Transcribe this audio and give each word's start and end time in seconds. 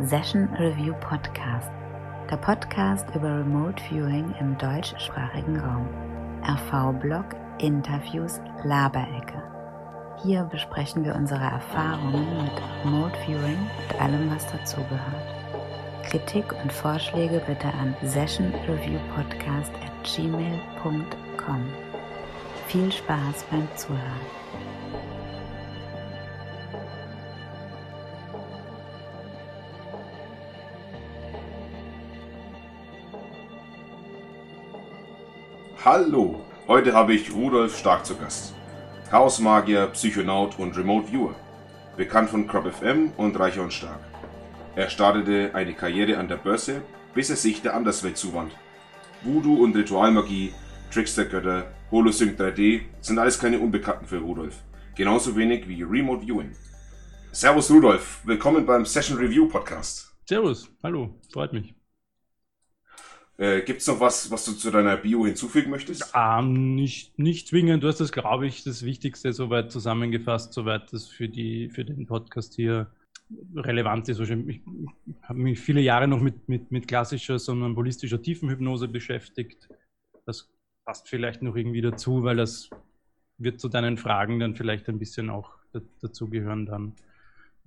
Session 0.00 0.48
Review 0.54 0.94
Podcast, 1.00 1.72
der 2.30 2.36
Podcast 2.36 3.04
über 3.16 3.40
Remote 3.40 3.82
Viewing 3.82 4.32
im 4.38 4.56
deutschsprachigen 4.56 5.58
Raum. 5.58 5.88
RV-Blog, 6.44 7.24
Interviews, 7.58 8.40
Laberecke. 8.62 9.42
Hier 10.22 10.44
besprechen 10.44 11.04
wir 11.04 11.16
unsere 11.16 11.42
Erfahrungen 11.42 12.44
mit 12.44 12.52
Remote 12.84 13.18
Viewing 13.26 13.58
und 13.58 14.00
allem, 14.00 14.30
was 14.30 14.46
dazugehört. 14.46 15.34
Kritik 16.04 16.44
und 16.62 16.72
Vorschläge 16.72 17.42
bitte 17.44 17.66
an 17.66 17.96
sessionreviewpodcast 18.02 19.72
at 19.74 20.04
gmail.com. 20.04 21.66
Viel 22.68 22.92
Spaß 22.92 23.44
beim 23.50 23.66
Zuhören. 23.74 24.20
Hallo, 35.90 36.44
heute 36.66 36.92
habe 36.92 37.14
ich 37.14 37.32
Rudolf 37.32 37.78
Stark 37.78 38.04
zu 38.04 38.14
Gast. 38.14 38.52
Chaosmagier, 39.08 39.86
Psychonaut 39.86 40.58
und 40.58 40.76
Remote 40.76 41.10
Viewer. 41.10 41.34
Bekannt 41.96 42.28
von 42.28 42.46
Crop 42.46 42.70
FM 42.70 43.12
und 43.16 43.40
Reicher 43.40 43.62
und 43.62 43.72
Stark. 43.72 44.00
Er 44.76 44.90
startete 44.90 45.54
eine 45.54 45.72
Karriere 45.72 46.18
an 46.18 46.28
der 46.28 46.36
Börse, 46.36 46.82
bis 47.14 47.30
er 47.30 47.36
sich 47.36 47.62
der 47.62 47.74
Anderswelt 47.74 48.18
zuwand. 48.18 48.52
Voodoo 49.22 49.64
und 49.64 49.74
Ritualmagie, 49.74 50.52
Trickster-Götter, 50.92 51.72
Holosync 51.90 52.38
3D 52.38 52.82
sind 53.00 53.18
alles 53.18 53.38
keine 53.38 53.58
Unbekannten 53.58 54.04
für 54.04 54.18
Rudolf. 54.18 54.56
Genauso 54.94 55.34
wenig 55.36 55.66
wie 55.70 55.84
Remote 55.84 56.26
Viewing. 56.26 56.52
Servus 57.32 57.70
Rudolf, 57.70 58.20
willkommen 58.24 58.66
beim 58.66 58.84
Session 58.84 59.16
Review 59.16 59.48
Podcast. 59.48 60.14
Servus, 60.26 60.68
hallo, 60.82 61.14
freut 61.32 61.54
mich. 61.54 61.77
Äh, 63.38 63.62
Gibt 63.62 63.80
es 63.80 63.86
noch 63.86 64.00
was, 64.00 64.30
was 64.32 64.44
du 64.44 64.52
zu 64.52 64.70
deiner 64.72 64.96
Bio 64.96 65.24
hinzufügen 65.24 65.70
möchtest? 65.70 66.12
Ähm, 66.14 66.74
nicht, 66.74 67.16
nicht 67.18 67.46
zwingend. 67.46 67.84
Du 67.84 67.88
hast 67.88 68.00
das, 68.00 68.10
glaube 68.10 68.48
ich, 68.48 68.64
das 68.64 68.84
Wichtigste 68.84 69.32
soweit 69.32 69.70
zusammengefasst, 69.70 70.52
soweit 70.52 70.92
das 70.92 71.06
für, 71.06 71.28
die, 71.28 71.68
für 71.70 71.84
den 71.84 72.06
Podcast 72.06 72.54
hier 72.54 72.90
relevant 73.54 74.08
ist. 74.08 74.18
Ich, 74.18 74.30
ich 74.30 74.60
habe 75.22 75.38
mich 75.38 75.60
viele 75.60 75.80
Jahre 75.80 76.08
noch 76.08 76.20
mit, 76.20 76.48
mit, 76.48 76.72
mit 76.72 76.88
klassischer, 76.88 77.38
sondern 77.38 77.76
holistischer 77.76 78.20
Tiefenhypnose 78.20 78.88
beschäftigt. 78.88 79.68
Das 80.26 80.50
passt 80.84 81.08
vielleicht 81.08 81.40
noch 81.40 81.54
irgendwie 81.54 81.82
dazu, 81.82 82.24
weil 82.24 82.36
das 82.36 82.70
wird 83.38 83.60
zu 83.60 83.68
deinen 83.68 83.98
Fragen 83.98 84.40
dann 84.40 84.56
vielleicht 84.56 84.88
ein 84.88 84.98
bisschen 84.98 85.30
auch 85.30 85.58
dazugehören 86.00 86.66
dann, 86.66 86.92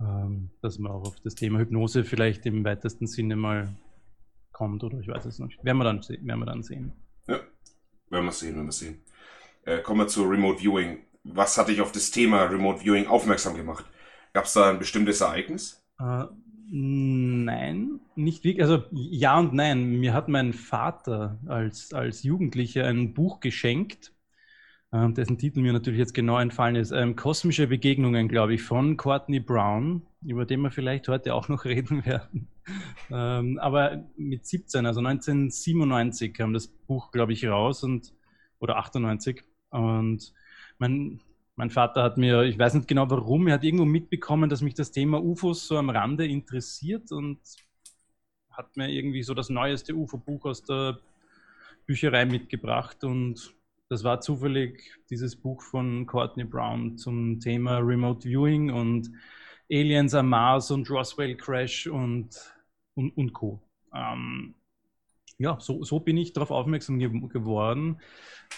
ähm, 0.00 0.50
dass 0.60 0.78
man 0.78 0.92
auch 0.92 1.06
auf 1.06 1.20
das 1.20 1.34
Thema 1.34 1.60
Hypnose 1.60 2.04
vielleicht 2.04 2.44
im 2.44 2.62
weitesten 2.62 3.06
Sinne 3.06 3.36
mal 3.36 3.74
kommt 4.52 4.84
oder 4.84 4.98
ich 4.98 5.08
weiß 5.08 5.24
es 5.26 5.38
nicht. 5.38 5.62
Werden 5.64 5.78
wir 5.78 5.84
dann, 5.84 6.00
werden 6.00 6.40
wir 6.40 6.46
dann 6.46 6.62
sehen. 6.62 6.92
Ja, 7.26 7.40
werden 8.10 8.24
wir 8.24 8.32
sehen, 8.32 8.54
werden 8.54 8.66
wir 8.66 8.72
sehen. 8.72 9.02
Äh, 9.64 9.78
kommen 9.80 10.00
wir 10.00 10.08
zu 10.08 10.24
Remote 10.24 10.60
Viewing. 10.60 10.98
Was 11.24 11.56
hat 11.56 11.68
dich 11.68 11.80
auf 11.80 11.92
das 11.92 12.10
Thema 12.10 12.44
Remote 12.44 12.80
Viewing 12.80 13.06
aufmerksam 13.06 13.56
gemacht? 13.56 13.84
Gab 14.32 14.44
es 14.44 14.54
da 14.54 14.70
ein 14.70 14.78
bestimmtes 14.78 15.20
Ereignis? 15.20 15.84
Äh, 16.00 16.24
nein, 16.70 18.00
nicht 18.16 18.44
wirklich. 18.44 18.62
Also 18.62 18.84
ja 18.90 19.38
und 19.38 19.52
nein. 19.52 20.00
Mir 20.00 20.14
hat 20.14 20.28
mein 20.28 20.52
Vater 20.52 21.38
als, 21.46 21.92
als 21.92 22.22
Jugendlicher 22.22 22.86
ein 22.86 23.14
Buch 23.14 23.40
geschenkt, 23.40 24.12
äh, 24.92 25.10
dessen 25.12 25.38
Titel 25.38 25.60
mir 25.60 25.72
natürlich 25.72 25.98
jetzt 25.98 26.14
genau 26.14 26.38
entfallen 26.38 26.76
ist. 26.76 26.92
Ähm, 26.92 27.16
Kosmische 27.16 27.66
Begegnungen, 27.66 28.28
glaube 28.28 28.54
ich, 28.54 28.62
von 28.62 28.96
Courtney 28.96 29.40
Brown, 29.40 30.02
über 30.24 30.44
den 30.44 30.60
wir 30.60 30.70
vielleicht 30.70 31.08
heute 31.08 31.34
auch 31.34 31.48
noch 31.48 31.64
reden 31.64 32.06
werden. 32.06 32.48
ähm, 33.10 33.58
aber 33.58 34.04
mit 34.16 34.46
17, 34.46 34.86
also 34.86 35.00
1997 35.00 36.32
kam 36.32 36.52
das 36.52 36.68
Buch, 36.68 37.10
glaube 37.10 37.32
ich, 37.32 37.46
raus 37.46 37.82
und 37.82 38.12
oder 38.60 38.76
98 38.76 39.42
und 39.70 40.32
mein, 40.78 41.20
mein 41.56 41.70
Vater 41.70 42.02
hat 42.04 42.16
mir, 42.16 42.42
ich 42.42 42.58
weiß 42.58 42.74
nicht 42.74 42.86
genau 42.86 43.10
warum, 43.10 43.48
er 43.48 43.54
hat 43.54 43.64
irgendwo 43.64 43.84
mitbekommen, 43.84 44.48
dass 44.48 44.62
mich 44.62 44.74
das 44.74 44.92
Thema 44.92 45.20
UFOs 45.22 45.66
so 45.66 45.76
am 45.78 45.90
Rande 45.90 46.26
interessiert 46.26 47.10
und 47.10 47.40
hat 48.50 48.76
mir 48.76 48.88
irgendwie 48.88 49.22
so 49.22 49.34
das 49.34 49.48
neueste 49.48 49.94
UFO-Buch 49.94 50.44
aus 50.44 50.62
der 50.62 50.98
Bücherei 51.86 52.24
mitgebracht 52.26 53.02
und 53.02 53.54
das 53.92 54.04
war 54.04 54.22
zufällig 54.22 54.98
dieses 55.10 55.36
Buch 55.36 55.60
von 55.60 56.06
Courtney 56.06 56.44
Brown 56.44 56.96
zum 56.96 57.40
Thema 57.40 57.76
Remote 57.76 58.26
Viewing 58.26 58.70
und 58.70 59.10
Aliens 59.70 60.14
am 60.14 60.30
Mars 60.30 60.70
und 60.70 60.88
Roswell 60.88 61.36
Crash 61.36 61.86
und, 61.88 62.30
und, 62.94 63.10
und 63.18 63.34
Co. 63.34 63.60
Ähm, 63.94 64.54
ja, 65.36 65.58
so, 65.60 65.84
so 65.84 66.00
bin 66.00 66.16
ich 66.16 66.32
darauf 66.32 66.50
aufmerksam 66.50 66.98
ge 66.98 67.10
geworden. 67.28 68.00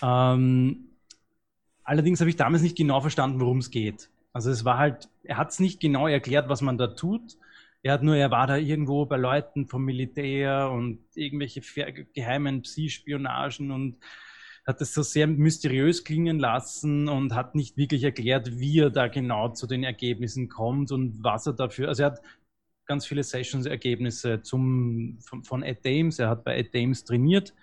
Ähm, 0.02 0.90
allerdings 1.82 2.20
habe 2.20 2.30
ich 2.30 2.36
damals 2.36 2.62
nicht 2.62 2.76
genau 2.76 3.00
verstanden, 3.00 3.40
worum 3.40 3.58
es 3.58 3.72
geht. 3.72 4.10
Also 4.32 4.52
es 4.52 4.64
war 4.64 4.78
halt, 4.78 5.08
er 5.24 5.36
hat 5.36 5.50
es 5.50 5.58
nicht 5.58 5.80
genau 5.80 6.06
erklärt, 6.06 6.48
was 6.48 6.62
man 6.62 6.78
da 6.78 6.86
tut. 6.86 7.36
Er 7.82 7.94
hat 7.94 8.04
nur, 8.04 8.14
er 8.14 8.30
war 8.30 8.46
da 8.46 8.56
irgendwo 8.56 9.04
bei 9.04 9.16
Leuten 9.16 9.66
vom 9.66 9.84
Militär 9.84 10.70
und 10.70 11.00
irgendwelche 11.16 11.60
geheimen 12.14 12.62
Psi-Spionagen 12.62 13.72
und 13.72 13.96
hat 14.66 14.80
es 14.80 14.94
so 14.94 15.02
sehr 15.02 15.26
mysteriös 15.26 16.04
klingen 16.04 16.38
lassen 16.38 17.08
und 17.08 17.34
hat 17.34 17.54
nicht 17.54 17.76
wirklich 17.76 18.02
erklärt, 18.02 18.58
wie 18.58 18.80
er 18.80 18.90
da 18.90 19.08
genau 19.08 19.50
zu 19.50 19.66
den 19.66 19.84
Ergebnissen 19.84 20.48
kommt 20.48 20.90
und 20.90 21.22
was 21.22 21.46
er 21.46 21.52
dafür, 21.52 21.88
also 21.88 22.02
er 22.02 22.12
hat 22.12 22.22
ganz 22.86 23.06
viele 23.06 23.22
Sessions-Ergebnisse 23.22 24.42
zum, 24.42 25.18
von, 25.20 25.44
von 25.44 25.62
Ed 25.62 25.84
Dames, 25.84 26.18
er 26.18 26.30
hat 26.30 26.44
bei 26.44 26.56
Ed 26.56 26.74
Dames 26.74 27.04
trainiert, 27.04 27.54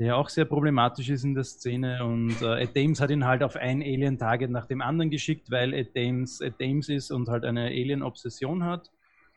der 0.00 0.16
auch 0.16 0.28
sehr 0.28 0.44
problematisch 0.44 1.08
ist 1.08 1.24
in 1.24 1.34
der 1.34 1.44
Szene 1.44 2.04
und 2.04 2.42
äh, 2.42 2.62
Ed 2.62 2.76
Dames 2.76 3.00
hat 3.00 3.10
ihn 3.10 3.24
halt 3.24 3.44
auf 3.44 3.54
ein 3.54 3.80
Alien-Target 3.80 4.50
nach 4.50 4.66
dem 4.66 4.80
anderen 4.80 5.10
geschickt, 5.10 5.52
weil 5.52 5.72
Ed 5.72 5.96
Dames 5.96 6.40
Ed 6.40 6.60
Dames 6.60 6.88
ist 6.88 7.12
und 7.12 7.28
halt 7.28 7.44
eine 7.44 7.66
Alien-Obsession 7.66 8.64
hat. 8.64 8.90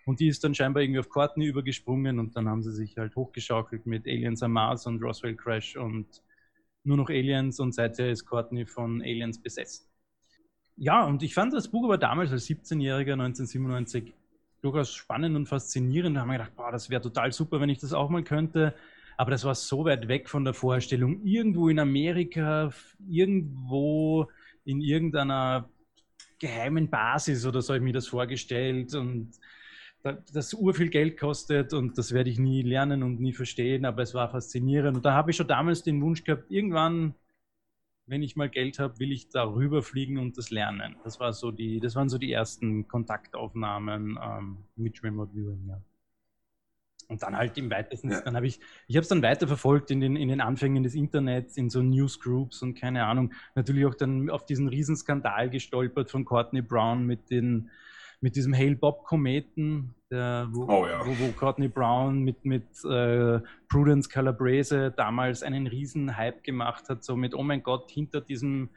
Und 0.06 0.22
die 0.22 0.30
ist 0.30 0.42
dann 0.44 0.56
scheinbar 0.56 0.84
irgendwie 0.84 1.02
auf 1.02 1.10
Courtney 1.10 1.46
übergesprungen 1.46 2.18
und 2.18 2.36
dann 2.38 2.48
haben 2.48 2.64
sie 2.64 2.72
sich 2.72 2.98
halt 2.98 3.16
hochgeschaukelt 3.18 3.86
mit 3.86 4.08
Aliens 4.08 4.42
am 4.42 4.54
Mars 4.54 4.88
und 4.88 5.04
Roswell 5.04 5.36
Crash 5.36 5.76
und 5.76 6.24
nur 6.88 6.98
noch 6.98 7.10
Aliens 7.10 7.60
und 7.60 7.74
seither 7.74 8.10
ist 8.10 8.26
Courtney 8.26 8.66
von 8.66 9.02
Aliens 9.02 9.42
besessen. 9.42 9.86
Ja, 10.76 11.06
und 11.06 11.24
ich 11.24 11.34
fand 11.34 11.54
das 11.54 11.70
Buch 11.70 11.86
aber 11.86 11.98
damals 11.98 12.32
als 12.32 12.48
17-Jähriger 12.48 13.14
1997 13.14 14.14
durchaus 14.62 14.94
spannend 14.94 15.36
und 15.36 15.48
faszinierend. 15.48 16.16
Da 16.16 16.22
haben 16.22 16.30
wir 16.30 16.38
gedacht, 16.38 16.56
boah, 16.56 16.72
das 16.72 16.90
wäre 16.90 17.02
total 17.02 17.32
super, 17.32 17.60
wenn 17.60 17.70
ich 17.70 17.80
das 17.80 17.94
auch 17.94 18.10
mal 18.10 18.24
könnte. 18.24 18.74
Aber 19.18 19.32
das 19.32 19.44
war 19.44 19.56
so 19.56 19.86
weit 19.86 20.08
weg 20.08 20.30
von 20.30 20.46
der 20.46 20.54
Vorstellung. 20.54 21.24
Irgendwo 21.24 21.70
in 21.70 21.80
Amerika, 21.80 22.72
irgendwo 23.08 24.28
in 24.66 24.82
irgendeiner 24.82 25.70
geheimen 26.40 26.90
Basis 26.90 27.46
oder 27.46 27.62
so 27.62 27.74
habe 27.74 27.80
ich 27.80 27.84
mir 27.84 27.94
das 27.94 28.08
vorgestellt. 28.08 28.94
Und 28.94 29.32
das 30.14 30.54
urviel 30.54 30.90
Geld 30.90 31.18
kostet 31.18 31.74
und 31.74 31.98
das 31.98 32.14
werde 32.14 32.30
ich 32.30 32.40
nie 32.40 32.62
lernen 32.62 33.04
und 33.04 33.20
nie 33.20 33.34
verstehen, 33.34 33.86
aber 33.86 34.02
es 34.02 34.14
war 34.14 34.30
faszinierend. 34.30 34.98
Und 34.98 35.06
da 35.06 35.14
habe 35.14 35.32
ich 35.32 35.38
schon 35.38 35.48
damals 35.48 35.84
den 35.84 36.02
Wunsch 36.02 36.24
gehabt, 36.24 36.50
irgendwann, 36.50 37.16
wenn 38.06 38.24
ich 38.24 38.36
mal 38.36 38.50
Geld 38.50 38.80
habe, 38.80 39.00
will 39.00 39.12
ich 39.12 39.30
darüber 39.30 39.82
fliegen 39.82 40.18
und 40.18 40.38
das 40.38 40.50
lernen. 40.50 40.96
Das, 41.04 41.20
war 41.20 41.34
so 41.34 41.52
die, 41.52 41.80
das 41.80 41.96
waren 41.96 42.10
so 42.10 42.18
die 42.18 42.32
ersten 42.32 42.88
Kontaktaufnahmen 42.88 44.18
ähm, 44.22 44.58
mit 44.76 45.04
Remote 45.04 45.34
Viewing. 45.34 45.68
Ja. 45.68 45.82
Und 47.10 47.24
dann 47.24 47.38
halt 47.38 47.58
im 47.58 47.70
weitesten, 47.70 48.12
ja. 48.12 48.20
dann 48.22 48.36
habe 48.36 48.48
ich, 48.48 48.60
ich 48.88 48.98
habe 48.98 49.04
es 49.04 49.08
dann 49.08 49.22
weiterverfolgt 49.22 49.92
in 49.92 50.02
den, 50.02 50.16
in 50.18 50.28
den 50.28 50.42
Anfängen 50.42 50.84
des 50.84 50.94
Internets, 50.94 51.56
in 51.56 51.70
so 51.70 51.82
Newsgroups 51.82 52.62
und 52.62 52.76
keine 52.76 53.06
Ahnung. 53.06 53.34
Natürlich 53.56 53.86
auch 53.86 53.96
dann 53.96 54.30
auf 54.30 54.46
diesen 54.46 54.68
Riesenskandal 54.68 55.50
gestolpert 55.50 56.12
von 56.12 56.26
Courtney 56.26 56.62
Brown 56.62 57.06
mit 57.06 57.30
den, 57.30 57.70
mit 58.22 58.36
diesem 58.36 58.56
Hale 58.56 58.76
Bob 58.76 59.04
Kometen, 59.04 59.94
der, 60.10 60.48
wo, 60.52 60.64
oh, 60.64 60.88
ja. 60.88 61.06
wo, 61.06 61.12
wo, 61.20 61.32
Courtney 61.34 61.68
Brown 61.68 62.24
mit, 62.24 62.46
mit 62.46 62.64
äh, 62.86 63.40
Prudence 63.70 64.10
Calabrese 64.10 64.92
damals 64.96 65.44
einen 65.44 65.68
riesen 65.68 66.18
Hype 66.18 66.44
gemacht 66.44 66.90
hat, 66.90 67.04
so 67.04 67.16
mit, 67.16 67.34
oh 67.34 67.44
mein 67.44 67.62
Gott, 67.62 67.92
hinter 67.92 68.22
diesem 68.22 68.70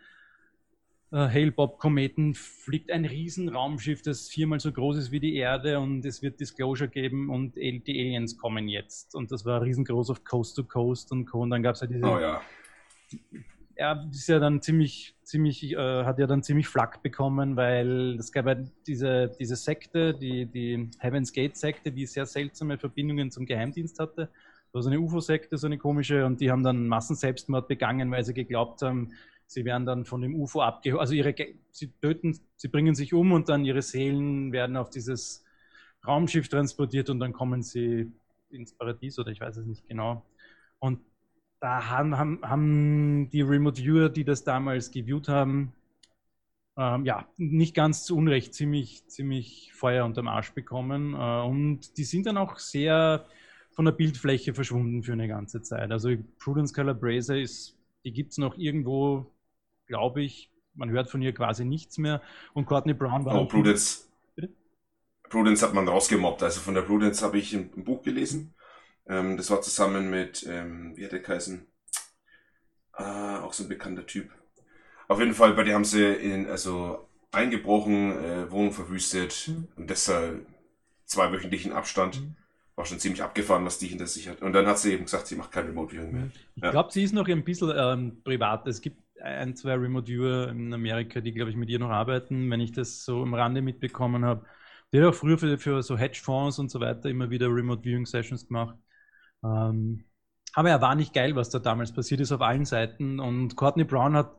äh, 1.13 1.17
Hale 1.17 1.53
Bob 1.53 1.79
Kometen 1.79 2.35
fliegt 2.35 2.91
ein 2.91 3.05
riesen 3.05 3.49
Raumschiff, 3.49 4.03
das 4.03 4.29
viermal 4.29 4.61
so 4.61 4.73
groß 4.73 4.99
ist 4.99 5.13
wie 5.13 5.21
die 5.21 5.37
Erde 5.37 5.79
und 5.79 6.05
es 6.05 6.21
wird 6.21 6.41
Disclosure 6.41 6.91
geben 6.91 7.31
und 7.31 7.57
die 7.57 8.01
Aliens 8.01 8.37
kommen 8.37 8.69
jetzt. 8.69 9.15
Und 9.15 9.33
das 9.33 9.45
war 9.45 9.63
riesengroß 9.63 10.11
auf 10.11 10.25
Coast 10.25 10.57
to 10.57 10.65
Coast 10.65 11.13
und 11.13 11.27
Co. 11.27 11.43
Und 11.43 11.51
dann 11.51 11.63
gab 11.63 11.77
es 11.77 11.81
halt 11.81 11.93
diese 11.93 12.05
oh, 12.05 12.19
ja 12.19 12.43
er 13.81 14.07
ist 14.13 14.29
ja 14.29 14.39
dann 14.39 14.61
ziemlich, 14.61 15.15
ziemlich, 15.23 15.73
äh, 15.73 16.05
hat 16.05 16.19
ja 16.19 16.27
dann 16.27 16.43
ziemlich 16.43 16.69
Flack 16.69 17.03
bekommen, 17.03 17.57
weil 17.57 18.17
es 18.19 18.31
gab 18.31 18.47
ja 18.47 18.57
diese, 18.87 19.35
diese 19.41 19.57
Sekte, 19.57 20.13
die, 20.13 20.45
die 20.45 20.91
Heaven's 20.99 21.33
Gate 21.33 21.57
Sekte, 21.57 21.91
die 21.91 22.05
sehr 22.05 22.27
seltsame 22.27 22.77
Verbindungen 22.77 23.31
zum 23.31 23.47
Geheimdienst 23.47 23.99
hatte. 23.99 24.27
Das 24.27 24.75
war 24.75 24.83
so 24.83 24.91
eine 24.91 25.01
UFO-Sekte, 25.01 25.57
so 25.57 25.67
eine 25.67 25.79
komische, 25.79 26.27
und 26.27 26.43
die 26.43 26.51
haben 26.51 26.63
dann 26.63 26.89
Massenselbstmord 26.89 27.69
begangen, 27.69 28.11
weil 28.11 28.23
sie 28.23 28.35
geglaubt 28.35 28.83
haben, 28.83 29.13
sie 29.47 29.65
werden 29.65 29.87
dann 29.87 30.05
von 30.05 30.21
dem 30.21 30.35
UFO 30.35 30.61
abgeholt. 30.61 31.01
Also 31.01 31.15
ihre, 31.15 31.35
sie 31.71 31.91
töten, 32.03 32.39
sie 32.57 32.69
bringen 32.69 32.95
sich 32.95 33.15
um 33.15 33.33
und 33.33 33.49
dann 33.49 33.65
ihre 33.65 33.81
Seelen 33.81 34.53
werden 34.53 34.77
auf 34.77 34.91
dieses 34.91 35.43
Raumschiff 36.07 36.51
transportiert 36.51 37.09
und 37.09 37.19
dann 37.19 37.33
kommen 37.33 37.63
sie 37.63 38.13
ins 38.51 38.75
Paradies 38.75 39.19
oder 39.19 39.31
ich 39.31 39.41
weiß 39.41 39.57
es 39.57 39.65
nicht 39.65 39.89
genau. 39.89 40.23
Und 40.81 41.01
da 41.61 41.91
haben, 41.91 42.17
haben, 42.17 42.41
haben 42.43 43.31
die 43.31 43.43
Remote 43.43 43.83
Viewer, 43.83 44.09
die 44.09 44.25
das 44.25 44.45
damals 44.45 44.91
geviewt 44.91 45.29
haben, 45.29 45.73
ähm, 46.77 47.05
ja, 47.05 47.29
nicht 47.37 47.75
ganz 47.75 48.05
zu 48.05 48.17
Unrecht 48.17 48.55
ziemlich, 48.55 49.07
ziemlich 49.07 49.73
Feuer 49.75 50.07
unterm 50.07 50.29
Arsch 50.29 50.53
bekommen. 50.53 51.15
Äh, 51.15 51.43
und 51.43 51.99
die 51.99 52.05
sind 52.05 52.27
dann 52.27 52.39
auch 52.39 52.59
sehr 52.59 53.27
von 53.73 53.85
der 53.85 53.93
Bildfläche 53.93 54.55
verschwunden 54.55 55.03
für 55.03 55.13
eine 55.13 55.29
ganze 55.29 55.63
Zeit. 55.63 55.93
Also 55.93 56.11
Prudence 56.39 56.73
Calabrese 56.73 57.39
ist, 57.39 57.77
die 58.05 58.13
gibt 58.13 58.33
es 58.33 58.39
noch 58.39 58.57
irgendwo, 58.57 59.31
glaube 59.87 60.23
ich, 60.23 60.51
man 60.75 60.91
hört 60.91 61.11
von 61.11 61.21
ihr 61.21 61.35
quasi 61.35 61.65
nichts 61.65 61.99
mehr. 61.99 62.23
Und 62.55 62.65
Courtney 62.65 62.95
Brown 62.95 63.25
war. 63.27 63.41
Oh, 63.41 63.45
Prudence. 63.45 64.09
Bitte? 64.35 64.51
Prudence 65.29 65.63
hat 65.63 65.75
man 65.75 65.87
rausgemobbt. 65.87 66.43
Also 66.43 66.61
von 66.61 66.75
der 66.75 66.83
Prudence 66.83 67.23
habe 67.23 67.39
ich 67.39 67.53
ein 67.53 67.85
Buch 67.85 68.03
gelesen. 68.03 68.55
Ähm, 69.11 69.37
das 69.37 69.51
war 69.51 69.61
zusammen 69.61 70.09
mit, 70.09 70.47
ähm, 70.49 70.97
wie 70.97 71.05
hat 71.05 71.13
der 71.13 71.19
geheißen? 71.19 71.67
Ah, 72.93 73.41
auch 73.41 73.53
so 73.53 73.65
ein 73.65 73.69
bekannter 73.69 74.07
Typ. 74.07 74.31
Auf 75.09 75.19
jeden 75.19 75.35
Fall, 75.35 75.55
bei 75.55 75.65
der 75.65 75.75
haben 75.75 75.85
sie 75.85 76.07
in, 76.07 76.47
also 76.47 77.09
eingebrochen, 77.33 78.13
äh, 78.13 78.51
Wohnung 78.51 78.73
verwüstet 78.73 79.49
mhm. 79.49 79.69
und 79.77 79.91
deshalb 79.91 80.47
zweiwöchentlichen 81.07 81.73
Abstand. 81.73 82.21
Mhm. 82.21 82.37
War 82.77 82.87
schon 82.87 83.01
ziemlich 83.01 83.23
abgefahren, 83.23 83.65
was 83.65 83.79
die 83.79 83.89
hinter 83.89 84.07
sich 84.07 84.29
hat. 84.29 84.43
Und 84.43 84.53
dann 84.53 84.67
hat 84.67 84.79
sie 84.79 84.93
eben 84.93 85.05
gesagt, 85.05 85.27
sie 85.27 85.35
macht 85.35 85.51
kein 85.51 85.67
Remote 85.67 85.93
Viewing 85.93 86.13
mehr. 86.13 86.31
Ich 86.55 86.63
ja. 86.63 86.71
glaube, 86.71 86.93
sie 86.93 87.03
ist 87.03 87.13
noch 87.13 87.27
ein 87.27 87.45
bisschen 87.45 87.73
ähm, 87.77 88.23
privat. 88.23 88.67
Es 88.69 88.81
gibt 88.81 89.03
ein, 89.21 89.57
zwei 89.57 89.75
Remote 89.75 90.07
Viewer 90.07 90.49
in 90.49 90.73
Amerika, 90.73 91.21
die, 91.21 91.33
glaube 91.33 91.51
ich, 91.51 91.57
mit 91.57 91.69
ihr 91.69 91.81
noch 91.81 91.91
arbeiten, 91.91 92.49
wenn 92.49 92.61
ich 92.61 92.73
das 92.73 93.05
so 93.05 93.23
am 93.23 93.35
Rande 93.35 93.61
mitbekommen 93.61 94.25
habe. 94.25 94.47
Die 94.93 95.01
hat 95.01 95.07
auch 95.07 95.15
früher 95.15 95.37
für, 95.37 95.59
für 95.59 95.83
so 95.83 95.99
Hedgefonds 95.99 96.59
und 96.59 96.71
so 96.71 96.81
weiter 96.81 97.11
immer 97.11 97.29
wieder 97.29 97.49
Remote 97.49 97.83
Viewing 97.83 98.07
Sessions 98.07 98.47
gemacht. 98.47 98.77
Ähm, 99.45 100.05
aber 100.55 100.71
er 100.71 100.81
war 100.81 100.95
nicht 100.95 101.15
geil, 101.15 101.37
was 101.37 101.51
da 101.51 101.59
damals 101.59 101.93
passiert 101.93 102.21
ist 102.21 102.33
auf 102.33 102.41
allen 102.41 102.65
Seiten. 102.65 103.21
Und 103.21 103.57
Courtney 103.57 103.85
Brown 103.85 104.15
hat 104.17 104.33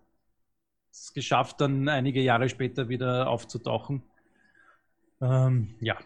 es 0.91 1.13
geschafft, 1.13 1.61
dann 1.61 1.87
einige 1.87 2.21
Jahre 2.21 2.49
später 2.49 2.89
wieder 2.89 3.29
aufzutauchen. 3.29 4.03
Ähm, 5.21 5.75
ja, 5.79 5.97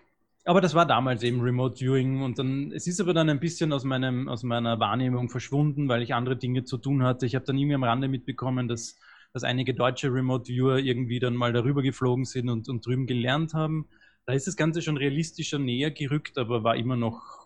aber 0.45 0.61
das 0.61 0.75
war 0.75 0.85
damals 0.85 1.23
eben 1.23 1.41
Remote 1.41 1.77
Viewing 1.79 2.21
und 2.21 2.37
dann, 2.37 2.71
es 2.71 2.85
ist 2.85 3.01
aber 3.01 3.13
dann 3.13 3.29
ein 3.29 3.39
bisschen 3.39 3.73
aus, 3.73 3.83
meinem, 3.83 4.29
aus 4.29 4.43
meiner 4.43 4.79
Wahrnehmung 4.79 5.29
verschwunden, 5.29 5.89
weil 5.89 6.03
ich 6.03 6.13
andere 6.13 6.37
Dinge 6.37 6.63
zu 6.65 6.77
tun 6.77 7.03
hatte. 7.03 7.25
Ich 7.25 7.33
habe 7.33 7.45
dann 7.45 7.57
irgendwie 7.57 7.75
am 7.75 7.83
Rande 7.83 8.07
mitbekommen, 8.07 8.67
dass, 8.67 8.99
dass 9.33 9.43
einige 9.43 9.73
deutsche 9.73 10.13
Remote 10.13 10.47
Viewer 10.47 10.77
irgendwie 10.77 11.19
dann 11.19 11.35
mal 11.35 11.51
darüber 11.51 11.81
geflogen 11.81 12.25
sind 12.25 12.49
und, 12.49 12.69
und 12.69 12.85
drüben 12.85 13.07
gelernt 13.07 13.55
haben. 13.55 13.87
Da 14.27 14.33
ist 14.33 14.45
das 14.45 14.55
Ganze 14.55 14.83
schon 14.83 14.97
realistischer 14.97 15.57
näher 15.57 15.89
gerückt, 15.89 16.37
aber 16.37 16.63
war 16.63 16.75
immer 16.75 16.95
noch 16.95 17.44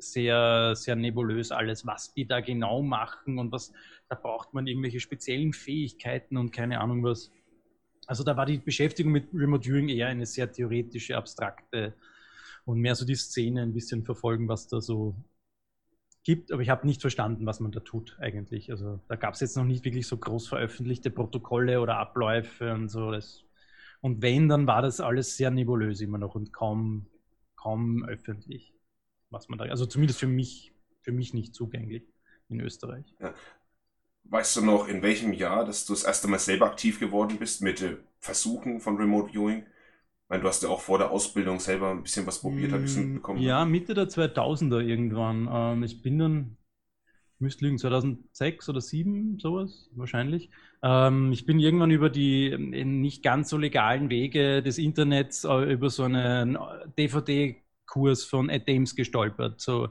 sehr, 0.00 0.74
sehr 0.76 0.96
nebulös 0.96 1.52
alles, 1.52 1.86
was 1.86 2.14
die 2.14 2.26
da 2.26 2.40
genau 2.40 2.82
machen 2.82 3.38
und 3.38 3.52
was, 3.52 3.72
da 4.08 4.16
braucht 4.16 4.54
man 4.54 4.66
irgendwelche 4.66 5.00
speziellen 5.00 5.52
Fähigkeiten 5.52 6.36
und 6.36 6.52
keine 6.52 6.80
Ahnung 6.80 7.04
was. 7.04 7.30
Also 8.06 8.24
da 8.24 8.36
war 8.36 8.46
die 8.46 8.58
Beschäftigung 8.58 9.12
mit 9.12 9.28
Remote 9.32 9.64
Viewing 9.64 9.88
eher 9.88 10.08
eine 10.08 10.26
sehr 10.26 10.50
theoretische, 10.50 11.16
abstrakte 11.16 11.94
und 12.64 12.80
mehr 12.80 12.94
so 12.94 13.04
die 13.04 13.14
Szene 13.14 13.62
ein 13.62 13.74
bisschen 13.74 14.04
verfolgen, 14.04 14.48
was 14.48 14.68
da 14.68 14.80
so 14.80 15.14
gibt. 16.24 16.52
Aber 16.52 16.62
ich 16.62 16.70
habe 16.70 16.86
nicht 16.86 17.00
verstanden, 17.00 17.46
was 17.46 17.60
man 17.60 17.72
da 17.72 17.80
tut 17.80 18.16
eigentlich. 18.20 18.70
Also 18.70 19.00
da 19.08 19.16
gab 19.16 19.34
es 19.34 19.40
jetzt 19.40 19.56
noch 19.56 19.64
nicht 19.64 19.84
wirklich 19.84 20.06
so 20.06 20.16
groß 20.16 20.48
veröffentlichte 20.48 21.10
Protokolle 21.10 21.80
oder 21.80 21.98
Abläufe 21.98 22.72
und 22.72 22.88
so. 22.88 23.10
Das, 23.10 23.44
und 24.00 24.22
wenn, 24.22 24.48
dann 24.48 24.66
war 24.66 24.82
das 24.82 25.00
alles 25.00 25.36
sehr 25.36 25.50
nebulös 25.50 26.00
immer 26.00 26.18
noch 26.18 26.34
und 26.34 26.52
kaum, 26.52 27.06
kaum 27.56 28.04
öffentlich 28.04 28.74
was 29.30 29.48
man 29.48 29.58
da, 29.58 29.64
also 29.66 29.86
zumindest 29.86 30.20
für 30.20 30.26
mich, 30.26 30.72
für 31.00 31.12
mich 31.12 31.32
nicht 31.34 31.54
zugänglich 31.54 32.04
in 32.48 32.60
Österreich. 32.60 33.14
Ja. 33.20 33.34
Weißt 34.24 34.56
du 34.56 34.64
noch, 34.64 34.86
in 34.86 35.02
welchem 35.02 35.32
Jahr, 35.32 35.64
dass 35.64 35.86
du 35.86 35.92
das 35.92 36.04
erste 36.04 36.28
Mal 36.28 36.38
selber 36.38 36.66
aktiv 36.66 37.00
geworden 37.00 37.38
bist 37.38 37.62
mit 37.62 37.80
äh, 37.82 37.96
Versuchen 38.18 38.80
von 38.80 38.96
Remote 38.96 39.32
Viewing? 39.32 39.60
Ich 39.60 40.28
meine, 40.28 40.42
du 40.42 40.48
hast 40.48 40.62
ja 40.62 40.68
auch 40.68 40.80
vor 40.80 40.98
der 40.98 41.10
Ausbildung 41.10 41.58
selber 41.58 41.90
ein 41.90 42.02
bisschen 42.02 42.26
was 42.26 42.40
probiert, 42.40 42.72
habe 42.72 42.84
ich 42.84 42.96
mm, 42.96 43.00
mitbekommen. 43.00 43.42
Ja, 43.42 43.64
Mitte 43.64 43.94
der 43.94 44.08
2000er 44.08 44.80
irgendwann. 44.80 45.48
Ähm, 45.50 45.82
ich 45.82 46.02
bin 46.02 46.18
dann, 46.18 46.56
ich 47.34 47.40
müsste 47.40 47.64
lügen, 47.64 47.78
2006 47.78 48.68
oder 48.68 48.80
2007, 48.80 49.38
sowas 49.40 49.90
wahrscheinlich. 49.96 50.50
Ähm, 50.82 51.32
ich 51.32 51.46
bin 51.46 51.58
irgendwann 51.58 51.90
über 51.90 52.10
die 52.10 52.50
äh, 52.50 52.84
nicht 52.84 53.24
ganz 53.24 53.48
so 53.48 53.58
legalen 53.58 54.10
Wege 54.10 54.62
des 54.62 54.78
Internets, 54.78 55.42
äh, 55.42 55.72
über 55.72 55.90
so 55.90 56.04
einen 56.04 56.56
DVD 56.96 57.59
Kurs 57.90 58.24
von 58.24 58.48
Ed 58.48 58.66
gestolpert. 58.96 59.60
So 59.60 59.88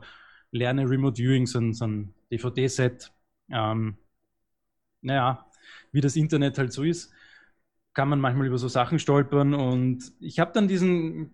lerne 0.52 0.90
Remote 0.90 1.18
Viewing, 1.22 1.46
so 1.46 1.60
ein, 1.60 1.74
so 1.74 1.86
ein 1.86 2.14
DVD-Set. 2.32 3.12
Ähm, 3.52 3.98
naja, 5.02 5.46
wie 5.92 6.02
das 6.02 6.16
Internet 6.16 6.58
halt 6.58 6.74
so 6.74 6.84
ist, 6.84 7.12
kann 7.94 8.10
man 8.10 8.20
manchmal 8.20 8.48
über 8.48 8.58
so 8.58 8.68
Sachen 8.68 9.00
stolpern. 9.00 9.54
Und 9.54 10.12
ich 10.20 10.40
habe 10.40 10.52
dann 10.54 10.68
diesen, 10.68 11.34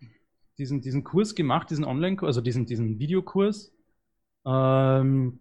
diesen, 0.58 0.82
diesen 0.82 1.04
Kurs 1.04 1.36
gemacht, 1.36 1.70
diesen 1.70 1.86
Online-Kurs, 1.86 2.28
also 2.28 2.42
diesen, 2.42 2.66
diesen 2.66 3.00
Videokurs. 3.00 3.74
Ähm, 4.46 5.40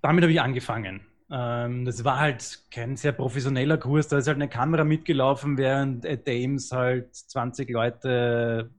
damit 0.00 0.22
habe 0.22 0.32
ich 0.32 0.40
angefangen. 0.40 1.06
Ähm, 1.30 1.84
das 1.84 2.04
war 2.04 2.20
halt 2.20 2.64
kein 2.70 2.96
sehr 2.96 3.12
professioneller 3.12 3.78
Kurs, 3.78 4.08
da 4.08 4.18
ist 4.18 4.28
halt 4.28 4.36
eine 4.36 4.48
Kamera 4.48 4.84
mitgelaufen, 4.84 5.58
während 5.58 6.04
Ed 6.04 6.26
halt 6.70 7.14
20 7.14 7.68
Leute 7.70 8.70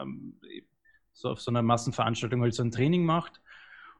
ähm, 0.00 0.34
so 1.12 1.30
auf 1.30 1.40
so 1.40 1.50
einer 1.50 1.62
Massenveranstaltung 1.62 2.42
halt 2.42 2.54
so 2.54 2.62
ein 2.62 2.70
Training 2.70 3.04
macht. 3.04 3.40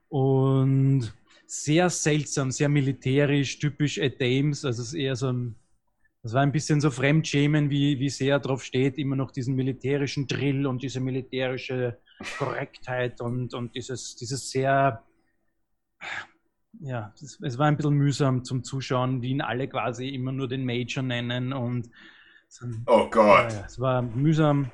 Und 0.08 1.12
sehr 1.46 1.88
seltsam, 1.90 2.50
sehr 2.50 2.68
militärisch, 2.68 3.58
typisch 3.58 3.98
Ed 3.98 4.20
Dames. 4.20 4.64
Also 4.64 4.82
es 4.82 4.88
ist 4.88 4.94
eher 4.94 5.16
so 5.16 5.32
ein, 5.32 5.54
das 6.22 6.34
war 6.34 6.42
ein 6.42 6.52
bisschen 6.52 6.80
so 6.80 6.90
Fremdschämen, 6.90 7.70
wie, 7.70 7.98
wie 7.98 8.10
sehr 8.10 8.38
drauf 8.38 8.62
steht, 8.62 8.98
immer 8.98 9.16
noch 9.16 9.30
diesen 9.30 9.54
militärischen 9.54 10.26
Drill 10.26 10.66
und 10.66 10.82
diese 10.82 11.00
militärische 11.00 11.98
Korrektheit 12.36 13.20
und, 13.20 13.54
und 13.54 13.74
dieses, 13.74 14.16
dieses 14.16 14.50
sehr, 14.50 15.04
ja, 16.80 17.14
es, 17.14 17.40
es 17.40 17.58
war 17.58 17.66
ein 17.66 17.76
bisschen 17.76 17.94
mühsam 17.94 18.44
zum 18.44 18.62
Zuschauen, 18.62 19.22
wie 19.22 19.30
ihn 19.30 19.40
alle 19.40 19.68
quasi 19.68 20.08
immer 20.08 20.32
nur 20.32 20.48
den 20.48 20.64
Major 20.64 21.02
nennen 21.02 21.52
und 21.52 21.88
so, 22.48 22.66
oh 22.86 23.08
Gott. 23.10 23.52
Ja, 23.52 23.64
es 23.66 23.78
war 23.78 24.02
mühsam. 24.02 24.70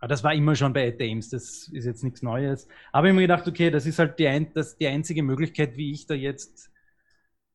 Aber 0.00 0.08
das 0.08 0.24
war 0.24 0.34
immer 0.34 0.56
schon 0.56 0.72
bei 0.72 0.86
Ed 0.86 1.00
Dames, 1.00 1.28
das 1.28 1.68
ist 1.68 1.84
jetzt 1.84 2.02
nichts 2.02 2.22
Neues. 2.22 2.66
Aber 2.90 3.06
ich 3.06 3.10
habe 3.10 3.20
mir 3.20 3.22
gedacht, 3.22 3.46
okay, 3.46 3.70
das 3.70 3.86
ist 3.86 3.98
halt 3.98 4.18
die, 4.18 4.26
ein, 4.26 4.52
das, 4.54 4.76
die 4.78 4.86
einzige 4.86 5.22
Möglichkeit, 5.22 5.76
wie 5.76 5.92
ich 5.92 6.06
da 6.06 6.14
jetzt 6.14 6.70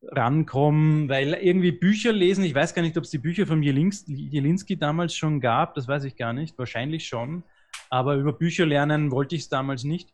rankomme, 0.02 1.08
weil 1.08 1.34
irgendwie 1.34 1.72
Bücher 1.72 2.12
lesen, 2.12 2.44
ich 2.44 2.54
weiß 2.54 2.74
gar 2.74 2.82
nicht, 2.82 2.96
ob 2.96 3.04
es 3.04 3.10
die 3.10 3.18
Bücher 3.18 3.46
von 3.46 3.62
Jelinski 3.62 4.76
damals 4.78 5.14
schon 5.14 5.40
gab, 5.40 5.74
das 5.74 5.88
weiß 5.88 6.04
ich 6.04 6.16
gar 6.16 6.32
nicht, 6.32 6.56
wahrscheinlich 6.58 7.08
schon. 7.08 7.42
Aber 7.90 8.14
über 8.14 8.32
Bücher 8.32 8.64
lernen 8.64 9.10
wollte 9.10 9.34
ich 9.34 9.42
es 9.42 9.48
damals 9.48 9.82
nicht. 9.84 10.12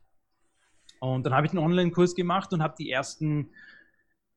Und 1.01 1.27
dann 1.27 1.35
habe 1.35 1.47
ich 1.47 1.53
einen 1.53 1.65
Online-Kurs 1.65 2.15
gemacht 2.15 2.53
und 2.53 2.63
habe 2.63 2.75
die 2.79 2.91
ersten 2.91 3.51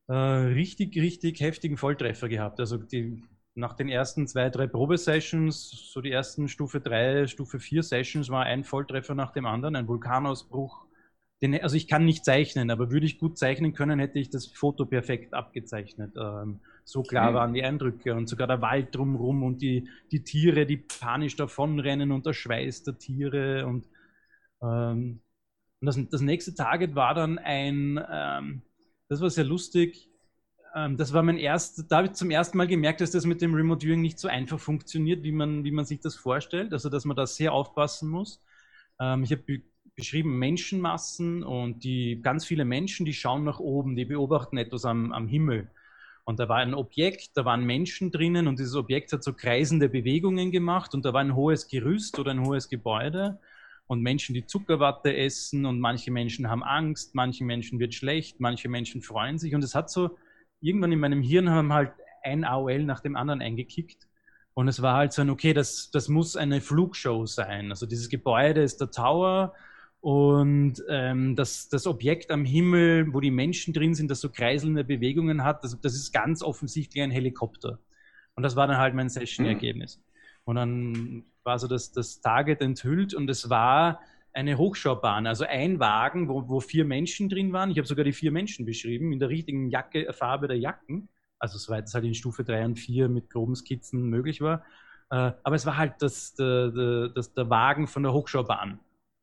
äh, 0.07 0.13
richtig, 0.13 0.95
richtig 0.97 1.39
heftigen 1.39 1.77
Volltreffer 1.77 2.27
gehabt. 2.27 2.59
Also 2.59 2.77
die 2.77 3.23
nach 3.55 3.74
den 3.74 3.88
ersten 3.88 4.27
zwei, 4.27 4.50
drei 4.50 4.67
Probesessions, 4.67 5.69
so 5.91 6.01
die 6.01 6.12
ersten 6.12 6.50
Stufe 6.50 6.81
3, 6.81 7.27
Stufe 7.27 7.59
4 7.59 7.83
Sessions, 7.83 8.29
war 8.29 8.43
ein 8.43 8.65
Volltreffer 8.65 9.15
nach 9.15 9.31
dem 9.31 9.45
anderen, 9.45 9.77
ein 9.77 9.88
Vulkanausbruch. 9.88 10.85
Den, 11.41 11.62
also 11.62 11.75
ich 11.75 11.88
kann 11.88 12.05
nicht 12.05 12.25
zeichnen, 12.25 12.69
aber 12.69 12.91
würde 12.91 13.05
ich 13.05 13.17
gut 13.17 13.38
zeichnen 13.38 13.74
können, 13.74 14.00
hätte 14.00 14.19
ich 14.19 14.29
das 14.29 14.47
Foto 14.47 14.85
perfekt 14.85 15.33
abgezeichnet. 15.33 16.13
Ähm, 16.17 16.59
so 16.83 17.01
klar 17.01 17.31
mhm. 17.31 17.35
waren 17.35 17.53
die 17.53 17.63
Eindrücke 17.63 18.13
und 18.13 18.27
sogar 18.27 18.47
der 18.47 18.62
Wald 18.62 18.93
drumherum 18.93 19.43
und 19.43 19.62
die, 19.62 19.88
die 20.12 20.24
Tiere, 20.24 20.65
die 20.65 20.77
panisch 20.77 21.35
davonrennen 21.35 22.12
und 22.12 22.25
der 22.25 22.33
Schweiß 22.33 22.83
der 22.83 22.97
Tiere. 22.97 23.65
Und, 23.65 23.88
ähm, 24.62 25.21
und 25.79 25.85
das, 25.85 25.97
das 26.09 26.21
nächste 26.21 26.55
Target 26.55 26.95
war 26.95 27.13
dann 27.13 27.38
ein, 27.38 28.03
ähm, 28.12 28.62
das 29.07 29.21
war 29.21 29.29
sehr 29.29 29.45
lustig, 29.45 30.09
das 30.75 31.13
war 31.13 31.24
mein 31.24 31.38
erst, 31.38 31.89
da 31.89 31.98
habe 31.98 32.08
ich 32.08 32.13
zum 32.13 32.32
ersten 32.32 32.58
Mal 32.58 32.67
gemerkt, 32.67 33.00
dass 33.00 33.12
das 33.12 33.25
mit 33.25 33.41
dem 33.41 33.53
Remote 33.53 33.86
Viewing 33.86 34.01
nicht 34.01 34.20
so 34.20 34.27
einfach 34.27 34.60
funktioniert, 34.60 35.24
wie 35.24 35.32
man, 35.32 35.63
wie 35.63 35.72
man 35.72 35.86
sich 35.86 36.01
das 36.01 36.15
vorstellt. 36.15 36.74
Also, 36.74 36.89
dass 36.89 37.05
man 37.05 37.15
da 37.15 37.25
sehr 37.25 37.53
aufpassen 37.53 38.10
muss. 38.10 38.44
Ähm, 39.00 39.24
ich 39.24 39.32
habe 39.32 39.62
beschrieben 39.96 40.38
Menschenmassen 40.38 41.44
und 41.44 41.84
die 41.86 42.20
ganz 42.22 42.46
viele 42.46 42.65
Menschen, 42.65 43.05
die 43.05 43.13
schauen 43.13 43.46
nach 43.46 43.60
oben, 43.60 43.96
die 43.96 44.05
beobachten 44.05 44.58
etwas 44.58 44.84
am, 44.84 45.13
am 45.13 45.27
Himmel. 45.27 45.70
Und 46.25 46.39
da 46.39 46.50
war 46.50 46.58
ein 46.58 46.74
Objekt, 46.74 47.32
da 47.36 47.46
waren 47.46 47.63
Menschen 47.63 48.12
drinnen 48.12 48.48
und 48.48 48.60
dieses 48.60 48.75
Objekt 48.75 49.13
hat 49.13 49.24
so 49.24 49.32
kreisende 49.32 49.88
Bewegungen 49.88 50.51
gemacht 50.51 50.94
und 50.94 51.05
da 51.05 51.13
war 51.13 51.22
ein 51.22 51.36
hohes 51.36 51.67
Gerüst 51.67 52.20
oder 52.20 52.32
ein 52.32 52.46
hohes 52.46 52.67
Gebäude 52.67 53.39
und 53.88 54.01
Menschen, 54.01 54.34
die 54.34 54.46
Zuckerwatte 54.46 55.15
essen 55.15 55.65
und 55.65 55.79
manche 55.79 56.12
Menschen 56.12 56.50
haben 56.50 56.63
Angst, 56.63 57.13
manche 57.13 57.46
Menschen 57.46 57.79
wird 57.79 57.94
schlecht, 57.94 58.39
manche 58.39 58.67
Menschen 58.67 59.01
freuen 59.03 59.38
sich 59.38 59.53
und 59.53 59.63
es 59.63 59.75
hat 59.75 59.89
so 59.89 60.17
irgendwann 60.65 60.91
in 60.91 61.00
meinem 61.00 61.22
Hirn 61.22 61.50
haben 61.50 61.74
halt 61.74 61.91
ein 62.24 62.43
AOL 62.43 62.84
nach 62.84 63.01
dem 63.01 63.15
anderen 63.15 63.41
eingekickt. 63.41 64.07
Und 64.53 64.67
es 64.67 64.81
war 64.81 64.95
halt 64.95 65.13
so 65.13 65.22
ein, 65.22 65.29
okay, 65.29 65.53
das, 65.53 65.91
das 65.91 66.07
muss 66.07 66.36
eine 66.36 66.62
Flugshow 66.62 67.25
sein. 67.25 67.72
Also 67.72 67.86
dieses 67.86 68.10
Gebäude 68.10 68.63
ist 68.63 68.79
der 68.79 68.89
Tower 68.89 69.53
und 70.00 70.84
ähm, 70.88 71.36
das, 71.36 71.67
das 71.67 71.88
Objekt 71.88 72.31
am 72.31 72.45
Himmel, 72.45 73.13
wo 73.13 73.19
die 73.19 73.31
Menschen 73.31 73.74
drin 73.74 73.95
sind, 73.95 74.10
das 74.10 74.22
so 74.22 74.29
kreiselnde 74.29 74.84
Bewegungen 74.84 75.43
hat, 75.43 75.63
das, 75.63 75.79
das 75.81 75.95
ist 75.95 76.13
ganz 76.13 76.41
offensichtlich 76.41 77.03
ein 77.03 77.12
Helikopter. 77.12 77.79
Und 78.36 78.43
das 78.43 78.55
war 78.55 78.67
dann 78.67 78.77
halt 78.77 78.93
mein 78.93 79.10
Session-Ergebnis. 79.10 79.98
Mhm. 79.98 80.03
Und 80.45 80.55
dann 80.55 81.24
war 81.43 81.60
so 81.60 81.67
das, 81.67 81.91
das 81.91 82.22
Target 82.22 82.62
enthüllt 82.62 83.13
und 83.13 83.29
es 83.29 83.50
war 83.50 84.00
eine 84.35 84.57
Hochschaubahn, 84.57 85.25
also 85.25 85.45
ein 85.45 85.79
Wagen, 85.79 86.29
wo, 86.29 86.47
wo 86.47 86.59
vier 86.59 86.85
Menschen 86.85 87.29
drin 87.29 87.53
waren. 87.53 87.71
Ich 87.71 87.77
habe 87.77 87.87
sogar 87.87 88.05
die 88.05 88.13
vier 88.13 88.31
Menschen 88.31 88.65
beschrieben, 88.65 89.11
in 89.11 89.19
der 89.19 89.29
richtigen 89.29 89.69
Jacke, 89.69 90.11
Farbe 90.13 90.47
der 90.47 90.59
Jacken 90.59 91.09
also 91.39 91.57
soweit 91.57 91.85
es 91.85 91.93
halt 91.93 92.05
in 92.05 92.13
Stufe 92.13 92.43
3 92.43 92.65
und 92.65 92.79
4 92.79 93.09
mit 93.09 93.29
groben 93.29 93.55
Skizzen 93.55 94.09
möglich 94.09 94.41
war. 94.41 94.63
Äh, 95.09 95.31
aber 95.43 95.55
es 95.55 95.65
war 95.65 95.77
halt 95.77 95.95
das, 95.99 96.33
der, 96.35 97.09
das, 97.09 97.33
der 97.33 97.49
Wagen 97.49 97.87
von 97.87 98.03
der 98.03 98.13
Hochschaubahn. 98.13 98.79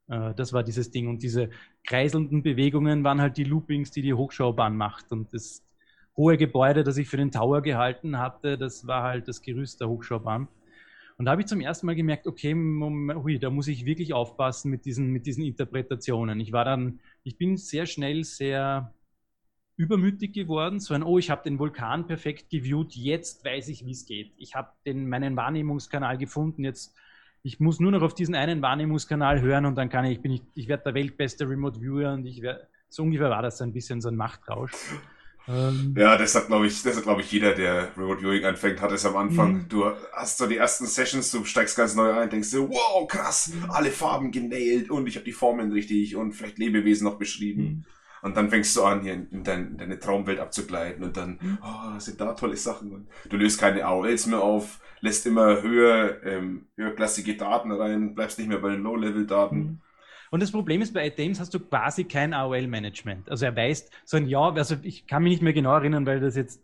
Äh, 0.09 0.35
das 0.35 0.53
war 0.53 0.63
dieses 0.63 0.91
Ding. 0.91 1.09
Und 1.09 1.23
diese 1.23 1.51
kreiselnden 1.85 2.43
Bewegungen 2.43 3.05
waren 3.05 3.21
halt 3.21 3.37
die 3.37 3.45
Loopings, 3.45 3.91
die 3.91 4.03
die 4.03 4.15
Hochschaubahn 4.15 4.77
macht. 4.77 5.11
Und 5.13 5.33
das 5.33 5.65
hohe 6.17 6.37
Gebäude, 6.37 6.85
das 6.85 6.97
ich 6.97 7.09
für 7.09 7.17
den 7.17 7.31
Tower 7.31 7.63
gehalten 7.63 8.19
hatte, 8.19 8.59
das 8.59 8.87
war 8.87 9.03
halt 9.03 9.29
das 9.29 9.43
Gerüst 9.43 9.81
der 9.81 9.89
Hochschaubahn. 9.89 10.49
Und 11.23 11.27
da 11.27 11.31
habe 11.31 11.43
ich 11.43 11.47
zum 11.47 11.61
ersten 11.61 11.87
Mal 11.87 11.95
gemerkt, 11.95 12.27
okay, 12.27 12.53
hui, 12.53 13.39
da 13.39 13.49
muss 13.49 13.69
ich 13.69 13.85
wirklich 13.85 14.13
aufpassen 14.13 14.73
mit 14.73 14.85
diesen, 14.85 15.13
mit 15.13 15.25
diesen 15.25 15.45
Interpretationen. 15.45 16.41
Ich 16.41 16.51
war 16.51 16.65
dann, 16.65 16.99
ich 17.23 17.39
bin 17.39 17.57
sehr 17.57 17.87
schnell 17.87 18.25
sehr 18.25 18.93
übermütig 19.77 20.33
geworden, 20.33 20.81
so 20.81 20.95
ein, 20.95 21.05
oh, 21.05 21.19
ich 21.19 21.31
habe 21.31 21.45
den 21.45 21.61
Vulkan 21.61 22.09
perfekt 22.09 22.51
geviewt, 22.51 22.97
jetzt 22.97 23.45
weiß 23.45 23.69
ich, 23.69 23.87
wie 23.87 23.93
es 23.93 24.05
geht. 24.05 24.33
Ich 24.37 24.57
habe 24.57 24.73
meinen 24.93 25.37
Wahrnehmungskanal 25.37 26.19
gefunden, 26.19 26.65
jetzt 26.65 26.93
ich 27.45 27.61
muss 27.61 27.79
nur 27.79 27.93
noch 27.93 28.03
auf 28.03 28.17
diesen 28.17 28.35
einen 28.35 28.61
Wahrnehmungskanal 28.61 29.43
hören 29.43 29.65
und 29.67 29.77
dann 29.77 29.91
kann 29.91 30.05
ich, 30.07 30.21
bin 30.23 30.33
ich, 30.33 30.43
ich 30.57 30.67
werde 30.67 30.83
der 30.83 30.95
weltbeste 30.95 31.49
Remote 31.49 31.81
Viewer 31.81 32.15
und 32.15 32.27
ich 32.27 32.43
werde, 32.43 32.67
so 32.89 33.05
ungefähr 33.05 33.31
war 33.31 33.43
das 33.43 33.63
ein 33.63 33.73
bisschen 33.73 34.01
so 34.01 34.09
ein 34.09 34.17
Machtrausch. 34.17 34.73
Ähm, 35.49 35.95
ja, 35.97 36.17
das 36.17 36.35
hat, 36.35 36.47
glaube 36.47 36.67
ich, 36.67 36.83
das 36.83 36.97
hat, 36.97 37.03
glaube 37.03 37.21
ich, 37.21 37.33
jeder, 37.33 37.53
der 37.53 37.89
Remote 37.97 38.21
Viewing 38.21 38.45
anfängt, 38.45 38.81
hat 38.81 38.93
es 38.93 39.05
am 39.05 39.17
Anfang. 39.17 39.53
Mhm. 39.53 39.69
Du 39.69 39.85
hast 40.13 40.39
so 40.39 40.47
die 40.47 40.57
ersten 40.57 40.87
Sessions, 40.87 41.31
du 41.31 41.45
steigst 41.45 41.77
ganz 41.77 41.95
neu 41.95 42.13
ein, 42.13 42.31
denkst 42.31 42.51
dir, 42.51 42.69
wow, 42.69 43.07
krass, 43.09 43.53
mhm. 43.53 43.71
alle 43.71 43.91
Farben 43.91 44.31
genäht 44.31 44.91
und 44.91 45.07
ich 45.07 45.17
habe 45.17 45.25
die 45.25 45.33
Formen 45.33 45.73
richtig 45.73 46.17
und 46.17 46.33
vielleicht 46.33 46.59
Lebewesen 46.59 47.05
noch 47.05 47.19
beschrieben. 47.19 47.63
Mhm. 47.63 47.85
Und 48.23 48.37
dann 48.37 48.51
fängst 48.51 48.77
du 48.77 48.85
an, 48.85 49.03
hier 49.03 49.15
in, 49.15 49.43
dein, 49.43 49.73
in 49.73 49.79
deine 49.79 49.99
Traumwelt 49.99 50.39
abzugleiten 50.39 51.03
und 51.03 51.17
dann, 51.17 51.59
oh, 51.61 51.99
sind 51.99 52.21
da 52.21 52.35
tolle 52.35 52.57
Sachen. 52.57 52.93
Und 52.93 53.09
du 53.29 53.37
löst 53.37 53.59
keine 53.59 53.85
AOLs 53.85 54.27
mehr 54.27 54.41
auf, 54.41 54.79
lässt 55.01 55.27
immer 55.27 55.61
höher, 55.61 56.23
ähm, 56.25 56.67
höherklassige 56.77 57.37
Daten 57.37 57.73
rein, 57.73 58.15
bleibst 58.15 58.39
nicht 58.39 58.49
mehr 58.49 58.59
bei 58.59 58.71
den 58.71 58.85
Low-Level-Daten. 58.85 59.59
Mhm. 59.59 59.81
Und 60.33 60.41
das 60.41 60.51
Problem 60.51 60.81
ist, 60.81 60.95
bei 60.95 61.07
Adames 61.07 61.41
hast 61.41 61.53
du 61.53 61.61
quasi 61.61 62.05
kein 62.05 62.33
AOL-Management. 62.33 63.29
Also 63.31 63.45
er 63.45 63.55
weiß, 63.55 63.91
so 64.05 64.17
ein 64.17 64.27
Jahr, 64.27 64.57
also 64.57 64.77
ich 64.83 65.07
kann 65.07 65.23
mich 65.23 65.33
nicht 65.33 65.43
mehr 65.43 65.53
genau 65.53 65.75
erinnern, 65.75 66.07
weil 66.07 66.21
das 66.21 66.37
jetzt 66.37 66.63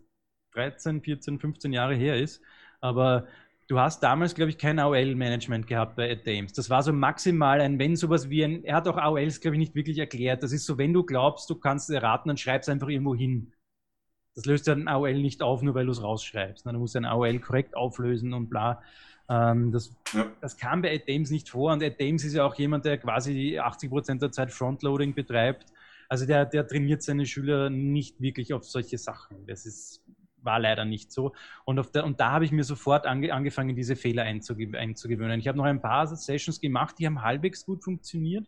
13, 0.53 1.01
14, 1.01 1.39
15 1.39 1.71
Jahre 1.71 1.95
her 1.95 2.17
ist, 2.17 2.41
aber 2.81 3.27
Du 3.69 3.79
hast 3.79 4.01
damals, 4.01 4.33
glaube 4.33 4.49
ich, 4.49 4.57
kein 4.57 4.79
AOL-Management 4.79 5.67
gehabt 5.67 5.95
bei 5.95 6.11
Adames. 6.11 6.53
Das 6.53 6.71
war 6.71 6.81
so 6.81 6.91
maximal 6.91 7.61
ein, 7.61 7.77
wenn 7.77 7.95
sowas 7.95 8.27
wie 8.27 8.43
ein, 8.43 8.63
er 8.63 8.75
hat 8.75 8.87
auch 8.87 8.97
AOLs, 8.97 9.41
glaube 9.41 9.57
ich, 9.57 9.59
nicht 9.59 9.75
wirklich 9.75 9.99
erklärt. 9.99 10.41
Das 10.41 10.51
ist 10.51 10.65
so, 10.65 10.79
wenn 10.79 10.91
du 10.91 11.03
glaubst, 11.03 11.47
du 11.51 11.55
kannst 11.55 11.87
es 11.87 11.95
erraten, 11.95 12.29
dann 12.29 12.37
schreib 12.37 12.63
es 12.63 12.69
einfach 12.69 12.87
irgendwo 12.87 13.13
hin. 13.13 13.53
Das 14.33 14.45
löst 14.45 14.65
ja 14.65 14.73
ein 14.73 14.87
AOL 14.87 15.21
nicht 15.21 15.43
auf, 15.43 15.61
nur 15.61 15.75
weil 15.75 15.85
du 15.85 15.91
es 15.91 16.01
rausschreibst. 16.01 16.65
Dann 16.65 16.77
musst 16.77 16.95
du 16.95 16.99
ein 16.99 17.05
AOL 17.05 17.39
korrekt 17.41 17.77
auflösen 17.77 18.33
und 18.33 18.49
bla. 18.49 18.81
Ähm, 19.29 19.71
das, 19.71 19.95
ja. 20.13 20.25
das 20.41 20.57
kam 20.57 20.81
bei 20.81 20.95
Adames 20.95 21.29
nicht 21.29 21.49
vor. 21.49 21.71
Und 21.71 21.83
Adames 21.83 22.23
ist 22.23 22.33
ja 22.33 22.45
auch 22.45 22.55
jemand, 22.55 22.85
der 22.85 22.97
quasi 22.97 23.59
80 23.59 23.89
Prozent 23.89 24.21
der 24.21 24.31
Zeit 24.31 24.51
Frontloading 24.51 25.13
betreibt. 25.13 25.67
Also 26.07 26.25
der, 26.25 26.45
der 26.45 26.67
trainiert 26.67 27.03
seine 27.03 27.25
Schüler 27.25 27.69
nicht 27.69 28.19
wirklich 28.19 28.53
auf 28.53 28.63
solche 28.63 28.97
Sachen. 28.97 29.45
Das 29.45 29.65
ist 29.65 30.03
war 30.43 30.59
leider 30.59 30.85
nicht 30.85 31.11
so. 31.11 31.33
Und, 31.65 31.93
der, 31.93 32.05
und 32.05 32.19
da 32.19 32.31
habe 32.31 32.45
ich 32.45 32.51
mir 32.51 32.63
sofort 32.63 33.05
ange, 33.05 33.33
angefangen, 33.33 33.75
diese 33.75 33.95
Fehler 33.95 34.23
einzugewöhnen. 34.23 34.75
einzugewöhnen. 34.75 35.39
Ich 35.39 35.47
habe 35.47 35.57
noch 35.57 35.65
ein 35.65 35.81
paar 35.81 36.07
Sessions 36.07 36.59
gemacht, 36.59 36.95
die 36.99 37.05
haben 37.05 37.21
halbwegs 37.21 37.65
gut 37.65 37.83
funktioniert. 37.83 38.47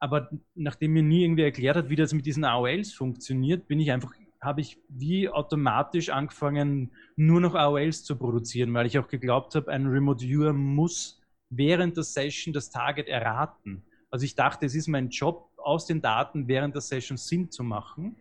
Aber 0.00 0.30
nachdem 0.54 0.92
mir 0.92 1.02
nie 1.02 1.24
irgendwie 1.24 1.42
erklärt 1.42 1.76
hat, 1.76 1.90
wie 1.90 1.96
das 1.96 2.14
mit 2.14 2.24
diesen 2.24 2.44
AOLs 2.44 2.92
funktioniert, 2.92 3.66
bin 3.66 3.80
ich 3.80 3.90
einfach, 3.90 4.12
habe 4.40 4.60
ich 4.60 4.78
wie 4.88 5.28
automatisch 5.28 6.10
angefangen, 6.10 6.92
nur 7.16 7.40
noch 7.40 7.54
AOLs 7.54 8.04
zu 8.04 8.16
produzieren, 8.16 8.72
weil 8.74 8.86
ich 8.86 8.98
auch 8.98 9.08
geglaubt 9.08 9.54
habe, 9.54 9.70
ein 9.70 9.86
Remote 9.86 10.24
Viewer 10.24 10.52
muss 10.52 11.20
während 11.50 11.96
der 11.96 12.04
Session 12.04 12.52
das 12.52 12.70
Target 12.70 13.08
erraten. 13.08 13.82
Also 14.10 14.24
ich 14.24 14.34
dachte, 14.34 14.66
es 14.66 14.74
ist 14.74 14.88
mein 14.88 15.08
Job, 15.08 15.50
aus 15.56 15.86
den 15.86 16.00
Daten 16.00 16.48
während 16.48 16.74
der 16.74 16.82
Session 16.82 17.16
Sinn 17.16 17.50
zu 17.50 17.62
machen. 17.62 18.16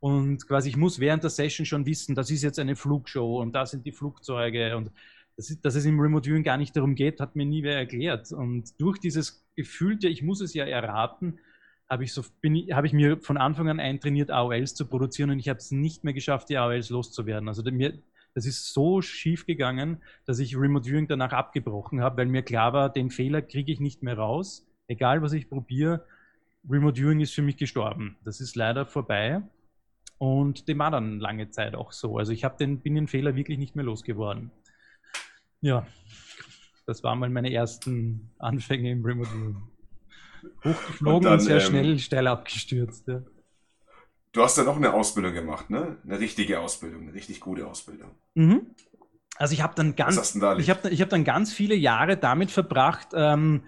Und 0.00 0.46
quasi, 0.46 0.68
ich 0.68 0.76
muss 0.76 1.00
während 1.00 1.24
der 1.24 1.30
Session 1.30 1.66
schon 1.66 1.84
wissen, 1.86 2.14
das 2.14 2.30
ist 2.30 2.42
jetzt 2.42 2.58
eine 2.58 2.76
Flugshow 2.76 3.40
und 3.40 3.52
da 3.52 3.66
sind 3.66 3.84
die 3.84 3.92
Flugzeuge 3.92 4.76
und 4.76 4.92
das 5.36 5.50
ist, 5.50 5.64
dass 5.64 5.74
es 5.74 5.84
im 5.84 6.00
Remote 6.00 6.28
Viewing 6.28 6.42
gar 6.42 6.56
nicht 6.56 6.76
darum 6.76 6.94
geht, 6.94 7.20
hat 7.20 7.36
mir 7.36 7.46
nie 7.46 7.62
wer 7.62 7.76
erklärt. 7.76 8.32
Und 8.32 8.80
durch 8.80 8.98
dieses 8.98 9.46
gefühlte, 9.54 10.08
ich 10.08 10.22
muss 10.22 10.40
es 10.40 10.54
ja 10.54 10.64
erraten, 10.64 11.38
habe 11.90 12.04
ich, 12.04 12.12
so, 12.12 12.22
hab 12.22 12.84
ich 12.84 12.92
mir 12.92 13.18
von 13.18 13.36
Anfang 13.36 13.68
an 13.68 13.80
eintrainiert, 13.80 14.30
AOLs 14.30 14.74
zu 14.74 14.86
produzieren 14.86 15.30
und 15.30 15.38
ich 15.38 15.48
habe 15.48 15.58
es 15.58 15.70
nicht 15.70 16.04
mehr 16.04 16.12
geschafft, 16.12 16.48
die 16.50 16.58
AOLs 16.58 16.90
loszuwerden. 16.90 17.48
Also 17.48 17.62
mir, 17.70 17.98
das 18.34 18.46
ist 18.46 18.72
so 18.72 19.00
schief 19.00 19.46
gegangen, 19.46 20.02
dass 20.26 20.38
ich 20.38 20.56
Remote 20.56 20.88
Viewing 20.88 21.08
danach 21.08 21.32
abgebrochen 21.32 22.02
habe, 22.02 22.18
weil 22.18 22.26
mir 22.26 22.42
klar 22.42 22.72
war, 22.72 22.92
den 22.92 23.10
Fehler 23.10 23.42
kriege 23.42 23.72
ich 23.72 23.80
nicht 23.80 24.02
mehr 24.02 24.18
raus. 24.18 24.66
Egal, 24.86 25.22
was 25.22 25.32
ich 25.32 25.48
probiere, 25.48 26.04
Remote 26.68 27.00
Viewing 27.00 27.20
ist 27.20 27.34
für 27.34 27.42
mich 27.42 27.56
gestorben. 27.56 28.18
Das 28.24 28.40
ist 28.40 28.54
leider 28.54 28.84
vorbei. 28.84 29.42
Und 30.18 30.68
dem 30.68 30.78
war 30.78 30.90
dann 30.90 31.20
lange 31.20 31.48
Zeit 31.50 31.74
auch 31.74 31.92
so. 31.92 32.18
Also 32.18 32.32
ich 32.32 32.44
habe 32.44 32.56
den, 32.58 32.80
bin 32.80 32.96
den 32.96 33.08
Fehler 33.08 33.34
wirklich 33.36 33.58
nicht 33.58 33.76
mehr 33.76 33.84
losgeworden. 33.84 34.50
Ja, 35.60 35.86
das 36.86 37.02
waren 37.02 37.18
mal 37.18 37.30
meine 37.30 37.52
ersten 37.52 38.30
Anfänge 38.38 38.90
im 38.90 39.04
Remote 39.04 39.30
Viewing. 39.30 39.77
Hochgeflogen 40.64 41.16
und, 41.16 41.24
dann, 41.24 41.32
und 41.34 41.40
sehr 41.40 41.56
ähm, 41.56 41.62
schnell 41.62 41.98
steil 41.98 42.26
abgestürzt. 42.26 43.08
Ja. 43.08 43.22
Du 44.32 44.42
hast 44.42 44.58
ja 44.58 44.64
noch 44.64 44.76
eine 44.76 44.92
Ausbildung 44.92 45.32
gemacht, 45.32 45.70
ne? 45.70 45.96
Eine 46.04 46.20
richtige 46.20 46.60
Ausbildung, 46.60 47.02
eine 47.02 47.14
richtig 47.14 47.40
gute 47.40 47.66
Ausbildung. 47.66 48.10
Mhm. 48.34 48.66
Also 49.36 49.54
ich 49.54 49.62
habe 49.62 49.74
dann 49.74 49.94
ganz, 49.94 50.32
da 50.34 50.58
ich 50.58 50.68
habe 50.68 50.90
ich 50.90 51.00
hab 51.00 51.08
dann 51.08 51.24
ganz 51.24 51.52
viele 51.52 51.74
Jahre 51.74 52.16
damit 52.16 52.50
verbracht, 52.50 53.08
ähm, 53.14 53.62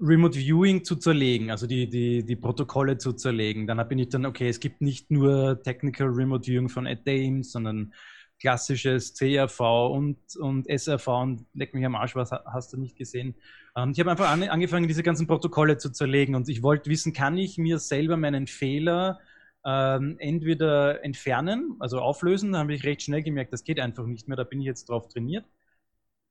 Remote 0.00 0.38
Viewing 0.38 0.84
zu 0.84 0.96
zerlegen, 0.96 1.50
also 1.50 1.66
die, 1.66 1.88
die, 1.88 2.24
die 2.24 2.36
Protokolle 2.36 2.98
zu 2.98 3.12
zerlegen. 3.12 3.66
Dann 3.66 3.86
bin 3.88 3.98
ich 3.98 4.08
dann, 4.08 4.26
okay, 4.26 4.48
es 4.48 4.60
gibt 4.60 4.80
nicht 4.80 5.10
nur 5.10 5.62
Technical 5.62 6.08
Remote 6.08 6.44
Viewing 6.46 6.68
von 6.68 6.86
Adames, 6.86 7.52
sondern 7.52 7.94
klassisches 8.40 9.14
CRV 9.14 9.60
und, 9.90 10.18
und 10.36 10.66
SRV 10.68 11.08
und 11.08 11.46
leck 11.54 11.74
mich 11.74 11.84
am 11.86 11.94
Arsch, 11.94 12.14
was 12.14 12.30
hast 12.30 12.72
du 12.72 12.76
nicht 12.76 12.96
gesehen. 12.96 13.34
Und 13.74 13.92
ich 13.92 14.00
habe 14.00 14.10
einfach 14.10 14.30
an, 14.30 14.42
angefangen, 14.42 14.88
diese 14.88 15.02
ganzen 15.02 15.26
Protokolle 15.26 15.78
zu 15.78 15.90
zerlegen 15.90 16.34
und 16.34 16.48
ich 16.48 16.62
wollte 16.62 16.90
wissen, 16.90 17.12
kann 17.12 17.38
ich 17.38 17.58
mir 17.58 17.78
selber 17.78 18.16
meinen 18.16 18.46
Fehler 18.46 19.20
ähm, 19.64 20.16
entweder 20.18 21.02
entfernen, 21.04 21.76
also 21.80 22.00
auflösen, 22.00 22.52
da 22.52 22.58
habe 22.58 22.74
ich 22.74 22.84
recht 22.84 23.02
schnell 23.02 23.22
gemerkt, 23.22 23.52
das 23.52 23.64
geht 23.64 23.80
einfach 23.80 24.04
nicht 24.04 24.28
mehr, 24.28 24.36
da 24.36 24.44
bin 24.44 24.60
ich 24.60 24.66
jetzt 24.66 24.88
drauf 24.88 25.08
trainiert. 25.08 25.46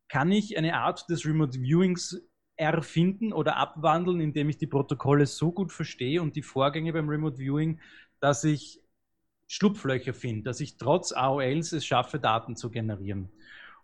Kann 0.08 0.32
ich 0.32 0.58
eine 0.58 0.76
Art 0.76 1.10
des 1.10 1.26
Remote 1.26 1.60
Viewings 1.60 2.22
erfinden 2.56 3.34
oder 3.34 3.58
abwandeln, 3.58 4.20
indem 4.20 4.50
ich 4.50 4.58
die 4.58 4.68
Protokolle 4.68 5.26
so 5.26 5.52
gut 5.52 5.72
verstehe 5.72 6.22
und 6.22 6.36
die 6.36 6.44
Vorgänge 6.44 6.94
beim 6.94 7.10
Remote 7.10 7.38
Viewing, 7.38 7.80
dass 8.20 8.44
ich 8.44 8.83
Schlupflöcher 9.54 10.16
finde, 10.16 10.44
dass 10.44 10.60
ich 10.62 10.78
trotz 10.78 11.12
AOLs 11.12 11.74
es 11.74 11.86
schaffe, 11.86 12.20
Daten 12.20 12.56
zu 12.56 12.72
generieren. 12.72 13.30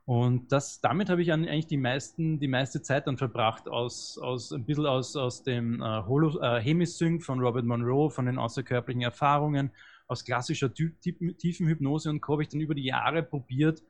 Und 0.06 0.52
das, 0.52 0.82
damit 0.82 1.12
habe 1.12 1.22
ich 1.22 1.32
eigentlich 1.32 1.68
die, 1.68 1.78
meisten, 1.78 2.40
die 2.40 2.48
meiste 2.48 2.82
Zeit 2.82 3.06
dann 3.06 3.20
verbracht, 3.20 3.70
aus, 3.70 4.18
aus, 4.18 4.52
ein 4.52 4.66
bisschen 4.66 4.88
aus, 4.88 5.16
aus 5.16 5.44
dem 5.44 5.80
äh, 5.84 6.04
Holo, 6.08 6.42
äh, 6.42 6.60
Hemisync 6.60 7.24
von 7.24 7.40
Robert 7.40 7.66
Monroe, 7.66 8.10
von 8.10 8.26
den 8.26 8.40
außerkörperlichen 8.40 9.04
Erfahrungen, 9.04 9.70
aus 10.08 10.26
klassischer 10.26 10.74
Tiefenhypnose 10.74 12.10
und 12.10 12.22
Co. 12.22 12.34
habe 12.34 12.42
ich 12.42 12.50
dann 12.50 12.62
über 12.62 12.74
die 12.74 12.86
Jahre 12.86 13.22
probiert, 13.22 13.84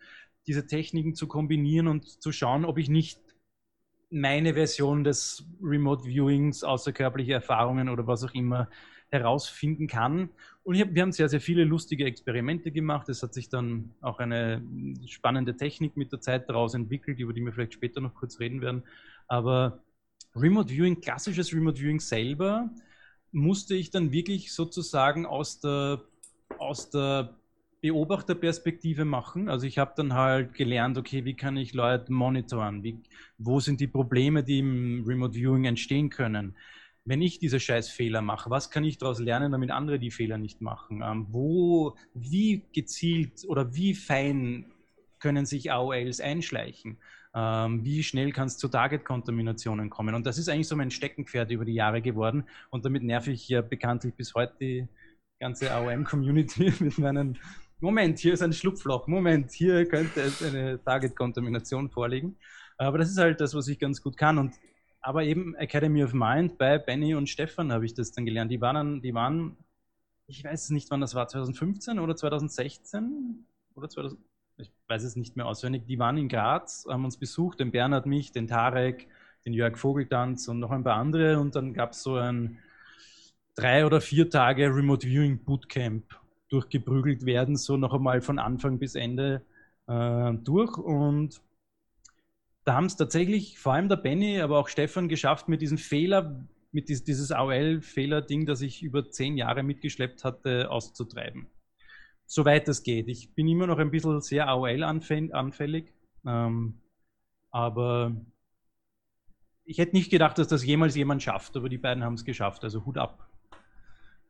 diese 0.47 0.67
Techniken 0.67 1.15
zu 1.15 1.29
kombinieren 1.29 1.87
und 1.87 2.21
zu 2.21 2.33
schauen, 2.33 2.65
ob 2.65 2.77
ich 2.77 2.89
nicht 2.89 3.21
meine 4.09 4.55
Version 4.55 5.05
des 5.05 5.45
Remote 5.61 6.03
Viewings, 6.03 6.65
außerkörperliche 6.65 7.31
Erfahrungen 7.31 7.87
oder 7.87 8.05
was 8.05 8.25
auch 8.25 8.33
immer 8.33 8.69
herausfinden 9.11 9.87
kann. 9.87 10.29
Und 10.69 10.79
hab, 10.79 10.93
wir 10.93 11.01
haben 11.01 11.11
sehr, 11.11 11.27
sehr 11.29 11.41
viele 11.41 11.63
lustige 11.63 12.05
Experimente 12.05 12.69
gemacht. 12.69 13.09
Es 13.09 13.23
hat 13.23 13.33
sich 13.33 13.49
dann 13.49 13.89
auch 14.01 14.19
eine 14.19 14.61
spannende 15.07 15.57
Technik 15.57 15.97
mit 15.97 16.11
der 16.11 16.21
Zeit 16.21 16.47
daraus 16.47 16.75
entwickelt, 16.75 17.17
über 17.17 17.33
die 17.33 17.43
wir 17.43 17.51
vielleicht 17.51 17.73
später 17.73 18.01
noch 18.01 18.13
kurz 18.13 18.39
reden 18.39 18.61
werden. 18.61 18.83
Aber 19.27 19.81
Remote 20.35 20.69
Viewing, 20.71 21.01
klassisches 21.01 21.51
Remote 21.55 21.81
Viewing 21.81 21.99
selber, 21.99 22.69
musste 23.31 23.73
ich 23.73 23.89
dann 23.89 24.11
wirklich 24.11 24.53
sozusagen 24.53 25.25
aus 25.25 25.59
der, 25.59 26.03
aus 26.59 26.91
der 26.91 27.35
Beobachterperspektive 27.81 29.05
machen. 29.05 29.49
Also 29.49 29.65
ich 29.65 29.79
habe 29.79 29.93
dann 29.97 30.13
halt 30.13 30.53
gelernt, 30.53 30.99
okay, 30.99 31.25
wie 31.25 31.35
kann 31.35 31.57
ich 31.57 31.73
Leute 31.73 32.13
monitoren? 32.13 32.83
Wie, 32.83 32.99
wo 33.39 33.59
sind 33.59 33.79
die 33.79 33.87
Probleme, 33.87 34.43
die 34.43 34.59
im 34.59 35.03
Remote 35.03 35.33
Viewing 35.33 35.65
entstehen 35.65 36.11
können? 36.11 36.55
Wenn 37.09 37.23
ich 37.23 37.39
diese 37.39 37.59
scheiß 37.59 37.89
Fehler 37.89 38.21
mache, 38.21 38.51
was 38.51 38.69
kann 38.69 38.83
ich 38.83 38.99
daraus 38.99 39.17
lernen, 39.17 39.51
damit 39.51 39.71
andere 39.71 39.97
die 39.97 40.11
Fehler 40.11 40.37
nicht 40.37 40.61
machen? 40.61 41.01
Ähm, 41.03 41.25
wo, 41.31 41.95
wie 42.13 42.69
gezielt 42.71 43.45
oder 43.47 43.73
wie 43.73 43.95
fein 43.95 44.71
können 45.17 45.47
sich 45.47 45.71
AOLs 45.71 46.21
einschleichen? 46.21 46.99
Ähm, 47.33 47.83
wie 47.83 48.03
schnell 48.03 48.31
kann 48.31 48.45
es 48.45 48.59
zu 48.59 48.67
Target-Kontaminationen 48.67 49.89
kommen? 49.89 50.13
Und 50.13 50.27
das 50.27 50.37
ist 50.37 50.49
eigentlich 50.49 50.67
so 50.67 50.75
mein 50.75 50.91
Steckenpferd 50.91 51.49
über 51.49 51.65
die 51.65 51.73
Jahre 51.73 52.03
geworden. 52.03 52.43
Und 52.69 52.85
damit 52.85 53.01
nerv 53.01 53.27
ich 53.27 53.49
ja 53.49 53.63
bekanntlich 53.63 54.13
bis 54.13 54.35
heute 54.35 54.53
die 54.61 54.87
ganze 55.39 55.73
AOM-Community 55.73 56.71
mit 56.79 56.99
meinen 56.99 57.39
Moment, 57.79 58.19
hier 58.19 58.33
ist 58.33 58.43
ein 58.43 58.53
Schlupfloch, 58.53 59.07
Moment, 59.07 59.51
hier 59.51 59.87
könnte 59.87 60.21
es 60.21 60.43
eine 60.43 60.79
Target-Kontamination 60.83 61.89
vorliegen. 61.89 62.37
Aber 62.77 62.99
das 62.99 63.09
ist 63.09 63.17
halt 63.17 63.41
das, 63.41 63.55
was 63.55 63.67
ich 63.67 63.79
ganz 63.79 63.99
gut 63.99 64.15
kann. 64.15 64.37
Und 64.37 64.53
aber 65.01 65.23
eben 65.23 65.55
Academy 65.55 66.03
of 66.03 66.13
Mind 66.13 66.57
bei 66.57 66.77
Benny 66.77 67.15
und 67.15 67.29
Stefan 67.29 67.71
habe 67.71 67.85
ich 67.85 67.93
das 67.93 68.11
dann 68.11 68.25
gelernt. 68.25 68.51
Die 68.51 68.61
waren, 68.61 69.01
die 69.01 69.13
waren, 69.13 69.57
ich 70.27 70.43
weiß 70.43 70.71
nicht, 70.71 70.91
wann 70.91 71.01
das 71.01 71.15
war, 71.15 71.27
2015 71.27 71.99
oder 71.99 72.15
2016 72.15 73.45
oder 73.75 73.89
2000, 73.89 74.19
ich 74.57 74.71
weiß 74.87 75.03
es 75.03 75.15
nicht 75.15 75.37
mehr 75.37 75.45
auswendig. 75.45 75.85
Die 75.87 75.99
waren 75.99 76.17
in 76.17 76.27
Graz, 76.27 76.85
haben 76.89 77.05
uns 77.05 77.17
besucht, 77.17 77.59
den 77.59 77.71
Bernhard 77.71 78.05
mich, 78.05 78.31
den 78.31 78.47
Tarek, 78.47 79.07
den 79.45 79.53
Jörg 79.53 79.77
Vogeltanz 79.77 80.47
und 80.47 80.59
noch 80.59 80.71
ein 80.71 80.83
paar 80.83 80.97
andere. 80.97 81.39
Und 81.39 81.55
dann 81.55 81.73
gab 81.73 81.91
es 81.91 82.03
so 82.03 82.15
ein 82.15 82.59
drei 83.55 83.85
oder 83.85 84.01
vier 84.01 84.29
Tage 84.29 84.67
Remote 84.67 85.07
Viewing 85.07 85.43
Bootcamp 85.43 86.03
durchgeprügelt 86.49 87.25
werden, 87.25 87.55
so 87.55 87.77
noch 87.77 87.93
einmal 87.93 88.21
von 88.21 88.39
Anfang 88.39 88.79
bis 88.79 88.95
Ende 88.95 89.43
äh, 89.87 90.33
durch. 90.33 90.77
Und 90.77 91.41
da 92.69 92.75
haben 92.75 92.85
es 92.85 92.95
tatsächlich 92.95 93.57
vor 93.57 93.73
allem 93.73 93.89
der 93.89 93.95
Benny, 93.95 94.39
aber 94.41 94.59
auch 94.59 94.67
Stefan 94.67 95.09
geschafft, 95.09 95.49
mit 95.49 95.59
diesem 95.59 95.79
Fehler, 95.79 96.47
mit 96.71 96.87
dies, 96.87 97.03
dieses 97.03 97.31
AOL-Fehler-Ding, 97.31 98.45
das 98.45 98.61
ich 98.61 98.83
über 98.83 99.09
zehn 99.09 99.37
Jahre 99.37 99.63
mitgeschleppt 99.63 100.23
hatte, 100.23 100.69
auszutreiben. 100.69 101.47
Soweit 102.27 102.67
es 102.67 102.83
geht. 102.83 103.07
Ich 103.07 103.33
bin 103.33 103.47
immer 103.47 103.65
noch 103.65 103.79
ein 103.79 103.89
bisschen 103.89 104.21
sehr 104.21 104.47
AOL-anfällig, 104.49 105.95
ähm, 106.27 106.79
aber 107.49 108.15
ich 109.63 109.79
hätte 109.79 109.95
nicht 109.95 110.11
gedacht, 110.11 110.37
dass 110.37 110.47
das 110.47 110.63
jemals 110.63 110.95
jemand 110.95 111.23
schafft, 111.23 111.57
aber 111.57 111.69
die 111.69 111.79
beiden 111.79 112.03
haben 112.03 112.13
es 112.13 112.23
geschafft, 112.23 112.63
also 112.63 112.85
Hut 112.85 112.99
ab. 112.99 113.31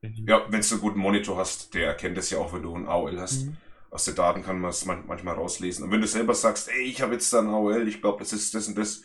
Ja, 0.02 0.46
wenn 0.50 0.62
du 0.62 0.72
einen 0.72 0.80
guten 0.80 1.00
Monitor 1.00 1.36
hast, 1.36 1.74
der 1.74 1.88
erkennt 1.88 2.18
es 2.18 2.30
ja 2.30 2.38
auch, 2.38 2.54
wenn 2.54 2.64
du 2.64 2.74
ein 2.74 2.88
AOL 2.88 3.20
hast. 3.20 3.48
Mhm. 3.48 3.58
Aus 3.92 4.06
den 4.06 4.16
Daten 4.16 4.44
kann 4.44 4.60
man 4.60 4.70
es 4.70 4.86
manchmal 4.86 5.36
rauslesen. 5.36 5.86
Und 5.86 5.92
wenn 5.92 6.02
du 6.02 6.08
selber 6.08 6.36
sagst, 6.36 6.70
ey, 6.70 6.84
ich 6.84 7.02
habe 7.02 7.14
jetzt 7.14 7.34
da 7.34 7.40
ein 7.40 7.48
AOL, 7.48 7.88
ich 7.88 8.02
glaube, 8.02 8.20
das 8.20 8.34
ist 8.34 8.54
das 8.54 8.68
und 8.68 8.78
das, 8.78 9.02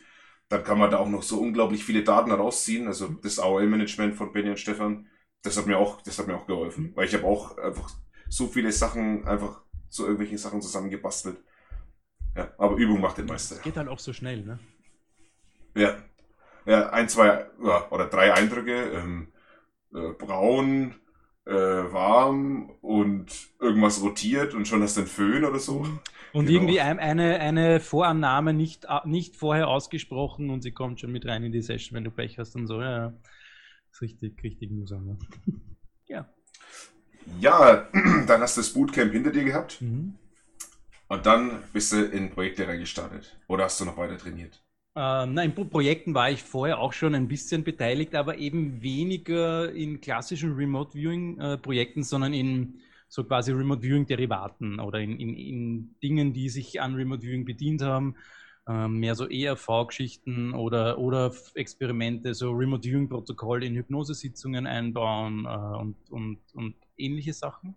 dann 0.49 0.63
kann 0.63 0.79
man 0.79 0.91
da 0.91 0.99
auch 0.99 1.09
noch 1.09 1.23
so 1.23 1.41
unglaublich 1.41 1.85
viele 1.85 2.05
Daten 2.05 2.31
rausziehen. 2.31 2.87
Also 2.87 3.09
das 3.09 3.39
AOL-Management 3.39 4.15
von 4.15 4.33
Benny 4.33 4.51
und 4.51 4.61
Stefan, 4.61 5.07
das 5.43 5.57
hat 5.57 5.67
mir 5.67 5.79
auch, 5.79 6.03
das 6.03 6.19
hat 6.19 6.27
mir 6.27 6.37
auch 6.37 6.47
geholfen. 6.47 6.93
Weil 6.95 7.07
ich 7.07 7.15
habe 7.15 7.25
auch 7.25 7.57
einfach 7.57 7.91
so 8.29 8.47
viele 8.47 8.73
Sachen 8.73 9.27
einfach 9.27 9.63
zu 9.89 10.03
irgendwelchen 10.03 10.39
Sachen 10.39 10.61
zusammengebastelt. 10.61 11.39
Ja, 12.37 12.53
aber 12.59 12.77
Übung 12.77 13.01
macht 13.01 13.19
den 13.19 13.27
Meister. 13.27 13.55
Das 13.55 13.65
geht 13.65 13.77
halt 13.77 13.89
auch 13.89 14.01
so 14.01 14.13
schnell, 14.13 14.43
ne? 14.43 14.59
Ja. 15.77 15.97
Ja, 16.67 16.91
ein, 16.91 17.09
zwei 17.09 17.47
ja, 17.63 17.91
oder 17.91 18.07
drei 18.07 18.33
Eindrücke. 18.35 18.91
Ähm, 18.91 19.33
äh, 19.95 20.13
braun, 20.13 20.95
äh, 21.47 21.53
warm 21.53 22.71
und 22.81 23.27
irgendwas 23.61 24.03
rotiert 24.03 24.55
und 24.55 24.67
schon 24.67 24.83
hast 24.83 24.97
du 24.97 25.03
einen 25.03 25.09
Föhn 25.09 25.45
oder 25.45 25.59
so. 25.59 25.87
Und 26.33 26.47
genau. 26.47 26.59
irgendwie 26.59 26.81
ein, 26.81 26.99
eine, 26.99 27.39
eine 27.39 27.81
Vorannahme 27.81 28.55
nicht, 28.55 28.87
nicht 29.05 29.37
vorher 29.37 29.69
ausgesprochen 29.69 30.51
und 30.51 30.63
sie 30.63 30.73
kommt 30.73 31.01
schon 31.01 31.13
mit 31.13 31.27
rein 31.27 31.45
in 31.45 31.53
die 31.53 31.63
Session, 31.63 31.97
wenn 31.97 32.05
du 32.05 32.11
Pech 32.11 32.39
hast 32.39 32.57
und 32.57 32.67
so. 32.67 32.81
Ja, 32.81 32.91
ja. 32.91 33.09
Das 33.09 33.99
ist 33.99 34.03
richtig, 34.03 34.43
richtig 34.43 34.71
mühsam. 34.71 35.07
Ne? 35.07 35.19
ja. 36.07 36.29
Ja, 37.41 37.89
dann 38.27 38.41
hast 38.41 38.57
du 38.57 38.61
das 38.61 38.73
Bootcamp 38.73 39.13
hinter 39.13 39.31
dir 39.31 39.45
gehabt. 39.45 39.81
Mhm. 39.81 40.15
Und 41.09 41.27
dann 41.27 41.63
bist 41.73 41.93
du 41.93 42.05
in 42.05 42.31
Projekte 42.31 42.67
reingestartet. 42.67 43.39
Oder 43.47 43.65
hast 43.65 43.81
du 43.81 43.85
noch 43.85 43.97
weiter 43.97 44.19
trainiert? 44.19 44.64
Ähm, 44.97 45.35
nein, 45.35 45.53
in 45.57 45.71
Projekten 45.71 46.15
war 46.15 46.31
ich 46.31 46.43
vorher 46.43 46.79
auch 46.79 46.93
schon 46.93 47.15
ein 47.17 47.27
bisschen 47.27 47.65
beteiligt, 47.65 48.15
aber 48.15 48.39
eben 48.39 48.81
weniger 48.81 49.73
in 49.73 50.01
klassischen 50.01 50.53
Remote 50.53 50.93
Viewing 50.97 51.41
äh, 51.41 52.03
sondern 52.03 52.33
in 52.33 52.81
so 53.09 53.25
quasi 53.25 53.53
Remote 53.53 53.83
Viewing 53.83 54.07
Derivaten 54.07 54.79
oder 54.79 55.01
in, 55.01 55.19
in, 55.19 55.37
in 55.37 55.95
Dingen, 56.03 56.33
die 56.33 56.49
sich 56.49 56.81
an 56.81 56.95
Remote 56.95 57.23
Viewing 57.23 57.45
bedient 57.45 57.83
haben. 57.83 58.17
Ähm, 58.67 58.99
mehr 58.99 59.15
so 59.15 59.29
ERV-Geschichten 59.29 60.55
oder, 60.55 60.99
oder 60.99 61.35
Experimente, 61.55 62.33
so 62.33 62.51
Remote 62.53 62.89
Viewing 62.89 63.09
Protokoll 63.09 63.63
in 63.63 63.75
Hypnosesitzungen 63.75 64.67
einbauen 64.67 65.45
äh, 65.45 65.49
und, 65.49 65.97
und, 66.11 66.39
und 66.55 66.75
ähnliche 66.97 67.35
Sachen. 67.35 67.75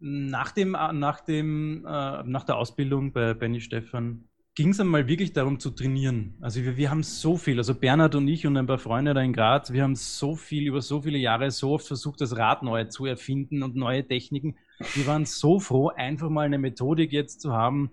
Nach, 0.00 0.50
dem, 0.50 0.74
äh, 0.74 0.92
nach, 0.92 1.20
dem, 1.20 1.86
äh, 1.86 2.22
nach 2.24 2.44
der 2.44 2.56
Ausbildung 2.56 3.12
bei 3.12 3.32
Benny 3.34 3.60
Stefan 3.60 4.24
ging 4.56 4.68
es 4.68 4.78
einmal 4.78 5.08
wirklich 5.08 5.32
darum 5.32 5.58
zu 5.58 5.70
trainieren. 5.70 6.36
Also 6.40 6.62
wir, 6.62 6.76
wir 6.76 6.90
haben 6.90 7.02
so 7.02 7.36
viel, 7.36 7.58
also 7.58 7.74
Bernhard 7.74 8.14
und 8.14 8.28
ich 8.28 8.46
und 8.46 8.56
ein 8.56 8.68
paar 8.68 8.78
Freunde 8.78 9.12
da 9.12 9.20
in 9.20 9.32
Graz, 9.32 9.72
wir 9.72 9.82
haben 9.82 9.96
so 9.96 10.36
viel 10.36 10.68
über 10.68 10.80
so 10.80 11.02
viele 11.02 11.18
Jahre 11.18 11.50
so 11.50 11.72
oft 11.72 11.88
versucht, 11.88 12.20
das 12.20 12.36
Rad 12.36 12.62
neu 12.62 12.84
zu 12.84 13.04
erfinden 13.04 13.64
und 13.64 13.74
neue 13.74 14.06
Techniken. 14.06 14.56
Wir 14.94 15.06
waren 15.08 15.24
so 15.24 15.58
froh, 15.58 15.88
einfach 15.88 16.30
mal 16.30 16.46
eine 16.46 16.58
Methodik 16.58 17.12
jetzt 17.12 17.40
zu 17.40 17.52
haben, 17.52 17.90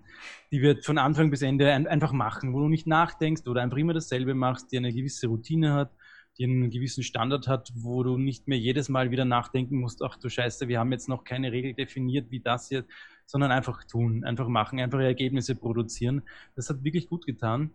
die 0.52 0.62
wir 0.62 0.80
von 0.82 0.98
Anfang 0.98 1.30
bis 1.30 1.42
Ende 1.42 1.72
ein, 1.72 1.88
einfach 1.88 2.12
machen, 2.12 2.54
wo 2.54 2.60
du 2.60 2.68
nicht 2.68 2.86
nachdenkst 2.86 3.46
oder 3.48 3.60
einfach 3.60 3.78
immer 3.78 3.94
dasselbe 3.94 4.34
machst, 4.34 4.70
die 4.70 4.76
eine 4.76 4.92
gewisse 4.92 5.26
Routine 5.26 5.72
hat, 5.72 5.90
die 6.38 6.44
einen 6.44 6.70
gewissen 6.70 7.02
Standard 7.02 7.48
hat, 7.48 7.70
wo 7.74 8.04
du 8.04 8.16
nicht 8.16 8.46
mehr 8.46 8.58
jedes 8.58 8.88
Mal 8.88 9.10
wieder 9.10 9.24
nachdenken 9.24 9.80
musst, 9.80 10.00
ach 10.02 10.16
du 10.16 10.28
Scheiße, 10.28 10.68
wir 10.68 10.78
haben 10.78 10.92
jetzt 10.92 11.08
noch 11.08 11.24
keine 11.24 11.50
Regel 11.50 11.74
definiert, 11.74 12.30
wie 12.30 12.40
das 12.40 12.70
jetzt 12.70 12.88
sondern 13.26 13.50
einfach 13.50 13.84
tun, 13.84 14.24
einfach 14.24 14.48
machen, 14.48 14.80
einfach 14.80 15.00
Ergebnisse 15.00 15.54
produzieren. 15.54 16.22
Das 16.56 16.68
hat 16.68 16.84
wirklich 16.84 17.08
gut 17.08 17.26
getan. 17.26 17.70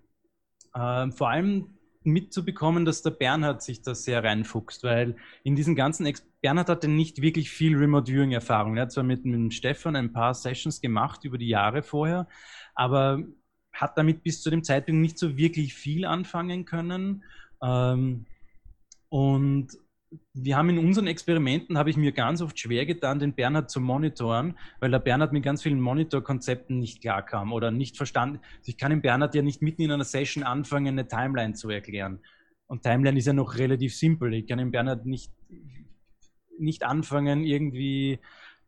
Ähm, 0.75 1.11
vor 1.11 1.29
allem 1.29 1.77
mitzubekommen, 2.03 2.85
dass 2.85 3.01
der 3.01 3.11
Bernhard 3.11 3.61
sich 3.61 3.81
da 3.81 3.93
sehr 3.93 4.23
reinfuchst, 4.23 4.83
weil 4.83 5.15
in 5.43 5.55
diesen 5.55 5.75
ganzen, 5.75 6.05
Ex 6.05 6.25
Bernhard 6.41 6.69
hatte 6.69 6.87
nicht 6.87 7.21
wirklich 7.21 7.49
viel 7.49 7.75
Remote 7.75 8.11
Viewing 8.11 8.31
Erfahrung. 8.31 8.77
Er 8.77 8.83
hat 8.83 8.91
zwar 8.91 9.03
mit, 9.03 9.25
mit 9.25 9.53
Stefan 9.53 9.95
ein 9.95 10.13
paar 10.13 10.33
Sessions 10.33 10.79
gemacht 10.79 11.25
über 11.25 11.37
die 11.37 11.49
Jahre 11.49 11.83
vorher, 11.83 12.27
aber 12.75 13.23
hat 13.73 13.97
damit 13.97 14.23
bis 14.23 14.41
zu 14.41 14.49
dem 14.49 14.63
Zeitpunkt 14.63 15.01
nicht 15.01 15.17
so 15.19 15.37
wirklich 15.37 15.73
viel 15.73 16.05
anfangen 16.05 16.65
können. 16.65 17.23
Ähm, 17.61 18.25
und 19.09 19.69
wir 20.33 20.55
haben 20.55 20.69
in 20.69 20.77
unseren 20.79 21.07
Experimenten, 21.07 21.77
habe 21.77 21.89
ich 21.89 21.97
mir 21.97 22.11
ganz 22.11 22.41
oft 22.41 22.57
schwer 22.57 22.85
getan, 22.85 23.19
den 23.19 23.33
Bernhard 23.33 23.69
zu 23.69 23.81
monitoren, 23.81 24.57
weil 24.79 24.91
der 24.91 24.99
Bernhard 24.99 25.33
mit 25.33 25.43
ganz 25.43 25.61
vielen 25.61 25.81
Monitorkonzepten 25.81 26.79
nicht 26.79 27.01
klarkam 27.01 27.51
oder 27.51 27.71
nicht 27.71 27.97
verstanden. 27.97 28.39
Also 28.59 28.69
ich 28.69 28.77
kann 28.77 28.91
dem 28.91 29.01
Bernhard 29.01 29.35
ja 29.35 29.41
nicht 29.41 29.61
mitten 29.61 29.81
in 29.81 29.91
einer 29.91 30.03
Session 30.05 30.43
anfangen, 30.43 30.87
eine 30.99 31.07
Timeline 31.07 31.53
zu 31.53 31.69
erklären. 31.69 32.19
Und 32.67 32.83
Timeline 32.83 33.17
ist 33.17 33.25
ja 33.25 33.33
noch 33.33 33.57
relativ 33.57 33.95
simpel. 33.95 34.33
Ich 34.33 34.47
kann 34.47 34.59
dem 34.59 34.71
Bernhard 34.71 35.05
nicht, 35.05 35.31
nicht 36.57 36.83
anfangen, 36.83 37.43
irgendwie 37.43 38.19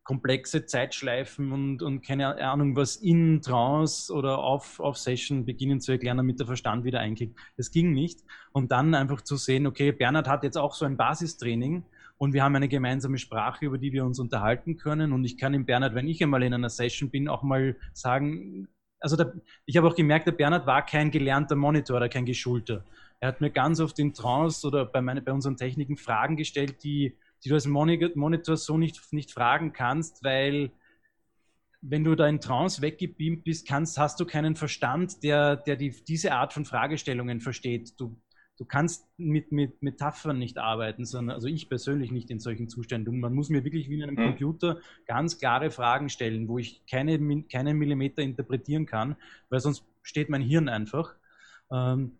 komplexe 0.03 0.65
Zeitschleifen 0.65 1.51
und, 1.51 1.83
und 1.83 2.01
keine 2.01 2.41
Ahnung, 2.41 2.75
was 2.75 2.95
in 2.95 3.41
Trance 3.41 4.11
oder 4.11 4.39
auf, 4.39 4.79
auf 4.79 4.97
Session 4.97 5.45
beginnen 5.45 5.81
zu 5.81 5.91
erklären, 5.91 6.17
damit 6.17 6.39
der 6.39 6.47
Verstand 6.47 6.83
wieder 6.83 6.99
einkickt. 6.99 7.37
Das 7.57 7.71
ging 7.71 7.93
nicht. 7.93 8.21
Und 8.51 8.71
dann 8.71 8.95
einfach 8.95 9.21
zu 9.21 9.35
sehen, 9.35 9.67
okay, 9.67 9.91
Bernhard 9.91 10.27
hat 10.27 10.43
jetzt 10.43 10.57
auch 10.57 10.73
so 10.73 10.85
ein 10.85 10.97
Basistraining 10.97 11.83
und 12.17 12.33
wir 12.33 12.43
haben 12.43 12.55
eine 12.55 12.67
gemeinsame 12.67 13.17
Sprache, 13.17 13.65
über 13.65 13.77
die 13.77 13.93
wir 13.93 14.03
uns 14.03 14.19
unterhalten 14.19 14.77
können. 14.77 15.13
Und 15.13 15.23
ich 15.25 15.37
kann 15.37 15.53
dem 15.53 15.65
Bernhard, 15.65 15.95
wenn 15.95 16.07
ich 16.07 16.21
einmal 16.21 16.43
in 16.43 16.53
einer 16.53 16.69
Session 16.69 17.09
bin, 17.09 17.29
auch 17.29 17.43
mal 17.43 17.77
sagen, 17.93 18.67
also 18.99 19.15
der, 19.15 19.33
ich 19.65 19.77
habe 19.77 19.87
auch 19.87 19.95
gemerkt, 19.95 20.27
der 20.27 20.33
Bernhard 20.33 20.67
war 20.67 20.85
kein 20.85 21.11
gelernter 21.11 21.55
Monitor 21.55 21.97
oder 21.97 22.09
kein 22.09 22.25
geschulter. 22.25 22.83
Er 23.19 23.29
hat 23.29 23.41
mir 23.41 23.51
ganz 23.51 23.79
oft 23.79 23.97
in 23.99 24.13
Trance 24.13 24.65
oder 24.67 24.85
bei, 24.85 25.01
meine, 25.01 25.21
bei 25.21 25.31
unseren 25.31 25.55
Techniken 25.55 25.97
Fragen 25.97 26.35
gestellt, 26.35 26.83
die 26.83 27.17
die 27.43 27.49
du 27.49 27.55
als 27.55 27.67
Monitor 27.67 28.57
so 28.57 28.77
nicht, 28.77 29.13
nicht 29.13 29.31
fragen 29.31 29.73
kannst, 29.73 30.23
weil 30.23 30.71
wenn 31.81 32.03
du 32.03 32.15
da 32.15 32.27
in 32.27 32.41
Trance 32.41 32.81
weggebeamt 32.81 33.43
bist, 33.43 33.67
kannst, 33.67 33.97
hast 33.97 34.19
du 34.19 34.25
keinen 34.25 34.55
Verstand, 34.55 35.23
der, 35.23 35.55
der 35.55 35.75
die, 35.77 35.91
diese 36.07 36.33
Art 36.33 36.53
von 36.53 36.65
Fragestellungen 36.65 37.39
versteht. 37.39 37.93
Du, 37.97 38.17
du 38.57 38.65
kannst 38.65 39.07
mit, 39.17 39.53
mit 39.53 39.81
Metaphern 39.81 40.37
nicht 40.37 40.57
arbeiten, 40.57 41.05
sondern 41.05 41.35
also 41.35 41.47
ich 41.47 41.69
persönlich 41.69 42.11
nicht 42.11 42.29
in 42.29 42.39
solchen 42.39 42.67
Zuständen. 42.67 43.19
man 43.21 43.33
muss 43.33 43.49
mir 43.49 43.63
wirklich 43.63 43.89
wie 43.89 43.95
in 43.95 44.03
einem 44.03 44.15
mhm. 44.15 44.29
Computer 44.29 44.81
ganz 45.05 45.39
klare 45.39 45.71
Fragen 45.71 46.09
stellen, 46.09 46.49
wo 46.49 46.57
ich 46.57 46.85
keine, 46.85 47.17
keinen 47.43 47.77
Millimeter 47.77 48.21
interpretieren 48.21 48.85
kann, 48.85 49.15
weil 49.49 49.61
sonst 49.61 49.85
steht 50.03 50.29
mein 50.29 50.41
Hirn 50.41 50.67
einfach. 50.67 51.15
Ähm, 51.71 52.18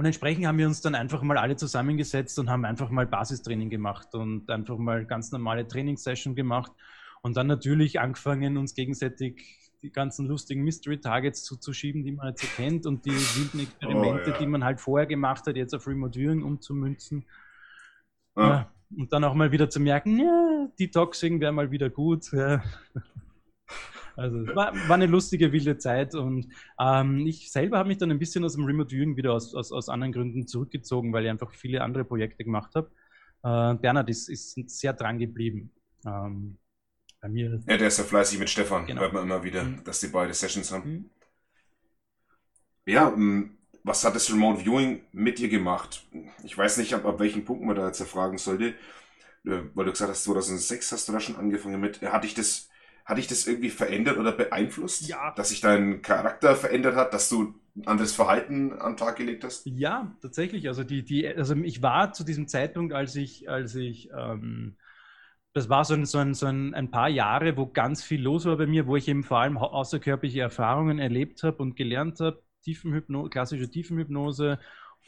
und 0.00 0.06
entsprechend 0.06 0.46
haben 0.46 0.56
wir 0.56 0.66
uns 0.66 0.80
dann 0.80 0.94
einfach 0.94 1.20
mal 1.20 1.36
alle 1.36 1.56
zusammengesetzt 1.56 2.38
und 2.38 2.48
haben 2.48 2.64
einfach 2.64 2.88
mal 2.88 3.06
Basistraining 3.06 3.68
gemacht 3.68 4.14
und 4.14 4.48
einfach 4.48 4.78
mal 4.78 5.04
ganz 5.04 5.30
normale 5.30 5.68
Trainingssession 5.68 6.34
gemacht. 6.34 6.72
Und 7.20 7.36
dann 7.36 7.46
natürlich 7.48 8.00
angefangen, 8.00 8.56
uns 8.56 8.74
gegenseitig 8.74 9.58
die 9.82 9.92
ganzen 9.92 10.26
lustigen 10.26 10.64
Mystery-Targets 10.64 11.44
zuzuschieben, 11.44 12.02
die 12.02 12.12
man 12.12 12.28
halt 12.28 12.38
so 12.38 12.46
kennt 12.56 12.86
und 12.86 13.04
die 13.04 13.10
wilden 13.10 13.60
Experimente, 13.60 14.30
oh, 14.30 14.32
ja. 14.32 14.38
die 14.38 14.46
man 14.46 14.64
halt 14.64 14.80
vorher 14.80 15.06
gemacht 15.06 15.46
hat, 15.46 15.56
jetzt 15.56 15.74
auf 15.74 15.86
Remote 15.86 16.18
Viewing 16.18 16.44
umzumünzen. 16.44 17.26
Ja. 18.38 18.48
ja. 18.48 18.72
Und 18.96 19.12
dann 19.12 19.22
auch 19.22 19.34
mal 19.34 19.52
wieder 19.52 19.68
zu 19.68 19.80
merken, 19.80 20.18
ja, 20.18 20.66
Detoxing 20.80 21.42
wäre 21.42 21.52
mal 21.52 21.70
wieder 21.70 21.90
gut. 21.90 22.32
Ja. 22.32 22.62
Also 24.16 24.46
war, 24.54 24.74
war, 24.88 24.94
eine 24.94 25.06
lustige, 25.06 25.52
wilde 25.52 25.78
Zeit 25.78 26.14
und 26.14 26.48
ähm, 26.78 27.26
ich 27.26 27.50
selber 27.50 27.78
habe 27.78 27.88
mich 27.88 27.98
dann 27.98 28.10
ein 28.10 28.18
bisschen 28.18 28.44
aus 28.44 28.54
dem 28.54 28.64
Remote 28.64 28.90
Viewing 28.90 29.16
wieder 29.16 29.32
aus, 29.32 29.54
aus, 29.54 29.72
aus 29.72 29.88
anderen 29.88 30.12
Gründen 30.12 30.46
zurückgezogen, 30.46 31.12
weil 31.12 31.24
ich 31.24 31.30
einfach 31.30 31.52
viele 31.52 31.82
andere 31.82 32.04
Projekte 32.04 32.44
gemacht 32.44 32.74
habe. 32.74 32.90
Äh, 33.42 33.80
Bernhard 33.80 34.08
ist, 34.10 34.28
ist 34.28 34.54
sehr 34.68 34.92
dran 34.92 35.18
geblieben. 35.18 35.70
Ähm, 36.06 36.58
bei 37.20 37.28
mir. 37.28 37.60
Ja, 37.66 37.76
der 37.76 37.88
ist 37.88 37.98
ja 37.98 38.04
fleißig 38.04 38.38
mit 38.38 38.50
Stefan, 38.50 38.86
genau. 38.86 39.02
hört 39.02 39.12
man 39.12 39.24
immer 39.24 39.44
wieder, 39.44 39.64
mhm. 39.64 39.84
dass 39.84 40.00
die 40.00 40.08
beide 40.08 40.32
Sessions 40.34 40.72
haben. 40.72 40.90
Mhm. 40.90 41.10
Ja, 42.86 43.08
ähm, 43.12 43.58
was 43.84 44.04
hat 44.04 44.14
das 44.14 44.30
Remote 44.30 44.64
Viewing 44.64 45.02
mit 45.12 45.38
dir 45.38 45.48
gemacht? 45.48 46.02
Ich 46.44 46.56
weiß 46.56 46.78
nicht, 46.78 46.94
ab, 46.94 47.04
ab 47.04 47.18
welchem 47.20 47.44
Punkt 47.44 47.64
man 47.64 47.76
da 47.76 47.86
jetzt 47.86 48.00
erfragen 48.00 48.38
sollte, 48.38 48.74
äh, 49.44 49.62
weil 49.74 49.84
du 49.84 49.92
gesagt 49.92 50.10
hast, 50.10 50.24
2006 50.24 50.92
hast 50.92 51.08
du 51.08 51.12
da 51.12 51.20
schon 51.20 51.36
angefangen 51.36 51.80
mit. 51.80 52.00
Hatte 52.02 52.26
ich 52.26 52.34
das 52.34 52.69
hat 53.04 53.18
dich 53.18 53.26
das 53.26 53.46
irgendwie 53.46 53.70
verändert 53.70 54.18
oder 54.18 54.32
beeinflusst? 54.32 55.08
Ja. 55.08 55.32
Dass 55.34 55.50
sich 55.50 55.60
dein 55.60 56.02
Charakter 56.02 56.54
verändert 56.54 56.96
hat, 56.96 57.14
dass 57.14 57.28
du 57.28 57.54
ein 57.76 57.86
anderes 57.86 58.12
Verhalten 58.12 58.72
an 58.72 58.92
den 58.92 58.96
Tag 58.96 59.16
gelegt 59.16 59.44
hast? 59.44 59.66
Ja, 59.66 60.14
tatsächlich. 60.20 60.68
Also 60.68 60.84
die, 60.84 61.04
die, 61.04 61.26
also 61.26 61.54
ich 61.56 61.82
war 61.82 62.12
zu 62.12 62.24
diesem 62.24 62.48
Zeitpunkt, 62.48 62.92
als 62.92 63.16
ich, 63.16 63.48
als 63.48 63.74
ich, 63.74 64.10
ähm, 64.16 64.76
das 65.52 65.68
war 65.68 65.84
so 65.84 65.94
ein, 65.94 66.04
so, 66.04 66.18
ein, 66.18 66.34
so 66.34 66.46
ein, 66.46 66.74
ein 66.74 66.90
paar 66.90 67.08
Jahre, 67.08 67.56
wo 67.56 67.66
ganz 67.66 68.04
viel 68.04 68.22
los 68.22 68.44
war 68.44 68.56
bei 68.56 68.66
mir, 68.66 68.86
wo 68.86 68.96
ich 68.96 69.08
eben 69.08 69.24
vor 69.24 69.38
allem 69.38 69.58
außerkörperliche 69.58 70.40
Erfahrungen 70.40 70.98
erlebt 70.98 71.42
habe 71.42 71.58
und 71.58 71.76
gelernt 71.76 72.20
habe, 72.20 72.42
Tiefenhypnose, 72.62 73.30
klassische 73.30 73.70
Tiefenhypnose 73.70 74.58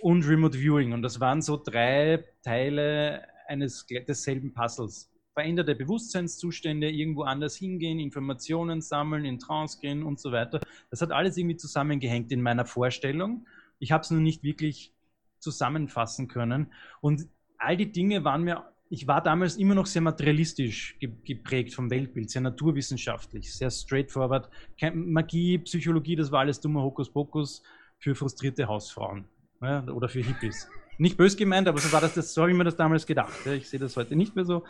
und 0.01 0.27
Remote 0.27 0.59
Viewing. 0.59 0.93
Und 0.93 1.03
das 1.03 1.21
waren 1.21 1.43
so 1.43 1.61
drei 1.63 2.25
Teile 2.43 3.23
eines 3.47 3.87
desselben 3.87 4.53
Puzzles 4.55 5.12
veränderte 5.35 5.75
Bewusstseinszustände, 5.75 6.91
irgendwo 6.91 7.23
anders 7.23 7.57
hingehen, 7.57 7.99
Informationen 7.99 8.81
sammeln, 8.81 9.25
in 9.25 9.39
Trance 9.39 9.79
gehen 9.81 10.03
und 10.03 10.21
so 10.21 10.33
weiter. 10.33 10.61
Das 10.91 11.01
hat 11.01 11.11
alles 11.11 11.37
irgendwie 11.37 11.57
zusammengehängt 11.57 12.33
in 12.33 12.43
meiner 12.43 12.67
Vorstellung. 12.67 13.47
Ich 13.79 13.93
habe 13.93 14.03
es 14.03 14.11
nur 14.11 14.21
nicht 14.21 14.43
wirklich 14.43 14.93
zusammenfassen 15.39 16.29
können. 16.29 16.73
Und 17.01 17.27
all 17.59 17.77
die 17.77 17.91
Dinge 17.91 18.25
waren 18.25 18.43
mir, 18.43 18.65
ich 18.91 19.07
war 19.07 19.23
damals 19.23 19.57
immer 19.57 19.75
noch 19.75 19.87
sehr 19.87 20.03
materialistisch 20.03 20.99
geprägt 21.01 21.75
vom 21.75 21.91
Weltbild, 21.91 22.31
sehr 22.31 22.43
naturwissenschaftlich, 22.43 23.55
sehr 23.55 23.71
straightforward. 23.71 24.51
Magie, 24.93 25.59
Psychologie, 25.59 26.15
das 26.15 26.31
war 26.31 26.41
alles 26.41 26.61
dummer 26.61 26.83
Hokuspokus 26.83 27.63
für 27.99 28.15
frustrierte 28.15 28.69
Hausfrauen 28.69 29.25
ja, 29.63 29.83
oder 29.87 30.11
für 30.11 30.21
Hippies. 30.21 30.69
Nicht 30.99 31.17
bös 31.17 31.37
gemeint, 31.37 31.69
aber 31.69 31.79
so 31.79 31.91
war 31.91 32.03
das, 32.03 32.15
das 32.15 32.35
so 32.35 32.43
habe 32.43 32.51
ich 32.53 32.57
mir 32.57 32.65
das 32.65 32.77
damals 32.77 33.07
gedacht. 33.07 33.33
Ja. 33.47 33.53
Ich 33.53 33.69
sehe 33.69 33.81
das 33.81 33.97
heute 33.97 34.15
nicht 34.15 34.37
mehr 34.37 34.45
so. 34.45 34.65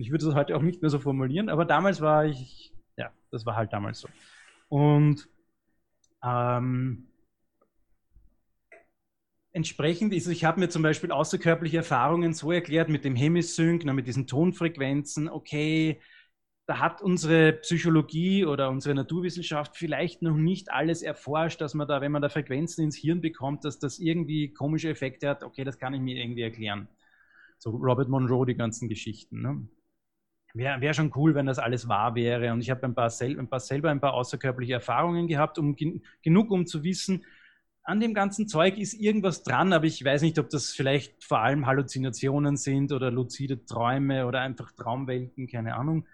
Ich 0.00 0.10
würde 0.10 0.24
das 0.24 0.34
heute 0.34 0.56
auch 0.56 0.62
nicht 0.62 0.80
mehr 0.82 0.90
so 0.90 0.98
formulieren, 0.98 1.48
aber 1.48 1.64
damals 1.64 2.00
war 2.00 2.24
ich, 2.24 2.72
ja, 2.96 3.12
das 3.30 3.46
war 3.46 3.56
halt 3.56 3.72
damals 3.72 4.00
so. 4.00 4.08
Und 4.68 5.28
ähm, 6.22 7.08
entsprechend 9.52 10.12
ist, 10.12 10.28
ich 10.28 10.44
habe 10.44 10.60
mir 10.60 10.68
zum 10.68 10.82
Beispiel 10.82 11.10
außerkörperliche 11.10 11.78
Erfahrungen 11.78 12.32
so 12.32 12.52
erklärt 12.52 12.88
mit 12.88 13.04
dem 13.04 13.16
Hemisync, 13.16 13.84
mit 13.84 14.06
diesen 14.06 14.26
Tonfrequenzen, 14.26 15.28
okay, 15.28 16.00
da 16.68 16.80
hat 16.80 17.00
unsere 17.00 17.54
Psychologie 17.54 18.44
oder 18.44 18.68
unsere 18.68 18.94
Naturwissenschaft 18.94 19.74
vielleicht 19.76 20.20
noch 20.20 20.36
nicht 20.36 20.70
alles 20.70 21.00
erforscht, 21.02 21.62
dass 21.62 21.72
man 21.72 21.88
da, 21.88 22.02
wenn 22.02 22.12
man 22.12 22.20
da 22.20 22.28
Frequenzen 22.28 22.84
ins 22.84 22.96
Hirn 22.96 23.22
bekommt, 23.22 23.64
dass 23.64 23.78
das 23.78 23.98
irgendwie 23.98 24.52
komische 24.52 24.90
Effekte 24.90 25.30
hat. 25.30 25.42
Okay, 25.42 25.64
das 25.64 25.78
kann 25.78 25.94
ich 25.94 26.00
mir 26.02 26.22
irgendwie 26.22 26.42
erklären. 26.42 26.86
So 27.56 27.70
Robert 27.70 28.10
Monroe, 28.10 28.44
die 28.44 28.54
ganzen 28.54 28.86
Geschichten. 28.86 29.40
Ne? 29.40 29.66
Wäre 30.58 30.80
wär 30.80 30.92
schon 30.92 31.12
cool, 31.14 31.36
wenn 31.36 31.46
das 31.46 31.60
alles 31.60 31.88
wahr 31.88 32.16
wäre. 32.16 32.52
Und 32.52 32.60
ich 32.60 32.70
habe 32.70 32.82
ein, 32.82 32.90
ein 32.90 33.48
paar 33.48 33.60
selber 33.60 33.90
ein 33.90 34.00
paar 34.00 34.14
außerkörperliche 34.14 34.72
Erfahrungen 34.72 35.28
gehabt, 35.28 35.56
um 35.56 35.76
genug, 36.20 36.50
um 36.50 36.66
zu 36.66 36.82
wissen, 36.82 37.24
an 37.84 38.00
dem 38.00 38.12
ganzen 38.12 38.48
Zeug 38.48 38.76
ist 38.76 38.92
irgendwas 38.92 39.44
dran, 39.44 39.72
aber 39.72 39.86
ich 39.86 40.04
weiß 40.04 40.20
nicht, 40.20 40.38
ob 40.38 40.50
das 40.50 40.72
vielleicht 40.72 41.24
vor 41.24 41.38
allem 41.38 41.66
Halluzinationen 41.66 42.58
sind 42.58 42.92
oder 42.92 43.10
luzide 43.10 43.64
Träume 43.64 44.26
oder 44.26 44.40
einfach 44.40 44.72
Traumwelten, 44.72 45.46
keine 45.46 45.74
Ahnung. 45.74 46.06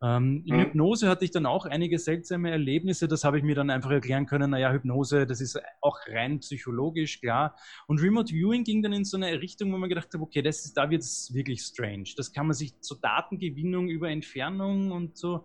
Ähm, 0.00 0.44
in 0.46 0.56
mhm. 0.56 0.60
Hypnose 0.60 1.08
hatte 1.08 1.24
ich 1.24 1.32
dann 1.32 1.44
auch 1.44 1.66
einige 1.66 1.98
seltsame 1.98 2.50
Erlebnisse. 2.50 3.08
Das 3.08 3.24
habe 3.24 3.38
ich 3.38 3.44
mir 3.44 3.54
dann 3.54 3.70
einfach 3.70 3.90
erklären 3.90 4.26
können. 4.26 4.50
Naja, 4.50 4.72
Hypnose, 4.72 5.26
das 5.26 5.40
ist 5.40 5.60
auch 5.80 5.98
rein 6.08 6.38
psychologisch, 6.40 7.20
klar. 7.20 7.56
Und 7.86 8.00
Remote 8.00 8.32
Viewing 8.32 8.62
ging 8.62 8.82
dann 8.82 8.92
in 8.92 9.04
so 9.04 9.16
eine 9.16 9.40
Richtung, 9.40 9.72
wo 9.72 9.78
man 9.78 9.88
gedacht 9.88 10.08
hat, 10.14 10.20
okay, 10.20 10.42
das 10.42 10.64
ist, 10.64 10.76
da 10.76 10.90
wird 10.90 11.02
es 11.02 11.34
wirklich 11.34 11.62
strange. 11.62 12.10
Das 12.16 12.32
kann 12.32 12.46
man 12.46 12.54
sich 12.54 12.80
zur 12.80 13.00
Datengewinnung 13.00 13.88
über 13.88 14.08
Entfernung 14.08 14.92
und 14.92 15.16
so, 15.16 15.44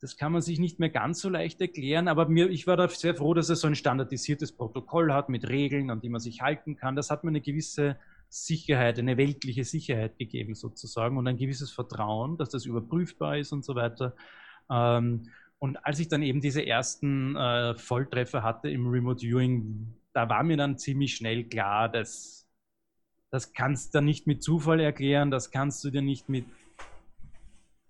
das 0.00 0.16
kann 0.16 0.32
man 0.32 0.42
sich 0.42 0.58
nicht 0.58 0.78
mehr 0.78 0.90
ganz 0.90 1.20
so 1.20 1.28
leicht 1.28 1.60
erklären. 1.60 2.08
Aber 2.08 2.28
mir, 2.28 2.50
ich 2.50 2.66
war 2.66 2.76
da 2.76 2.88
sehr 2.88 3.14
froh, 3.14 3.34
dass 3.34 3.48
es 3.48 3.60
so 3.60 3.66
ein 3.66 3.74
standardisiertes 3.74 4.52
Protokoll 4.52 5.12
hat 5.12 5.28
mit 5.28 5.48
Regeln, 5.48 5.90
an 5.90 6.00
die 6.00 6.08
man 6.08 6.20
sich 6.20 6.42
halten 6.42 6.76
kann. 6.76 6.96
Das 6.96 7.10
hat 7.10 7.24
mir 7.24 7.30
eine 7.30 7.40
gewisse 7.40 7.96
Sicherheit, 8.28 8.98
eine 8.98 9.16
weltliche 9.16 9.64
Sicherheit 9.64 10.18
gegeben 10.18 10.54
sozusagen 10.54 11.16
und 11.16 11.26
ein 11.26 11.36
gewisses 11.36 11.70
Vertrauen, 11.70 12.36
dass 12.36 12.50
das 12.50 12.66
überprüfbar 12.66 13.38
ist 13.38 13.52
und 13.52 13.64
so 13.64 13.74
weiter. 13.74 14.14
Ähm, 14.70 15.30
und 15.58 15.84
als 15.84 16.00
ich 16.00 16.08
dann 16.08 16.22
eben 16.22 16.40
diese 16.40 16.66
ersten 16.66 17.36
äh, 17.36 17.74
Volltreffer 17.76 18.42
hatte 18.42 18.68
im 18.68 18.86
Remote 18.88 19.22
Viewing, 19.22 19.94
da 20.12 20.28
war 20.28 20.42
mir 20.42 20.56
dann 20.56 20.78
ziemlich 20.78 21.14
schnell 21.14 21.44
klar, 21.44 21.88
dass 21.88 22.46
das 23.30 23.52
kannst 23.52 23.94
du 23.94 24.00
nicht 24.00 24.26
mit 24.26 24.42
Zufall 24.42 24.80
erklären, 24.80 25.30
das 25.30 25.50
kannst 25.50 25.82
du 25.84 25.90
dir 25.90 26.02
nicht 26.02 26.28
mit, 26.28 26.46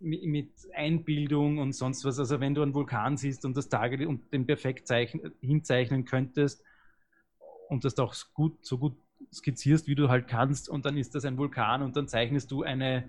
mit, 0.00 0.50
Einbildung 0.74 1.58
und 1.58 1.72
sonst 1.72 2.04
was. 2.04 2.18
Also 2.18 2.40
wenn 2.40 2.54
du 2.54 2.62
einen 2.62 2.74
Vulkan 2.74 3.16
siehst 3.16 3.44
und 3.44 3.56
das 3.56 3.68
Tage 3.68 4.08
und 4.08 4.32
den 4.32 4.46
perfekt 4.46 4.86
zeichnen, 4.88 5.32
hinzeichnen 5.40 6.04
könntest 6.04 6.62
und 7.68 7.84
das 7.84 7.94
doch 7.94 8.14
gut, 8.34 8.64
so 8.64 8.78
gut 8.78 8.96
skizzierst, 9.32 9.86
wie 9.86 9.94
du 9.94 10.08
halt 10.08 10.28
kannst, 10.28 10.68
und 10.68 10.84
dann 10.84 10.96
ist 10.96 11.14
das 11.14 11.24
ein 11.24 11.38
Vulkan 11.38 11.82
und 11.82 11.96
dann 11.96 12.08
zeichnest 12.08 12.50
du 12.50 12.62
eine, 12.62 13.08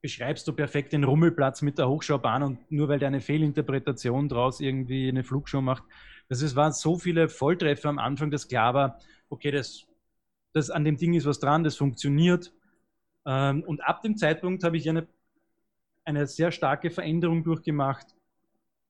beschreibst 0.00 0.46
du 0.46 0.52
perfekt 0.52 0.92
den 0.92 1.04
Rummelplatz 1.04 1.62
mit 1.62 1.78
der 1.78 1.88
Hochschaubahn 1.88 2.42
und 2.42 2.70
nur 2.70 2.88
weil 2.88 2.98
deine 2.98 3.20
Fehlinterpretation 3.20 4.28
draus 4.28 4.60
irgendwie 4.60 5.08
eine 5.08 5.24
Flugshow 5.24 5.60
macht. 5.60 5.84
Das 6.28 6.42
ist, 6.42 6.56
waren 6.56 6.72
so 6.72 6.98
viele 6.98 7.28
Volltreffer 7.28 7.88
am 7.88 7.98
Anfang, 7.98 8.30
dass 8.30 8.48
klar 8.48 8.74
war, 8.74 8.98
okay, 9.28 9.50
das, 9.50 9.86
das 10.52 10.70
an 10.70 10.84
dem 10.84 10.96
Ding 10.96 11.14
ist 11.14 11.26
was 11.26 11.40
dran, 11.40 11.64
das 11.64 11.76
funktioniert. 11.76 12.52
Ähm, 13.26 13.62
und 13.64 13.80
ab 13.80 14.02
dem 14.02 14.16
Zeitpunkt 14.16 14.62
habe 14.64 14.76
ich 14.76 14.88
eine, 14.88 15.06
eine 16.04 16.26
sehr 16.26 16.52
starke 16.52 16.90
Veränderung 16.90 17.44
durchgemacht 17.44 18.06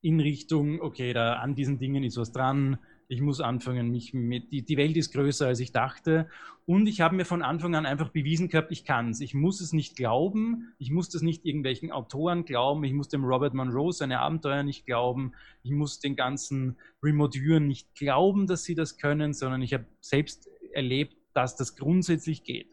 in 0.00 0.20
Richtung, 0.20 0.80
okay, 0.80 1.12
da 1.12 1.34
an 1.34 1.54
diesen 1.54 1.78
Dingen 1.78 2.04
ist 2.04 2.16
was 2.16 2.32
dran, 2.32 2.78
ich 3.10 3.22
muss 3.22 3.40
anfangen, 3.40 3.90
mich 3.90 4.12
mit, 4.12 4.52
die, 4.52 4.62
die 4.62 4.76
Welt 4.76 4.96
ist 4.96 5.12
größer, 5.12 5.46
als 5.46 5.60
ich 5.60 5.72
dachte. 5.72 6.28
Und 6.66 6.86
ich 6.86 7.00
habe 7.00 7.16
mir 7.16 7.24
von 7.24 7.42
Anfang 7.42 7.74
an 7.74 7.86
einfach 7.86 8.10
bewiesen 8.10 8.48
gehabt, 8.48 8.70
ich 8.70 8.84
kann 8.84 9.08
es. 9.08 9.20
Ich 9.20 9.32
muss 9.32 9.62
es 9.62 9.72
nicht 9.72 9.96
glauben. 9.96 10.74
Ich 10.78 10.90
muss 10.90 11.08
das 11.08 11.22
nicht 11.22 11.46
irgendwelchen 11.46 11.90
Autoren 11.90 12.44
glauben. 12.44 12.84
Ich 12.84 12.92
muss 12.92 13.08
dem 13.08 13.24
Robert 13.24 13.54
Monroe 13.54 13.92
seine 13.94 14.20
Abenteuer 14.20 14.62
nicht 14.62 14.84
glauben. 14.84 15.32
Ich 15.62 15.70
muss 15.70 16.00
den 16.00 16.16
ganzen 16.16 16.76
Viewern 17.02 17.66
nicht 17.66 17.94
glauben, 17.94 18.46
dass 18.46 18.64
sie 18.64 18.74
das 18.74 18.98
können, 18.98 19.32
sondern 19.32 19.62
ich 19.62 19.72
habe 19.72 19.86
selbst 20.02 20.46
erlebt, 20.74 21.16
dass 21.32 21.56
das 21.56 21.76
grundsätzlich 21.76 22.44
geht. 22.44 22.68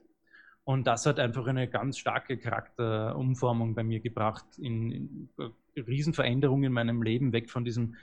Und 0.66 0.86
das 0.86 1.06
hat 1.06 1.18
einfach 1.18 1.48
eine 1.48 1.70
ganz 1.70 1.98
starke 1.98 2.38
Charakterumformung 2.38 3.74
bei 3.74 3.84
mir 3.84 4.02
gebracht, 4.02 4.46
in, 4.58 4.92
in, 4.92 5.30
in 5.76 5.84
Riesenveränderungen 5.84 6.66
in 6.66 6.74
meinem 6.74 7.04
Leben, 7.04 7.32
weg 7.32 7.50
von 7.50 7.64
diesem 7.64 7.96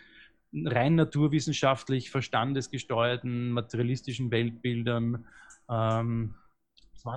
rein 0.53 0.95
naturwissenschaftlich 0.95 2.11
verstandesgesteuerten, 2.11 3.53
materialistischen 3.53 4.31
Weltbildern. 4.31 5.27
Ähm, 5.69 6.35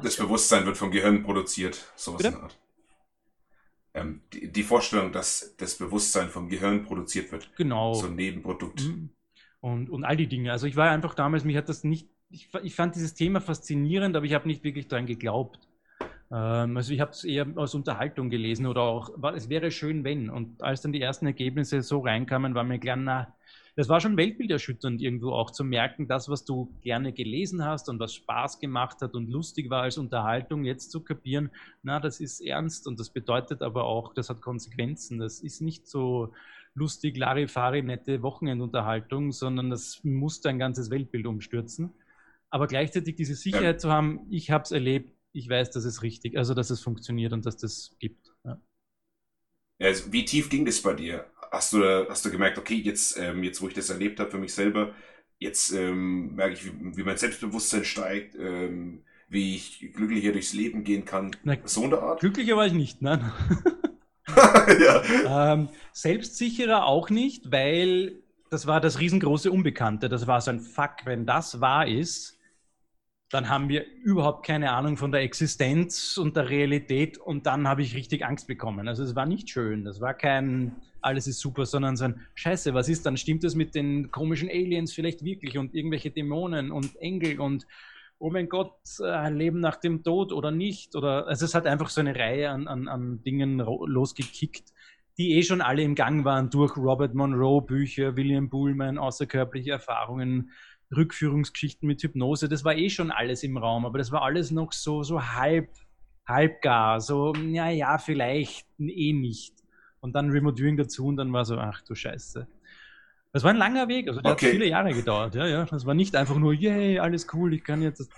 das 0.02 0.18
Bewusstsein 0.18 0.66
wird 0.66 0.78
vom 0.78 0.92
Gehirn 0.92 1.24
produziert, 1.24 1.94
sowas 1.96 2.18
Bitte? 2.18 2.30
in 2.30 2.34
der 2.36 2.44
Art. 2.44 2.60
Ähm, 3.94 4.22
die, 4.34 4.52
die, 4.52 4.64
Vorstellung, 4.64 5.12
dass 5.12 5.56
das 5.58 5.76
Bewusstsein 5.76 6.30
vom 6.30 6.50
Gehirn 6.50 6.84
produziert 6.84 7.32
wird. 7.32 7.56
Genau. 7.56 7.94
So 7.94 8.08
ein 8.08 8.16
Nebenprodukt. 8.16 8.84
Mhm. 8.84 9.10
Und, 9.62 9.90
und 9.90 10.04
all 10.04 10.18
die 10.18 10.28
Dinge. 10.28 10.52
Also 10.52 10.68
ich 10.68 10.76
war 10.76 10.90
einfach 10.90 11.14
damals, 11.14 11.44
mich 11.44 11.56
hat 11.56 11.70
das 11.70 11.84
nicht, 11.84 12.10
ich, 12.30 12.50
ich 12.64 12.76
fand 12.76 12.96
dieses 12.96 13.14
Thema 13.14 13.42
faszinierend, 13.42 14.16
aber 14.16 14.26
ich 14.26 14.34
habe 14.34 14.48
nicht 14.48 14.64
wirklich 14.64 14.88
daran 14.88 15.06
geglaubt. 15.06 15.60
Ähm, 16.32 16.78
also 16.78 16.94
ich 16.94 17.00
habe 17.00 17.12
es 17.12 17.24
eher 17.24 17.48
aus 17.56 17.76
Unterhaltung 17.76 18.30
gelesen 18.30 18.66
oder 18.66 18.82
auch, 18.82 19.12
es 19.36 19.50
wäre 19.50 19.72
schön, 19.72 20.04
wenn. 20.04 20.30
Und 20.30 20.62
als 20.62 20.82
dann 20.82 20.94
die 20.94 21.02
ersten 21.02 21.26
Ergebnisse 21.26 21.82
so 21.82 22.00
reinkamen, 22.00 22.56
war 22.56 22.64
mir 22.64 22.80
klar, 22.80 22.96
na, 22.96 23.36
das 23.78 23.90
war 23.90 24.00
schon 24.00 24.16
weltbilderschütternd 24.16 25.02
irgendwo 25.02 25.32
auch 25.32 25.52
zu 25.52 25.66
merken, 25.66 26.08
das, 26.08 26.30
was 26.30 26.46
du 26.46 26.74
gerne 26.82 27.12
gelesen 27.12 27.66
hast 27.66 27.90
und 27.90 28.00
was 28.00 28.14
Spaß 28.14 28.60
gemacht 28.60 29.02
hat 29.02 29.16
und 29.16 29.30
lustig 29.30 29.70
war 29.70 29.84
als 29.84 29.98
Unterhaltung, 29.98 30.64
jetzt 30.64 30.92
zu 30.92 31.04
kapieren, 31.04 31.50
na, 31.84 32.00
das 32.00 32.22
ist 32.22 32.40
ernst 32.40 32.88
und 32.88 33.00
das 33.02 33.10
bedeutet 33.10 33.62
aber 33.62 33.84
auch, 33.84 34.14
das 34.14 34.30
hat 34.30 34.42
Konsequenzen. 34.42 35.20
Das 35.20 35.42
ist 35.42 35.62
nicht 35.62 35.88
so 35.88 36.32
lustig, 36.74 37.18
Larifari, 37.18 37.82
nette 37.82 38.22
Wochenendunterhaltung, 38.22 39.34
sondern 39.34 39.70
das 39.70 40.02
muss 40.04 40.40
dein 40.42 40.58
ganzes 40.58 40.90
Weltbild 40.90 41.26
umstürzen. 41.26 41.92
Aber 42.50 42.68
gleichzeitig 42.68 43.16
diese 43.16 43.36
Sicherheit 43.36 43.82
zu 43.82 43.92
haben, 43.92 44.22
ich 44.30 44.52
habe 44.52 44.64
es 44.64 44.72
erlebt, 44.72 45.15
ich 45.36 45.50
weiß, 45.50 45.72
dass 45.72 45.84
es 45.84 46.02
richtig, 46.02 46.38
also 46.38 46.54
dass 46.54 46.70
es 46.70 46.82
funktioniert 46.82 47.34
und 47.34 47.46
dass 47.46 47.58
das 47.58 47.96
gibt. 48.00 48.32
Ja. 48.44 48.60
Also, 49.80 50.12
wie 50.12 50.24
tief 50.24 50.50
ging 50.50 50.66
das 50.66 50.82
bei 50.82 50.94
dir? 50.94 51.26
Hast 51.52 51.74
du, 51.74 51.84
hast 52.10 52.26
du 52.26 52.32
gemerkt, 52.32 52.58
okay, 52.58 52.76
jetzt, 52.76 53.18
ähm, 53.18 53.44
jetzt 53.44 53.62
wo 53.62 53.68
ich 53.68 53.74
das 53.74 53.90
erlebt 53.90 54.20
habe 54.20 54.32
für 54.32 54.38
mich 54.38 54.54
selber, 54.54 54.94
jetzt 55.38 55.72
ähm, 55.74 56.36
merke 56.36 56.54
ich, 56.54 56.66
wie, 56.66 56.98
wie, 56.98 57.04
mein 57.04 57.18
Selbstbewusstsein 57.18 57.84
steigt, 57.84 58.36
ähm, 58.36 59.04
wie 59.28 59.56
ich 59.56 59.92
glücklicher 59.94 60.32
durchs 60.32 60.54
Leben 60.54 60.84
gehen 60.84 61.04
kann. 61.04 61.36
Na, 61.44 61.58
so 61.66 61.84
eine 61.84 62.00
Art? 62.00 62.22
Glücklicher 62.22 62.56
war 62.56 62.66
ich 62.66 62.74
nicht, 62.74 63.02
nein. 63.02 63.32
ja. 64.36 65.54
ähm, 65.54 65.70
selbstsicherer 65.92 66.86
auch 66.86 67.10
nicht, 67.10 67.52
weil 67.52 68.24
das 68.50 68.68
war 68.68 68.80
das 68.80 69.00
riesengroße 69.00 69.52
Unbekannte. 69.52 70.08
Das 70.08 70.28
war 70.28 70.40
so 70.40 70.52
ein 70.52 70.62
Fuck, 70.62 71.06
wenn 71.06 71.26
das 71.26 71.60
wahr 71.60 71.88
ist, 71.88 72.35
dann 73.30 73.50
haben 73.50 73.70
wir 73.70 73.86
überhaupt 74.04 74.46
keine 74.46 74.72
Ahnung 74.72 74.98
von 74.98 75.12
der 75.12 75.22
Existenz 75.22 76.18
und 76.18 76.36
der 76.36 76.50
Realität 76.50 77.18
und 77.18 77.46
dann 77.46 77.68
habe 77.68 77.82
ich 77.82 77.96
richtig 77.96 78.26
Angst 78.26 78.48
bekommen. 78.48 78.88
Also 78.88 79.04
es 79.04 79.16
war 79.16 79.26
nicht 79.26 79.50
schön, 79.50 79.84
das 79.84 80.00
war 80.00 80.14
kein 80.14 80.76
alles 81.06 81.28
ist 81.28 81.40
super, 81.40 81.66
sondern 81.66 81.96
so 81.96 82.06
ein 82.06 82.22
Scheiße, 82.34 82.74
was 82.74 82.90
ist 82.90 83.06
dann? 83.06 83.16
Stimmt 83.16 83.44
das 83.44 83.54
mit 83.54 83.76
den 83.76 84.12
komischen 84.12 84.50
Aliens 84.50 84.92
vielleicht 84.92 85.24
wirklich 85.24 85.58
und 85.58 85.76
irgendwelche 85.76 86.10
Dämonen 86.10 86.72
und 86.72 86.96
Engel 86.98 87.40
und 87.40 87.68
oh 88.18 88.32
mein 88.32 88.50
Gott, 88.50 88.74
äh, 89.00 89.30
Leben 89.30 89.60
nach 89.60 89.76
dem 89.76 90.04
Tod 90.04 90.32
oder 90.32 90.50
nicht? 90.50 90.96
Oder 90.96 91.28
also 91.28 91.46
es 91.46 91.54
hat 91.54 91.68
einfach 91.68 91.90
so 91.90 92.02
eine 92.02 92.16
Reihe 92.16 92.50
an, 92.50 92.68
an, 92.68 92.88
an 92.88 93.22
Dingen 93.24 93.60
losgekickt, 93.60 94.74
die 95.18 95.34
eh 95.34 95.44
schon 95.44 95.62
alle 95.62 95.84
im 95.84 95.94
Gang 95.96 96.26
waren 96.26 96.50
durch 96.50 96.76
Robert 96.76 97.14
Monroe 97.14 97.62
Bücher, 97.62 98.16
William 98.16 98.50
Buhlmann, 98.50 98.98
außerkörperliche 98.98 99.72
Erfahrungen, 99.72 100.52
Rückführungsgeschichten 100.96 101.88
mit 101.88 102.02
Hypnose, 102.02 102.50
das 102.50 102.64
war 102.64 102.76
eh 102.76 102.90
schon 102.90 103.12
alles 103.12 103.44
im 103.44 103.58
Raum, 103.58 103.86
aber 103.86 103.98
das 103.98 104.12
war 104.12 104.22
alles 104.22 104.52
noch 104.52 104.72
so, 104.72 105.04
so 105.04 105.22
halb, 105.22 105.70
halb 106.28 106.62
gar, 106.62 107.02
so, 107.02 107.34
ja, 107.34 107.70
ja, 107.70 107.98
vielleicht, 107.98 108.68
eh 108.80 109.14
nicht. 109.14 109.54
Und 110.00 110.16
dann 110.16 110.30
Remote 110.30 110.58
Viewing 110.58 110.78
dazu 110.78 111.08
und 111.08 111.18
dann 111.18 111.34
war 111.34 111.46
so, 111.46 111.58
ach 111.58 111.82
du 111.82 111.96
Scheiße. 111.96 112.48
Das 113.34 113.44
war 113.44 113.52
ein 113.52 113.58
langer 113.58 113.88
Weg, 113.88 114.08
also 114.08 114.22
der 114.22 114.32
okay. 114.32 114.46
hat 114.46 114.52
viele 114.54 114.68
Jahre 114.68 114.94
gedauert, 114.94 115.36
ja, 115.36 115.46
ja. 115.46 115.66
Das 115.66 115.86
war 115.86 115.94
nicht 115.94 116.16
einfach 116.16 116.38
nur, 116.38 116.54
yay, 116.54 117.00
alles 117.00 117.28
cool, 117.34 117.54
ich 117.54 117.64
kann 117.64 117.82
jetzt, 117.82 118.10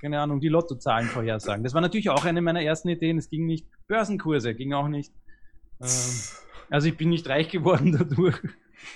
keine 0.00 0.20
Ahnung, 0.20 0.40
die 0.40 0.48
Lottozahlen 0.48 1.08
vorhersagen. 1.08 1.64
Das 1.64 1.74
war 1.74 1.80
natürlich 1.80 2.10
auch 2.10 2.24
eine 2.24 2.40
meiner 2.40 2.62
ersten 2.62 2.88
Ideen, 2.88 3.18
es 3.18 3.28
ging 3.28 3.46
nicht. 3.46 3.66
Börsenkurse 3.88 4.54
ging 4.54 4.72
auch 4.72 4.88
nicht. 4.88 5.12
Ähm, 5.80 5.88
also 6.70 6.88
ich 6.88 6.96
bin 6.96 7.10
nicht 7.10 7.28
reich 7.28 7.48
geworden 7.48 7.92
dadurch 7.98 8.40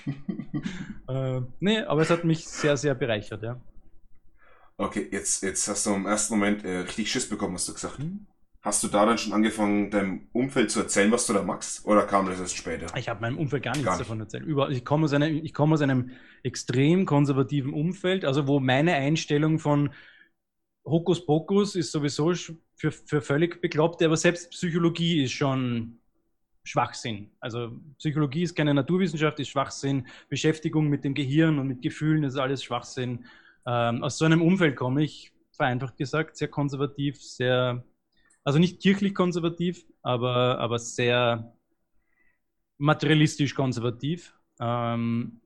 äh, 1.09 1.41
nee, 1.61 1.79
aber 1.81 2.03
es 2.03 2.11
hat 2.11 2.25
mich 2.25 2.47
sehr, 2.47 2.77
sehr 2.77 2.95
bereichert, 2.95 3.43
ja. 3.43 3.61
Okay, 4.77 5.09
jetzt, 5.11 5.43
jetzt 5.43 5.69
hast 5.69 5.87
du 5.87 5.95
im 5.95 6.07
ersten 6.07 6.35
Moment 6.35 6.65
äh, 6.65 6.79
richtig 6.79 7.11
Schiss 7.13 7.29
bekommen, 7.29 7.55
hast 7.55 7.69
du 7.69 7.75
gesagt. 7.75 7.99
Hm? 7.99 8.27
Hast 8.63 8.83
du 8.83 8.89
da 8.89 9.07
dann 9.07 9.17
schon 9.17 9.33
angefangen, 9.33 9.91
deinem 9.91 10.29
Umfeld 10.33 10.71
zu 10.71 10.81
erzählen, 10.81 11.11
was 11.11 11.27
du 11.27 11.33
da 11.33 11.43
magst? 11.43 11.87
Oder 11.87 12.03
kam 12.03 12.27
das 12.27 12.41
erst 12.41 12.57
später? 12.57 12.95
Ich 12.97 13.09
habe 13.09 13.23
meinem 13.23 13.39
Umfeld 13.39 13.63
gar 13.63 13.73
nichts 13.73 13.87
gar 13.87 13.93
nicht. 13.93 14.01
davon 14.03 14.21
erzählt. 14.21 14.45
Über, 14.45 14.69
ich 14.71 14.85
komme 14.85 15.05
aus, 15.05 15.13
einem, 15.15 15.47
komm 15.55 15.73
aus 15.73 15.81
einem 15.81 16.11
extrem 16.43 17.07
konservativen 17.07 17.73
Umfeld, 17.73 18.25
also 18.25 18.47
wo 18.47 18.61
meine 18.61 18.95
Einstellung 18.95 19.59
von 19.59 19.91
Hokuspokus 20.85 21.75
ist 21.75 21.93
sowieso 21.93 22.33
für, 22.75 22.93
für 22.93 23.23
völlig 23.23 23.61
bekloppt, 23.61 24.03
aber 24.03 24.17
selbst 24.17 24.51
Psychologie 24.51 25.25
ist 25.25 25.33
schon 25.33 26.00
Schwachsinn. 26.65 27.31
Also 27.41 27.81
Psychologie 27.99 28.43
ist 28.43 28.55
keine 28.55 28.75
Naturwissenschaft, 28.75 29.39
ist 29.41 29.49
Schwachsinn. 29.49 30.07
Beschäftigung 30.29 30.89
mit 30.89 31.05
dem 31.05 31.15
Gehirn 31.15 31.59
und 31.59 31.69
mit 31.69 31.83
Gefühlen 31.83 32.25
ist 32.25 32.37
alles 32.37 32.63
Schwachsinn. 32.63 33.25
Ähm, 33.67 34.03
aus 34.03 34.19
so 34.19 34.25
einem 34.25 34.43
Umfeld 34.43 34.77
komme 34.77 35.03
ich, 35.03 35.33
vereinfacht 35.53 35.97
gesagt, 35.97 36.37
sehr 36.37 36.49
konservativ, 36.49 37.23
sehr, 37.23 37.85
also 38.45 38.59
nicht 38.59 38.81
kirchlich 38.81 39.15
konservativ, 39.15 39.85
aber, 40.03 40.59
aber 40.59 40.79
sehr 40.79 41.55
materialistisch 42.79 43.55
konservativ. 43.55 44.35
Ähm, 44.61 45.41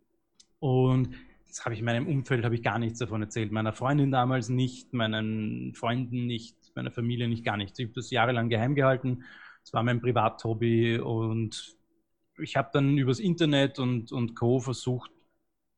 und 0.58 1.10
das 1.46 1.64
habe 1.64 1.74
ich 1.74 1.82
meinem 1.82 2.08
Umfeld 2.08 2.44
habe 2.44 2.56
ich 2.56 2.62
gar 2.62 2.78
nichts 2.80 2.98
davon 2.98 3.22
erzählt. 3.22 3.52
Meiner 3.52 3.72
Freundin 3.72 4.10
damals 4.10 4.48
nicht, 4.48 4.92
meinen 4.92 5.74
Freunden 5.74 6.26
nicht, 6.26 6.56
meiner 6.74 6.90
Familie 6.90 7.28
nicht, 7.28 7.44
gar 7.44 7.56
nichts. 7.56 7.78
Ich 7.78 7.86
habe 7.86 7.94
das 7.94 8.10
jahrelang 8.10 8.48
geheim 8.48 8.74
gehalten 8.74 9.24
es 9.64 9.72
war 9.72 9.82
mein 9.82 10.00
Privathobby 10.00 10.98
und 10.98 11.76
ich 12.38 12.56
habe 12.56 12.70
dann 12.72 12.98
übers 12.98 13.18
Internet 13.18 13.78
und, 13.78 14.12
und 14.12 14.34
Co. 14.36 14.60
versucht, 14.60 15.10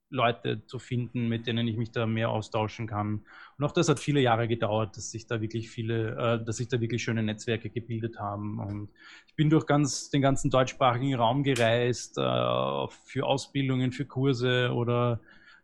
Leute 0.09 0.65
zu 0.67 0.79
finden, 0.79 1.29
mit 1.29 1.47
denen 1.47 1.67
ich 1.67 1.77
mich 1.77 1.91
da 1.91 2.07
mehr 2.07 2.31
austauschen 2.31 2.87
kann. 2.87 3.25
Und 3.59 3.65
auch 3.65 3.73
das 3.73 3.89
hat 3.89 3.99
viele 3.99 4.21
Jahre 4.21 4.47
gedauert, 4.47 4.97
dass 4.97 5.11
sich 5.11 5.27
da 5.27 5.41
wirklich 5.41 5.69
viele, 5.69 6.17
äh, 6.17 6.45
dass 6.45 6.59
sich 6.59 6.69
da 6.69 6.81
wirklich 6.81 7.03
schöne 7.03 7.23
Netzwerke 7.23 7.71
gebildet 7.71 8.19
haben. 8.19 8.59
Und 8.61 8.91
ich 9.27 9.35
bin 9.35 9.51
durch 9.51 9.67
ganz 9.67 10.11
den 10.11 10.23
ganzen 10.23 10.51
deutschsprachigen 10.51 11.15
Raum 11.15 11.43
gereist, 11.43 12.19
äh, 12.19 12.23
für 12.23 13.27
Ausbildungen, 13.27 13.93
für 13.93 14.05
Kurse 14.05 14.73
oder 14.73 15.21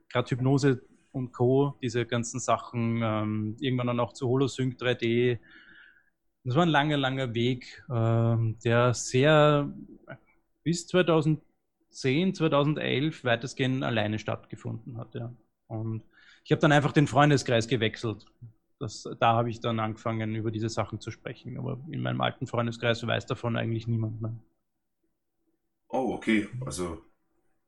gerade 0.09 0.31
Hypnose 0.31 0.83
und 1.13 1.33
Co. 1.33 1.79
Diese 1.81 2.05
ganzen 2.05 2.41
Sachen. 2.41 3.01
Ähm, 3.03 3.57
irgendwann 3.61 3.87
dann 3.89 4.01
auch 4.01 4.13
zu 4.13 4.29
Holosync 4.29 4.77
3D 4.81 5.39
das 6.45 6.57
war 6.57 6.63
ein 6.63 6.69
langer, 6.69 6.97
langer 6.97 7.35
Weg, 7.35 7.85
ähm, 7.91 8.59
der 8.65 8.95
sehr 8.95 9.73
bis 10.65 10.87
2010, 10.89 12.35
2011 12.35 13.25
weitestgehend 13.25 13.85
alleine 13.85 14.19
stattgefunden 14.19 14.99
hat. 14.99 15.15
Ja. 15.15 15.33
Und 15.69 16.03
ich 16.45 16.51
habe 16.51 16.61
dann 16.61 16.73
einfach 16.73 16.93
den 16.93 17.07
Freundeskreis 17.07 17.69
gewechselt. 17.69 18.27
Das, 18.79 19.09
da 19.21 19.35
habe 19.35 19.51
ich 19.51 19.61
dann 19.61 19.79
angefangen, 19.79 20.35
über 20.35 20.51
diese 20.51 20.69
Sachen 20.69 21.01
zu 21.01 21.13
sprechen. 21.13 21.57
Aber 21.59 21.79
in 21.91 22.03
meinem 22.03 22.21
alten 22.21 22.49
Freundeskreis 22.49 23.07
weiß 23.07 23.27
davon 23.27 23.57
eigentlich 23.57 23.87
niemand 23.87 24.21
mehr. 24.21 24.35
Oh, 25.89 26.15
okay. 26.15 26.49
Also 26.67 27.05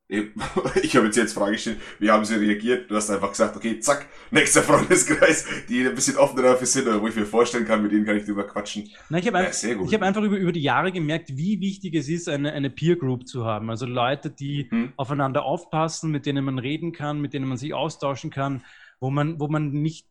Ich 0.07 0.27
habe 0.97 1.07
jetzt 1.07 1.17
jetzt 1.17 1.33
Frage 1.33 1.53
gestellt, 1.53 1.81
wie 1.99 2.11
haben 2.11 2.25
sie 2.27 2.35
reagiert? 2.35 2.91
Du 2.91 2.95
hast 2.97 3.11
einfach 3.11 3.31
gesagt, 3.31 3.57
okay, 3.57 3.81
zack, 3.81 4.07
nächster 4.31 4.63
Freundeskreis, 4.63 5.47
die 5.69 5.87
ein 5.87 5.95
bisschen 5.95 6.19
offener 6.19 6.43
dafür 6.43 6.67
sind, 6.67 6.87
wo 7.01 7.09
ich 7.09 7.17
mir 7.17 7.25
vorstellen 7.25 7.65
kann, 7.65 7.83
mit 7.83 7.93
denen 7.93 8.05
kann 8.05 8.17
ich 8.17 8.27
drüber 8.27 8.47
quatschen. 8.47 8.91
Na, 9.09 9.19
ich 9.19 9.27
habe 9.27 9.39
ja, 9.39 9.47
einfach, 9.47 9.93
hab 9.93 10.03
einfach 10.03 10.23
über, 10.23 10.37
über 10.37 10.53
die 10.53 10.61
Jahre 10.61 10.93
gemerkt, 10.93 11.31
wie 11.37 11.59
wichtig 11.61 11.95
es 11.95 12.09
ist, 12.11 12.29
eine, 12.29 12.53
eine 12.53 12.69
Peer 12.69 12.97
Group 12.97 13.27
zu 13.27 13.47
haben. 13.47 13.71
Also 13.71 13.87
Leute, 13.87 14.31
die 14.31 14.69
hm. 14.71 14.93
aufeinander 14.97 15.45
aufpassen, 15.45 16.11
mit 16.11 16.27
denen 16.27 16.45
man 16.45 16.59
reden 16.59 16.93
kann, 16.93 17.23
mit 17.23 17.33
denen 17.33 17.49
man 17.49 17.57
sich 17.57 17.73
austauschen 17.73 18.31
kann, 18.31 18.63
wo 19.01 19.11
man, 19.11 19.41
wo 19.41 19.49
man 19.49 19.71
nicht 19.71 20.07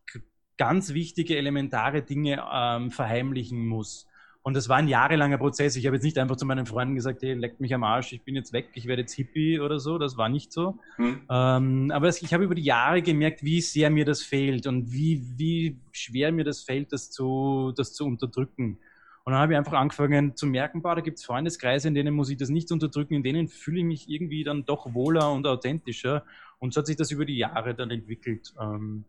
ganz 0.56 0.92
wichtige, 0.92 1.36
elementare 1.36 2.02
Dinge 2.02 2.44
ähm, 2.52 2.90
verheimlichen 2.90 3.64
muss. 3.66 4.08
Und 4.46 4.52
das 4.54 4.68
war 4.68 4.76
ein 4.76 4.88
jahrelanger 4.88 5.38
Prozess. 5.38 5.74
Ich 5.74 5.86
habe 5.86 5.96
jetzt 5.96 6.02
nicht 6.02 6.18
einfach 6.18 6.36
zu 6.36 6.44
meinen 6.44 6.66
Freunden 6.66 6.94
gesagt, 6.94 7.22
hey, 7.22 7.32
leckt 7.32 7.60
mich 7.60 7.72
am 7.72 7.82
Arsch, 7.82 8.12
ich 8.12 8.24
bin 8.24 8.34
jetzt 8.34 8.52
weg, 8.52 8.68
ich 8.74 8.86
werde 8.86 9.00
jetzt 9.00 9.14
Hippie 9.14 9.58
oder 9.58 9.80
so. 9.80 9.96
Das 9.96 10.18
war 10.18 10.28
nicht 10.28 10.52
so. 10.52 10.78
Hm. 10.96 11.22
Ähm, 11.30 11.90
aber 11.90 12.08
ich 12.10 12.34
habe 12.34 12.44
über 12.44 12.54
die 12.54 12.62
Jahre 12.62 13.00
gemerkt, 13.00 13.42
wie 13.42 13.62
sehr 13.62 13.88
mir 13.88 14.04
das 14.04 14.20
fehlt 14.20 14.66
und 14.66 14.92
wie, 14.92 15.24
wie 15.38 15.78
schwer 15.92 16.30
mir 16.30 16.44
das 16.44 16.60
fällt, 16.60 16.92
das 16.92 17.10
zu, 17.10 17.72
das 17.74 17.94
zu 17.94 18.04
unterdrücken. 18.04 18.78
Und 19.24 19.32
dann 19.32 19.40
habe 19.40 19.54
ich 19.54 19.56
einfach 19.56 19.72
angefangen 19.72 20.36
zu 20.36 20.46
merken, 20.46 20.82
boah, 20.82 20.94
da 20.94 21.00
gibt 21.00 21.16
es 21.16 21.24
Freundeskreise, 21.24 21.88
in 21.88 21.94
denen 21.94 22.14
muss 22.14 22.28
ich 22.28 22.36
das 22.36 22.50
nicht 22.50 22.70
unterdrücken, 22.70 23.14
in 23.14 23.22
denen 23.22 23.48
fühle 23.48 23.78
ich 23.78 23.86
mich 23.86 24.10
irgendwie 24.10 24.44
dann 24.44 24.66
doch 24.66 24.92
wohler 24.92 25.32
und 25.32 25.46
authentischer. 25.46 26.22
Und 26.58 26.74
so 26.74 26.80
hat 26.80 26.86
sich 26.86 26.96
das 26.96 27.10
über 27.10 27.24
die 27.24 27.38
Jahre 27.38 27.74
dann 27.74 27.90
entwickelt. 27.90 28.52
Ähm, 28.60 29.06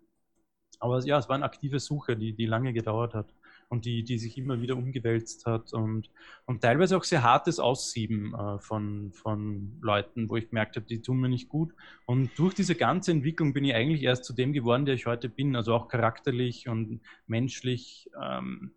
aber 0.79 1.03
ja, 1.03 1.17
es 1.17 1.27
war 1.27 1.35
eine 1.35 1.43
aktive 1.43 1.81
Suche, 1.81 2.15
die, 2.15 2.31
die 2.31 2.45
lange 2.45 2.71
gedauert 2.71 3.13
hat 3.13 3.27
und 3.69 3.85
die, 3.85 4.03
die 4.03 4.17
sich 4.17 4.37
immer 4.37 4.61
wieder 4.61 4.77
umgewälzt 4.77 5.45
hat 5.45 5.73
und, 5.73 6.09
und 6.45 6.61
teilweise 6.61 6.97
auch 6.97 7.03
sehr 7.03 7.23
hartes 7.23 7.59
Aussieben 7.59 8.33
äh, 8.33 8.59
von, 8.59 9.11
von 9.13 9.77
Leuten, 9.81 10.29
wo 10.29 10.37
ich 10.37 10.49
gemerkt 10.49 10.75
habe, 10.75 10.85
die 10.85 11.01
tun 11.01 11.19
mir 11.19 11.29
nicht 11.29 11.49
gut. 11.49 11.73
Und 12.05 12.31
durch 12.37 12.53
diese 12.53 12.75
ganze 12.75 13.11
Entwicklung 13.11 13.53
bin 13.53 13.65
ich 13.65 13.73
eigentlich 13.73 14.03
erst 14.03 14.25
zu 14.25 14.33
dem 14.33 14.53
geworden, 14.53 14.85
der 14.85 14.95
ich 14.95 15.05
heute 15.05 15.29
bin, 15.29 15.55
also 15.55 15.73
auch 15.73 15.87
charakterlich 15.87 16.67
und 16.67 17.01
menschlich. 17.27 18.09
Ähm, 18.21 18.71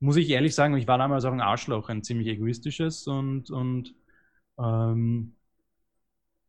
muss 0.00 0.16
ich 0.16 0.30
ehrlich 0.30 0.54
sagen, 0.54 0.76
ich 0.76 0.86
war 0.86 0.98
damals 0.98 1.24
auch 1.24 1.32
ein 1.32 1.40
Arschloch, 1.40 1.88
ein 1.88 2.02
ziemlich 2.02 2.28
egoistisches 2.28 3.06
und, 3.06 3.50
und 3.50 3.94
ähm, 4.58 5.34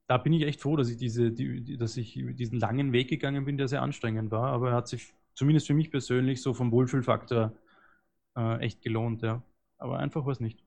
da 0.08 0.18
bin 0.18 0.34
ich 0.34 0.44
echt 0.44 0.62
froh, 0.62 0.76
dass 0.76 0.90
ich, 0.90 0.98
diese, 0.98 1.32
die, 1.32 1.78
dass 1.78 1.98
ich 1.98 2.14
diesen 2.14 2.60
langen 2.60 2.92
Weg 2.92 3.10
gegangen 3.10 3.46
bin, 3.46 3.58
der 3.58 3.68
sehr 3.68 3.82
anstrengend 3.82 4.30
war, 4.32 4.52
aber 4.52 4.72
er 4.72 4.76
hat 4.76 4.88
sich 4.88 5.14
zumindest 5.36 5.68
für 5.68 5.74
mich 5.74 5.92
persönlich 5.92 6.42
so 6.42 6.54
vom 6.54 6.72
Wohlfühlfaktor 6.72 7.54
äh, 8.36 8.60
echt 8.60 8.82
gelohnt, 8.82 9.22
ja. 9.22 9.44
Aber 9.78 10.00
einfach 10.00 10.26
was 10.26 10.40
nicht. 10.40 10.64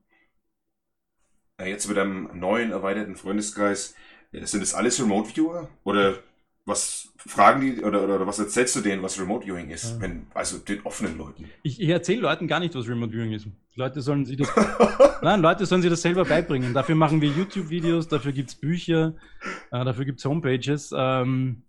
Jetzt 1.60 1.88
mit 1.88 1.98
einem 1.98 2.30
neuen, 2.38 2.70
erweiterten 2.70 3.16
Freundeskreis, 3.16 3.96
äh, 4.32 4.44
sind 4.44 4.60
das 4.60 4.74
alles 4.74 5.00
Remote 5.02 5.34
Viewer? 5.34 5.68
Oder 5.84 6.18
was 6.68 7.08
fragen 7.16 7.60
die 7.62 7.82
oder, 7.82 8.04
oder, 8.04 8.26
was 8.26 8.38
erzählst 8.38 8.76
du 8.76 8.80
denen, 8.80 9.02
was 9.02 9.18
Remote 9.18 9.46
Viewing 9.46 9.70
ist? 9.70 9.94
Ja. 9.94 10.00
Wenn, 10.02 10.26
also 10.34 10.58
den 10.58 10.82
offenen 10.82 11.16
Leuten. 11.16 11.46
Ich, 11.62 11.80
ich 11.80 11.88
erzähle 11.88 12.20
Leuten 12.20 12.46
gar 12.46 12.60
nicht, 12.60 12.74
was 12.74 12.86
Remote 12.86 13.12
Viewing 13.12 13.32
ist. 13.32 13.48
Leute 13.74 14.02
sollen 14.02 14.26
sich 14.26 14.36
das, 14.36 14.50
nein, 15.22 15.40
Leute 15.40 15.64
sollen 15.64 15.80
sich 15.80 15.90
das 15.90 16.02
selber 16.02 16.24
beibringen. 16.24 16.74
Dafür 16.74 16.94
machen 16.94 17.20
wir 17.20 17.30
YouTube-Videos, 17.30 18.08
dafür 18.08 18.32
gibt 18.32 18.50
es 18.50 18.54
Bücher, 18.54 19.14
äh, 19.70 19.84
dafür 19.84 20.04
gibt 20.04 20.18
es 20.18 20.26
Homepages. 20.26 20.92
Ähm, 20.94 21.62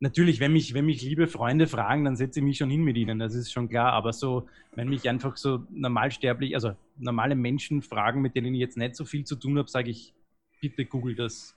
natürlich, 0.00 0.40
wenn 0.40 0.52
mich, 0.52 0.74
wenn 0.74 0.86
mich 0.86 1.02
liebe 1.02 1.26
Freunde 1.26 1.66
fragen, 1.66 2.04
dann 2.04 2.16
setze 2.16 2.40
ich 2.40 2.44
mich 2.44 2.58
schon 2.58 2.70
hin 2.70 2.82
mit 2.82 2.96
ihnen, 2.96 3.18
das 3.18 3.34
ist 3.34 3.52
schon 3.52 3.68
klar. 3.68 3.92
Aber 3.92 4.12
so, 4.12 4.46
wenn 4.74 4.88
mich 4.88 5.08
einfach 5.08 5.36
so 5.36 5.64
normalsterblich, 5.70 6.54
also 6.54 6.72
normale 6.98 7.34
Menschen 7.34 7.82
fragen, 7.82 8.20
mit 8.20 8.34
denen 8.36 8.54
ich 8.54 8.60
jetzt 8.60 8.76
nicht 8.76 8.96
so 8.96 9.04
viel 9.04 9.24
zu 9.24 9.36
tun 9.36 9.58
habe, 9.58 9.68
sage 9.68 9.90
ich, 9.90 10.14
bitte 10.60 10.84
google 10.84 11.14
das 11.14 11.56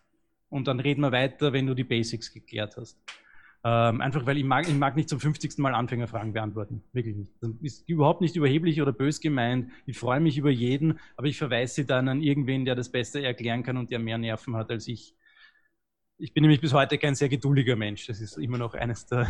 und 0.49 0.67
dann 0.67 0.80
reden 0.80 1.01
wir 1.01 1.12
weiter, 1.12 1.54
wenn 1.54 1.65
du 1.65 1.73
die 1.73 1.84
Basics 1.84 2.32
geklärt 2.34 2.77
hast. 2.77 2.97
Ähm, 3.63 4.01
einfach 4.01 4.25
weil 4.25 4.38
ich 4.38 4.43
mag, 4.43 4.67
ich 4.67 4.75
mag 4.75 4.95
nicht 4.95 5.08
zum 5.08 5.19
50. 5.19 5.60
Mal 5.60 5.75
Anfängerfragen 5.75 6.34
beantworten. 6.34 6.84
Wirklich 6.93 7.15
nicht. 7.15 7.32
Das 7.41 7.51
ist 7.62 7.88
überhaupt 7.88 8.21
nicht 8.21 8.36
überheblich 8.36 8.82
oder 8.82 8.91
bös 8.91 9.19
gemeint. 9.19 9.71
Ich 9.86 9.99
freue 9.99 10.19
mich 10.19 10.38
über 10.38 10.49
jeden, 10.49 10.99
aber 11.15 11.27
ich 11.27 11.38
verweise 11.38 11.75
sie 11.75 11.86
dann 11.86 12.08
an 12.08 12.21
irgendwen, 12.21 12.65
der 12.65 12.75
das 12.75 12.91
besser 12.91 13.21
erklären 13.21 13.62
kann 13.62 13.77
und 13.77 13.91
der 13.91 13.99
mehr 13.99 14.17
Nerven 14.17 14.56
hat 14.56 14.71
als 14.71 14.88
ich. 14.88 15.13
Ich 16.21 16.34
bin 16.34 16.41
nämlich 16.43 16.62
bis 16.62 16.71
heute 16.71 16.99
kein 16.99 17.15
sehr 17.15 17.29
geduldiger 17.29 17.75
Mensch. 17.75 18.05
Das 18.05 18.21
ist 18.21 18.38
immer 18.38 18.60
noch 18.60 18.75
eines 18.75 19.07
der. 19.07 19.27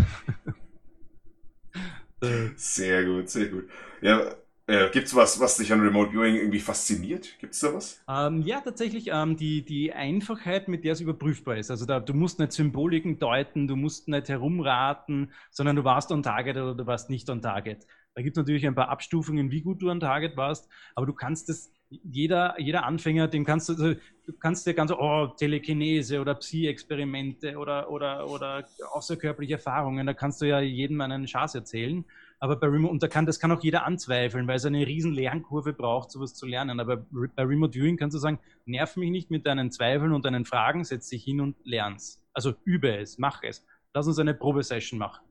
sehr 2.58 3.06
gut, 3.06 3.30
sehr 3.30 3.48
gut. 3.48 3.70
Ja, 4.02 4.36
äh, 4.68 4.90
Gibt 4.90 5.08
es 5.08 5.16
was, 5.16 5.40
was 5.40 5.56
dich 5.56 5.72
an 5.72 5.80
Remote 5.80 6.12
Viewing 6.12 6.36
irgendwie 6.36 6.60
fasziniert? 6.60 7.40
Gibt 7.40 7.54
es 7.54 7.62
da 7.62 7.74
was? 7.74 8.04
Ähm, 8.10 8.42
ja, 8.42 8.60
tatsächlich 8.60 9.08
ähm, 9.08 9.38
die, 9.38 9.64
die 9.64 9.94
Einfachheit, 9.94 10.68
mit 10.68 10.84
der 10.84 10.92
es 10.92 11.00
überprüfbar 11.00 11.58
ist. 11.58 11.72
Also 11.72 11.86
da, 11.86 12.02
du 12.02 12.14
musst 12.14 12.40
nicht 12.40 12.52
Symboliken 12.52 13.20
deuten, 13.20 13.70
du 13.70 13.78
musst 13.78 14.10
nicht 14.10 14.28
herumraten, 14.28 15.32
sondern 15.50 15.78
du 15.78 15.86
warst 15.86 16.12
on 16.12 16.24
Target 16.24 16.58
oder 16.58 16.76
du 16.76 16.86
warst 16.86 17.10
nicht 17.10 17.30
on 17.30 17.42
Target. 17.42 17.88
Da 18.16 18.22
gibt 18.22 18.36
es 18.36 18.42
natürlich 18.42 18.68
ein 18.68 18.76
paar 18.76 18.90
Abstufungen, 18.90 19.50
wie 19.50 19.62
gut 19.62 19.82
du 19.82 19.90
on 19.90 20.02
Target 20.02 20.36
warst, 20.36 20.68
aber 20.96 21.06
du 21.06 21.14
kannst 21.14 21.50
es, 21.50 21.72
jeder, 22.04 22.60
jeder 22.60 22.86
Anfänger, 22.86 23.28
dem 23.28 23.44
kannst 23.44 23.70
du, 23.70 23.74
also, 23.74 23.94
du 24.26 24.34
kannst 24.40 24.66
dir 24.66 24.74
ganz, 24.74 24.92
oh, 24.92 25.28
Telekinese 25.28 26.22
oder 26.22 26.36
Psi-Experimente 26.36 27.58
oder, 27.58 27.92
oder, 27.92 28.30
oder 28.30 28.66
außerkörperliche 28.94 29.56
Erfahrungen, 29.56 30.08
da 30.08 30.14
kannst 30.14 30.42
du 30.42 30.46
ja 30.46 30.62
jedem 30.62 31.02
einen 31.02 31.28
Schatz 31.28 31.54
erzählen. 31.54 32.06
Aber 32.40 32.56
bei 32.56 32.68
Remote, 32.68 32.92
und 32.92 33.04
da 33.04 33.08
kann, 33.08 33.28
das 33.28 33.40
kann 33.40 33.52
auch 33.52 33.62
jeder 33.62 33.86
anzweifeln, 33.86 34.48
weil 34.48 34.56
es 34.56 34.66
eine 34.66 34.88
riesen 34.88 35.14
Lernkurve 35.14 35.74
braucht, 35.74 36.10
sowas 36.10 36.34
zu 36.34 36.48
lernen. 36.48 36.80
Aber 36.80 36.98
bei 37.36 37.44
Remote 37.44 37.74
Viewing 37.74 37.98
kannst 37.98 38.16
du 38.16 38.20
sagen, 38.20 38.40
nerv 38.66 38.96
mich 38.96 39.12
nicht 39.12 39.30
mit 39.30 39.46
deinen 39.46 39.70
Zweifeln 39.70 40.12
und 40.12 40.26
deinen 40.26 40.46
Fragen, 40.46 40.84
setz 40.84 41.10
dich 41.10 41.24
hin 41.24 41.40
und 41.40 41.56
lern's. 41.66 42.24
Also 42.34 42.54
übe 42.64 42.98
es, 42.98 43.20
mach 43.20 43.44
es. 43.44 43.64
Lass 43.94 44.08
uns 44.08 44.18
eine 44.18 44.34
Probesession 44.34 44.98
machen. 44.98 45.24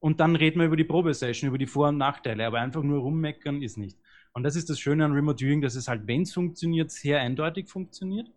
Und 0.00 0.18
dann 0.18 0.34
reden 0.34 0.58
wir 0.58 0.66
über 0.66 0.76
die 0.76 0.84
Probesession, 0.84 1.48
über 1.48 1.58
die 1.58 1.66
Vor- 1.66 1.90
und 1.90 1.98
Nachteile. 1.98 2.46
Aber 2.46 2.58
einfach 2.58 2.82
nur 2.82 3.00
rummeckern 3.00 3.62
ist 3.62 3.78
nicht. 3.78 3.96
Und 4.38 4.44
das 4.44 4.54
ist 4.54 4.70
das 4.70 4.78
Schöne 4.78 5.04
an 5.04 5.10
Remote 5.10 5.44
Viewing, 5.44 5.62
dass 5.62 5.74
es 5.74 5.88
halt, 5.88 6.06
wenn 6.06 6.22
es 6.22 6.32
funktioniert, 6.32 6.92
sehr 6.92 7.18
eindeutig 7.18 7.68
funktioniert. 7.68 8.30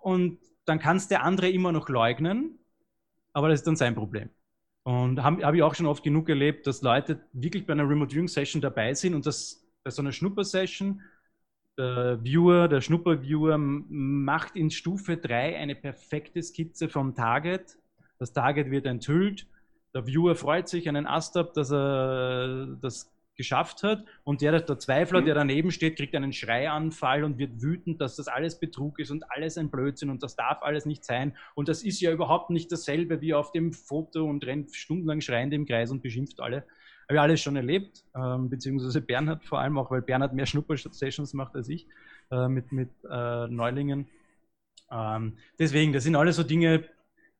Und 0.00 0.38
dann 0.64 0.78
kann 0.78 0.96
es 0.96 1.08
der 1.08 1.24
andere 1.24 1.50
immer 1.50 1.72
noch 1.72 1.90
leugnen, 1.90 2.58
aber 3.34 3.50
das 3.50 3.60
ist 3.60 3.66
dann 3.66 3.76
sein 3.76 3.94
Problem. 3.94 4.30
Und 4.84 5.22
habe 5.22 5.44
hab 5.44 5.54
ich 5.54 5.62
auch 5.62 5.74
schon 5.74 5.84
oft 5.84 6.02
genug 6.02 6.30
erlebt, 6.30 6.66
dass 6.66 6.80
Leute 6.80 7.20
wirklich 7.34 7.66
bei 7.66 7.74
einer 7.74 7.86
Remote 7.86 8.14
Viewing 8.14 8.28
Session 8.28 8.62
dabei 8.62 8.94
sind 8.94 9.12
und 9.12 9.26
das 9.26 9.62
bei 9.84 9.90
so 9.90 10.00
einer 10.00 10.12
Schnupper-Session 10.12 11.02
der 11.76 12.18
Viewer, 12.24 12.68
der 12.68 12.80
Schnupper-Viewer 12.80 13.58
macht 13.58 14.56
in 14.56 14.70
Stufe 14.70 15.18
3 15.18 15.58
eine 15.58 15.74
perfekte 15.74 16.42
Skizze 16.42 16.88
vom 16.88 17.14
Target. 17.14 17.76
Das 18.18 18.32
Target 18.32 18.70
wird 18.70 18.86
enthüllt. 18.86 19.46
Der 19.92 20.06
Viewer 20.06 20.34
freut 20.34 20.66
sich 20.70 20.88
einen 20.88 21.06
Ast 21.06 21.36
ab, 21.36 21.52
dass 21.52 21.70
er 21.70 22.78
das 22.80 23.12
geschafft 23.36 23.82
hat. 23.82 24.04
Und 24.24 24.40
der, 24.40 24.60
der 24.60 24.78
Zweifler, 24.78 25.22
der 25.22 25.34
mhm. 25.34 25.38
daneben 25.38 25.70
steht, 25.70 25.96
kriegt 25.96 26.14
einen 26.14 26.32
Schreianfall 26.32 27.24
und 27.24 27.38
wird 27.38 27.62
wütend, 27.62 28.00
dass 28.00 28.16
das 28.16 28.28
alles 28.28 28.58
Betrug 28.58 28.98
ist 28.98 29.10
und 29.10 29.30
alles 29.30 29.58
ein 29.58 29.70
Blödsinn 29.70 30.10
und 30.10 30.22
das 30.22 30.36
darf 30.36 30.62
alles 30.62 30.86
nicht 30.86 31.04
sein. 31.04 31.36
Und 31.54 31.68
das 31.68 31.82
ist 31.82 32.00
ja 32.00 32.12
überhaupt 32.12 32.50
nicht 32.50 32.72
dasselbe 32.72 33.20
wie 33.20 33.34
auf 33.34 33.52
dem 33.52 33.72
Foto 33.72 34.24
und 34.24 34.44
rennt 34.44 34.74
stundenlang 34.74 35.20
schreiend 35.20 35.52
im 35.54 35.66
Kreis 35.66 35.90
und 35.90 36.02
beschimpft 36.02 36.40
alle. 36.40 36.64
Habe 37.08 37.14
ich 37.14 37.20
alles 37.20 37.40
schon 37.40 37.56
erlebt, 37.56 38.04
ähm, 38.16 38.50
beziehungsweise 38.50 39.00
Bernhard 39.00 39.44
vor 39.44 39.60
allem 39.60 39.78
auch, 39.78 39.90
weil 39.90 40.02
Bernhard 40.02 40.34
mehr 40.34 40.46
Schnupper-Sessions 40.46 41.34
macht 41.34 41.54
als 41.54 41.68
ich 41.68 41.86
äh, 42.32 42.48
mit, 42.48 42.72
mit 42.72 42.90
äh, 43.08 43.46
Neulingen. 43.46 44.08
Ähm, 44.90 45.36
deswegen, 45.58 45.92
das 45.92 46.02
sind 46.02 46.16
alles 46.16 46.36
so 46.36 46.42
Dinge, 46.42 46.84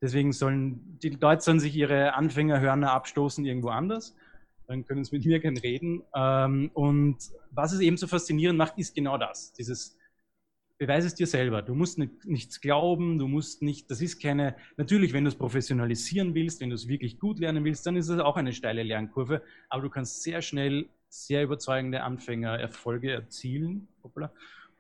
deswegen 0.00 0.32
sollen 0.32 0.98
die 1.02 1.10
Leute 1.10 1.42
sollen 1.42 1.58
sich 1.58 1.74
ihre 1.74 2.14
Anfängerhörner 2.14 2.92
abstoßen 2.92 3.44
irgendwo 3.44 3.70
anders 3.70 4.14
dann 4.66 4.84
können 4.84 5.04
Sie 5.04 5.16
mit 5.16 5.24
mir 5.24 5.40
gerne 5.40 5.62
reden. 5.62 6.02
Ähm, 6.14 6.70
und 6.74 7.16
was 7.50 7.72
es 7.72 7.80
eben 7.80 7.96
so 7.96 8.06
faszinierend 8.06 8.58
macht, 8.58 8.78
ist 8.78 8.94
genau 8.94 9.18
das. 9.18 9.52
Dieses 9.52 9.96
Beweis 10.78 11.04
es 11.06 11.14
dir 11.14 11.26
selber. 11.26 11.62
Du 11.62 11.74
musst 11.74 11.98
nicht, 11.98 12.26
nichts 12.26 12.60
glauben, 12.60 13.18
du 13.18 13.28
musst 13.28 13.62
nicht, 13.62 13.90
das 13.90 14.02
ist 14.02 14.20
keine, 14.20 14.56
natürlich, 14.76 15.14
wenn 15.14 15.24
du 15.24 15.28
es 15.28 15.34
professionalisieren 15.34 16.34
willst, 16.34 16.60
wenn 16.60 16.68
du 16.68 16.74
es 16.74 16.86
wirklich 16.86 17.18
gut 17.18 17.38
lernen 17.38 17.64
willst, 17.64 17.86
dann 17.86 17.96
ist 17.96 18.08
es 18.08 18.20
auch 18.20 18.36
eine 18.36 18.52
steile 18.52 18.82
Lernkurve, 18.82 19.42
aber 19.70 19.82
du 19.82 19.88
kannst 19.88 20.22
sehr 20.22 20.42
schnell 20.42 20.86
sehr 21.08 21.44
überzeugende 21.44 22.02
Anfängererfolge 22.02 23.10
erzielen. 23.10 23.88
Hoppla. 24.02 24.30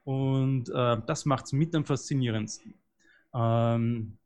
Und 0.04 0.68
äh, 0.68 0.98
das 1.06 1.24
macht 1.24 1.46
es 1.46 1.52
mit 1.52 1.74
am 1.74 1.84
faszinierendsten. 1.84 2.74
Ähm, 3.34 4.18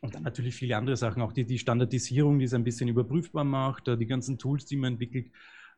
und 0.00 0.14
dann 0.14 0.22
natürlich 0.22 0.54
viele 0.54 0.76
andere 0.76 0.96
Sachen, 0.96 1.22
auch 1.22 1.32
die, 1.32 1.44
die 1.46 1.58
Standardisierung, 1.58 2.38
die 2.38 2.44
es 2.44 2.54
ein 2.54 2.64
bisschen 2.64 2.88
überprüfbar 2.88 3.44
macht, 3.44 3.86
die 3.86 4.06
ganzen 4.06 4.38
Tools, 4.38 4.66
die 4.66 4.76
man 4.76 4.94
entwickelt, 4.94 5.30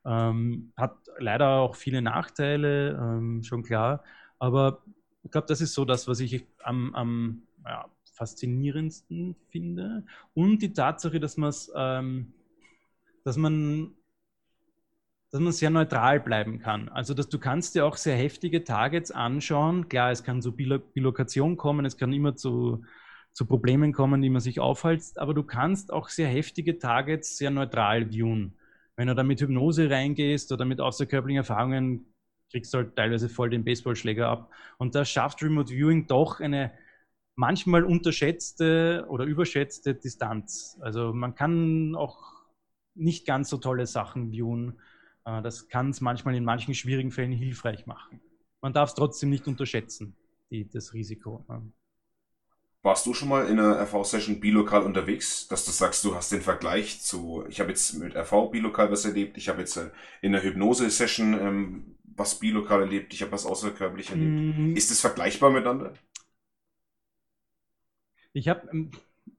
ähm, 0.05 0.73
hat 0.77 0.97
leider 1.19 1.59
auch 1.59 1.77
viele 1.77 2.03
Nachteile, 2.03 2.99
ähm, 3.01 3.43
schon 3.43 3.63
klar. 3.63 4.03
Aber 4.39 4.83
ich 5.23 5.31
glaube, 5.31 5.47
das 5.47 5.61
ist 5.61 5.75
so 5.75 5.85
das, 5.85 6.09
was 6.09 6.21
ich 6.21 6.47
am, 6.63 6.95
am 6.95 7.43
ja, 7.65 7.87
faszinierendsten 8.15 9.37
finde. 9.51 10.05
Und 10.35 10.63
die 10.63 10.73
Tatsache, 10.73 11.21
dass, 11.21 11.37
ähm, 11.77 12.33
dass 13.25 13.37
man 13.37 13.95
dass 15.31 15.41
man 15.41 15.53
sehr 15.53 15.69
neutral 15.69 16.21
bleiben 16.21 16.59
kann. 16.59 16.89
Also 16.89 17.13
dass 17.13 17.29
du 17.29 17.39
kannst 17.39 17.75
dir 17.75 17.85
auch 17.85 17.97
sehr 17.97 18.17
heftige 18.17 18.65
Targets 18.65 19.11
anschauen. 19.11 19.89
Klar, 19.89 20.11
es 20.11 20.25
kann 20.25 20.41
zu 20.41 20.57
Bilokation 20.57 21.59
kommen, 21.59 21.85
es 21.85 21.99
kann 21.99 22.13
immer 22.15 22.35
zu 22.35 22.83
zu 23.39 23.47
Problemen 23.47 23.93
kommen, 23.93 24.21
die 24.21 24.31
man 24.31 24.41
sich 24.41 24.59
aufhält, 24.59 25.17
aber 25.17 25.33
du 25.33 25.45
kannst 25.45 25.93
auch 25.93 26.09
sehr 26.09 26.27
heftige 26.27 26.77
Targets 26.81 27.37
sehr 27.37 27.53
neutral 27.53 28.11
viewen. 28.11 28.57
Wenn 28.97 29.07
du 29.07 29.15
da 29.15 29.23
mit 29.23 29.41
Hypnose 29.41 29.89
reingehst 29.89 30.51
oder 30.51 30.65
mit 30.65 30.81
außerkörperlichen 30.81 31.39
Erfahrungen, 31.39 32.13
kriegst 32.51 32.75
du 32.75 32.79
halt 32.79 32.97
teilweise 32.97 33.29
voll 33.29 33.49
den 33.49 33.63
Baseballschläger 33.63 34.29
ab. 34.29 34.51
Und 34.79 34.97
da 34.97 35.05
schafft 35.05 35.41
Remote 35.41 35.73
Viewing 35.73 36.09
doch 36.09 36.41
eine 36.41 36.73
manchmal 37.37 37.85
unterschätzte 37.85 39.07
oder 39.09 39.25
überschätzte 39.25 39.95
Distanz. 39.95 40.77
Also 40.81 41.13
man 41.13 41.37
kann 41.37 41.95
auch 41.95 42.19
nicht 42.97 43.25
ganz 43.25 43.51
so 43.51 43.59
tolle 43.59 43.87
Sachen 43.87 44.33
viewen. 44.33 44.81
Äh, 45.25 45.43
das 45.43 45.69
kann 45.69 45.91
es 45.91 46.01
manchmal 46.01 46.35
in 46.35 46.43
manchen 46.43 46.75
schwierigen 46.75 47.13
Fällen 47.13 47.31
hilfreich 47.31 47.87
machen. 47.87 48.21
Man 48.63 48.73
darf 48.73 48.89
es 48.89 48.97
trotzdem 48.97 49.31
nicht 49.31 49.47
unterschätzen, 49.47 50.17
die, 50.51 50.69
das 50.69 50.93
Risiko. 50.93 51.45
Warst 52.89 53.05
du 53.05 53.13
schon 53.13 53.29
mal 53.29 53.47
in 53.49 53.61
einer 53.61 53.79
RV-Session 53.83 54.41
bilokal 54.41 54.83
unterwegs, 54.83 55.47
dass 55.47 55.67
du 55.67 55.73
sagst, 55.73 56.03
du 56.07 56.15
hast 56.15 56.33
den 56.33 56.41
Vergleich 56.41 57.03
zu, 57.03 57.45
ich 57.47 57.61
habe 57.61 57.69
jetzt 57.69 57.93
mit 57.99 58.17
RV 58.17 58.51
bilokal 58.51 58.91
was 58.91 59.05
erlebt, 59.05 59.37
ich 59.37 59.51
habe 59.51 59.61
jetzt 59.61 59.77
äh, 59.77 59.91
in 60.23 60.33
der 60.33 60.43
Hypnose-Session 60.43 61.35
ähm, 61.35 61.97
was 62.17 62.39
bilokal 62.39 62.81
erlebt, 62.81 63.13
ich 63.13 63.21
habe 63.21 63.33
was 63.33 63.45
außerkörperlich 63.45 64.09
erlebt. 64.09 64.57
Mhm. 64.57 64.75
Ist 64.75 64.91
das 64.91 65.03
vergleichbar 65.03 65.51
miteinander? 65.51 65.93
Ich 68.33 68.49
habe, 68.49 68.67
ähm, 68.73 68.91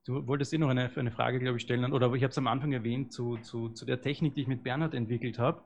du 0.06 0.28
wolltest 0.28 0.54
eh 0.54 0.60
noch 0.60 0.70
eine, 0.70 0.96
eine 0.96 1.12
Frage, 1.12 1.40
glaube 1.40 1.58
ich, 1.58 1.64
stellen, 1.64 1.92
oder 1.92 2.14
ich 2.14 2.22
habe 2.22 2.30
es 2.30 2.38
am 2.38 2.46
Anfang 2.46 2.72
erwähnt, 2.72 3.12
zu, 3.12 3.38
zu, 3.38 3.70
zu 3.70 3.84
der 3.84 4.00
Technik, 4.00 4.36
die 4.36 4.42
ich 4.42 4.48
mit 4.48 4.62
Bernhard 4.62 4.94
entwickelt 4.94 5.40
habe. 5.40 5.64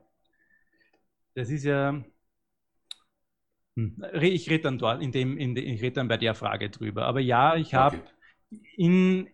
Das 1.35 1.49
ist 1.49 1.65
ja. 1.65 2.01
Ich 3.75 4.49
rede 4.49 4.63
dann 4.63 4.77
dort, 4.77 5.01
in 5.01 5.12
dem, 5.12 5.38
in 5.38 5.55
de, 5.55 5.63
ich 5.63 5.81
rede 5.81 5.93
dann 5.93 6.07
bei 6.07 6.17
der 6.17 6.36
Frage 6.36 6.69
drüber. 6.69 7.05
Aber 7.05 7.19
ja, 7.19 7.55
ich 7.55 7.73
habe 7.73 7.97
okay. 7.97 8.62
in, 8.78 9.30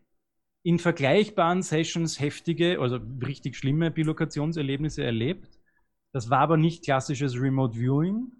in 0.63 0.79
vergleichbaren 0.79 1.61
Sessions 1.61 2.19
heftige, 2.19 2.79
also 2.79 2.99
richtig 3.25 3.57
schlimme 3.57 3.91
Bilokationserlebnisse 3.91 5.03
erlebt. 5.03 5.59
Das 6.13 6.29
war 6.29 6.39
aber 6.39 6.57
nicht 6.57 6.85
klassisches 6.85 7.39
Remote 7.39 7.77
Viewing. 7.77 8.31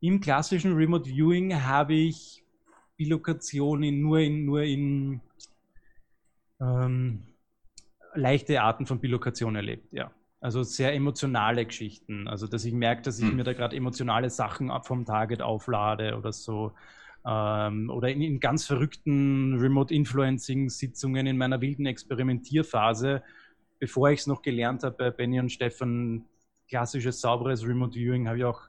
Im 0.00 0.20
klassischen 0.20 0.74
Remote 0.74 1.08
Viewing 1.08 1.62
habe 1.62 1.94
ich 1.94 2.44
Bilokation 2.96 3.82
in, 3.82 4.00
nur 4.00 4.20
in, 4.20 4.44
nur 4.44 4.62
in 4.62 5.20
ähm, 6.60 7.22
leichte 8.14 8.60
Arten 8.60 8.86
von 8.86 9.00
Bilokation 9.00 9.56
erlebt, 9.56 9.92
ja. 9.92 10.12
Also 10.40 10.62
sehr 10.62 10.94
emotionale 10.94 11.66
Geschichten. 11.66 12.28
Also 12.28 12.46
dass 12.46 12.64
ich 12.64 12.72
merke, 12.72 13.02
dass 13.02 13.18
ich 13.18 13.26
hm. 13.26 13.36
mir 13.36 13.44
da 13.44 13.52
gerade 13.52 13.76
emotionale 13.76 14.30
Sachen 14.30 14.70
vom 14.82 15.04
Target 15.04 15.42
auflade 15.42 16.16
oder 16.16 16.32
so. 16.32 16.72
Ähm, 17.26 17.90
oder 17.90 18.08
in, 18.10 18.22
in, 18.22 18.40
ganz 18.40 18.66
verrückten 18.66 19.58
Remote-Influencing-Sitzungen 19.58 21.26
in 21.26 21.36
meiner 21.36 21.60
wilden 21.60 21.86
Experimentierphase, 21.86 23.22
bevor 23.78 24.10
ich 24.10 24.20
es 24.20 24.26
noch 24.26 24.42
gelernt 24.42 24.84
habe 24.84 24.96
bei 24.96 25.10
Benny 25.10 25.40
und 25.40 25.50
Stefan, 25.50 26.24
klassisches, 26.68 27.20
sauberes 27.20 27.66
Remote-Viewing, 27.66 28.28
habe 28.28 28.38
ich 28.38 28.44
auch 28.44 28.62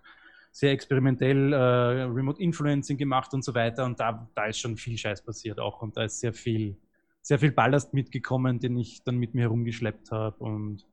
sehr 0.52 0.72
experimentell 0.72 1.54
äh, 1.54 2.04
Remote-Influencing 2.04 2.98
gemacht 2.98 3.34
und 3.34 3.44
so 3.44 3.54
weiter. 3.54 3.86
Und 3.86 4.00
da, 4.00 4.28
da 4.36 4.46
ist 4.46 4.60
schon 4.60 4.78
viel 4.78 4.98
Scheiß 4.98 5.24
passiert 5.24 5.60
auch. 5.60 5.82
Und 5.82 5.96
da 5.96 6.04
ist 6.04 6.20
sehr 6.20 6.34
viel, 6.34 6.76
sehr 7.22 7.40
viel 7.40 7.52
Ballast 7.52 7.94
mitgekommen, 7.94 8.60
den 8.60 8.78
ich 8.78 9.04
dann 9.04 9.18
mit 9.18 9.36
mir 9.36 9.42
herumgeschleppt 9.42 10.12
habe. 10.12 10.44
Und 10.44 10.86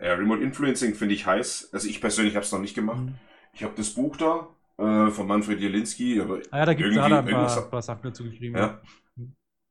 ja, 0.00 0.14
Remote 0.14 0.42
Influencing 0.42 0.94
finde 0.94 1.14
ich 1.14 1.26
heiß. 1.26 1.70
Also 1.72 1.88
ich 1.88 2.00
persönlich 2.00 2.34
habe 2.36 2.44
es 2.44 2.52
noch 2.52 2.60
nicht 2.60 2.74
gemacht. 2.74 3.00
Mhm. 3.00 3.14
Ich 3.52 3.62
habe 3.64 3.74
das 3.76 3.90
Buch 3.90 4.16
da 4.16 4.48
äh, 4.78 5.10
von 5.10 5.26
Manfred 5.26 5.60
Jelinski. 5.60 6.20
Aber 6.20 6.40
ah 6.50 6.58
ja, 6.58 6.66
da 6.66 6.74
gibt 6.74 6.90
es 6.90 6.98
ein 6.98 7.26
paar, 7.26 7.70
paar 7.70 7.82
Sachen 7.82 8.02
dazu 8.02 8.24
geschrieben. 8.24 8.56
Ja. 8.56 8.80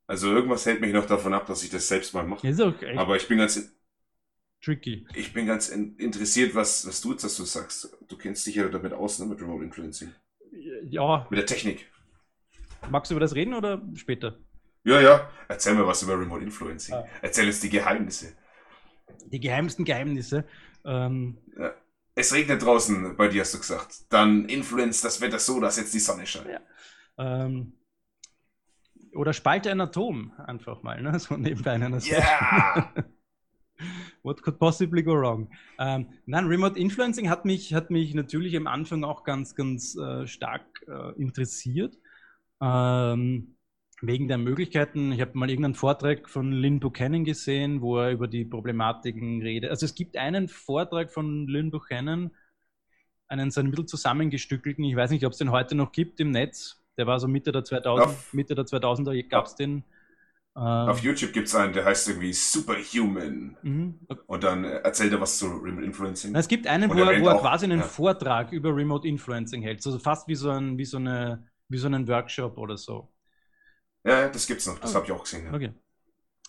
Also 0.08 0.34
irgendwas 0.34 0.66
hält 0.66 0.82
mich 0.82 0.94
noch 0.94 1.06
davon 1.06 1.34
ab, 1.34 1.46
dass 1.48 1.64
ich 1.64 1.70
das 1.70 1.88
selbst 1.88 2.14
mal 2.14 2.24
mache. 2.24 2.48
Ja, 2.48 2.66
okay. 2.66 2.96
Aber 2.98 3.16
ich 3.16 3.28
bin 3.28 3.38
ganz 3.38 3.76
tricky. 4.62 5.06
Ich 5.14 5.34
bin 5.34 5.46
ganz 5.46 5.70
interessiert, 5.70 6.56
was, 6.56 6.88
was 6.88 7.02
du 7.02 7.12
jetzt 7.12 7.24
dazu 7.24 7.44
sagst. 7.44 7.98
Du 8.08 8.18
kennst 8.18 8.46
dich 8.48 8.56
ja 8.56 8.68
damit 8.68 8.94
aus, 8.94 9.20
ne, 9.20 9.26
mit 9.26 9.42
Remote 9.42 9.64
Influencing. 9.64 10.14
Ja. 10.84 11.28
Mit 11.30 11.40
der 11.40 11.46
Technik. 11.46 11.92
Magst 12.90 13.12
du 13.12 13.16
über 13.16 13.20
das 13.20 13.36
reden 13.36 13.54
oder 13.54 13.82
später? 13.96 14.38
Ja, 14.84 15.02
ja. 15.02 15.30
Erzähl 15.50 15.76
mir 15.76 15.86
was 15.86 16.02
über 16.04 16.18
Remote 16.18 16.44
Influencing. 16.44 16.96
Ah. 16.96 17.06
Erzähl 17.22 17.48
uns 17.48 17.60
die 17.60 17.70
Geheimnisse 17.70 18.34
die 19.26 19.40
geheimsten 19.40 19.86
Geheimnisse. 19.86 20.46
Ähm, 20.86 21.38
ja. 21.58 21.74
Es 22.16 22.34
regnet 22.34 22.64
draußen, 22.64 23.16
bei 23.16 23.28
dir 23.28 23.42
hast 23.42 23.54
du 23.54 23.60
gesagt. 23.60 24.12
Dann 24.12 24.46
influenzt 24.46 25.06
das 25.06 25.22
Wetter 25.22 25.38
so, 25.38 25.60
dass 25.60 25.78
jetzt 25.78 25.94
die 25.94 26.00
Sonne 26.00 26.26
scheint. 26.26 26.48
Ja. 26.48 26.62
Ähm, 27.20 27.74
oder 29.14 29.34
spalte 29.34 29.70
ein 29.70 29.82
Atom 29.82 30.32
einfach 30.38 30.82
mal, 30.82 31.02
ne? 31.02 31.20
so 31.20 31.38
nebenbei 31.38 31.76
in 31.76 31.84
einer 31.84 32.02
Yeah! 32.04 32.94
What 34.24 34.42
could 34.42 34.58
possibly 34.58 35.04
go 35.04 35.14
wrong? 35.14 35.50
Ähm, 35.78 36.08
nein, 36.26 36.48
Remote 36.48 36.80
Influencing 36.80 37.30
hat 37.30 37.46
mich, 37.46 37.76
hat 37.76 37.92
mich 37.92 38.16
natürlich 38.16 38.58
am 38.58 38.66
Anfang 38.66 39.04
auch 39.04 39.24
ganz, 39.24 39.54
ganz 39.54 39.96
äh, 39.96 40.26
stark 40.26 40.66
äh, 40.88 41.12
interessiert. 41.22 41.96
Ähm, 42.60 43.57
wegen 44.02 44.28
der 44.28 44.38
Möglichkeiten. 44.38 45.12
Ich 45.12 45.22
habe 45.22 45.38
mal 45.38 45.50
irgendeinen 45.50 45.76
Vortrag 45.76 46.30
von 46.30 46.52
Lynn 46.52 46.80
Buchanan 46.80 47.24
gesehen, 47.24 47.82
wo 47.82 47.98
er 47.98 48.12
über 48.12 48.28
die 48.28 48.46
Problematiken 48.46 49.42
redet. 49.42 49.72
Also 49.72 49.86
es 49.86 49.96
gibt 49.96 50.18
einen 50.18 50.48
Vortrag 50.48 51.12
von 51.12 51.48
Lynn 51.48 51.72
Buchanan, 51.72 52.32
einen 53.28 53.52
so 53.52 53.60
ein 53.60 53.72
bisschen 53.72 53.88
zusammengestückelten, 53.88 54.84
ich 54.86 54.96
weiß 54.96 55.12
nicht, 55.12 55.26
ob 55.26 55.34
es 55.34 55.40
den 55.40 55.52
heute 55.52 55.76
noch 55.76 55.92
gibt 55.92 56.20
im 56.20 56.32
Netz. 56.32 56.84
Der 56.98 57.08
war 57.08 57.20
so 57.20 57.28
Mitte 57.28 57.52
der 57.52 57.64
2000, 57.64 58.08
auf, 58.08 58.34
Mitte 58.34 58.56
der 58.56 58.66
2000er 58.66 59.28
gab 59.28 59.46
es 59.46 59.56
den. 59.56 59.84
Äh, 60.56 60.60
auf 60.60 61.04
YouTube 61.04 61.34
gibt 61.34 61.48
es 61.48 61.56
einen, 61.56 61.74
der 61.74 61.86
heißt 61.86 62.08
irgendwie 62.08 62.34
Superhuman. 62.34 63.58
Mhm. 63.62 64.00
Und 64.26 64.44
dann 64.44 64.64
erzählt 64.64 65.12
er 65.12 65.22
was 65.22 65.38
zu 65.38 65.48
Remote 65.48 65.86
Influencing. 65.86 66.36
Es 66.36 66.48
gibt 66.48 66.66
einen, 66.66 66.90
wo 66.90 67.00
er, 67.00 67.22
wo 67.22 67.28
er 67.28 67.40
quasi 67.40 67.66
einen 67.66 67.80
ja. 67.80 67.86
Vortrag 67.86 68.52
über 68.52 68.76
Remote 68.76 69.08
Influencing 69.08 69.62
hält. 69.62 69.86
Also 69.86 70.00
fast 70.00 70.28
wie 70.28 70.36
so, 70.36 70.50
ein, 70.50 70.78
wie 70.78 70.86
so, 70.86 70.98
eine, 70.98 71.48
wie 71.68 71.78
so 71.78 71.88
einen 71.88 72.08
Workshop 72.08 72.58
oder 72.58 72.78
so. 72.78 73.12
Ja, 74.04 74.30
das 74.30 74.48
gibt's 74.48 74.66
noch. 74.66 74.80
Das 74.80 74.92
okay. 74.92 74.98
habe 74.98 75.06
ich 75.06 75.12
auch 75.12 75.24
gesehen. 75.24 75.46
Ja. 75.46 75.54
Okay. 75.54 75.74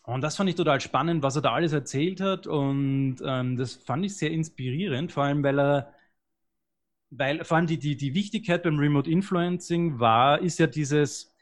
Und 0.08 0.22
das 0.22 0.36
fand 0.36 0.48
ich 0.48 0.56
total 0.56 0.80
spannend, 0.80 1.22
was 1.22 1.36
er 1.36 1.42
da 1.42 1.52
alles 1.52 1.74
erzählt 1.74 2.22
hat. 2.22 2.46
Und 2.46 3.16
ähm, 3.22 3.56
das 3.56 3.74
fand 3.74 4.06
ich 4.06 4.16
sehr 4.16 4.30
inspirierend, 4.30 5.12
vor 5.12 5.24
allem 5.24 5.42
weil 5.42 5.60
er, 5.60 5.92
weil 7.10 7.44
vor 7.44 7.58
allem 7.58 7.66
die, 7.66 7.78
die, 7.78 7.96
die 7.96 8.14
Wichtigkeit 8.14 8.62
beim 8.62 8.78
Remote 8.78 9.10
Influencing 9.10 10.00
war, 10.00 10.40
ist 10.40 10.58
ja 10.58 10.66
dieses 10.66 11.34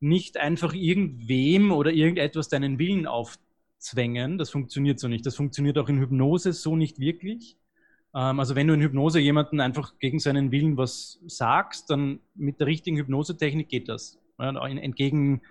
nicht 0.00 0.38
einfach 0.38 0.72
irgendwem 0.72 1.70
oder 1.70 1.92
irgendetwas 1.92 2.48
deinen 2.48 2.78
Willen 2.78 3.06
aufzwängen. 3.06 4.38
Das 4.38 4.48
funktioniert 4.48 5.00
so 5.00 5.08
nicht. 5.08 5.26
Das 5.26 5.36
funktioniert 5.36 5.76
auch 5.76 5.90
in 5.90 5.98
Hypnose 5.98 6.54
so 6.54 6.76
nicht 6.76 6.98
wirklich. 6.98 7.58
Ähm, 8.14 8.40
also 8.40 8.54
wenn 8.54 8.68
du 8.68 8.74
in 8.74 8.80
Hypnose 8.80 9.20
jemanden 9.20 9.60
einfach 9.60 9.98
gegen 9.98 10.18
seinen 10.18 10.50
Willen 10.50 10.78
was 10.78 11.20
sagst, 11.26 11.90
dann 11.90 12.20
mit 12.34 12.58
der 12.58 12.68
richtigen 12.68 12.96
Hypnosetechnik 12.96 13.68
geht 13.68 13.90
das. 13.90 14.18
entgegen 14.38 15.42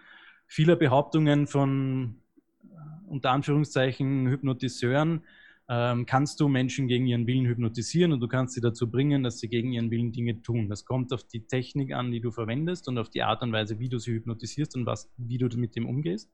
vieler 0.54 0.76
Behauptungen 0.76 1.48
von 1.48 2.22
äh, 2.62 2.68
unter 3.08 3.32
Anführungszeichen 3.32 4.28
Hypnotiseuren 4.28 5.24
ähm, 5.68 6.06
kannst 6.06 6.40
du 6.40 6.48
Menschen 6.48 6.88
gegen 6.88 7.08
ihren 7.08 7.26
Willen 7.26 7.48
hypnotisieren 7.48 8.12
und 8.12 8.20
du 8.20 8.28
kannst 8.28 8.54
sie 8.54 8.62
dazu 8.62 8.92
bringen, 8.92 9.24
dass 9.24 9.40
sie 9.40 9.48
gegen 9.48 9.74
ihren 9.74 9.90
Willen 9.90 10.12
Dinge 10.12 10.44
tun. 10.44 10.70
Das 10.70 10.86
kommt 10.86 11.12
auf 11.12 11.24
die 11.24 11.48
Technik 11.48 11.94
an, 11.94 12.12
die 12.12 12.22
du 12.22 12.30
verwendest 12.30 12.88
und 12.88 13.00
auf 13.00 13.10
die 13.10 13.24
Art 13.24 13.42
und 13.42 13.52
Weise, 13.52 13.80
wie 13.80 13.90
du 13.90 13.98
sie 13.98 14.12
hypnotisierst 14.12 14.76
und 14.76 14.86
was, 14.86 15.12
wie 15.18 15.40
du 15.40 15.48
mit 15.58 15.76
dem 15.76 15.88
umgehst. 15.88 16.32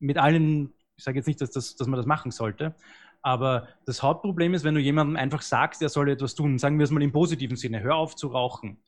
Mit 0.00 0.18
allen, 0.18 0.72
ich 0.96 1.04
sage 1.04 1.18
jetzt 1.18 1.26
nicht, 1.26 1.40
dass, 1.40 1.52
das, 1.52 1.76
dass 1.76 1.86
man 1.86 1.98
das 1.98 2.06
machen 2.06 2.32
sollte, 2.32 2.74
aber 3.22 3.68
das 3.84 4.02
Hauptproblem 4.02 4.54
ist, 4.54 4.64
wenn 4.64 4.74
du 4.74 4.80
jemandem 4.80 5.14
einfach 5.14 5.42
sagst, 5.42 5.82
er 5.82 5.88
soll 5.88 6.08
etwas 6.08 6.34
tun, 6.34 6.58
sagen 6.58 6.78
wir 6.78 6.84
es 6.84 6.90
mal 6.90 7.02
im 7.02 7.12
positiven 7.12 7.56
Sinne, 7.56 7.80
hör 7.80 7.94
auf 7.94 8.16
zu 8.16 8.26
rauchen, 8.26 8.82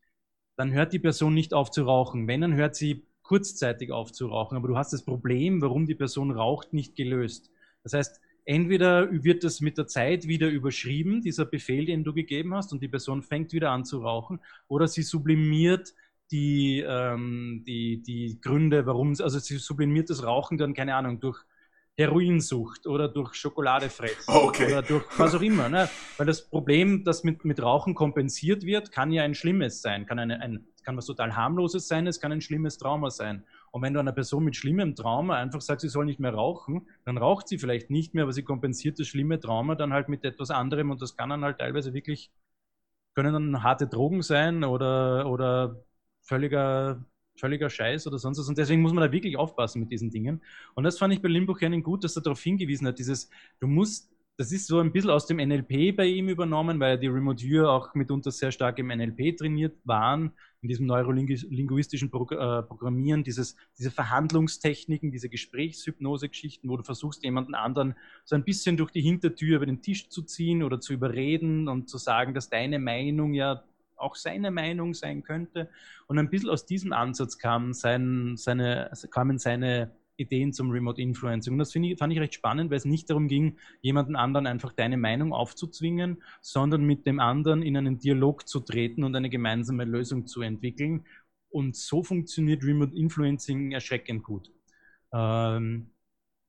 dann 0.57 0.73
hört 0.73 0.93
die 0.93 0.99
Person 0.99 1.35
nicht 1.35 1.55
auf 1.55 1.71
zu 1.71 1.85
rauchen. 1.85 2.27
Wenn, 2.27 2.41
dann 2.41 2.55
hört 2.55 2.75
sie 2.75 3.08
kurzzeitig 3.29 3.93
aufzurauchen, 3.93 4.57
aber 4.57 4.69
du 4.69 4.79
hast 4.79 4.95
das 4.95 5.05
Problem, 5.05 5.61
warum 5.61 5.87
die 5.87 5.95
Person 5.95 6.31
raucht, 6.31 6.73
nicht 6.73 6.97
gelöst. 6.97 7.51
Das 7.83 7.93
heißt, 7.93 8.23
entweder 8.47 9.23
wird 9.23 9.45
das 9.45 9.61
mit 9.61 9.77
der 9.77 9.87
Zeit 9.87 10.27
wieder 10.27 10.49
überschrieben, 10.49 11.21
dieser 11.21 11.45
Befehl, 11.45 11.85
den 11.85 12.05
du 12.05 12.15
gegeben 12.15 12.55
hast, 12.55 12.73
und 12.73 12.83
die 12.83 12.89
Person 12.89 13.23
fängt 13.23 13.53
wieder 13.53 13.71
an 13.71 13.85
zu 13.85 13.99
rauchen, 13.99 14.41
oder 14.67 14.89
sie 14.89 15.03
sublimiert 15.03 15.93
die, 16.31 16.83
ähm, 16.87 17.65
die, 17.67 18.03
die 18.03 18.41
Gründe, 18.41 18.87
warum, 18.87 19.11
also 19.11 19.39
sie 19.39 19.59
sublimiert 19.59 20.09
das 20.09 20.25
Rauchen 20.25 20.57
dann, 20.57 20.73
keine 20.73 20.95
Ahnung, 20.95 21.21
durch 21.21 21.45
Heroinsucht 21.99 22.87
oder 22.87 23.09
durch 23.09 23.35
Schokoladefressen 23.35 24.33
okay. 24.33 24.67
oder 24.67 24.83
durch 24.83 25.05
was 25.19 25.35
auch 25.35 25.41
immer. 25.41 25.69
Ne? 25.69 25.89
Weil 26.17 26.27
das 26.27 26.49
Problem, 26.49 27.03
das 27.03 27.25
mit, 27.25 27.45
mit 27.45 27.61
Rauchen 27.61 27.97
kompensiert 27.97 28.63
wird, 28.65 28.93
kann 28.93 29.11
ja 29.11 29.25
ein 29.25 29.35
schlimmes 29.35 29.83
sein. 29.83 30.07
Kann, 30.07 30.21
eine, 30.21 30.41
ein, 30.41 30.65
kann 30.85 30.97
was 30.97 31.07
total 31.07 31.35
harmloses 31.35 31.89
sein, 31.89 32.07
es 32.07 32.21
kann 32.21 32.31
ein 32.31 32.41
schlimmes 32.41 32.79
Trauma 32.79 33.11
sein. 33.11 33.45
Und 33.73 33.83
wenn 33.83 33.95
du 33.95 34.01
einer 34.01 34.13
Person 34.13 34.45
mit 34.45 34.55
schlimmem 34.55 34.95
Trauma 34.95 35.39
einfach 35.39 35.61
sagst, 35.61 35.83
sie 35.83 35.89
soll 35.89 36.05
nicht 36.05 36.21
mehr 36.21 36.33
rauchen, 36.33 36.87
dann 37.05 37.19
raucht 37.19 37.49
sie 37.49 37.59
vielleicht 37.59 37.91
nicht 37.91 38.15
mehr, 38.15 38.23
aber 38.23 38.33
sie 38.33 38.45
kompensiert 38.45 39.01
das 39.01 39.09
schlimme 39.09 39.41
Trauma 39.41 39.75
dann 39.75 39.93
halt 39.93 40.09
mit 40.09 40.25
etwas 40.25 40.51
anderem 40.51 40.93
und 40.93 41.03
das 41.03 41.17
kann 41.17 41.31
dann 41.31 41.45
halt 41.45 41.59
teilweise 41.59 41.95
wirklich, 41.95 42.31
können 43.17 43.33
dann 43.33 43.63
harte 43.65 43.89
Drogen 43.89 44.23
sein 44.23 44.63
oder, 44.63 45.29
oder 45.29 45.83
völliger 46.23 47.05
völliger 47.39 47.71
Scheiß 47.71 48.07
oder 48.07 48.19
sonst 48.19 48.39
was. 48.39 48.49
Und 48.49 48.59
deswegen 48.59 48.83
muss 48.83 48.93
man 48.93 49.05
da 49.05 49.13
wirklich 49.13 49.37
aufpassen 49.37 49.81
mit 49.81 49.91
diesen 49.91 50.11
Dingen. 50.11 50.43
Und 50.75 50.85
das 50.85 50.99
fand 50.99 51.15
ich 51.15 51.23
bei 51.23 51.29
Limbo 51.29 51.55
Cannon 51.55 51.83
gut, 51.83 52.05
dass 52.05 52.17
er 52.17 52.23
darauf 52.23 52.41
hingewiesen 52.41 52.87
hat, 52.87 52.99
dieses, 52.99 53.31
du 53.61 53.67
musst, 53.67 54.11
das 54.37 54.53
ist 54.53 54.69
so 54.69 54.79
ein 54.79 54.93
bisschen 54.93 55.11
aus 55.11 55.27
dem 55.27 55.39
NLP 55.39 55.97
bei 55.97 56.07
ihm 56.07 56.29
übernommen, 56.29 56.79
weil 56.79 56.99
die 56.99 57.09
Remote 57.09 57.43
Viewer 57.43 57.73
auch 57.73 57.95
mitunter 57.95 58.31
sehr 58.31 58.53
stark 58.53 58.79
im 58.79 58.89
NLP 58.89 59.37
trainiert 59.37 59.77
waren, 59.85 60.33
in 60.61 60.69
diesem 60.69 60.87
neurolinguistischen 60.87 62.11
Pro 62.11 62.25
äh, 62.31 62.63
Programmieren, 62.63 63.23
dieses, 63.23 63.57
diese 63.79 63.91
Verhandlungstechniken, 63.91 65.13
diese 65.13 65.29
Gesprächshypnose-Geschichten, 65.29 66.69
wo 66.69 66.77
du 66.77 66.83
versuchst, 66.83 67.23
jemanden 67.25 67.55
anderen 67.55 67.95
so 68.25 68.35
ein 68.35 68.45
bisschen 68.45 68.77
durch 68.77 68.91
die 68.91 69.01
Hintertür 69.01 69.57
über 69.57 69.67
den 69.67 69.83
Tisch 69.83 70.09
zu 70.09 70.23
ziehen 70.23 70.63
oder 70.63 70.81
zu 70.81 70.93
überreden 70.93 71.69
und 71.69 71.89
zu 71.89 71.99
sagen, 71.99 72.35
dass 72.35 72.49
deine 72.49 72.79
Meinung 72.79 73.35
ja 73.35 73.63
auch 73.99 74.15
seine 74.15 74.51
Meinung 74.51 74.95
sein 74.95 75.23
könnte. 75.23 75.69
Und 76.07 76.19
ein 76.19 76.31
bisschen 76.31 76.51
aus 76.51 76.67
diesem 76.67 76.93
Ansatz 76.93 77.39
kam 77.39 77.73
sein, 77.73 78.37
seine, 78.37 78.91
kamen 79.11 79.39
seine 79.39 79.93
Ideen 80.19 80.53
zum 80.53 80.71
Remote 80.71 81.01
Influencing. 81.01 81.55
Und 81.55 81.59
das 81.59 81.75
ich, 81.75 81.99
fand 81.99 82.13
ich 82.13 82.19
recht 82.19 82.35
spannend, 82.35 82.71
weil 82.71 82.77
es 82.77 82.85
nicht 82.85 83.09
darum 83.09 83.29
ging, 83.29 83.57
jemanden 83.81 84.17
anderen 84.17 84.47
einfach 84.47 84.73
deine 84.73 84.97
Meinung 84.97 85.33
aufzuzwingen, 85.33 86.23
sondern 86.41 86.85
mit 86.85 87.07
dem 87.07 87.21
anderen 87.21 87.63
in 87.63 87.77
einen 87.77 87.99
Dialog 87.99 88.49
zu 88.49 88.61
treten 88.61 89.05
und 89.05 89.15
eine 89.15 89.31
gemeinsame 89.31 89.85
Lösung 89.85 90.27
zu 90.27 90.43
entwickeln. 90.43 91.07
Und 91.51 91.77
so 91.77 92.03
funktioniert 92.03 92.65
Remote 92.65 92.95
Influencing 92.95 93.73
erschreckend 93.73 94.23
gut. 94.23 94.51
Ähm, 95.13 95.91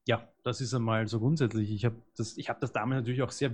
ja, 0.08 0.28
das 0.44 0.60
ist 0.60 0.74
einmal 0.74 1.08
so 1.08 1.20
grundsätzlich. 1.20 1.72
Ich 1.72 1.86
habe 1.86 2.02
das, 2.18 2.36
hab 2.38 2.60
das 2.60 2.74
damals 2.74 3.02
natürlich 3.02 3.22
auch 3.22 3.32
sehr, 3.32 3.52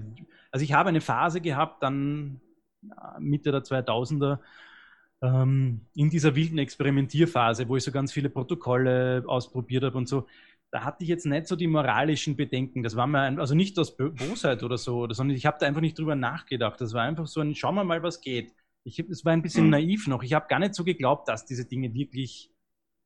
also 0.51 0.63
ich 0.63 0.73
habe 0.73 0.89
eine 0.89 1.01
Phase 1.01 1.41
gehabt, 1.41 1.83
dann 1.83 2.39
Mitte 3.19 3.51
der 3.51 3.61
2000er, 3.61 4.39
ähm, 5.21 5.81
in 5.95 6.09
dieser 6.09 6.35
wilden 6.35 6.57
Experimentierphase, 6.57 7.67
wo 7.67 7.77
ich 7.77 7.83
so 7.83 7.91
ganz 7.91 8.11
viele 8.11 8.29
Protokolle 8.29 9.23
ausprobiert 9.25 9.83
habe 9.83 9.97
und 9.97 10.07
so, 10.07 10.27
da 10.71 10.83
hatte 10.83 11.03
ich 11.03 11.09
jetzt 11.09 11.25
nicht 11.25 11.47
so 11.47 11.55
die 11.55 11.67
moralischen 11.67 12.35
Bedenken. 12.35 12.83
Das 12.83 12.95
war 12.95 13.07
mir, 13.07 13.21
ein, 13.21 13.39
also 13.39 13.55
nicht 13.55 13.79
aus 13.79 13.95
Bosheit 13.95 14.61
oder 14.61 14.77
so, 14.77 15.07
sondern 15.09 15.37
ich 15.37 15.45
habe 15.45 15.57
da 15.59 15.67
einfach 15.67 15.81
nicht 15.81 15.97
drüber 15.97 16.15
nachgedacht. 16.15 16.81
Das 16.81 16.93
war 16.93 17.03
einfach 17.03 17.27
so 17.27 17.39
ein, 17.39 17.55
schauen 17.55 17.75
wir 17.75 17.85
mal, 17.85 18.03
was 18.03 18.19
geht. 18.19 18.53
Ich, 18.83 18.99
es 18.99 19.23
war 19.23 19.31
ein 19.31 19.41
bisschen 19.41 19.65
mhm. 19.65 19.71
naiv 19.71 20.07
noch. 20.07 20.21
Ich 20.21 20.33
habe 20.33 20.47
gar 20.49 20.59
nicht 20.59 20.75
so 20.75 20.83
geglaubt, 20.83 21.29
dass 21.29 21.45
diese 21.45 21.65
Dinge 21.65 21.93
wirklich, 21.93 22.51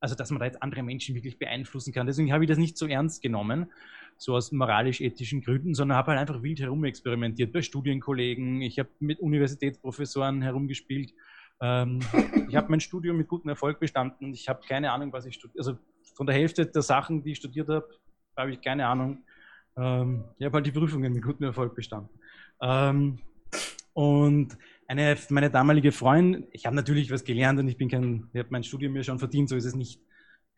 also 0.00 0.16
dass 0.16 0.30
man 0.30 0.40
da 0.40 0.46
jetzt 0.46 0.62
andere 0.62 0.82
Menschen 0.82 1.14
wirklich 1.14 1.38
beeinflussen 1.38 1.92
kann. 1.92 2.06
Deswegen 2.06 2.32
habe 2.32 2.42
ich 2.44 2.48
das 2.48 2.58
nicht 2.58 2.76
so 2.76 2.86
ernst 2.86 3.22
genommen 3.22 3.70
so 4.20 4.36
aus 4.36 4.52
moralisch-ethischen 4.52 5.40
Gründen, 5.40 5.74
sondern 5.74 5.96
habe 5.96 6.10
halt 6.10 6.20
einfach 6.20 6.42
wild 6.42 6.60
herumexperimentiert 6.60 7.54
bei 7.54 7.62
Studienkollegen. 7.62 8.60
Ich 8.60 8.78
habe 8.78 8.90
mit 8.98 9.18
Universitätsprofessoren 9.18 10.42
herumgespielt. 10.42 11.14
Ähm, 11.62 12.00
ich 12.48 12.54
habe 12.54 12.68
mein 12.68 12.80
Studium 12.80 13.16
mit 13.16 13.28
gutem 13.28 13.48
Erfolg 13.48 13.80
bestanden 13.80 14.26
und 14.26 14.34
ich 14.34 14.46
habe 14.46 14.60
keine 14.68 14.92
Ahnung, 14.92 15.10
was 15.14 15.24
ich 15.24 15.36
studiere. 15.36 15.60
Also 15.60 15.78
von 16.14 16.26
der 16.26 16.36
Hälfte 16.36 16.66
der 16.66 16.82
Sachen, 16.82 17.24
die 17.24 17.32
ich 17.32 17.38
studiert 17.38 17.70
habe, 17.70 17.88
habe 18.36 18.52
ich 18.52 18.60
keine 18.60 18.86
Ahnung. 18.86 19.24
Ähm, 19.78 20.24
ich 20.38 20.44
habe 20.44 20.56
halt 20.56 20.66
die 20.66 20.72
Prüfungen 20.72 21.14
mit 21.14 21.22
gutem 21.22 21.46
Erfolg 21.46 21.74
bestanden. 21.74 22.10
Ähm, 22.60 23.20
und 23.94 24.58
eine, 24.86 25.16
meine 25.30 25.48
damalige 25.48 25.92
Freundin, 25.92 26.46
ich 26.52 26.66
habe 26.66 26.76
natürlich 26.76 27.10
was 27.10 27.24
gelernt 27.24 27.58
und 27.58 27.68
ich 27.68 27.78
bin 27.78 27.88
kein, 27.88 28.28
ich 28.34 28.38
habe 28.38 28.50
mein 28.50 28.64
Studium 28.64 28.92
mir 28.92 29.02
schon 29.02 29.18
verdient, 29.18 29.48
so 29.48 29.56
ist 29.56 29.64
es 29.64 29.74
nicht. 29.74 29.98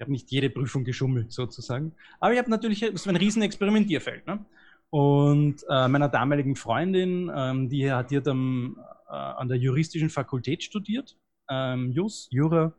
Habe 0.03 0.13
nicht 0.13 0.31
jede 0.31 0.51
Prüfung 0.51 0.85
geschummelt, 0.85 1.33
sozusagen. 1.33 1.93
Aber 2.21 2.33
ich 2.33 2.39
habe 2.39 2.51
natürlich 2.51 2.85
so 2.95 3.09
ein 3.09 3.17
riesen 3.17 3.43
Experimentierfeld. 3.43 4.27
Ne? 4.27 4.45
Und 4.91 5.65
äh, 5.71 5.89
meiner 5.89 6.09
damaligen 6.09 6.55
Freundin, 6.55 7.31
ähm, 7.35 7.69
die, 7.69 7.91
hat, 7.91 8.13
hat 8.13 8.29
am, 8.29 8.79
äh, 9.09 9.13
an 9.13 9.49
der 9.49 9.57
juristischen 9.57 10.11
Fakultät 10.11 10.63
studiert, 10.63 11.17
ähm, 11.49 11.91
Jus, 11.93 12.29
Jura, 12.31 12.75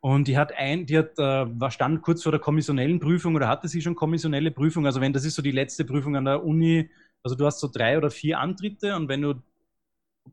und 0.00 0.28
die 0.28 0.38
hat 0.38 0.52
ein, 0.56 0.86
die 0.86 0.98
hat, 0.98 1.18
äh, 1.18 1.60
war 1.60 1.72
stand 1.72 2.02
kurz 2.02 2.22
vor 2.22 2.30
der 2.30 2.40
kommissionellen 2.40 3.00
Prüfung 3.00 3.34
oder 3.34 3.48
hatte 3.48 3.66
sie 3.66 3.82
schon 3.82 3.96
kommissionelle 3.96 4.52
Prüfung. 4.52 4.86
Also 4.86 5.00
wenn 5.00 5.12
das 5.12 5.24
ist 5.24 5.34
so 5.34 5.42
die 5.42 5.50
letzte 5.50 5.84
Prüfung 5.84 6.14
an 6.14 6.26
der 6.26 6.44
Uni, 6.44 6.88
also 7.24 7.34
du 7.34 7.44
hast 7.44 7.58
so 7.58 7.68
drei 7.68 7.98
oder 7.98 8.10
vier 8.10 8.38
Antritte 8.38 8.94
und 8.94 9.08
wenn 9.08 9.22
du 9.22 9.34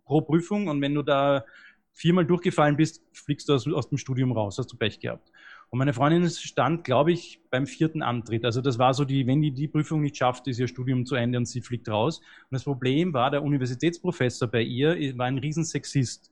pro 0.06 0.22
Prüfung 0.22 0.68
und 0.68 0.82
wenn 0.82 0.94
du 0.94 1.02
da 1.02 1.44
viermal 1.92 2.26
durchgefallen 2.26 2.78
bist, 2.78 3.02
fliegst 3.14 3.50
du 3.50 3.54
aus, 3.54 3.68
aus 3.68 3.90
dem 3.90 3.98
Studium 3.98 4.32
raus, 4.32 4.58
hast 4.58 4.72
du 4.72 4.78
Pech 4.78 5.00
gehabt. 5.00 5.32
Und 5.74 5.80
meine 5.80 5.94
Freundin 5.94 6.30
stand, 6.30 6.84
glaube 6.84 7.12
ich, 7.12 7.42
beim 7.50 7.66
vierten 7.66 8.04
Antritt. 8.04 8.46
Also 8.46 8.62
das 8.62 8.78
war 8.78 8.94
so 8.94 9.06
die, 9.06 9.26
wenn 9.26 9.42
die 9.42 9.50
die 9.50 9.68
Prüfung 9.68 10.02
nicht 10.02 10.16
schafft, 10.16 10.48
ist 10.48 10.60
ihr 10.60 10.68
Studium 10.68 11.04
zu 11.08 11.16
Ende 11.16 11.40
und 11.40 11.48
sie 11.48 11.62
fliegt 11.62 11.90
raus. 11.90 12.20
Und 12.20 12.52
das 12.52 12.64
Problem 12.64 13.12
war, 13.12 13.32
der 13.32 13.42
Universitätsprofessor 13.42 14.50
bei 14.50 14.62
ihr 14.62 15.18
war 15.18 15.26
ein 15.26 15.40
Riesensexist. 15.40 16.32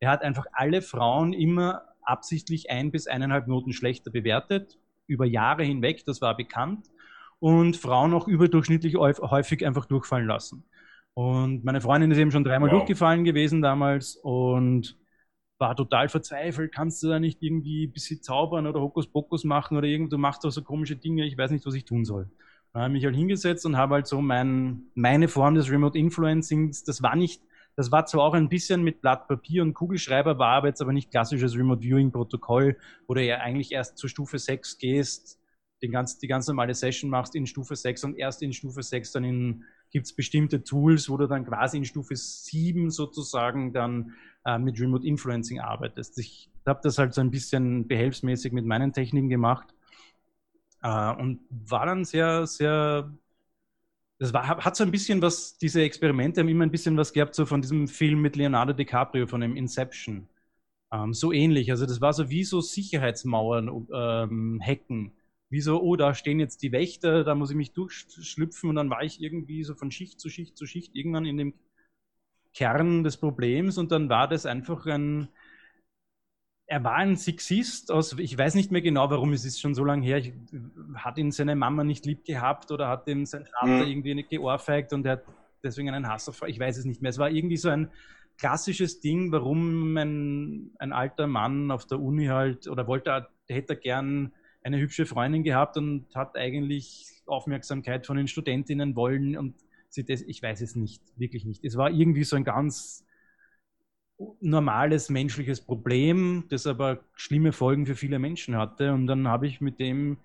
Er 0.00 0.10
hat 0.10 0.22
einfach 0.22 0.46
alle 0.54 0.80
Frauen 0.80 1.34
immer 1.34 1.82
absichtlich 2.00 2.70
ein 2.70 2.90
bis 2.90 3.06
eineinhalb 3.08 3.46
Noten 3.46 3.74
schlechter 3.74 4.10
bewertet, 4.10 4.78
über 5.06 5.26
Jahre 5.26 5.64
hinweg, 5.64 6.06
das 6.06 6.22
war 6.22 6.34
bekannt, 6.34 6.86
und 7.40 7.76
Frauen 7.76 8.14
auch 8.14 8.26
überdurchschnittlich 8.26 8.94
häufig 8.96 9.66
einfach 9.66 9.84
durchfallen 9.84 10.26
lassen. 10.26 10.64
Und 11.12 11.62
meine 11.62 11.82
Freundin 11.82 12.10
ist 12.10 12.16
eben 12.16 12.30
schon 12.30 12.42
dreimal 12.42 12.70
wow. 12.70 12.78
durchgefallen 12.78 13.24
gewesen 13.24 13.60
damals 13.60 14.16
und 14.16 14.96
war 15.58 15.74
total 15.74 16.08
verzweifelt, 16.08 16.72
kannst 16.72 17.02
du 17.02 17.08
da 17.08 17.18
nicht 17.18 17.42
irgendwie 17.42 17.86
ein 17.86 17.92
bisschen 17.92 18.22
zaubern 18.22 18.66
oder 18.66 18.80
Hokuspokus 18.80 19.44
machen 19.44 19.76
oder 19.76 19.86
irgend, 19.86 20.12
du 20.12 20.18
machst 20.18 20.44
doch 20.44 20.50
so 20.50 20.62
komische 20.62 20.96
Dinge, 20.96 21.26
ich 21.26 21.36
weiß 21.36 21.50
nicht, 21.50 21.66
was 21.66 21.74
ich 21.74 21.84
tun 21.84 22.04
soll. 22.04 22.30
Dann 22.72 22.82
habe 22.82 22.92
ich 22.92 22.98
mich 22.98 23.04
halt 23.04 23.16
hingesetzt 23.16 23.66
und 23.66 23.76
habe 23.76 23.94
halt 23.94 24.06
so 24.06 24.20
mein, 24.20 24.82
meine 24.94 25.28
Form 25.28 25.54
des 25.54 25.70
Remote 25.70 25.98
Influencings, 25.98 26.84
das 26.84 27.02
war 27.02 27.16
nicht, 27.16 27.42
das 27.76 27.90
war 27.90 28.06
zwar 28.06 28.24
auch 28.24 28.34
ein 28.34 28.48
bisschen 28.48 28.82
mit 28.82 29.00
Blatt 29.00 29.26
Papier 29.26 29.62
und 29.62 29.74
Kugelschreiber, 29.74 30.38
war 30.38 30.50
aber 30.50 30.68
jetzt 30.68 30.80
aber 30.80 30.92
nicht 30.92 31.10
klassisches 31.10 31.56
Remote 31.56 31.82
Viewing 31.82 32.12
Protokoll, 32.12 32.76
wo 33.06 33.14
du 33.14 33.24
ja 33.24 33.38
eigentlich 33.38 33.72
erst 33.72 33.98
zur 33.98 34.08
Stufe 34.08 34.38
6 34.38 34.78
gehst, 34.78 35.40
den 35.82 35.90
ganz, 35.90 36.18
die 36.18 36.28
ganz 36.28 36.46
normale 36.46 36.74
Session 36.74 37.10
machst 37.10 37.34
in 37.34 37.46
Stufe 37.46 37.74
6 37.74 38.04
und 38.04 38.18
erst 38.18 38.42
in 38.42 38.52
Stufe 38.52 38.82
6 38.82 39.12
dann 39.12 39.64
gibt 39.90 40.06
es 40.06 40.14
bestimmte 40.14 40.62
Tools, 40.64 41.08
wo 41.08 41.16
du 41.16 41.26
dann 41.26 41.46
quasi 41.46 41.78
in 41.78 41.84
Stufe 41.84 42.14
7 42.14 42.90
sozusagen 42.90 43.72
dann 43.72 44.14
äh, 44.48 44.58
mit 44.58 44.80
Remote 44.80 45.06
Influencing 45.06 45.60
arbeitest. 45.60 46.18
Ich 46.18 46.48
habe 46.66 46.80
das 46.82 46.98
halt 46.98 47.12
so 47.12 47.20
ein 47.20 47.30
bisschen 47.30 47.86
behelfsmäßig 47.86 48.52
mit 48.52 48.64
meinen 48.64 48.92
Techniken 48.92 49.28
gemacht 49.28 49.74
äh, 50.82 51.12
und 51.14 51.40
war 51.50 51.84
dann 51.84 52.04
sehr, 52.04 52.46
sehr, 52.46 53.12
das 54.18 54.32
war, 54.32 54.46
hat 54.46 54.76
so 54.76 54.84
ein 54.84 54.90
bisschen 54.90 55.20
was, 55.20 55.58
diese 55.58 55.82
Experimente 55.82 56.40
haben 56.40 56.48
immer 56.48 56.64
ein 56.64 56.70
bisschen 56.70 56.96
was 56.96 57.12
gehabt, 57.12 57.34
so 57.34 57.44
von 57.44 57.60
diesem 57.60 57.88
Film 57.88 58.22
mit 58.22 58.36
Leonardo 58.36 58.72
DiCaprio, 58.72 59.26
von 59.26 59.42
dem 59.42 59.54
Inception. 59.54 60.28
Ähm, 60.90 61.12
so 61.12 61.32
ähnlich. 61.32 61.70
Also 61.70 61.84
das 61.84 62.00
war 62.00 62.14
so 62.14 62.30
wie 62.30 62.44
so 62.44 62.62
Sicherheitsmauern 62.62 63.86
ähm, 63.92 64.62
hacken. 64.64 65.12
Wie 65.50 65.60
so, 65.60 65.80
oh, 65.80 65.96
da 65.96 66.14
stehen 66.14 66.40
jetzt 66.40 66.62
die 66.62 66.72
Wächter, 66.72 67.24
da 67.24 67.34
muss 67.34 67.50
ich 67.50 67.56
mich 67.56 67.72
durchschlüpfen 67.72 68.70
und 68.70 68.76
dann 68.76 68.90
war 68.90 69.02
ich 69.02 69.22
irgendwie 69.22 69.62
so 69.64 69.74
von 69.74 69.90
Schicht 69.90 70.20
zu 70.20 70.28
Schicht 70.28 70.56
zu 70.56 70.66
Schicht 70.66 70.94
irgendwann 70.94 71.24
in 71.24 71.38
dem 71.38 71.54
Kern 72.54 73.04
des 73.04 73.16
Problems 73.16 73.78
und 73.78 73.92
dann 73.92 74.08
war 74.08 74.28
das 74.28 74.46
einfach 74.46 74.86
ein, 74.86 75.28
er 76.66 76.84
war 76.84 76.96
ein 76.96 77.16
Sexist 77.16 77.90
aus, 77.90 78.18
ich 78.18 78.36
weiß 78.36 78.54
nicht 78.54 78.70
mehr 78.70 78.82
genau, 78.82 79.10
warum, 79.10 79.32
es 79.32 79.44
ist 79.44 79.60
schon 79.60 79.74
so 79.74 79.84
lange 79.84 80.04
her, 80.04 80.18
ich, 80.18 80.32
hat 80.94 81.18
ihn 81.18 81.30
seine 81.30 81.56
Mama 81.56 81.84
nicht 81.84 82.04
lieb 82.04 82.24
gehabt 82.24 82.70
oder 82.70 82.88
hat 82.88 83.08
ihm 83.08 83.24
sein 83.26 83.46
Vater 83.46 83.84
mhm. 83.84 83.90
irgendwie 83.90 84.14
nicht 84.14 84.30
geohrfeigt 84.30 84.92
und 84.92 85.06
er 85.06 85.12
hat 85.12 85.24
deswegen 85.62 85.90
einen 85.90 86.08
Hass 86.08 86.28
auf, 86.28 86.42
ich 86.46 86.60
weiß 86.60 86.78
es 86.78 86.84
nicht 86.84 87.02
mehr. 87.02 87.10
Es 87.10 87.18
war 87.18 87.30
irgendwie 87.30 87.56
so 87.56 87.68
ein 87.68 87.90
klassisches 88.38 89.00
Ding, 89.00 89.32
warum 89.32 89.96
ein, 89.96 90.70
ein 90.78 90.92
alter 90.92 91.26
Mann 91.26 91.70
auf 91.70 91.86
der 91.86 92.00
Uni 92.00 92.26
halt, 92.26 92.68
oder 92.68 92.86
wollte, 92.86 93.28
hätte 93.48 93.74
er 93.74 93.80
gern 93.80 94.32
eine 94.62 94.78
hübsche 94.78 95.06
Freundin 95.06 95.42
gehabt 95.42 95.76
und 95.76 96.14
hat 96.14 96.36
eigentlich 96.36 97.22
Aufmerksamkeit 97.26 98.06
von 98.06 98.16
den 98.16 98.28
Studentinnen 98.28 98.94
wollen 98.96 99.36
und 99.36 99.54
sie 99.88 100.04
das, 100.04 100.22
ich 100.22 100.42
weiß 100.42 100.60
es 100.60 100.76
nicht, 100.76 101.02
wirklich 101.16 101.44
nicht. 101.44 101.64
Es 101.64 101.76
war 101.76 101.90
irgendwie 101.90 102.24
so 102.24 102.36
ein 102.36 102.44
ganz 102.44 103.04
normales 104.40 105.10
menschliches 105.10 105.60
Problem, 105.60 106.44
das 106.48 106.66
aber 106.66 107.00
schlimme 107.14 107.52
Folgen 107.52 107.86
für 107.86 107.94
viele 107.94 108.18
Menschen 108.18 108.56
hatte. 108.56 108.92
Und 108.92 109.06
dann 109.06 109.28
habe 109.28 109.46
ich 109.46 109.60
mit 109.60 109.78
dem 109.78 110.18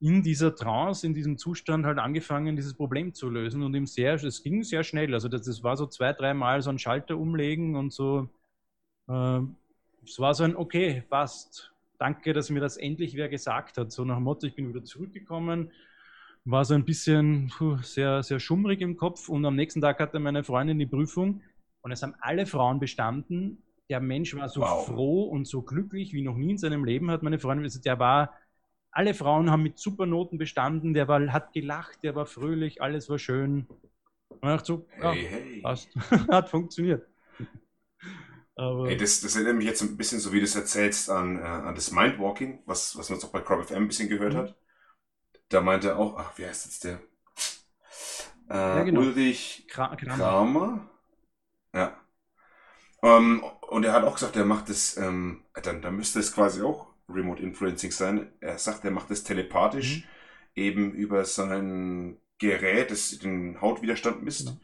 in 0.00 0.22
dieser 0.22 0.54
Trance, 0.54 1.06
in 1.06 1.14
diesem 1.14 1.38
Zustand 1.38 1.84
halt 1.84 1.98
angefangen, 1.98 2.54
dieses 2.54 2.74
Problem 2.74 3.14
zu 3.14 3.28
lösen. 3.28 3.62
Und 3.62 3.74
es 3.74 4.42
ging 4.42 4.62
sehr 4.62 4.84
schnell. 4.84 5.12
Also 5.12 5.28
das, 5.28 5.42
das 5.42 5.64
war 5.64 5.76
so 5.76 5.86
zwei, 5.86 6.12
dreimal 6.12 6.62
so 6.62 6.70
ein 6.70 6.78
Schalter 6.78 7.18
umlegen 7.18 7.74
und 7.74 7.92
so. 7.92 8.28
Äh, 9.08 9.40
es 10.04 10.18
war 10.18 10.34
so 10.34 10.44
ein, 10.44 10.56
okay, 10.56 11.02
passt. 11.08 11.74
Danke, 11.98 12.32
dass 12.32 12.48
mir 12.50 12.60
das 12.60 12.76
endlich 12.76 13.16
wer 13.16 13.28
gesagt 13.28 13.76
hat. 13.76 13.90
So 13.90 14.04
nach 14.04 14.16
dem 14.16 14.24
Motto, 14.24 14.46
ich 14.46 14.54
bin 14.54 14.68
wieder 14.68 14.84
zurückgekommen, 14.84 15.72
war 16.50 16.64
so 16.64 16.74
ein 16.74 16.84
bisschen 16.84 17.52
puh, 17.56 17.76
sehr, 17.82 18.22
sehr 18.22 18.40
schummrig 18.40 18.80
im 18.80 18.96
Kopf 18.96 19.28
und 19.28 19.44
am 19.44 19.54
nächsten 19.54 19.80
Tag 19.80 20.00
hatte 20.00 20.18
meine 20.18 20.44
Freundin 20.44 20.78
die 20.78 20.86
Prüfung 20.86 21.42
und 21.82 21.92
es 21.92 22.02
haben 22.02 22.14
alle 22.20 22.46
Frauen 22.46 22.80
bestanden. 22.80 23.62
Der 23.90 24.00
Mensch 24.00 24.34
war 24.34 24.48
so 24.48 24.62
wow. 24.62 24.86
froh 24.86 25.22
und 25.24 25.46
so 25.46 25.62
glücklich 25.62 26.12
wie 26.12 26.22
noch 26.22 26.36
nie 26.36 26.52
in 26.52 26.58
seinem 26.58 26.84
Leben, 26.84 27.10
hat 27.10 27.22
meine 27.22 27.38
Freundin 27.38 27.64
gesagt. 27.64 27.84
Der 27.84 27.98
war, 27.98 28.34
alle 28.90 29.14
Frauen 29.14 29.50
haben 29.50 29.62
mit 29.62 29.78
Supernoten 29.78 30.38
bestanden, 30.38 30.94
der 30.94 31.06
war, 31.06 31.32
hat 31.32 31.52
gelacht, 31.52 32.02
der 32.02 32.14
war 32.14 32.26
fröhlich, 32.26 32.80
alles 32.80 33.10
war 33.10 33.18
schön. 33.18 33.66
Und 34.28 34.48
ich 34.48 34.56
dachte 34.56 34.64
so, 34.64 34.86
ja, 35.02 35.12
hey, 35.12 35.28
hey. 35.30 35.60
passt. 35.62 35.88
hat 36.30 36.48
funktioniert. 36.48 37.06
Aber 38.56 38.88
hey, 38.88 38.96
das, 38.96 39.20
das 39.20 39.36
erinnert 39.36 39.56
mich 39.56 39.66
jetzt 39.66 39.82
ein 39.82 39.96
bisschen, 39.98 40.18
so 40.18 40.32
wie 40.32 40.38
du 40.38 40.44
es 40.44 40.56
erzählst, 40.56 41.10
an, 41.10 41.38
äh, 41.38 41.42
an 41.42 41.74
das 41.74 41.92
Mindwalking, 41.92 42.60
was, 42.64 42.96
was 42.96 43.10
man 43.10 43.18
jetzt 43.18 43.24
auch 43.26 43.32
bei 43.32 43.40
Crop 43.40 43.64
FM 43.64 43.76
ein 43.76 43.88
bisschen 43.88 44.08
gehört 44.08 44.32
mhm. 44.32 44.38
hat 44.38 44.56
da 45.48 45.60
meinte 45.60 45.88
er 45.88 45.98
auch, 45.98 46.16
ach, 46.18 46.36
wie 46.36 46.46
heißt 46.46 46.66
jetzt 46.66 46.84
der? 46.84 47.00
Äh, 48.50 48.54
ja, 48.54 48.82
genau. 48.82 49.00
Ulrich 49.00 49.66
Kramer. 49.68 49.96
Kramer. 49.96 50.90
Ja. 51.74 51.96
Ähm, 53.02 53.42
und 53.68 53.84
er 53.84 53.92
hat 53.92 54.04
auch 54.04 54.14
gesagt, 54.14 54.36
er 54.36 54.44
macht 54.44 54.68
das, 54.68 54.96
ähm, 54.96 55.44
dann, 55.62 55.82
dann 55.82 55.96
müsste 55.96 56.18
es 56.18 56.34
quasi 56.34 56.62
auch 56.62 56.86
Remote 57.08 57.42
Influencing 57.42 57.90
sein. 57.90 58.32
Er 58.40 58.58
sagt, 58.58 58.84
er 58.84 58.90
macht 58.90 59.10
das 59.10 59.24
telepathisch, 59.24 59.98
mhm. 59.98 60.62
eben 60.62 60.92
über 60.92 61.24
sein 61.24 62.18
Gerät, 62.38 62.90
das 62.90 63.18
den 63.18 63.60
Hautwiderstand 63.60 64.22
misst. 64.22 64.46
Genau. 64.46 64.60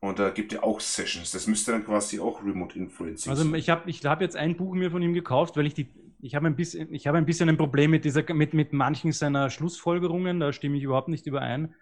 Und 0.00 0.18
da 0.18 0.30
gibt 0.30 0.52
er 0.52 0.64
auch 0.64 0.80
Sessions. 0.80 1.30
Das 1.30 1.46
müsste 1.46 1.70
dann 1.70 1.84
quasi 1.84 2.18
auch 2.18 2.42
Remote 2.42 2.76
Influencing 2.76 3.30
also 3.30 3.44
sein. 3.44 3.52
Also 3.52 3.54
ich 3.54 3.70
habe 3.70 3.88
ich 3.88 4.04
hab 4.04 4.20
jetzt 4.20 4.36
ein 4.36 4.56
Buch 4.56 4.74
mir 4.74 4.90
von 4.90 5.00
ihm 5.00 5.14
gekauft, 5.14 5.56
weil 5.56 5.66
ich 5.66 5.74
die 5.74 5.88
ich 6.22 6.36
habe 6.36 6.46
ein 6.46 6.56
bisschen, 6.56 6.94
ich 6.94 7.06
habe 7.08 7.18
ein 7.18 7.26
bisschen 7.26 7.48
ein 7.48 7.56
Problem 7.56 7.90
mit 7.90 8.04
dieser, 8.04 8.32
mit, 8.32 8.54
mit 8.54 8.72
manchen 8.72 9.10
seiner 9.10 9.50
Schlussfolgerungen, 9.50 10.38
da 10.38 10.52
stimme 10.52 10.76
ich 10.76 10.84
überhaupt 10.84 11.08
nicht 11.08 11.26
überein. 11.26 11.74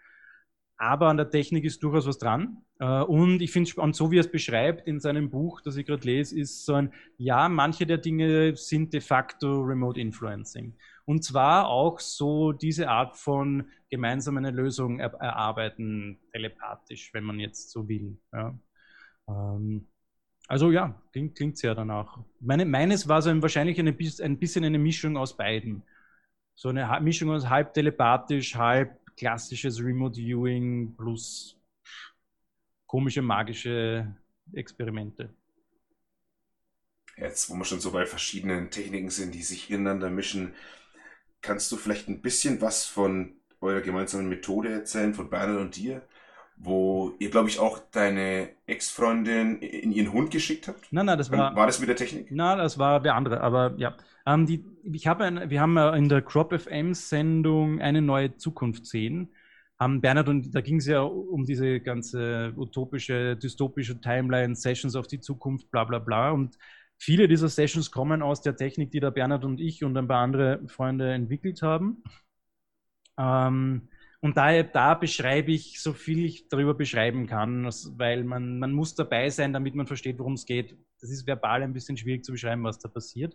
Aber 0.78 1.08
an 1.08 1.18
der 1.18 1.28
Technik 1.28 1.64
ist 1.64 1.82
durchaus 1.82 2.06
was 2.06 2.16
dran. 2.16 2.64
Äh, 2.78 3.02
und 3.02 3.42
ich 3.42 3.52
finde, 3.52 3.70
und 3.82 3.94
so 3.94 4.10
wie 4.10 4.16
er 4.16 4.22
es 4.22 4.30
beschreibt 4.30 4.88
in 4.88 4.98
seinem 4.98 5.28
Buch, 5.28 5.60
das 5.60 5.76
ich 5.76 5.84
gerade 5.84 6.06
lese, 6.06 6.40
ist 6.40 6.64
so 6.64 6.72
ein, 6.72 6.94
ja, 7.18 7.50
manche 7.50 7.86
der 7.86 7.98
Dinge 7.98 8.56
sind 8.56 8.94
de 8.94 9.02
facto 9.02 9.60
Remote 9.60 10.00
Influencing. 10.00 10.74
Und 11.04 11.22
zwar 11.22 11.68
auch 11.68 12.00
so 12.00 12.52
diese 12.52 12.88
Art 12.88 13.18
von 13.18 13.68
gemeinsam 13.90 14.38
eine 14.38 14.52
Lösung 14.52 15.00
erarbeiten, 15.00 16.18
telepathisch, 16.32 17.12
wenn 17.12 17.24
man 17.24 17.38
jetzt 17.40 17.70
so 17.70 17.86
will. 17.86 18.18
Ja. 18.32 18.58
Ähm, 19.28 19.86
also 20.50 20.72
ja, 20.72 21.00
klingt, 21.12 21.36
klingt 21.36 21.58
sehr 21.58 21.76
danach. 21.76 22.18
Meine, 22.40 22.64
meines 22.64 23.06
war 23.06 23.22
so 23.22 23.30
ein, 23.30 23.40
wahrscheinlich 23.40 23.78
eine, 23.78 23.90
ein 23.90 24.38
bisschen 24.38 24.64
eine 24.64 24.80
Mischung 24.80 25.16
aus 25.16 25.36
beiden. 25.36 25.84
So 26.56 26.70
eine 26.70 26.98
Mischung 27.00 27.30
aus 27.30 27.48
halb 27.48 27.72
telepathisch, 27.72 28.56
halb 28.56 28.98
klassisches 29.16 29.80
Remote 29.80 30.16
Viewing 30.16 30.96
plus 30.96 31.56
komische 32.86 33.22
magische 33.22 34.12
Experimente. 34.52 35.32
Jetzt, 37.16 37.48
wo 37.48 37.54
wir 37.54 37.64
schon 37.64 37.78
so 37.78 37.92
bei 37.92 38.04
verschiedenen 38.04 38.70
Techniken 38.70 39.10
sind, 39.10 39.32
die 39.32 39.44
sich 39.44 39.70
ineinander 39.70 40.10
mischen, 40.10 40.54
kannst 41.42 41.70
du 41.70 41.76
vielleicht 41.76 42.08
ein 42.08 42.22
bisschen 42.22 42.60
was 42.60 42.86
von 42.86 43.36
eurer 43.60 43.82
gemeinsamen 43.82 44.28
Methode 44.28 44.72
erzählen, 44.72 45.14
von 45.14 45.30
Bernhard 45.30 45.60
und 45.60 45.76
dir, 45.76 46.02
wo 46.62 47.14
ihr, 47.18 47.30
glaube 47.30 47.48
ich, 47.48 47.58
auch 47.58 47.78
deine 47.90 48.50
Ex-Freundin 48.66 49.60
in 49.60 49.92
ihren 49.92 50.12
Hund 50.12 50.30
geschickt 50.30 50.68
habt? 50.68 50.92
Nein, 50.92 51.06
nein, 51.06 51.16
das 51.16 51.30
war. 51.30 51.56
War 51.56 51.66
das 51.66 51.80
mit 51.80 51.88
der 51.88 51.96
Technik? 51.96 52.30
Nein, 52.30 52.58
das 52.58 52.78
war 52.78 53.00
der 53.00 53.14
andere, 53.14 53.40
aber 53.40 53.74
ja. 53.78 53.96
Ähm, 54.26 54.44
die, 54.44 54.62
ich 54.92 55.06
habe 55.06 55.24
ein, 55.24 55.48
wir 55.48 55.60
haben 55.60 55.78
in 55.78 56.10
der 56.10 56.20
Crop 56.20 56.52
FM-Sendung 56.52 57.80
eine 57.80 58.02
neue 58.02 58.36
Zukunft 58.36 58.84
sehen. 58.84 59.30
Haben 59.78 60.02
Bernhard 60.02 60.28
und 60.28 60.54
da 60.54 60.60
ging 60.60 60.76
es 60.76 60.86
ja 60.86 61.00
um 61.00 61.46
diese 61.46 61.80
ganze 61.80 62.52
utopische, 62.54 63.36
dystopische 63.36 63.98
Timeline, 63.98 64.54
Sessions 64.54 64.94
auf 64.94 65.06
die 65.06 65.20
Zukunft, 65.20 65.70
bla 65.70 65.84
bla 65.84 65.98
bla. 65.98 66.30
Und 66.32 66.58
viele 66.98 67.26
dieser 67.26 67.48
Sessions 67.48 67.90
kommen 67.90 68.20
aus 68.20 68.42
der 68.42 68.56
Technik, 68.56 68.90
die 68.90 69.00
der 69.00 69.10
Bernhard 69.10 69.46
und 69.46 69.58
ich 69.58 69.82
und 69.82 69.96
ein 69.96 70.06
paar 70.06 70.22
andere 70.22 70.60
Freunde 70.66 71.10
entwickelt 71.10 71.62
haben. 71.62 72.02
Ähm, 73.18 73.88
und 74.20 74.36
da, 74.36 74.62
da 74.62 74.94
beschreibe 74.94 75.52
ich 75.52 75.80
so 75.80 75.94
viel 75.94 76.24
ich 76.24 76.48
darüber 76.48 76.74
beschreiben 76.74 77.26
kann, 77.26 77.64
weil 77.96 78.22
man, 78.24 78.58
man 78.58 78.72
muss 78.72 78.94
dabei 78.94 79.30
sein, 79.30 79.52
damit 79.52 79.74
man 79.74 79.86
versteht, 79.86 80.18
worum 80.18 80.34
es 80.34 80.44
geht. 80.44 80.76
Das 81.00 81.10
ist 81.10 81.26
verbal 81.26 81.62
ein 81.62 81.72
bisschen 81.72 81.96
schwierig 81.96 82.24
zu 82.24 82.32
beschreiben, 82.32 82.62
was 82.62 82.78
da 82.78 82.88
passiert. 82.88 83.34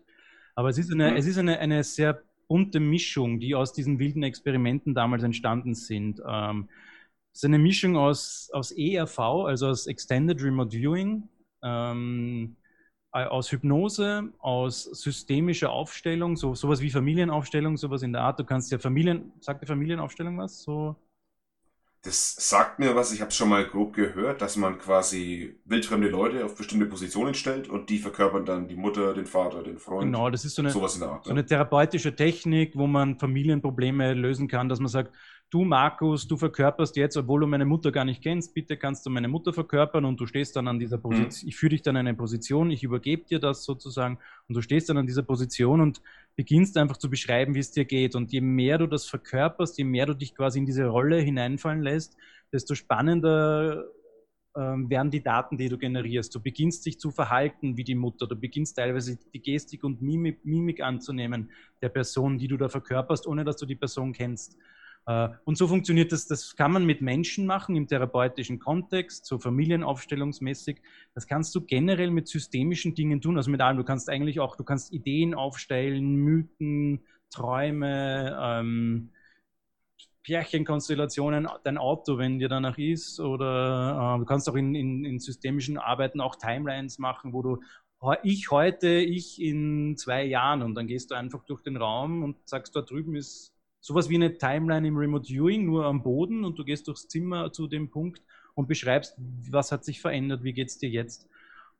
Aber 0.54 0.70
es 0.70 0.78
ist 0.78 0.92
eine, 0.92 1.12
mhm. 1.12 1.18
es 1.18 1.26
ist 1.26 1.40
eine, 1.40 1.60
eine 1.60 1.84
sehr 1.84 2.22
bunte 2.48 2.80
Mischung, 2.80 3.40
die 3.40 3.56
aus 3.56 3.74
diesen 3.74 3.98
wilden 3.98 4.22
Experimenten 4.22 4.94
damals 4.94 5.24
entstanden 5.24 5.74
sind. 5.74 6.22
Ähm, 6.28 6.70
es 7.34 7.40
ist 7.40 7.46
eine 7.46 7.60
Mischung 7.60 7.98
aus, 7.98 8.50
aus 8.54 8.72
ERV, 8.72 9.20
also 9.20 9.68
aus 9.68 9.88
Extended 9.88 10.42
Remote 10.42 10.78
Viewing, 10.78 11.28
ähm, 11.64 12.56
äh, 12.62 12.65
aus 13.24 13.52
Hypnose, 13.52 14.30
aus 14.40 14.84
systemischer 14.84 15.72
Aufstellung, 15.72 16.36
so 16.36 16.54
sowas 16.56 16.82
wie 16.82 16.90
Familienaufstellung, 16.90 17.78
sowas 17.78 18.04
in 18.04 18.14
der 18.14 18.22
Art. 18.22 18.40
Du 18.40 18.44
kannst 18.44 18.72
ja 18.72 18.78
Familien, 18.78 19.32
sagt 19.40 19.62
die 19.62 19.68
Familienaufstellung 19.68 20.38
was? 20.38 20.62
So 20.62 20.96
das 22.06 22.36
sagt 22.38 22.78
mir 22.78 22.96
was, 22.96 23.12
ich 23.12 23.22
habe 23.22 23.30
es 23.30 23.36
schon 23.36 23.50
mal 23.50 23.66
grob 23.66 23.94
gehört, 23.94 24.40
dass 24.42 24.58
man 24.58 24.78
quasi 24.78 25.60
wildfremde 25.66 26.08
Leute 26.08 26.46
auf 26.46 26.56
bestimmte 26.56 26.86
Positionen 26.86 27.34
stellt 27.34 27.68
und 27.68 27.90
die 27.90 27.98
verkörpern 27.98 28.46
dann 28.46 28.68
die 28.68 28.76
Mutter, 28.76 29.16
den 29.16 29.26
Vater, 29.26 29.64
den 29.64 29.80
Freund. 29.80 30.06
Genau, 30.06 30.30
das 30.30 30.46
ist 30.46 30.54
so 30.54 30.62
eine, 30.62 30.70
sowas 30.70 30.94
in 30.94 31.02
der 31.02 31.10
Art, 31.10 31.26
so 31.26 31.32
eine 31.32 31.44
therapeutische 31.44 32.16
Technik, 32.16 32.76
wo 32.76 32.86
man 32.86 33.18
Familienprobleme 33.18 34.14
lösen 34.14 34.48
kann, 34.48 34.70
dass 34.70 34.80
man 34.80 34.88
sagt, 34.88 35.16
du 35.56 35.64
Markus, 35.64 36.28
du 36.28 36.36
verkörperst 36.36 36.98
jetzt, 36.98 37.16
obwohl 37.16 37.40
du 37.40 37.48
meine 37.48 37.64
Mutter 37.64 37.94
gar 37.94 38.04
nicht 38.04 38.22
kennst, 38.22 38.54
bitte 38.54 38.76
kannst 38.76 39.06
du 39.06 39.10
meine 39.10 39.30
Mutter 39.30 39.54
verkörpern 39.54 40.04
und 40.04 40.20
du 40.20 40.26
stehst 40.26 40.54
dann 40.58 40.68
an 40.68 40.80
dieser 40.80 40.98
Position, 40.98 41.30
mhm. 41.44 41.48
ich 41.48 41.56
führe 41.56 41.70
dich 41.70 41.82
dann 41.82 41.96
in 41.96 42.08
eine 42.08 42.14
Position, 42.14 42.72
ich 42.72 42.84
übergebe 42.84 43.24
dir 43.24 43.40
das 43.40 43.64
sozusagen 43.64 44.20
und 44.50 44.56
du 44.56 44.62
stehst 44.62 44.90
dann 44.90 44.98
an 44.98 45.08
dieser 45.08 45.24
Position 45.24 45.80
und 45.80 46.02
beginnst 46.36 46.78
einfach 46.78 46.98
zu 46.98 47.10
beschreiben, 47.10 47.56
wie 47.56 47.60
es 47.60 47.72
dir 47.72 47.86
geht. 47.86 48.16
Und 48.16 48.34
je 48.34 48.42
mehr 48.42 48.78
du 48.78 48.88
das 48.88 49.06
verkörperst, 49.06 49.78
je 49.78 49.86
mehr 49.86 50.06
du 50.06 50.14
dich 50.14 50.36
quasi 50.36 50.60
in 50.60 50.66
diese 50.66 50.88
Rolle 50.88 51.20
hineinfallen 51.22 51.82
lässt, 51.82 52.18
desto 52.52 52.76
spannender 52.76 53.86
ähm, 54.58 54.90
werden 54.90 55.10
die 55.10 55.24
Daten, 55.24 55.58
die 55.58 55.70
du 55.70 55.78
generierst. 55.78 56.36
Du 56.36 56.42
beginnst 56.42 56.86
dich 56.86 57.00
zu 57.00 57.12
verhalten 57.12 57.78
wie 57.78 57.86
die 57.86 57.96
Mutter. 57.96 58.28
Du 58.28 58.36
beginnst 58.36 58.76
teilweise 58.76 59.18
die 59.34 59.42
Gestik 59.42 59.86
und 59.86 60.02
Mimik, 60.02 60.44
Mimik 60.44 60.82
anzunehmen 60.82 61.50
der 61.82 61.90
Person, 61.90 62.38
die 62.38 62.50
du 62.50 62.58
da 62.58 62.68
verkörperst, 62.68 63.26
ohne 63.26 63.46
dass 63.46 63.56
du 63.56 63.66
die 63.66 63.76
Person 63.76 64.12
kennst. 64.12 64.58
Äh, 65.06 65.30
und 65.44 65.58
so 65.58 65.68
funktioniert 65.68 66.12
das, 66.12 66.28
das 66.28 66.56
kann 66.56 66.72
man 66.72 66.86
mit 66.86 67.02
Menschen 67.02 67.46
machen 67.46 67.76
im 67.76 67.88
therapeutischen 67.88 68.60
Kontext, 68.60 69.26
so 69.26 69.40
familienaufstellungsmäßig. 69.40 70.82
Das 71.14 71.28
kannst 71.28 71.54
du 71.56 71.62
generell 71.62 72.12
mit 72.12 72.28
systemischen 72.28 72.96
Dingen 72.96 73.22
tun, 73.22 73.38
also 73.38 73.52
mit 73.52 73.62
allem. 73.62 73.78
Du 73.78 73.84
kannst 73.84 74.10
eigentlich 74.10 74.40
auch, 74.40 74.56
du 74.56 74.64
kannst 74.64 74.92
Ideen 74.94 75.34
aufstellen, 75.34 76.16
Mythen, 76.16 77.02
Träume, 77.30 78.38
ähm, 78.42 79.12
Pärchenkonstellationen, 80.24 81.48
dein 81.64 81.78
Auto, 81.78 82.18
wenn 82.18 82.40
dir 82.40 82.50
danach 82.50 82.80
ist, 82.80 83.20
oder 83.20 84.16
äh, 84.16 84.20
du 84.20 84.26
kannst 84.26 84.50
auch 84.50 84.56
in, 84.56 84.74
in, 84.74 85.06
in 85.06 85.20
systemischen 85.20 85.78
Arbeiten 85.78 86.20
auch 86.20 86.36
Timelines 86.36 86.98
machen, 86.98 87.32
wo 87.32 87.44
du 87.44 87.60
ich 88.22 88.52
heute, 88.52 88.88
ich 88.88 89.42
in 89.42 89.98
zwei 89.98 90.26
Jahren 90.26 90.62
und 90.62 90.76
dann 90.76 90.86
gehst 90.86 91.10
du 91.10 91.16
einfach 91.16 91.44
durch 91.46 91.62
den 91.62 91.76
Raum 91.76 92.24
und 92.24 92.38
sagst, 92.48 92.76
da 92.76 92.82
drüben 92.82 93.16
ist 93.16 93.55
sowas 93.86 94.10
wie 94.10 94.16
eine 94.16 94.36
Timeline 94.36 94.88
im 94.88 94.98
Remote 94.98 95.28
Viewing, 95.28 95.64
nur 95.64 95.86
am 95.86 96.02
Boden 96.02 96.44
und 96.44 96.58
du 96.58 96.66
gehst 96.66 96.88
durchs 96.88 97.08
Zimmer 97.08 97.52
zu 97.52 97.68
dem 97.68 97.92
Punkt 97.92 98.24
und 98.56 98.68
beschreibst, 98.68 99.16
was 99.52 99.72
hat 99.72 99.86
sich 99.86 100.02
verändert, 100.02 100.44
wie 100.44 100.54
geht 100.54 100.70
es 100.70 100.80
dir 100.80 100.90
jetzt. 100.90 101.30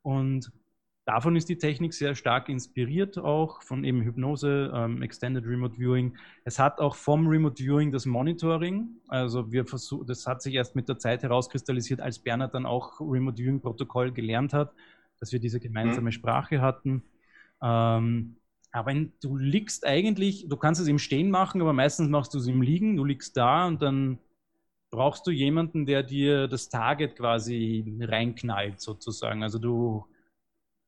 Und 0.02 0.52
davon 1.04 1.34
ist 1.34 1.48
die 1.48 1.58
Technik 1.58 1.94
sehr 1.94 2.14
stark 2.14 2.48
inspiriert, 2.48 3.18
auch 3.18 3.60
von 3.62 3.82
eben 3.82 4.02
Hypnose, 4.02 4.70
ähm, 4.72 5.02
Extended 5.02 5.44
Remote 5.46 5.78
Viewing. 5.78 6.16
Es 6.44 6.60
hat 6.60 6.78
auch 6.78 6.94
vom 6.94 7.26
Remote 7.26 7.60
Viewing 7.60 7.90
das 7.90 8.06
Monitoring. 8.06 8.86
Also 9.08 9.50
wir 9.50 9.66
versuchen, 9.66 10.06
das 10.06 10.28
hat 10.28 10.42
sich 10.42 10.54
erst 10.54 10.76
mit 10.76 10.88
der 10.88 11.00
Zeit 11.00 11.24
herauskristallisiert, 11.24 12.00
als 12.00 12.20
Bernhard 12.20 12.54
dann 12.54 12.66
auch 12.66 13.00
Remote 13.00 13.36
Viewing 13.36 13.60
Protokoll 13.60 14.12
gelernt 14.12 14.52
hat, 14.52 14.72
dass 15.18 15.32
wir 15.32 15.40
diese 15.40 15.58
gemeinsame 15.58 16.10
mhm. 16.10 16.12
Sprache 16.12 16.60
hatten. 16.60 17.02
Ähm, 17.60 18.36
aber 18.76 18.92
du 18.94 19.36
liegst 19.36 19.86
eigentlich, 19.86 20.48
du 20.48 20.56
kannst 20.58 20.82
es 20.82 20.86
im 20.86 20.98
Stehen 20.98 21.30
machen, 21.30 21.62
aber 21.62 21.72
meistens 21.72 22.10
machst 22.10 22.34
du 22.34 22.38
es 22.38 22.46
im 22.46 22.60
Liegen, 22.60 22.96
du 22.96 23.04
liegst 23.06 23.34
da 23.34 23.66
und 23.66 23.80
dann 23.80 24.18
brauchst 24.90 25.26
du 25.26 25.30
jemanden, 25.30 25.86
der 25.86 26.02
dir 26.02 26.46
das 26.46 26.68
Target 26.68 27.16
quasi 27.16 27.96
reinknallt, 28.00 28.80
sozusagen. 28.82 29.42
Also 29.42 29.58
du, 29.58 30.04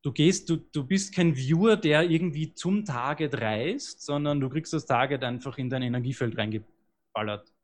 du 0.02 0.12
gehst, 0.12 0.50
du, 0.50 0.56
du 0.58 0.84
bist 0.84 1.14
kein 1.14 1.34
Viewer, 1.34 1.78
der 1.78 2.02
irgendwie 2.02 2.52
zum 2.52 2.84
Target 2.84 3.40
reist, 3.40 4.02
sondern 4.02 4.38
du 4.38 4.50
kriegst 4.50 4.74
das 4.74 4.84
Target 4.84 5.24
einfach 5.24 5.56
in 5.56 5.70
dein 5.70 5.80
Energiefeld 5.80 6.36
reingeballert. 6.36 7.54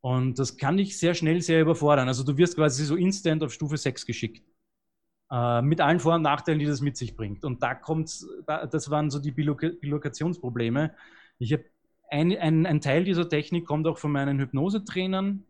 Und 0.00 0.38
das 0.40 0.56
kann 0.56 0.78
dich 0.78 0.98
sehr 0.98 1.14
schnell 1.14 1.42
sehr 1.42 1.60
überfordern. 1.60 2.08
Also 2.08 2.24
du 2.24 2.36
wirst 2.36 2.56
quasi 2.56 2.84
so 2.84 2.96
instant 2.96 3.44
auf 3.44 3.52
Stufe 3.52 3.76
6 3.76 4.04
geschickt. 4.04 4.42
Äh, 5.30 5.62
mit 5.62 5.80
allen 5.80 6.00
Vor- 6.00 6.16
und 6.16 6.22
Nachteilen, 6.22 6.58
die 6.58 6.66
das 6.66 6.80
mit 6.80 6.96
sich 6.96 7.16
bringt. 7.16 7.44
Und 7.44 7.62
da 7.62 7.74
kommt, 7.74 8.26
da, 8.46 8.66
das 8.66 8.90
waren 8.90 9.10
so 9.10 9.20
die 9.20 9.30
Bilokationsprobleme. 9.30 10.94
Ich 11.38 11.52
habe 11.52 11.64
ein, 12.10 12.36
ein, 12.36 12.66
ein, 12.66 12.80
Teil 12.80 13.04
dieser 13.04 13.28
Technik 13.28 13.64
kommt 13.64 13.86
auch 13.86 13.98
von 13.98 14.10
meinen 14.10 14.40
Hypnosetrainern. 14.40 15.46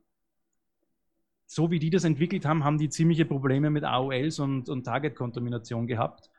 So 1.47 1.70
wie 1.70 1.78
die 1.78 1.89
das 1.89 2.05
entwickelt 2.05 2.45
haben, 2.45 2.62
haben 2.62 2.76
die 2.76 2.91
ziemliche 2.91 3.24
Probleme 3.24 3.70
mit 3.70 3.85
AOLs 3.85 4.39
und, 4.39 4.68
und 4.68 4.85
Target-Kontamination 4.85 5.87
gehabt. 5.87 6.31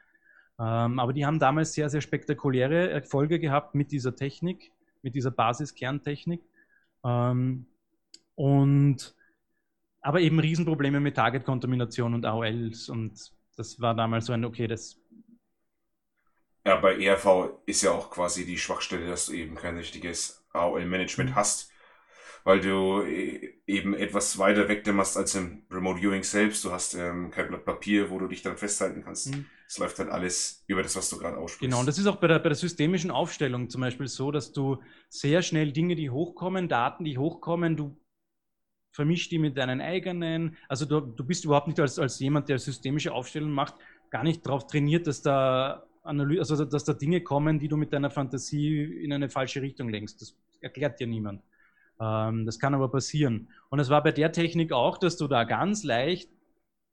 Ähm, 0.59 0.99
aber 0.99 1.11
die 1.11 1.25
haben 1.25 1.39
damals 1.39 1.73
sehr, 1.73 1.89
sehr 1.89 2.01
spektakuläre 2.01 2.91
Erfolge 2.91 3.39
gehabt 3.39 3.73
mit 3.73 3.91
dieser 3.91 4.15
Technik, 4.15 4.71
mit 5.01 5.15
dieser 5.15 5.31
Basis-Kerntechnik. 5.31 6.41
Ähm, 7.03 7.65
und 8.35 9.15
aber 10.01 10.19
eben 10.19 10.39
Riesenprobleme 10.39 10.99
mit 10.99 11.15
Target-Kontamination 11.15 12.13
und 12.13 12.25
AOLs 12.25 12.89
und 12.89 13.31
das 13.55 13.79
war 13.79 13.95
damals 13.95 14.25
so 14.25 14.33
ein, 14.33 14.43
okay, 14.45 14.67
das. 14.67 14.97
Ja, 16.65 16.75
bei 16.77 16.97
ERV 16.99 17.61
ist 17.65 17.81
ja 17.81 17.91
auch 17.91 18.09
quasi 18.09 18.45
die 18.45 18.57
Schwachstelle, 18.57 19.07
dass 19.07 19.27
du 19.27 19.33
eben 19.33 19.55
kein 19.55 19.77
richtiges 19.77 20.45
AOL-Management 20.53 21.31
mhm. 21.31 21.35
hast, 21.35 21.71
weil 22.43 22.59
du 22.59 23.01
e, 23.03 23.61
eben 23.67 23.93
etwas 23.93 24.37
weiter 24.37 24.67
wegdämmerst 24.67 25.17
als 25.17 25.35
im 25.35 25.63
Remote 25.71 25.99
Viewing 25.99 26.23
selbst. 26.23 26.63
Du 26.63 26.71
hast 26.71 26.93
ähm, 26.93 27.31
kein 27.31 27.47
Blatt 27.47 27.65
Papier, 27.65 28.09
wo 28.09 28.19
du 28.19 28.27
dich 28.27 28.41
dann 28.41 28.57
festhalten 28.57 29.03
kannst. 29.03 29.33
Mhm. 29.33 29.45
Es 29.67 29.77
läuft 29.77 29.99
dann 29.99 30.09
alles 30.09 30.63
über 30.67 30.83
das, 30.83 30.95
was 30.95 31.09
du 31.09 31.17
gerade 31.17 31.37
aussprichst. 31.37 31.61
Genau, 31.61 31.79
und 31.79 31.85
das 31.87 31.97
ist 31.97 32.05
auch 32.05 32.17
bei 32.17 32.27
der, 32.27 32.39
bei 32.39 32.49
der 32.49 32.55
systemischen 32.55 33.09
Aufstellung 33.09 33.69
zum 33.69 33.81
Beispiel 33.81 34.07
so, 34.07 34.31
dass 34.31 34.51
du 34.51 34.81
sehr 35.09 35.41
schnell 35.41 35.71
Dinge, 35.71 35.95
die 35.95 36.09
hochkommen, 36.09 36.67
Daten, 36.67 37.05
die 37.05 37.17
hochkommen, 37.17 37.77
du 37.77 38.00
vermisch 38.91 39.29
die 39.29 39.39
mit 39.39 39.57
deinen 39.57 39.81
eigenen. 39.81 40.57
Also 40.67 40.85
du, 40.85 40.99
du 40.99 41.23
bist 41.23 41.45
überhaupt 41.45 41.67
nicht 41.67 41.79
als, 41.79 41.97
als 41.97 42.19
jemand, 42.19 42.49
der 42.49 42.59
systemische 42.59 43.13
Aufstellungen 43.13 43.53
macht, 43.53 43.75
gar 44.09 44.23
nicht 44.23 44.45
darauf 44.45 44.67
trainiert, 44.67 45.07
dass 45.07 45.21
da 45.21 45.83
Analyse, 46.03 46.41
also 46.41 46.65
dass 46.65 46.83
da 46.83 46.93
Dinge 46.93 47.21
kommen, 47.21 47.59
die 47.59 47.67
du 47.67 47.77
mit 47.77 47.93
deiner 47.93 48.09
Fantasie 48.09 48.83
in 48.83 49.13
eine 49.13 49.29
falsche 49.29 49.61
Richtung 49.61 49.89
lenkst. 49.89 50.21
Das 50.21 50.35
erklärt 50.59 50.99
dir 50.99 51.07
niemand. 51.07 51.41
Ähm, 51.99 52.45
das 52.45 52.59
kann 52.59 52.73
aber 52.73 52.89
passieren. 52.89 53.49
Und 53.69 53.79
es 53.79 53.89
war 53.89 54.03
bei 54.03 54.11
der 54.11 54.31
Technik 54.31 54.73
auch, 54.73 54.97
dass 54.97 55.17
du 55.17 55.27
da 55.27 55.43
ganz 55.43 55.83
leicht, 55.83 56.29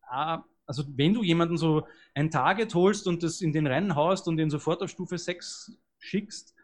ah, 0.03 0.43
also 0.67 0.85
wenn 0.97 1.15
du 1.15 1.23
jemanden 1.23 1.57
so 1.57 1.87
ein 2.15 2.31
Target 2.31 2.75
holst 2.75 3.07
und 3.07 3.23
das 3.23 3.41
in 3.41 3.53
den 3.53 3.67
Rennen 3.67 3.95
haust 3.95 4.29
und 4.29 4.37
den 4.37 4.51
sofort 4.51 4.83
auf 4.83 4.91
Stufe 4.91 5.17
6 5.17 5.79
schickst, 5.99 6.55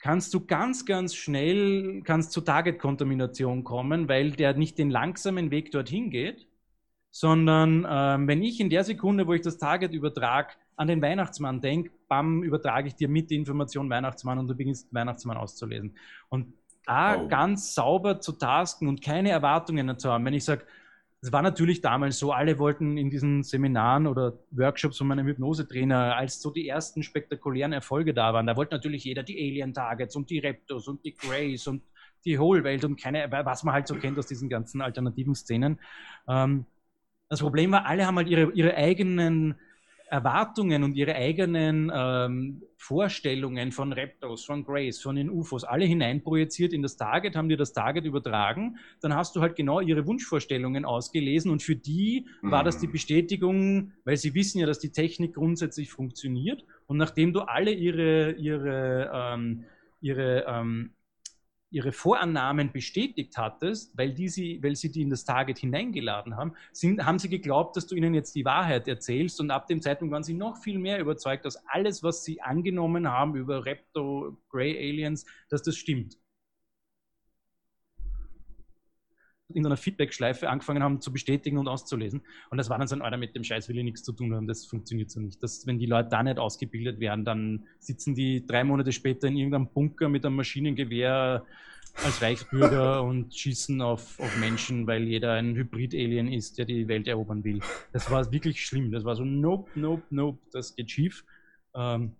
kannst 0.00 0.34
du 0.34 0.44
ganz, 0.44 0.86
ganz 0.86 1.14
schnell 1.14 2.02
kannst 2.04 2.32
zu 2.32 2.40
Target-Kontamination 2.40 3.64
kommen, 3.64 4.08
weil 4.08 4.32
der 4.32 4.54
nicht 4.54 4.78
den 4.78 4.90
langsamen 4.90 5.50
Weg 5.50 5.70
dorthin 5.70 6.10
geht, 6.10 6.48
sondern 7.10 7.86
ähm, 7.88 8.26
wenn 8.26 8.42
ich 8.42 8.60
in 8.60 8.70
der 8.70 8.84
Sekunde, 8.84 9.26
wo 9.26 9.34
ich 9.34 9.42
das 9.42 9.58
Target 9.58 9.92
übertrage, 9.92 10.54
an 10.76 10.88
den 10.88 11.02
Weihnachtsmann 11.02 11.60
denke, 11.60 11.90
bam, 12.08 12.42
übertrage 12.42 12.88
ich 12.88 12.94
dir 12.94 13.08
mit 13.08 13.30
die 13.30 13.36
Information 13.36 13.90
Weihnachtsmann 13.90 14.38
und 14.38 14.48
du 14.48 14.54
beginnst 14.54 14.92
Weihnachtsmann 14.94 15.36
auszulesen. 15.36 15.94
Und 16.30 16.54
da 16.86 17.20
oh. 17.20 17.28
ganz 17.28 17.74
sauber 17.74 18.20
zu 18.20 18.32
tasken 18.32 18.88
und 18.88 19.02
keine 19.02 19.30
Erwartungen 19.30 19.98
zu 19.98 20.10
haben. 20.10 20.24
Wenn 20.24 20.32
ich 20.32 20.44
sage, 20.44 20.64
es 21.22 21.32
war 21.32 21.42
natürlich 21.42 21.82
damals 21.82 22.18
so, 22.18 22.32
alle 22.32 22.58
wollten 22.58 22.96
in 22.96 23.10
diesen 23.10 23.42
Seminaren 23.42 24.06
oder 24.06 24.38
Workshops 24.52 24.96
von 24.96 25.06
meinem 25.06 25.26
Hypnosetrainer, 25.26 26.16
als 26.16 26.40
so 26.40 26.50
die 26.50 26.66
ersten 26.66 27.02
spektakulären 27.02 27.74
Erfolge 27.74 28.14
da 28.14 28.32
waren, 28.32 28.46
da 28.46 28.56
wollte 28.56 28.74
natürlich 28.74 29.04
jeder 29.04 29.22
die 29.22 29.36
Alien 29.36 29.74
Targets 29.74 30.16
und 30.16 30.30
die 30.30 30.38
Raptors 30.38 30.88
und 30.88 31.04
die 31.04 31.14
Grays 31.14 31.66
und 31.66 31.82
die 32.24 32.38
Hohlwelt 32.38 32.84
und 32.84 33.00
keine, 33.00 33.30
was 33.30 33.64
man 33.64 33.74
halt 33.74 33.86
so 33.86 33.96
kennt 33.96 34.18
aus 34.18 34.26
diesen 34.26 34.48
ganzen 34.48 34.80
alternativen 34.80 35.34
Szenen. 35.34 35.78
Ähm, 36.26 36.64
das 37.28 37.40
Problem 37.40 37.70
war, 37.70 37.86
alle 37.86 38.06
haben 38.06 38.16
halt 38.16 38.28
ihre, 38.28 38.50
ihre 38.52 38.74
eigenen 38.74 39.56
Erwartungen 40.10 40.82
und 40.82 40.96
ihre 40.96 41.14
eigenen 41.14 41.90
ähm, 41.94 42.62
Vorstellungen 42.76 43.70
von 43.70 43.92
Reptos, 43.92 44.44
von 44.44 44.64
Grace, 44.64 45.00
von 45.00 45.14
den 45.14 45.30
UFOs, 45.30 45.62
alle 45.62 45.84
hineinprojiziert 45.84 46.72
in 46.72 46.82
das 46.82 46.96
Target, 46.96 47.36
haben 47.36 47.48
dir 47.48 47.56
das 47.56 47.72
Target 47.72 48.04
übertragen. 48.04 48.76
Dann 49.00 49.14
hast 49.14 49.36
du 49.36 49.40
halt 49.40 49.54
genau 49.54 49.80
ihre 49.80 50.06
Wunschvorstellungen 50.08 50.84
ausgelesen 50.84 51.52
und 51.52 51.62
für 51.62 51.76
die 51.76 52.26
mhm. 52.42 52.50
war 52.50 52.64
das 52.64 52.78
die 52.78 52.88
mhm. 52.88 52.92
Bestätigung, 52.92 53.92
weil 54.04 54.16
sie 54.16 54.34
wissen 54.34 54.58
ja, 54.58 54.66
dass 54.66 54.80
die 54.80 54.90
Technik 54.90 55.34
grundsätzlich 55.34 55.92
funktioniert. 55.92 56.64
Und 56.88 56.96
nachdem 56.96 57.32
du 57.32 57.42
alle 57.42 57.70
ihre, 57.70 58.32
ihre, 58.32 59.12
ähm, 59.14 59.64
ihre 60.00 60.44
ähm, 60.48 60.90
ihre 61.70 61.92
Vorannahmen 61.92 62.72
bestätigt 62.72 63.36
hattest, 63.36 63.96
weil, 63.96 64.12
die 64.12 64.28
sie, 64.28 64.62
weil 64.62 64.76
sie 64.76 64.90
die 64.90 65.02
in 65.02 65.10
das 65.10 65.24
Target 65.24 65.58
hineingeladen 65.58 66.36
haben, 66.36 66.54
sind, 66.72 67.04
haben 67.04 67.18
sie 67.18 67.28
geglaubt, 67.28 67.76
dass 67.76 67.86
du 67.86 67.94
ihnen 67.94 68.14
jetzt 68.14 68.34
die 68.34 68.44
Wahrheit 68.44 68.88
erzählst 68.88 69.40
und 69.40 69.50
ab 69.50 69.66
dem 69.66 69.80
Zeitpunkt 69.80 70.12
waren 70.12 70.24
sie 70.24 70.34
noch 70.34 70.56
viel 70.56 70.78
mehr 70.78 70.98
überzeugt, 70.98 71.44
dass 71.44 71.62
alles, 71.68 72.02
was 72.02 72.24
sie 72.24 72.42
angenommen 72.42 73.08
haben 73.08 73.36
über 73.36 73.64
Repto, 73.64 74.36
Grey 74.48 74.76
Aliens, 74.76 75.24
dass 75.48 75.62
das 75.62 75.76
stimmt. 75.76 76.19
In 79.54 79.66
einer 79.66 79.76
Feedback-Schleife 79.76 80.48
angefangen 80.48 80.82
haben 80.82 81.00
zu 81.00 81.12
bestätigen 81.12 81.58
und 81.58 81.68
auszulesen. 81.68 82.22
Und 82.50 82.58
das 82.58 82.70
war 82.70 82.78
dann 82.78 82.86
so 82.86 82.94
ein, 82.94 83.02
Alter, 83.02 83.16
mit 83.16 83.34
dem 83.34 83.44
Scheiß 83.44 83.68
will 83.68 83.78
ich 83.78 83.84
nichts 83.84 84.02
zu 84.02 84.12
tun 84.12 84.34
haben, 84.34 84.46
das 84.46 84.66
funktioniert 84.66 85.10
so 85.10 85.20
nicht. 85.20 85.42
Das, 85.42 85.66
wenn 85.66 85.78
die 85.78 85.86
Leute 85.86 86.08
da 86.10 86.22
nicht 86.22 86.38
ausgebildet 86.38 87.00
werden, 87.00 87.24
dann 87.24 87.64
sitzen 87.78 88.14
die 88.14 88.46
drei 88.46 88.64
Monate 88.64 88.92
später 88.92 89.28
in 89.28 89.36
irgendeinem 89.36 89.68
Bunker 89.68 90.08
mit 90.08 90.24
einem 90.24 90.36
Maschinengewehr 90.36 91.44
als 92.04 92.22
Reichsbürger 92.22 93.02
und 93.04 93.34
schießen 93.34 93.80
auf, 93.82 94.18
auf 94.20 94.36
Menschen, 94.38 94.86
weil 94.86 95.04
jeder 95.04 95.32
ein 95.32 95.54
Hybrid-Alien 95.54 96.32
ist, 96.32 96.58
der 96.58 96.64
die 96.64 96.88
Welt 96.88 97.08
erobern 97.08 97.44
will. 97.44 97.60
Das 97.92 98.10
war 98.10 98.30
wirklich 98.32 98.64
schlimm. 98.64 98.90
Das 98.90 99.04
war 99.04 99.16
so, 99.16 99.24
nope, 99.24 99.70
nope, 99.74 100.02
nope, 100.10 100.38
das 100.52 100.74
geht 100.74 100.90
schief. 100.90 101.24
Ähm, 101.74 102.12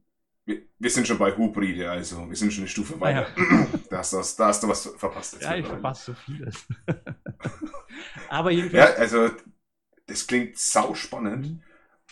wir, 0.47 0.63
wir, 0.79 0.91
sind 0.91 1.07
schon 1.07 1.19
bei 1.19 1.37
Hybride, 1.37 1.91
also 1.91 2.29
wir 2.29 2.37
sind 2.37 2.53
schon 2.53 2.63
eine 2.63 2.69
Stufe 2.69 3.01
weiter. 3.01 3.27
Ah, 3.37 3.41
ja. 3.41 3.67
da, 3.91 3.99
hast 3.99 4.13
du, 4.13 4.17
da 4.17 4.47
hast 4.49 4.63
du 4.63 4.69
was 4.69 4.87
verpasst. 4.97 5.35
Jetzt 5.35 5.45
ja, 5.45 5.57
ich 5.57 5.67
verpasse 5.67 6.13
so 6.13 6.15
vieles. 6.15 6.67
Aber 8.29 8.51
jedenfalls. 8.51 8.91
Ja, 8.91 8.97
also 8.97 9.31
das 10.07 10.27
klingt 10.27 10.59
sau 10.59 10.95
spannend. 10.95 11.47
Mhm. 11.47 11.63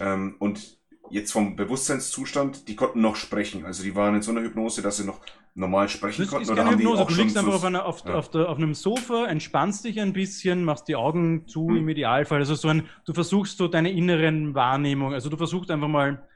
Ähm, 0.00 0.36
und 0.38 0.78
jetzt 1.10 1.32
vom 1.32 1.56
Bewusstseinszustand, 1.56 2.68
die 2.68 2.76
konnten 2.76 3.00
noch 3.00 3.16
sprechen. 3.16 3.64
Also 3.64 3.82
die 3.82 3.94
waren 3.94 4.14
in 4.14 4.22
so 4.22 4.30
einer 4.30 4.42
Hypnose, 4.42 4.82
dass 4.82 4.98
sie 4.98 5.04
noch 5.04 5.20
normal 5.54 5.88
sprechen 5.88 6.22
das 6.22 6.30
konnten. 6.30 6.44
Ist 6.44 6.50
oder 6.50 6.64
haben 6.64 6.78
Hypnose. 6.78 6.96
Die 6.96 7.02
auch 7.02 7.08
du 7.08 7.14
liegst 7.14 7.36
einfach 7.36 7.54
auf, 7.54 7.64
einer, 7.64 7.84
auf, 7.84 8.04
ja. 8.04 8.14
auf, 8.14 8.30
der, 8.30 8.48
auf, 8.48 8.56
einem 8.58 8.74
Sofa, 8.74 9.26
entspannst 9.26 9.84
dich 9.84 10.00
ein 10.00 10.12
bisschen, 10.12 10.64
machst 10.64 10.88
die 10.88 10.96
Augen 10.96 11.48
zu 11.48 11.68
hm. 11.68 11.76
im 11.76 11.88
Idealfall. 11.88 12.38
Also 12.38 12.54
so 12.54 12.68
ein, 12.68 12.88
du 13.04 13.14
versuchst 13.14 13.58
so 13.58 13.68
deine 13.68 13.90
inneren 13.90 14.54
Wahrnehmung, 14.54 15.14
also 15.14 15.28
du 15.28 15.36
versuchst 15.36 15.70
einfach 15.70 15.88
mal 15.88 16.27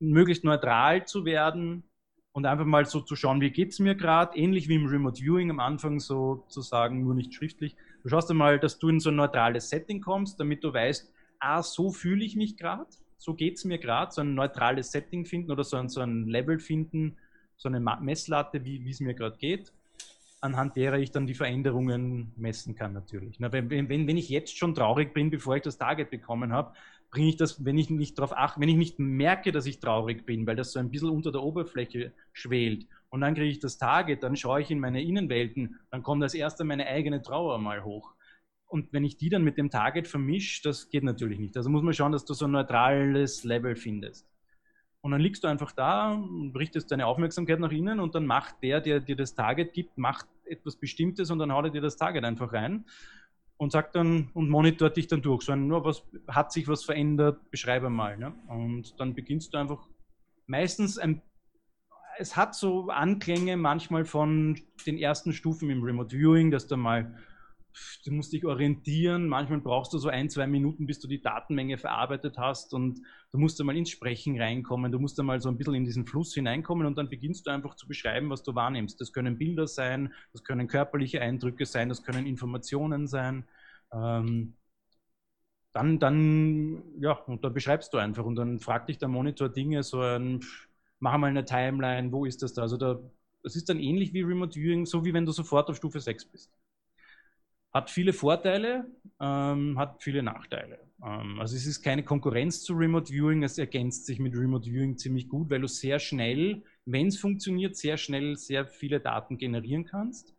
möglichst 0.00 0.44
neutral 0.44 1.06
zu 1.06 1.24
werden 1.24 1.84
und 2.32 2.46
einfach 2.46 2.64
mal 2.64 2.86
so 2.86 3.00
zu 3.00 3.16
schauen, 3.16 3.40
wie 3.40 3.50
geht 3.50 3.72
es 3.72 3.78
mir 3.78 3.94
gerade, 3.94 4.36
ähnlich 4.36 4.68
wie 4.68 4.76
im 4.76 4.86
Remote 4.86 5.20
Viewing 5.20 5.50
am 5.50 5.60
Anfang 5.60 6.00
so 6.00 6.44
zu 6.48 6.62
sagen, 6.62 7.02
nur 7.02 7.14
nicht 7.14 7.34
schriftlich. 7.34 7.76
Du 8.02 8.08
schaust 8.08 8.30
einmal, 8.30 8.58
dass 8.58 8.78
du 8.78 8.88
in 8.88 9.00
so 9.00 9.10
ein 9.10 9.16
neutrales 9.16 9.68
Setting 9.68 10.00
kommst, 10.00 10.40
damit 10.40 10.64
du 10.64 10.72
weißt, 10.72 11.12
ah, 11.40 11.62
so 11.62 11.90
fühle 11.90 12.24
ich 12.24 12.36
mich 12.36 12.56
gerade, 12.56 12.86
so 13.18 13.34
geht 13.34 13.58
es 13.58 13.64
mir 13.64 13.78
gerade, 13.78 14.12
so 14.12 14.22
ein 14.22 14.34
neutrales 14.34 14.90
Setting 14.90 15.26
finden 15.26 15.50
oder 15.50 15.64
so 15.64 15.76
ein, 15.76 15.88
so 15.88 16.00
ein 16.00 16.26
Level 16.26 16.58
finden, 16.58 17.16
so 17.56 17.68
eine 17.68 17.80
Messlatte, 17.80 18.64
wie 18.64 18.88
es 18.88 19.00
mir 19.00 19.14
gerade 19.14 19.36
geht, 19.36 19.72
anhand 20.40 20.76
derer 20.76 20.98
ich 20.98 21.10
dann 21.10 21.26
die 21.26 21.34
Veränderungen 21.34 22.32
messen 22.36 22.74
kann 22.74 22.94
natürlich. 22.94 23.38
Na, 23.38 23.52
wenn, 23.52 23.68
wenn, 23.68 23.88
wenn 23.88 24.16
ich 24.16 24.30
jetzt 24.30 24.56
schon 24.56 24.74
traurig 24.74 25.12
bin, 25.12 25.30
bevor 25.30 25.56
ich 25.56 25.62
das 25.62 25.76
Target 25.76 26.10
bekommen 26.10 26.52
habe, 26.52 26.72
bringe 27.10 27.28
ich 27.28 27.36
das, 27.36 27.64
wenn 27.64 27.78
ich 27.78 27.90
nicht 27.90 28.18
darauf 28.18 28.36
achte, 28.36 28.60
wenn 28.60 28.68
ich 28.68 28.76
nicht 28.76 28.98
merke, 28.98 29.52
dass 29.52 29.66
ich 29.66 29.80
traurig 29.80 30.26
bin, 30.26 30.46
weil 30.46 30.56
das 30.56 30.72
so 30.72 30.78
ein 30.78 30.90
bisschen 30.90 31.10
unter 31.10 31.32
der 31.32 31.42
Oberfläche 31.42 32.12
schwelt 32.32 32.86
und 33.08 33.20
dann 33.20 33.34
kriege 33.34 33.50
ich 33.50 33.58
das 33.58 33.78
Target, 33.78 34.22
dann 34.22 34.36
schaue 34.36 34.60
ich 34.60 34.70
in 34.70 34.80
meine 34.80 35.02
Innenwelten, 35.02 35.78
dann 35.90 36.02
kommt 36.02 36.22
als 36.22 36.34
erster 36.34 36.64
meine 36.64 36.86
eigene 36.86 37.22
Trauer 37.22 37.58
mal 37.58 37.84
hoch. 37.84 38.14
Und 38.66 38.92
wenn 38.92 39.04
ich 39.04 39.16
die 39.16 39.28
dann 39.28 39.42
mit 39.42 39.58
dem 39.58 39.70
Target 39.70 40.06
vermische, 40.06 40.62
das 40.62 40.88
geht 40.88 41.02
natürlich 41.02 41.40
nicht. 41.40 41.56
Also 41.56 41.68
muss 41.70 41.82
man 41.82 41.92
schauen, 41.92 42.12
dass 42.12 42.24
du 42.24 42.34
so 42.34 42.44
ein 42.44 42.52
neutrales 42.52 43.42
Level 43.42 43.74
findest. 43.74 44.28
Und 45.00 45.10
dann 45.10 45.20
liegst 45.20 45.42
du 45.42 45.48
einfach 45.48 45.72
da, 45.72 46.22
richtest 46.54 46.92
deine 46.92 47.06
Aufmerksamkeit 47.06 47.58
nach 47.58 47.72
innen 47.72 47.98
und 47.98 48.14
dann 48.14 48.26
macht 48.26 48.56
der, 48.62 48.80
der 48.80 49.00
dir 49.00 49.16
das 49.16 49.34
Target 49.34 49.72
gibt, 49.72 49.98
macht 49.98 50.26
etwas 50.44 50.76
Bestimmtes 50.76 51.30
und 51.30 51.38
dann 51.40 51.52
haut 51.52 51.64
er 51.64 51.70
dir 51.70 51.80
das 51.80 51.96
Target 51.96 52.22
einfach 52.22 52.52
rein 52.52 52.84
und 53.60 53.72
sagt 53.72 53.94
dann 53.94 54.30
und 54.32 54.48
monitort 54.48 54.96
dich 54.96 55.06
dann 55.06 55.20
durch. 55.20 55.42
So 55.42 55.52
ein, 55.52 55.66
nur 55.68 55.84
was 55.84 56.02
hat 56.26 56.50
sich 56.50 56.66
was 56.66 56.82
verändert, 56.82 57.50
beschreibe 57.50 57.90
mal. 57.90 58.16
Ne? 58.16 58.32
Und 58.48 58.98
dann 58.98 59.14
beginnst 59.14 59.52
du 59.52 59.58
einfach 59.58 59.86
meistens 60.46 60.96
ein 60.96 61.20
es 62.18 62.36
hat 62.36 62.54
so 62.54 62.90
Anklänge 62.90 63.56
manchmal 63.56 64.04
von 64.04 64.60
den 64.86 64.98
ersten 64.98 65.32
Stufen 65.32 65.70
im 65.70 65.82
Remote 65.82 66.14
Viewing, 66.14 66.50
dass 66.50 66.66
du 66.66 66.76
mal 66.76 67.16
du 68.04 68.12
musst 68.12 68.32
dich 68.32 68.44
orientieren. 68.44 69.28
Manchmal 69.28 69.60
brauchst 69.60 69.92
du 69.92 69.98
so 69.98 70.08
ein, 70.08 70.28
zwei 70.30 70.46
Minuten, 70.46 70.86
bis 70.86 71.00
du 71.00 71.08
die 71.08 71.20
Datenmenge 71.20 71.78
verarbeitet 71.78 72.38
hast 72.38 72.74
und 72.74 73.00
du 73.32 73.38
musst 73.38 73.60
einmal 73.60 73.76
ins 73.76 73.90
Sprechen 73.90 74.40
reinkommen. 74.40 74.92
Du 74.92 74.98
musst 74.98 75.18
einmal 75.20 75.40
so 75.40 75.48
ein 75.48 75.56
bisschen 75.56 75.74
in 75.74 75.84
diesen 75.84 76.06
Fluss 76.06 76.34
hineinkommen 76.34 76.86
und 76.86 76.96
dann 76.96 77.08
beginnst 77.08 77.46
du 77.46 77.50
einfach 77.50 77.74
zu 77.74 77.86
beschreiben, 77.86 78.30
was 78.30 78.42
du 78.42 78.54
wahrnimmst. 78.54 79.00
Das 79.00 79.12
können 79.12 79.38
Bilder 79.38 79.66
sein, 79.66 80.12
das 80.32 80.44
können 80.44 80.68
körperliche 80.68 81.20
Eindrücke 81.20 81.66
sein, 81.66 81.88
das 81.88 82.02
können 82.02 82.26
Informationen 82.26 83.06
sein. 83.06 83.44
Ähm, 83.92 84.54
dann, 85.72 85.98
dann, 85.98 86.82
ja, 87.00 87.12
und 87.12 87.44
dann 87.44 87.54
beschreibst 87.54 87.92
du 87.92 87.98
einfach 87.98 88.24
und 88.24 88.34
dann 88.36 88.58
fragt 88.58 88.88
dich 88.88 88.98
der 88.98 89.08
Monitor 89.08 89.48
Dinge, 89.48 89.82
so 89.82 90.00
ein, 90.00 90.40
mach 90.98 91.16
mal 91.18 91.28
eine 91.28 91.44
Timeline, 91.44 92.12
wo 92.12 92.24
ist 92.24 92.42
das 92.42 92.54
da? 92.54 92.62
Also 92.62 92.76
da, 92.76 93.00
das 93.42 93.56
ist 93.56 93.68
dann 93.68 93.78
ähnlich 93.78 94.12
wie 94.12 94.22
Remote 94.22 94.58
Viewing, 94.58 94.86
so 94.86 95.04
wie 95.04 95.14
wenn 95.14 95.26
du 95.26 95.32
sofort 95.32 95.68
auf 95.70 95.76
Stufe 95.76 96.00
6 96.00 96.24
bist. 96.26 96.50
Hat 97.72 97.90
viele 97.90 98.12
Vorteile, 98.12 98.86
ähm, 99.20 99.78
hat 99.78 100.02
viele 100.02 100.22
Nachteile. 100.22 100.78
Ähm, 101.04 101.38
also 101.40 101.56
es 101.56 101.66
ist 101.66 101.82
keine 101.82 102.02
Konkurrenz 102.02 102.62
zu 102.62 102.74
Remote 102.74 103.12
Viewing, 103.12 103.42
es 103.42 103.58
ergänzt 103.58 104.06
sich 104.06 104.18
mit 104.18 104.34
Remote 104.34 104.68
Viewing 104.68 104.96
ziemlich 104.96 105.28
gut, 105.28 105.50
weil 105.50 105.60
du 105.60 105.68
sehr 105.68 105.98
schnell, 105.98 106.62
wenn 106.84 107.08
es 107.08 107.18
funktioniert, 107.18 107.76
sehr 107.76 107.96
schnell 107.96 108.36
sehr 108.36 108.66
viele 108.66 109.00
Daten 109.00 109.38
generieren 109.38 109.84
kannst. 109.84 110.34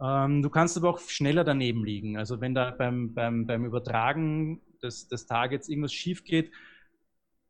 Ähm, 0.00 0.42
du 0.42 0.50
kannst 0.50 0.76
aber 0.76 0.90
auch 0.90 0.98
schneller 0.98 1.44
daneben 1.44 1.84
liegen. 1.84 2.16
Also 2.16 2.40
wenn 2.40 2.54
da 2.54 2.72
beim, 2.72 3.14
beim, 3.14 3.46
beim 3.46 3.64
Übertragen 3.64 4.60
des, 4.82 5.06
des 5.06 5.26
Targets 5.26 5.68
irgendwas 5.68 5.92
schief 5.92 6.24
geht, 6.24 6.50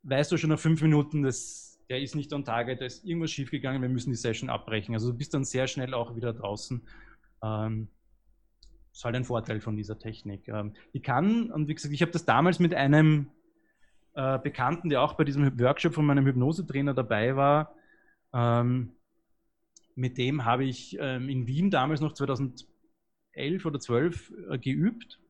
weißt 0.03 0.31
du 0.33 0.37
schon 0.37 0.51
nach 0.51 0.59
fünf 0.59 0.83
Minuten, 0.83 1.23
dass 1.23 1.81
der 1.89 2.01
ist 2.01 2.15
nicht 2.15 2.33
on 2.33 2.45
Target, 2.45 2.81
da 2.81 2.85
ist 2.85 3.05
irgendwas 3.05 3.31
schief 3.31 3.51
gegangen, 3.51 3.83
wir 3.83 3.89
müssen 3.89 4.11
die 4.11 4.17
Session 4.17 4.51
abbrechen. 4.51 4.95
Also 4.95 5.13
du 5.13 5.19
bist 5.19 5.35
dann 5.35 5.45
sehr 5.45 5.67
schnell 5.67 5.95
auch 5.95 6.17
wieder 6.17 6.33
draußen. 6.33 6.87
Ähm, 7.43 7.89
das 8.93 8.99
ist 8.99 9.05
halt 9.07 9.17
ein 9.17 9.25
Vorteil 9.25 9.61
von 9.61 9.75
dieser 9.75 9.99
Technik. 9.99 10.49
Ähm, 10.49 10.75
die 10.93 11.01
kann, 11.01 11.51
und 11.51 11.67
wie 11.67 11.75
gesagt, 11.75 11.95
ich 11.95 12.03
habe 12.03 12.13
das 12.13 12.27
damals 12.27 12.59
mit 12.59 12.75
einem 12.75 13.31
äh, 14.15 14.39
Bekannten, 14.39 14.91
der 14.91 15.01
auch 15.01 15.15
bei 15.15 15.25
diesem 15.25 15.59
Workshop 15.59 15.95
von 15.95 16.05
meinem 16.05 16.27
Hypnosetrainer 16.27 16.93
dabei 16.93 17.35
war, 17.35 17.75
ähm, 18.35 18.93
mit 19.95 20.19
dem 20.19 20.45
habe 20.45 20.65
ich 20.65 20.99
ähm, 21.01 21.31
in 21.31 21.47
Wien 21.47 21.71
damals 21.71 22.03
noch 22.03 22.13
2011 22.13 22.67
oder 23.65 23.81
12 23.81 24.33
äh, 24.51 24.59
geübt. 24.59 25.21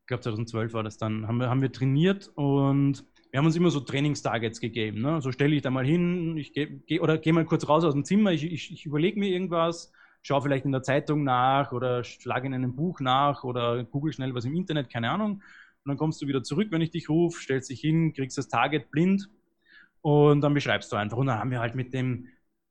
Ich 0.00 0.06
glaube 0.06 0.22
2012 0.22 0.72
war 0.72 0.82
das 0.82 0.96
dann. 0.96 1.28
Haben 1.28 1.38
wir, 1.38 1.50
haben 1.50 1.60
wir 1.60 1.72
trainiert 1.72 2.30
und 2.34 3.04
wir 3.30 3.38
haben 3.38 3.46
uns 3.46 3.56
immer 3.56 3.70
so 3.70 3.80
Trainingstargets 3.80 4.60
gegeben. 4.60 5.02
Ne? 5.02 5.20
So 5.20 5.30
stelle 5.30 5.54
ich 5.54 5.60
da 5.60 5.70
mal 5.70 5.84
hin, 5.84 6.38
ich 6.38 6.54
gehe 6.54 6.80
geh, 6.86 7.00
oder 7.00 7.18
gehe 7.18 7.34
mal 7.34 7.44
kurz 7.44 7.68
raus 7.68 7.84
aus 7.84 7.92
dem 7.92 8.04
Zimmer, 8.04 8.32
ich, 8.32 8.44
ich, 8.44 8.72
ich 8.72 8.86
überlege 8.86 9.18
mir 9.18 9.28
irgendwas, 9.28 9.92
schaue 10.22 10.42
vielleicht 10.42 10.64
in 10.64 10.72
der 10.72 10.82
Zeitung 10.82 11.24
nach 11.24 11.72
oder 11.72 12.04
schlage 12.04 12.46
in 12.46 12.54
einem 12.54 12.74
Buch 12.76 13.00
nach 13.00 13.44
oder 13.44 13.84
google 13.84 14.12
schnell 14.12 14.34
was 14.34 14.44
im 14.44 14.54
Internet, 14.54 14.90
keine 14.90 15.10
Ahnung. 15.10 15.42
Und 15.84 15.88
dann 15.88 15.96
kommst 15.96 16.20
du 16.20 16.26
wieder 16.26 16.42
zurück, 16.42 16.68
wenn 16.70 16.82
ich 16.82 16.90
dich 16.90 17.08
rufe, 17.08 17.40
stellst 17.40 17.70
dich 17.70 17.80
hin, 17.80 18.12
kriegst 18.12 18.36
das 18.36 18.48
Target 18.48 18.90
blind 18.90 19.28
und 20.02 20.40
dann 20.40 20.54
beschreibst 20.54 20.92
du 20.92 20.96
einfach. 20.96 21.16
Und 21.16 21.26
dann 21.26 21.38
haben 21.38 21.50
wir 21.50 21.60
halt 21.60 21.74
mit 21.74 21.94
dem 21.94 22.28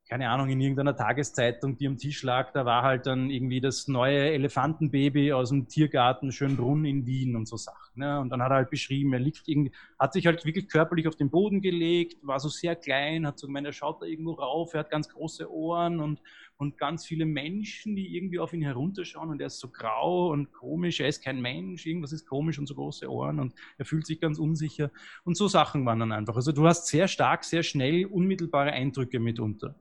keine 0.08 0.30
Ahnung, 0.30 0.48
in 0.48 0.60
irgendeiner 0.60 0.96
Tageszeitung, 0.96 1.76
die 1.76 1.86
am 1.86 1.98
Tisch 1.98 2.22
lag, 2.22 2.52
da 2.52 2.64
war 2.64 2.82
halt 2.82 3.06
dann 3.06 3.28
irgendwie 3.28 3.60
das 3.60 3.88
neue 3.88 4.30
Elefantenbaby 4.30 5.34
aus 5.34 5.50
dem 5.50 5.68
Tiergarten 5.68 6.32
Schönbrunn 6.32 6.86
in 6.86 7.04
Wien 7.04 7.36
und 7.36 7.46
so 7.46 7.58
Sachen. 7.58 7.98
Ne? 7.98 8.18
Und 8.18 8.30
dann 8.30 8.42
hat 8.42 8.50
er 8.50 8.56
halt 8.56 8.70
beschrieben, 8.70 9.12
er 9.12 9.18
liegt 9.20 9.46
irgendwie, 9.46 9.72
hat 9.98 10.14
sich 10.14 10.24
halt 10.24 10.46
wirklich 10.46 10.68
körperlich 10.68 11.08
auf 11.08 11.16
den 11.16 11.28
Boden 11.28 11.60
gelegt, 11.60 12.26
war 12.26 12.40
so 12.40 12.48
sehr 12.48 12.74
klein, 12.74 13.26
hat 13.26 13.38
so 13.38 13.48
gemeint, 13.48 13.66
er 13.66 13.72
schaut 13.74 14.00
da 14.00 14.06
irgendwo 14.06 14.32
rauf, 14.32 14.72
er 14.72 14.80
hat 14.80 14.90
ganz 14.90 15.10
große 15.10 15.50
Ohren 15.52 16.00
und, 16.00 16.22
und 16.58 16.76
ganz 16.78 17.06
viele 17.06 17.26
Menschen, 17.26 17.96
die 17.96 18.16
irgendwie 18.16 18.40
auf 18.40 18.52
ihn 18.52 18.62
herunterschauen 18.62 19.30
und 19.30 19.40
er 19.40 19.46
ist 19.48 19.60
so 19.60 19.68
grau 19.70 20.30
und 20.32 20.52
komisch, 20.52 21.00
er 21.00 21.08
ist 21.08 21.24
kein 21.24 21.40
Mensch, 21.40 21.86
irgendwas 21.86 22.12
ist 22.12 22.26
komisch 22.26 22.58
und 22.58 22.66
so 22.66 22.74
große 22.74 23.10
Ohren 23.10 23.40
und 23.40 23.54
er 23.78 23.84
fühlt 23.86 24.06
sich 24.06 24.20
ganz 24.20 24.38
unsicher. 24.38 24.90
Und 25.24 25.36
so 25.36 25.48
Sachen 25.48 25.86
waren 25.86 26.00
dann 26.00 26.12
einfach. 26.12 26.36
Also 26.36 26.52
du 26.52 26.66
hast 26.66 26.88
sehr 26.88 27.08
stark, 27.08 27.44
sehr 27.44 27.62
schnell 27.62 28.06
unmittelbare 28.06 28.72
Eindrücke 28.72 29.20
mitunter. 29.20 29.76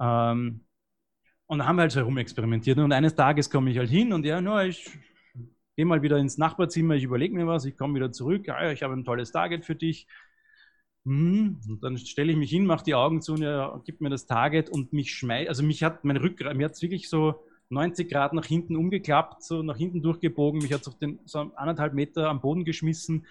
Ähm, 0.00 0.62
Und 1.46 1.58
da 1.60 1.66
haben 1.66 1.76
wir 1.76 1.82
halt 1.82 1.92
so 1.92 2.00
herumexperimentiert. 2.00 2.78
Und 2.78 2.92
eines 2.92 3.14
Tages 3.14 3.50
komme 3.50 3.70
ich 3.70 3.78
halt 3.78 3.90
hin 3.90 4.12
und 4.12 4.24
ja, 4.24 4.40
no, 4.40 4.60
ich 4.60 4.90
gehe 5.76 5.84
mal 5.86 6.02
wieder 6.02 6.18
ins 6.18 6.38
Nachbarzimmer, 6.38 6.94
ich 6.94 7.04
überlege 7.04 7.34
mir 7.34 7.46
was, 7.46 7.64
ich 7.64 7.76
komme 7.76 7.94
wieder 7.96 8.12
zurück, 8.12 8.46
ja, 8.46 8.70
ich 8.72 8.82
habe 8.82 8.94
ein 8.94 9.04
tolles 9.04 9.32
Target 9.32 9.64
für 9.64 9.74
dich. 9.74 10.06
Hm, 11.06 11.60
und 11.66 11.82
dann 11.82 11.96
stelle 11.96 12.32
ich 12.32 12.36
mich 12.36 12.50
hin, 12.50 12.66
mache 12.66 12.84
die 12.84 12.94
Augen 12.94 13.22
zu 13.22 13.32
und 13.32 13.42
er 13.42 13.80
gibt 13.86 14.02
mir 14.02 14.10
das 14.10 14.26
Target 14.26 14.68
und 14.68 14.92
mich 14.92 15.14
schmeißt, 15.14 15.48
also 15.48 15.62
mich 15.62 15.82
hat 15.82 16.04
mein 16.04 16.18
Rückgrat, 16.18 16.56
mir 16.56 16.66
hat 16.66 16.72
es 16.72 16.82
wirklich 16.82 17.08
so 17.08 17.42
90 17.70 18.10
Grad 18.10 18.34
nach 18.34 18.44
hinten 18.44 18.76
umgeklappt, 18.76 19.42
so 19.42 19.62
nach 19.62 19.76
hinten 19.78 20.02
durchgebogen, 20.02 20.60
mich 20.60 20.72
hat 20.72 20.82
es 20.82 20.88
auf 20.88 20.98
den 20.98 21.20
so 21.24 21.38
anderthalb 21.54 21.94
Meter 21.94 22.28
am 22.28 22.40
Boden 22.40 22.64
geschmissen. 22.64 23.26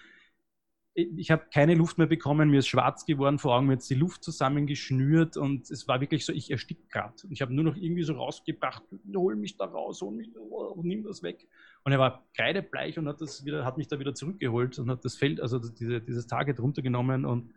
Ich 0.94 1.30
habe 1.30 1.44
keine 1.54 1.74
Luft 1.74 1.98
mehr 1.98 2.08
bekommen, 2.08 2.50
mir 2.50 2.58
ist 2.58 2.66
schwarz 2.66 3.06
geworden 3.06 3.38
vor 3.38 3.54
Augen, 3.54 3.66
mir 3.66 3.74
hat 3.74 3.88
die 3.88 3.94
Luft 3.94 4.24
zusammengeschnürt 4.24 5.36
und 5.36 5.70
es 5.70 5.86
war 5.86 6.00
wirklich 6.00 6.26
so, 6.26 6.32
ich 6.32 6.50
erstick 6.50 6.90
gerade. 6.90 7.14
Und 7.22 7.30
ich 7.30 7.42
habe 7.42 7.54
nur 7.54 7.62
noch 7.62 7.76
irgendwie 7.76 8.02
so 8.02 8.14
rausgebracht, 8.14 8.82
hol 9.14 9.36
mich 9.36 9.56
da 9.56 9.66
raus, 9.66 10.00
hol 10.02 10.12
mich, 10.12 10.30
oh, 10.36 10.80
nimm 10.82 11.04
das 11.04 11.22
weg. 11.22 11.46
Und 11.84 11.92
er 11.92 12.00
war 12.00 12.26
kreidebleich 12.34 12.98
und 12.98 13.06
hat, 13.06 13.20
das 13.20 13.44
wieder, 13.44 13.64
hat 13.64 13.78
mich 13.78 13.86
da 13.86 14.00
wieder 14.00 14.14
zurückgeholt 14.14 14.78
und 14.80 14.90
hat 14.90 15.04
das 15.04 15.14
Feld, 15.14 15.40
also 15.40 15.60
diese, 15.60 16.00
dieses 16.00 16.26
Target 16.26 16.58
runtergenommen 16.58 17.24
und 17.24 17.52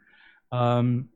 ähm, 0.54 1.10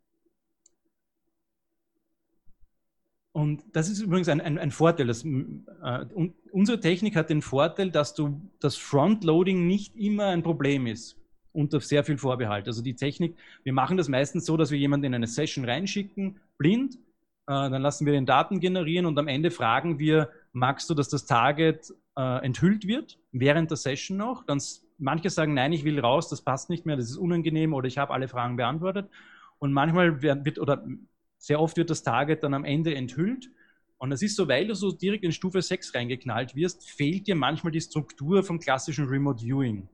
und 3.32 3.64
das 3.74 3.88
ist 3.88 4.02
übrigens 4.02 4.30
ein, 4.30 4.42
ein, 4.42 4.58
ein 4.58 4.72
Vorteil. 4.72 5.08
Dass, 5.08 5.24
äh, 5.24 6.06
unsere 6.52 6.80
Technik 6.80 7.16
hat 7.16 7.30
den 7.30 7.44
Vorteil, 7.44 7.92
dass 7.92 8.16
du 8.16 8.42
das 8.60 8.76
Frontloading 8.76 9.68
nicht 9.68 9.96
immer 9.96 10.26
ein 10.26 10.42
Problem 10.42 10.88
ist 10.88 11.18
unter 11.58 11.80
sehr 11.80 12.04
viel 12.04 12.18
Vorbehalt. 12.18 12.68
Also 12.68 12.84
die 12.84 12.96
Technik, 12.96 13.36
wir 13.64 13.74
machen 13.74 13.98
das 13.98 14.08
meistens 14.08 14.46
so, 14.46 14.58
dass 14.58 14.70
wir 14.70 14.78
jemanden 14.78 15.08
in 15.08 15.16
eine 15.16 15.28
Session 15.28 15.66
reinschicken, 15.66 16.40
blind, 16.58 16.96
äh, 17.48 17.70
dann 17.70 17.82
lassen 17.82 18.06
wir 18.06 18.14
den 18.14 18.26
Daten 18.26 18.60
generieren 18.60 19.06
und 19.06 19.18
am 19.18 19.28
Ende 19.28 19.50
fragen 19.52 20.00
wir, 20.00 20.30
magst 20.52 20.90
du, 20.90 20.94
dass 20.94 21.10
das 21.10 21.26
Target 21.26 21.94
äh, 22.16 22.46
enthüllt 22.46 22.88
wird, 22.88 23.20
während 23.32 23.72
der 23.72 23.78
Session 23.78 24.18
noch? 24.18 24.46
Dann 24.46 24.60
manche 24.98 25.30
sagen, 25.30 25.54
nein, 25.54 25.74
ich 25.74 25.84
will 25.84 26.00
raus, 26.00 26.30
das 26.30 26.42
passt 26.42 26.70
nicht 26.70 26.86
mehr, 26.86 26.96
das 26.96 27.10
ist 27.10 27.18
unangenehm 27.18 27.74
oder 27.74 27.88
ich 27.88 27.98
habe 27.98 28.14
alle 28.14 28.28
Fragen 28.28 28.58
beantwortet. 28.58 29.10
Und 29.60 29.74
manchmal 29.74 30.22
wird, 30.22 30.60
oder 30.60 30.86
sehr 31.38 31.60
oft 31.60 31.78
wird 31.78 31.90
das 31.90 32.04
Target 32.04 32.44
dann 32.44 32.54
am 32.54 32.66
Ende 32.66 32.96
enthüllt. 32.96 33.50
Und 33.98 34.12
das 34.12 34.22
ist 34.22 34.36
so, 34.36 34.48
weil 34.48 34.68
du 34.68 34.76
so 34.76 34.92
direkt 34.92 35.24
in 35.24 35.32
Stufe 35.32 35.62
6 35.62 35.96
reingeknallt 35.96 36.56
wirst, 36.56 36.88
fehlt 36.90 37.28
dir 37.28 37.36
manchmal 37.36 37.72
die 37.72 37.82
Struktur 37.82 38.44
vom 38.44 38.60
klassischen 38.60 39.08
Remote 39.08 39.44
Viewing. 39.44 39.90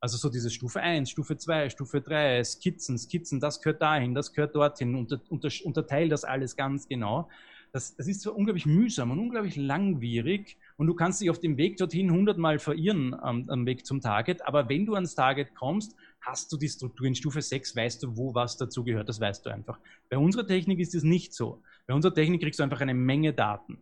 Also 0.00 0.16
so 0.18 0.28
diese 0.28 0.50
Stufe 0.50 0.80
1, 0.80 1.10
Stufe 1.10 1.36
2, 1.36 1.70
Stufe 1.70 2.00
3, 2.00 2.42
Skizzen, 2.44 2.98
Skizzen, 2.98 3.40
das 3.40 3.60
gehört 3.60 3.80
dahin, 3.82 4.14
das 4.14 4.32
gehört 4.32 4.54
dorthin, 4.54 4.94
unter, 4.94 5.20
unter, 5.30 5.48
unterteil 5.64 6.08
das 6.08 6.24
alles 6.24 6.56
ganz 6.56 6.86
genau. 6.88 7.28
Das, 7.72 7.96
das 7.96 8.06
ist 8.06 8.20
so 8.20 8.34
unglaublich 8.34 8.66
mühsam 8.66 9.10
und 9.10 9.18
unglaublich 9.18 9.56
langwierig 9.56 10.58
und 10.76 10.86
du 10.86 10.94
kannst 10.94 11.20
dich 11.20 11.30
auf 11.30 11.40
dem 11.40 11.56
Weg 11.56 11.76
dorthin 11.78 12.10
hundertmal 12.10 12.58
verirren 12.58 13.14
am, 13.14 13.48
am, 13.48 13.66
Weg 13.66 13.86
zum 13.86 14.00
Target, 14.00 14.46
aber 14.46 14.68
wenn 14.68 14.86
du 14.86 14.94
ans 14.94 15.14
Target 15.14 15.54
kommst, 15.54 15.96
hast 16.20 16.52
du 16.52 16.56
die 16.56 16.68
Struktur 16.68 17.06
in 17.06 17.14
Stufe 17.14 17.40
6, 17.40 17.76
weißt 17.76 18.02
du, 18.02 18.16
wo 18.16 18.34
was 18.34 18.56
dazu 18.56 18.84
gehört, 18.84 19.08
das 19.08 19.20
weißt 19.20 19.46
du 19.46 19.50
einfach. 19.50 19.78
Bei 20.08 20.18
unserer 20.18 20.46
Technik 20.46 20.78
ist 20.80 20.94
es 20.94 21.02
nicht 21.02 21.34
so. 21.34 21.62
Bei 21.86 21.94
unserer 21.94 22.14
Technik 22.14 22.42
kriegst 22.42 22.58
du 22.58 22.64
einfach 22.64 22.80
eine 22.80 22.94
Menge 22.94 23.32
Daten 23.32 23.78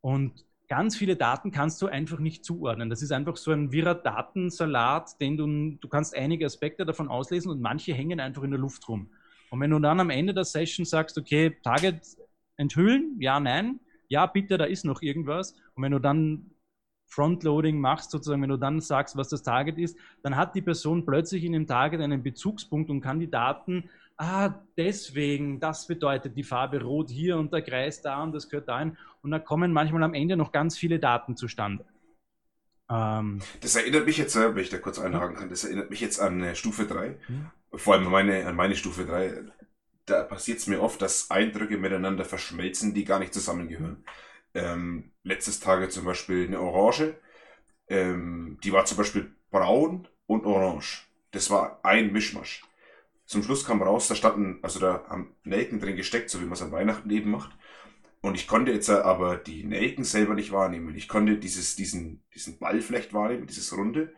und 0.00 0.44
ganz 0.68 0.96
viele 0.96 1.16
Daten 1.16 1.50
kannst 1.50 1.82
du 1.82 1.88
einfach 1.88 2.20
nicht 2.20 2.44
zuordnen. 2.44 2.88
Das 2.88 3.02
ist 3.02 3.10
einfach 3.10 3.36
so 3.36 3.50
ein 3.50 3.72
wirrer 3.72 3.96
Datensalat, 3.96 5.20
den 5.20 5.36
du, 5.36 5.76
du 5.80 5.88
kannst 5.88 6.16
einige 6.16 6.46
Aspekte 6.46 6.86
davon 6.86 7.08
auslesen 7.08 7.50
und 7.50 7.60
manche 7.60 7.92
hängen 7.92 8.20
einfach 8.20 8.44
in 8.44 8.52
der 8.52 8.60
Luft 8.60 8.88
rum. 8.88 9.10
Und 9.50 9.60
wenn 9.60 9.70
du 9.70 9.80
dann 9.80 9.98
am 9.98 10.10
Ende 10.10 10.32
der 10.32 10.44
Session 10.44 10.86
sagst, 10.86 11.18
okay, 11.18 11.56
Target 11.62 12.00
enthüllen, 12.56 13.16
ja, 13.18 13.40
nein, 13.40 13.80
ja, 14.10 14.26
bitte, 14.26 14.58
da 14.58 14.64
ist 14.64 14.84
noch 14.84 15.00
irgendwas. 15.02 15.52
Und 15.74 15.84
wenn 15.84 15.92
du 15.92 16.00
dann 16.00 16.50
Frontloading 17.06 17.78
machst, 17.78 18.10
sozusagen, 18.10 18.42
wenn 18.42 18.50
du 18.50 18.56
dann 18.56 18.80
sagst, 18.80 19.16
was 19.16 19.28
das 19.28 19.42
Target 19.42 19.78
ist, 19.78 19.96
dann 20.22 20.36
hat 20.36 20.54
die 20.54 20.62
Person 20.62 21.06
plötzlich 21.06 21.44
in 21.44 21.52
dem 21.52 21.66
Target 21.66 22.00
einen 22.00 22.22
Bezugspunkt 22.22 22.90
und 22.90 23.00
kann 23.00 23.20
die 23.20 23.30
Daten, 23.30 23.88
ah, 24.16 24.52
deswegen, 24.76 25.60
das 25.60 25.86
bedeutet 25.86 26.36
die 26.36 26.42
Farbe 26.42 26.82
rot 26.82 27.08
hier 27.10 27.38
und 27.38 27.52
der 27.52 27.62
Kreis 27.62 28.02
da 28.02 28.22
und 28.22 28.32
das 28.32 28.48
gehört 28.48 28.68
dahin. 28.68 28.96
Und 29.22 29.30
da 29.30 29.38
kommen 29.38 29.72
manchmal 29.72 30.02
am 30.02 30.14
Ende 30.14 30.36
noch 30.36 30.52
ganz 30.52 30.76
viele 30.76 30.98
Daten 30.98 31.36
zustande. 31.36 31.84
Ähm, 32.90 33.40
das 33.60 33.76
erinnert 33.76 34.06
mich 34.06 34.18
jetzt, 34.18 34.34
äh, 34.34 34.54
wenn 34.54 34.62
ich 34.62 34.70
da 34.70 34.78
kurz 34.78 34.98
einhaken 34.98 35.36
kann, 35.36 35.48
das 35.48 35.64
erinnert 35.64 35.90
mich 35.90 36.00
jetzt 36.00 36.20
an 36.20 36.42
äh, 36.42 36.56
Stufe 36.56 36.84
3, 36.84 37.16
hm? 37.26 37.46
vor 37.74 37.94
allem 37.94 38.10
meine, 38.10 38.46
an 38.46 38.56
meine 38.56 38.74
Stufe 38.74 39.04
3 39.04 39.44
da 40.10 40.22
passiert 40.24 40.58
es 40.58 40.66
mir 40.66 40.82
oft, 40.82 41.00
dass 41.00 41.30
Eindrücke 41.30 41.78
miteinander 41.78 42.24
verschmelzen, 42.24 42.94
die 42.94 43.04
gar 43.04 43.18
nicht 43.18 43.32
zusammengehören. 43.32 44.04
Ähm, 44.54 45.12
letztes 45.22 45.60
Tage 45.60 45.88
zum 45.88 46.04
Beispiel 46.04 46.46
eine 46.46 46.60
Orange, 46.60 47.14
ähm, 47.88 48.58
die 48.64 48.72
war 48.72 48.84
zum 48.84 48.98
Beispiel 48.98 49.34
braun 49.50 50.08
und 50.26 50.44
orange. 50.46 51.06
Das 51.30 51.50
war 51.50 51.80
ein 51.84 52.12
Mischmasch. 52.12 52.62
Zum 53.26 53.44
Schluss 53.44 53.64
kam 53.64 53.80
raus, 53.80 54.08
da 54.08 54.16
standen, 54.16 54.58
also 54.62 54.80
da 54.80 55.04
haben 55.08 55.36
Nelken 55.44 55.78
drin 55.78 55.94
gesteckt, 55.94 56.30
so 56.30 56.40
wie 56.40 56.44
man 56.44 56.54
es 56.54 56.62
an 56.62 56.72
Weihnachten 56.72 57.10
eben 57.10 57.30
macht. 57.30 57.56
Und 58.20 58.34
ich 58.34 58.48
konnte 58.48 58.72
jetzt 58.72 58.90
aber 58.90 59.36
die 59.36 59.64
Nelken 59.64 60.04
selber 60.04 60.34
nicht 60.34 60.52
wahrnehmen. 60.52 60.94
Ich 60.96 61.08
konnte 61.08 61.38
dieses, 61.38 61.76
diesen, 61.76 62.22
diesen 62.34 62.58
Ball 62.58 62.80
vielleicht 62.80 63.14
wahrnehmen, 63.14 63.46
dieses 63.46 63.76
Runde 63.76 64.12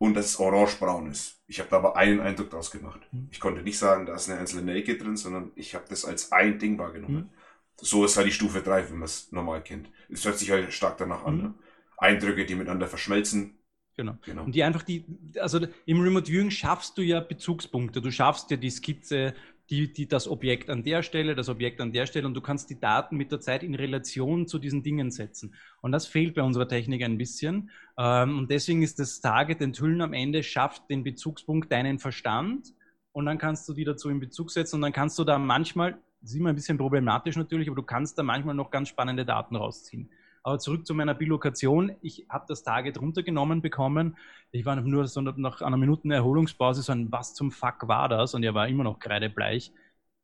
und 0.00 0.14
dass 0.14 0.26
es 0.26 0.40
orange-braun 0.40 1.10
ist. 1.10 1.42
Ich 1.46 1.60
habe 1.60 1.68
da 1.68 1.76
aber 1.76 1.94
einen 1.94 2.20
Eindruck 2.20 2.48
draus 2.48 2.70
gemacht. 2.70 3.00
Mhm. 3.12 3.28
Ich 3.30 3.38
konnte 3.38 3.62
nicht 3.62 3.78
sagen, 3.78 4.06
da 4.06 4.14
ist 4.14 4.30
eine 4.30 4.40
einzelne 4.40 4.62
Nelke 4.62 4.96
drin, 4.96 5.18
sondern 5.18 5.52
ich 5.56 5.74
habe 5.74 5.84
das 5.90 6.06
als 6.06 6.32
ein 6.32 6.58
Ding 6.58 6.78
wahrgenommen. 6.78 7.16
Mhm. 7.16 7.30
So 7.76 8.06
ist 8.06 8.16
halt 8.16 8.26
die 8.26 8.32
Stufe 8.32 8.62
3, 8.62 8.88
wenn 8.88 8.96
man 8.96 9.04
es 9.04 9.30
normal 9.30 9.62
kennt. 9.62 9.90
Es 10.08 10.24
hört 10.24 10.38
sich 10.38 10.50
halt 10.50 10.72
stark 10.72 10.96
danach 10.96 11.24
an. 11.24 11.36
Mhm. 11.36 11.42
Ne? 11.42 11.54
Eindrücke, 11.98 12.46
die 12.46 12.54
miteinander 12.54 12.86
verschmelzen. 12.86 13.58
Genau. 13.94 14.16
genau. 14.24 14.44
Und 14.44 14.54
die 14.54 14.62
einfach 14.62 14.84
die, 14.84 15.04
also 15.38 15.60
im 15.84 16.00
Remote 16.00 16.32
Viewing 16.32 16.50
schaffst 16.50 16.96
du 16.96 17.02
ja 17.02 17.20
Bezugspunkte. 17.20 18.00
Du 18.00 18.10
schaffst 18.10 18.50
ja 18.50 18.56
die 18.56 18.70
Skizze, 18.70 19.34
die, 19.70 19.92
die, 19.92 20.08
das 20.08 20.26
Objekt 20.26 20.68
an 20.68 20.82
der 20.82 21.02
Stelle, 21.02 21.34
das 21.36 21.48
Objekt 21.48 21.80
an 21.80 21.92
der 21.92 22.06
Stelle 22.06 22.26
und 22.26 22.34
du 22.34 22.40
kannst 22.40 22.70
die 22.70 22.80
Daten 22.80 23.16
mit 23.16 23.30
der 23.30 23.40
Zeit 23.40 23.62
in 23.62 23.74
Relation 23.74 24.48
zu 24.48 24.58
diesen 24.58 24.82
Dingen 24.82 25.10
setzen. 25.10 25.54
Und 25.80 25.92
das 25.92 26.06
fehlt 26.06 26.34
bei 26.34 26.42
unserer 26.42 26.66
Technik 26.66 27.04
ein 27.04 27.18
bisschen. 27.18 27.70
Ähm, 27.96 28.38
und 28.38 28.50
deswegen 28.50 28.82
ist 28.82 28.98
das 28.98 29.20
Target 29.20 29.60
enthüllen 29.60 30.00
am 30.00 30.12
Ende, 30.12 30.42
schafft 30.42 30.90
den 30.90 31.04
Bezugspunkt 31.04 31.70
deinen 31.70 32.00
Verstand 32.00 32.74
und 33.12 33.26
dann 33.26 33.38
kannst 33.38 33.68
du 33.68 33.74
die 33.74 33.84
dazu 33.84 34.08
in 34.10 34.18
Bezug 34.18 34.50
setzen 34.50 34.76
und 34.76 34.82
dann 34.82 34.92
kannst 34.92 35.18
du 35.18 35.24
da 35.24 35.38
manchmal, 35.38 35.98
das 36.20 36.30
ist 36.30 36.36
immer 36.36 36.50
ein 36.50 36.56
bisschen 36.56 36.76
problematisch 36.76 37.36
natürlich, 37.36 37.68
aber 37.68 37.76
du 37.76 37.82
kannst 37.82 38.18
da 38.18 38.24
manchmal 38.24 38.56
noch 38.56 38.70
ganz 38.70 38.88
spannende 38.88 39.24
Daten 39.24 39.54
rausziehen. 39.54 40.10
Aber 40.42 40.58
zurück 40.58 40.86
zu 40.86 40.94
meiner 40.94 41.14
Bilokation. 41.14 41.96
Ich 42.00 42.26
habe 42.30 42.46
das 42.48 42.62
Target 42.62 43.00
runtergenommen 43.00 43.60
bekommen. 43.60 44.16
Ich 44.52 44.64
war 44.64 44.76
nur 44.76 45.06
so 45.06 45.20
nach 45.20 45.60
einer 45.60 45.76
Minute 45.76 46.08
Erholungspause 46.08 46.82
so 46.82 46.92
ein, 46.92 47.12
was 47.12 47.34
zum 47.34 47.50
Fuck 47.50 47.88
war 47.88 48.08
das? 48.08 48.34
Und 48.34 48.42
er 48.42 48.54
war 48.54 48.66
immer 48.68 48.84
noch 48.84 48.98
kreidebleich. 48.98 49.72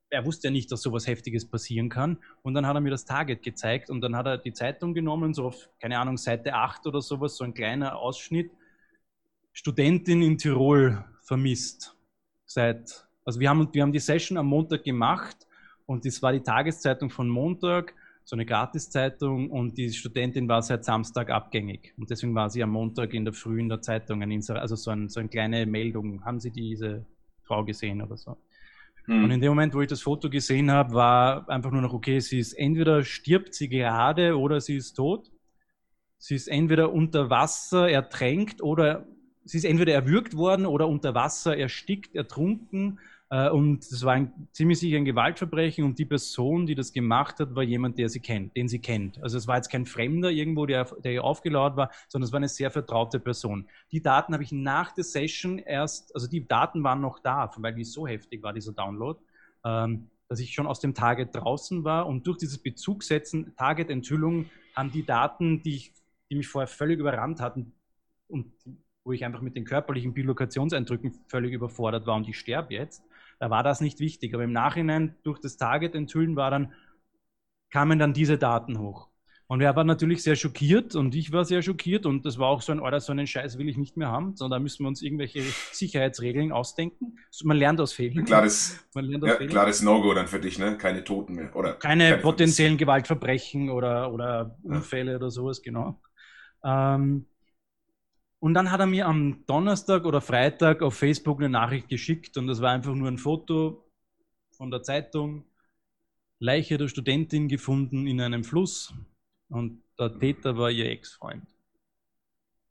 Er 0.09 0.25
wusste 0.25 0.49
ja 0.49 0.53
nicht, 0.53 0.73
dass 0.73 0.83
sowas 0.83 1.07
Heftiges 1.07 1.49
passieren 1.49 1.89
kann. 1.89 2.19
Und 2.43 2.55
dann 2.55 2.67
hat 2.67 2.77
er 2.77 2.81
mir 2.81 2.91
das 2.91 3.05
Target 3.05 3.43
gezeigt 3.43 3.91
und 3.91 4.01
dann 4.01 4.17
hat 4.17 4.27
er 4.27 4.39
die 4.39 4.53
Zeitung 4.53 4.95
genommen, 4.95 5.35
so 5.35 5.47
auf, 5.47 5.69
keine 5.81 5.99
Ahnung, 5.99 6.17
Seite 6.17 6.55
8 6.55 6.87
oder 6.87 7.03
sowas, 7.03 7.37
so 7.37 7.45
ein 7.45 7.55
kleiner 7.55 7.97
Ausschnitt. 7.97 8.51
Studentin 9.53 10.23
in 10.23 10.39
Tirol 10.39 11.05
vermisst. 11.23 11.97
Seit, 12.47 13.07
also 13.25 13.41
wir 13.41 13.51
haben, 13.51 13.69
wir 13.73 13.83
haben 13.83 13.93
die 13.93 13.99
Session 13.99 14.39
am 14.39 14.47
Montag 14.47 14.85
gemacht 14.85 15.47
und 15.87 16.05
das 16.05 16.23
war 16.23 16.33
die 16.33 16.43
Tageszeitung 16.43 17.11
von 17.11 17.29
Montag 17.29 17.95
so 18.27 18.35
eine 18.35 18.45
Gratiszeitung 18.45 19.51
und 19.51 19.79
die 19.79 19.93
Studentin 19.93 20.49
war 20.49 20.61
seit 20.61 20.85
Samstag 20.85 21.31
abgängig. 21.31 21.95
Und 21.97 22.11
deswegen 22.11 22.35
war 22.35 22.51
sie 22.51 22.61
am 22.61 22.71
Montag 22.71 23.15
in 23.15 23.25
der 23.25 23.33
Früh 23.33 23.61
in 23.61 23.69
der 23.69 23.81
Zeitung, 23.81 24.21
also 24.21 24.75
so, 24.75 24.91
ein, 24.91 25.09
so 25.09 25.21
eine 25.21 25.29
kleine 25.29 25.65
Meldung. 25.65 26.25
Haben 26.25 26.41
Sie 26.41 26.51
diese 26.51 27.07
Frau 27.45 27.65
gesehen 27.65 28.03
oder 28.03 28.17
so? 28.17 28.37
Hm. 29.05 29.23
Und 29.23 29.31
in 29.31 29.41
dem 29.41 29.51
Moment, 29.51 29.75
wo 29.75 29.81
ich 29.81 29.87
das 29.87 30.03
Foto 30.03 30.29
gesehen 30.29 30.73
habe, 30.73 30.93
war 30.93 31.49
einfach 31.49 31.71
nur 31.71 31.83
noch, 31.83 31.93
okay, 31.93 32.19
sie 32.19 32.41
ist 32.41 32.55
entweder 32.55 33.05
stirbt 33.05 33.55
sie 33.55 33.69
gerade 33.69 34.37
oder 34.37 34.61
sie 34.61 34.75
ist 34.75 34.95
tot. 34.95 35.31
Sie 36.19 36.35
ist 36.35 36.49
entweder 36.49 36.93
unter 36.93 37.31
Wasser 37.31 37.89
ertränkt 37.89 38.61
oder 38.61 39.07
sie 39.45 39.59
ist 39.59 39.65
entweder 39.65 39.93
erwürgt 39.93 40.37
worden 40.37 40.67
oder 40.67 40.89
unter 40.89 41.15
Wasser 41.15 41.57
erstickt, 41.57 42.17
ertrunken 42.17 42.99
und 43.29 43.83
es 43.83 44.05
war 44.05 44.13
ein, 44.15 44.49
ziemlich 44.53 44.79
sicher 44.79 44.99
ein 44.99 45.05
Gewaltverbrechen 45.05 45.85
und 45.85 45.99
die 45.99 46.05
Person, 46.05 46.65
die 46.65 46.77
das 46.77 46.93
gemacht 46.93 47.41
hat, 47.41 47.57
war 47.57 47.65
jemand, 47.65 47.99
der 47.99 48.09
sie 48.09 48.21
kennt, 48.21 48.57
den 48.57 48.69
sie 48.69 48.79
kennt. 48.79 49.21
Also 49.21 49.37
es 49.37 49.49
war 49.49 49.57
jetzt 49.57 49.69
kein 49.69 49.85
Fremder 49.85 50.31
irgendwo, 50.31 50.65
der, 50.65 50.85
der 51.03 51.13
ihr 51.13 51.25
aufgelauert 51.25 51.77
war, 51.77 51.91
sondern 52.07 52.27
es 52.27 52.33
war 52.33 52.37
eine 52.37 52.49
sehr 52.49 52.71
vertraute 52.71 53.19
Person. 53.19 53.67
Die 53.91 54.01
Daten 54.01 54.33
habe 54.33 54.45
ich 54.45 54.53
nach 54.53 54.93
der 54.93 55.03
Session 55.03 55.59
erst, 55.59 56.15
also 56.15 56.29
die 56.29 56.47
Daten 56.47 56.85
waren 56.85 57.01
noch 57.01 57.19
da, 57.19 57.51
weil 57.57 57.75
die 57.75 57.83
so 57.83 58.07
heftig 58.07 58.45
war, 58.45 58.53
dieser 58.53 58.73
Download, 58.73 59.19
ähm, 59.65 60.07
dass 60.29 60.39
ich 60.39 60.55
schon 60.55 60.69
aus 60.69 60.79
dem 60.79 60.95
Target 60.95 61.35
draußen 61.35 61.83
war 61.83 62.07
und 62.07 62.29
durch 62.29 62.39
dieses 62.39 62.59
Bezugsetzen, 62.59 63.57
Target-Enthüllung, 63.57 64.51
haben 64.77 64.93
die 64.93 65.05
Daten, 65.05 65.63
die, 65.63 65.75
ich, 65.75 65.93
die 66.31 66.37
mich 66.37 66.47
vorher 66.47 66.69
völlig 66.69 67.01
überrannt 67.01 67.41
hatten 67.41 67.73
und 68.29 68.53
wo 69.03 69.13
ich 69.13 69.25
einfach 69.25 69.41
mit 69.41 69.57
den 69.57 69.65
körperlichen 69.65 70.15
Bilokationseindrücken 70.15 71.13
völlig 71.29 71.53
überfordert 71.53 72.07
war 72.07 72.17
und 72.17 72.29
ich 72.29 72.39
sterbe 72.39 72.75
jetzt, 72.75 73.03
da 73.39 73.51
war 73.51 73.63
das 73.63 73.81
nicht 73.81 74.01
wichtig. 74.01 74.35
Aber 74.35 74.45
im 74.45 74.53
Nachhinein 74.53 75.17
durch 75.23 75.41
das 75.41 75.57
Target 75.57 75.95
enthüllen 75.95 76.37
war 76.37 76.51
dann, 76.51 76.73
kamen 77.71 77.99
dann 77.99 78.13
diese 78.13 78.39
Daten 78.39 78.79
hoch. 78.79 79.09
Und 79.49 79.61
er 79.61 79.77
war 79.77 79.85
natürlich 79.85 80.25
sehr 80.25 80.35
schockiert 80.35 80.97
und 80.97 81.15
ich 81.15 81.31
war 81.31 81.45
sehr 81.45 81.63
schockiert 81.63 82.05
und 82.05 82.27
das 82.27 82.37
war 82.37 82.49
auch 82.49 82.63
so 82.63 82.73
ein, 82.73 82.81
oder 82.81 82.99
so 82.99 83.13
einen 83.13 83.29
Scheiß 83.29 83.59
will 83.59 83.69
ich 83.69 83.77
nicht 83.77 83.97
mehr 83.97 84.09
haben, 84.09 84.35
sondern 84.35 84.59
da 84.59 84.63
müssen 84.63 84.83
wir 84.83 84.89
uns 84.89 85.03
irgendwelche 85.03 85.41
Sicherheitsregeln 85.71 86.51
ausdenken. 86.51 87.19
Man 87.45 87.57
lernt 87.57 87.81
aus 87.81 87.93
Fehlern. 87.93 88.25
Klares, 88.25 88.85
ja, 88.93 89.35
klares 89.47 89.83
No-Go 89.83 90.15
dann 90.15 90.27
für 90.27 90.41
dich, 90.41 90.59
ne? 90.59 90.77
Keine 90.79 91.05
Toten 91.05 91.35
mehr. 91.35 91.55
Oder 91.55 91.75
keine, 91.75 92.11
keine 92.11 92.23
potenziellen 92.23 92.77
Gewaltverbrechen 92.77 93.71
oder, 93.71 94.13
oder 94.13 94.59
Unfälle 94.65 95.13
ja. 95.13 95.17
oder 95.19 95.31
sowas, 95.31 95.63
genau. 95.63 96.01
Ähm, 96.65 97.27
und 98.41 98.55
dann 98.55 98.71
hat 98.71 98.81
er 98.81 98.87
mir 98.87 99.07
am 99.07 99.45
Donnerstag 99.47 100.05
oder 100.05 100.21
Freitag 100.21 100.83
auf 100.83 100.95
Facebook 100.95 101.39
eine 101.39 101.49
Nachricht 101.49 101.89
geschickt 101.89 102.37
und 102.37 102.47
das 102.47 102.61
war 102.61 102.73
einfach 102.73 102.95
nur 102.95 103.09
ein 103.09 103.19
Foto 103.19 103.91
von 104.51 104.71
der 104.71 104.83
Zeitung. 104.83 105.45
Leiche 106.39 106.77
der 106.77 106.89
Studentin 106.89 107.49
gefunden 107.49 108.07
in 108.07 108.21
einem 108.21 108.45
Fluss 108.45 108.93
und 109.49 109.83
der 109.99 110.19
Täter 110.19 110.57
war 110.59 110.71
ihr 110.71 110.91
Ex-Freund. 110.91 111.47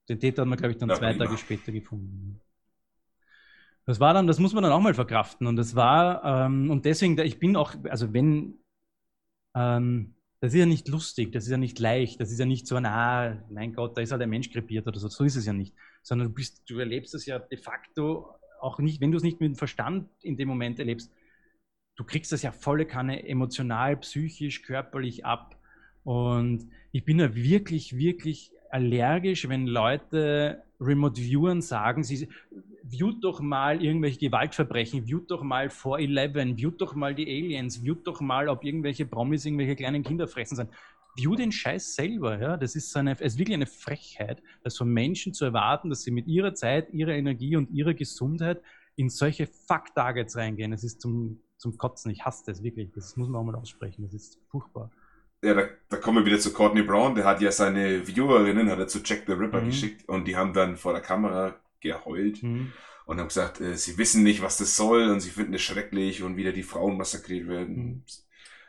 Den 0.08 0.20
Täter 0.20 0.44
hat 0.44 0.50
man, 0.50 0.58
glaube 0.58 0.74
ich, 0.74 0.78
dann 0.78 0.90
zwei 0.90 1.14
Tage 1.14 1.38
später 1.38 1.72
gefunden. 1.72 2.40
Das 3.86 4.00
war 4.00 4.14
dann, 4.14 4.28
das 4.28 4.40
muss 4.40 4.54
man 4.54 4.64
dann 4.64 4.72
auch 4.72 4.82
mal 4.82 4.94
verkraften. 4.94 5.48
Und 5.48 5.56
das 5.56 5.76
war, 5.76 6.24
ähm, 6.24 6.70
und 6.72 6.86
deswegen, 6.86 7.18
ich 7.20 7.40
bin 7.40 7.56
auch, 7.56 7.76
also 7.90 8.14
wenn, 8.14 8.60
ähm, 9.56 10.16
das 10.42 10.54
ist 10.54 10.60
ja 10.60 10.66
nicht 10.66 10.88
lustig, 10.88 11.32
das 11.32 11.46
ist 11.46 11.52
ja 11.52 11.58
nicht 11.58 11.80
leicht, 11.80 12.20
das 12.20 12.32
ist 12.32 12.40
ja 12.40 12.46
nicht 12.46 12.68
so 12.68 12.76
ein, 12.76 12.86
ah, 12.86 13.44
mein 13.50 13.74
Gott, 13.74 13.98
da 13.98 14.02
ist 14.02 14.12
halt 14.12 14.22
ein 14.22 14.30
Mensch 14.30 14.50
krepiert 14.52 14.88
oder 14.88 15.00
so, 15.00 15.08
so 15.08 15.24
ist 15.24 15.36
es 15.36 15.46
ja 15.46 15.54
nicht. 15.54 15.74
Sondern 16.04 16.28
du 16.28 16.34
bist, 16.34 16.64
du 16.70 16.78
erlebst 16.80 17.16
es 17.16 17.26
ja 17.26 17.40
de 17.40 17.58
facto 17.58 18.36
auch 18.60 18.80
nicht, 18.80 19.02
wenn 19.02 19.12
du 19.12 19.18
es 19.18 19.24
nicht 19.24 19.40
mit 19.40 19.50
dem 19.50 19.56
Verstand 19.56 20.10
in 20.22 20.38
dem 20.38 20.48
Moment 20.48 20.80
erlebst, 20.80 21.12
du 21.96 22.04
kriegst 22.04 22.32
das 22.32 22.42
ja 22.42 22.52
volle 22.52 22.86
Kanne 22.86 23.28
emotional, 23.28 23.98
psychisch, 23.98 24.64
körperlich 24.64 25.26
ab. 25.26 25.58
Und 26.04 26.70
ich 26.92 27.06
bin 27.06 27.20
ja 27.20 27.34
wirklich, 27.34 27.98
wirklich 27.98 28.52
allergisch, 28.76 29.48
wenn 29.48 29.68
Leute 29.68 30.62
Remote 30.82 31.22
Viewern 31.22 31.62
sagen, 31.62 32.04
sie 32.04 32.28
viewt 32.84 33.24
doch 33.24 33.40
mal 33.40 33.82
irgendwelche 33.82 34.20
Gewaltverbrechen, 34.20 35.06
viewt 35.06 35.32
doch 35.32 35.44
mal 35.44 35.68
4-11, 35.68 36.58
viewt 36.58 36.82
doch 36.82 36.94
mal 36.94 37.16
die 37.16 37.26
Aliens, 37.26 37.84
viewt 37.84 38.06
doch 38.06 38.20
mal, 38.20 38.50
ob 38.50 38.66
irgendwelche 38.66 39.06
Promis 39.06 39.46
irgendwelche 39.46 39.78
kleinen 39.78 40.04
Kinder 40.04 40.28
fressen 40.28 40.58
sind. 40.58 40.70
View 41.16 41.36
den 41.36 41.54
Scheiß 41.54 41.96
selber, 41.96 42.38
ja. 42.42 42.58
Das 42.58 42.76
ist, 42.76 42.92
so 42.92 43.00
eine, 43.00 43.14
ist 43.14 43.38
wirklich 43.38 43.56
eine 43.56 43.66
Frechheit, 43.66 44.44
das 44.62 44.76
von 44.76 44.90
Menschen 44.90 45.34
zu 45.34 45.46
erwarten, 45.46 45.90
dass 45.90 46.02
sie 46.02 46.12
mit 46.12 46.28
ihrer 46.28 46.54
Zeit, 46.54 46.94
ihrer 46.94 47.14
Energie 47.14 47.56
und 47.56 47.72
ihrer 47.72 47.94
Gesundheit 47.94 48.62
in 48.98 49.08
solche 49.08 49.48
Fuck-Targets 49.48 50.36
reingehen. 50.36 50.74
Es 50.74 50.84
ist 50.84 51.00
zum, 51.00 51.40
zum 51.56 51.78
Kotzen. 51.78 52.12
Ich 52.12 52.26
hasse 52.26 52.44
das 52.46 52.62
wirklich. 52.62 52.92
Das 52.92 53.16
muss 53.16 53.30
man 53.30 53.40
auch 53.40 53.46
mal 53.46 53.56
aussprechen. 53.56 54.04
Das 54.04 54.14
ist 54.14 54.38
furchtbar 54.50 54.92
ja, 55.46 55.54
da, 55.54 55.64
da 55.90 55.98
kommen 55.98 56.20
wir 56.20 56.26
wieder 56.26 56.40
zu 56.40 56.54
Courtney 56.54 56.82
Brown. 56.82 57.16
Der 57.16 57.26
hat 57.26 57.42
ja 57.42 57.52
seine 57.52 58.08
Viewerinnen, 58.08 58.70
hat 58.70 58.80
er 58.80 58.88
zu 58.88 59.00
Jack 59.04 59.24
the 59.28 59.34
Ripper 59.34 59.62
mhm. 59.62 59.68
geschickt 59.68 60.08
und 60.10 60.28
die 60.28 60.36
haben 60.36 60.54
dann 60.54 60.76
vor 60.78 60.94
der 60.94 61.02
Kamera 61.02 61.56
geheult 61.80 62.42
mhm. 62.44 62.74
und 63.06 63.20
haben 63.20 63.28
gesagt, 63.28 63.62
äh, 63.62 63.76
sie 63.76 63.98
wissen 63.98 64.24
nicht, 64.24 64.42
was 64.42 64.58
das 64.58 64.76
soll 64.76 65.10
und 65.10 65.20
sie 65.20 65.30
finden 65.30 65.54
es 65.54 65.62
schrecklich 65.62 66.24
und 66.24 66.38
wieder 66.38 66.52
die 66.52 66.64
Frauen 66.64 66.98
massakriert 66.98 67.48
werden. 67.48 67.76
Mhm. 67.76 68.04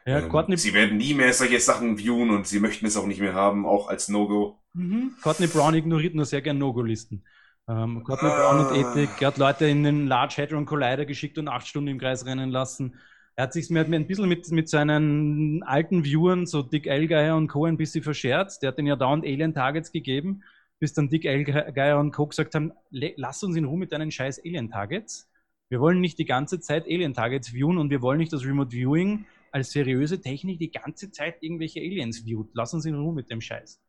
Ja, 0.07 0.21
ähm, 0.21 0.29
Courtney 0.29 0.57
sie 0.57 0.75
werden 0.75 0.99
nie 0.99 1.15
mehr 1.15 1.33
solche 1.33 1.59
Sachen 1.59 1.99
viewen 1.99 2.31
und 2.31 2.47
sie 2.47 2.61
möchten 2.61 2.87
es 2.87 2.97
auch 2.97 3.07
nicht 3.07 3.21
mehr 3.21 3.35
haben, 3.35 3.67
auch 3.67 3.89
als 3.89 4.09
No-Go. 4.09 4.61
Mhm. 4.75 5.15
Courtney 5.23 5.49
Brown 5.49 5.75
ignoriert 5.75 6.15
nur 6.15 6.27
sehr 6.27 6.43
gern 6.43 6.59
No-Go-Listen. 6.59 7.25
Ähm, 7.69 8.05
Courtney 8.05 8.29
ah. 8.29 8.37
Brown 8.37 8.67
und 8.67 8.77
Ethik, 8.77 9.21
er 9.21 9.29
hat 9.29 9.39
Leute 9.39 9.67
in 9.67 9.83
den 9.83 10.07
Large 10.07 10.37
Hadron 10.39 10.67
Collider 10.67 11.05
geschickt 11.07 11.39
und 11.39 11.49
acht 11.49 11.67
Stunden 11.67 11.89
im 11.89 11.99
Kreis 11.99 12.25
rennen 12.25 12.51
lassen. 12.51 12.95
Er 13.39 13.45
hat 13.45 13.53
sich 13.53 13.69
mir 13.69 13.85
ein 13.85 14.07
bisschen 14.07 14.29
mit, 14.29 14.51
mit 14.51 14.69
seinen 14.71 15.63
alten 15.63 16.05
Viewern, 16.05 16.47
so 16.47 16.63
Dick 16.63 16.87
Elgeier 16.87 17.37
und 17.37 17.49
Co. 17.49 17.67
ein 17.67 17.77
bisschen 17.77 18.03
verscherzt. 18.03 18.63
Der 18.63 18.69
hat 18.69 18.79
den 18.79 18.87
ja 18.87 18.97
dauernd 18.97 19.25
Alien-Targets 19.25 19.93
gegeben, 19.93 20.43
bis 20.79 20.95
dann 20.95 21.11
Dick 21.11 21.27
Elgeier 21.27 22.01
und 22.01 22.13
Co. 22.13 22.27
gesagt 22.27 22.55
haben, 22.55 22.73
lass 22.91 23.43
uns 23.43 23.55
in 23.57 23.67
Ruhe 23.67 23.79
mit 23.79 23.93
deinen 23.93 24.11
scheiß 24.11 24.41
Alien-Targets. 24.43 25.31
Wir 25.69 25.81
wollen 25.81 26.01
nicht 26.01 26.19
die 26.19 26.25
ganze 26.25 26.61
Zeit 26.61 26.87
Alien-Targets 26.87 27.53
viewen 27.53 27.77
und 27.77 27.91
wir 27.91 28.01
wollen 28.01 28.19
nicht, 28.19 28.33
dass 28.33 28.47
Remote 28.47 28.71
Viewing 28.71 29.27
als 29.53 29.71
seriöse 29.71 30.21
Technik 30.21 30.59
die 30.59 30.71
ganze 30.71 31.11
Zeit 31.11 31.43
irgendwelche 31.43 31.81
Aliens 31.81 32.21
viewt. 32.25 32.51
Lass 32.55 32.73
uns 32.73 32.87
in 32.87 32.95
Ruhe 32.95 33.15
mit 33.15 33.31
dem 33.31 33.43
Scheiß. 33.43 33.83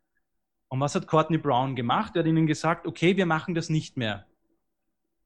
Und 0.69 0.79
was 0.81 0.95
hat 0.95 1.07
Courtney 1.07 1.37
Brown 1.37 1.75
gemacht? 1.75 2.15
Er 2.15 2.19
hat 2.19 2.27
ihnen 2.27 2.47
gesagt, 2.47 2.85
okay, 2.85 3.15
wir 3.15 3.25
machen 3.25 3.55
das 3.55 3.69
nicht 3.69 3.95
mehr. 3.95 4.25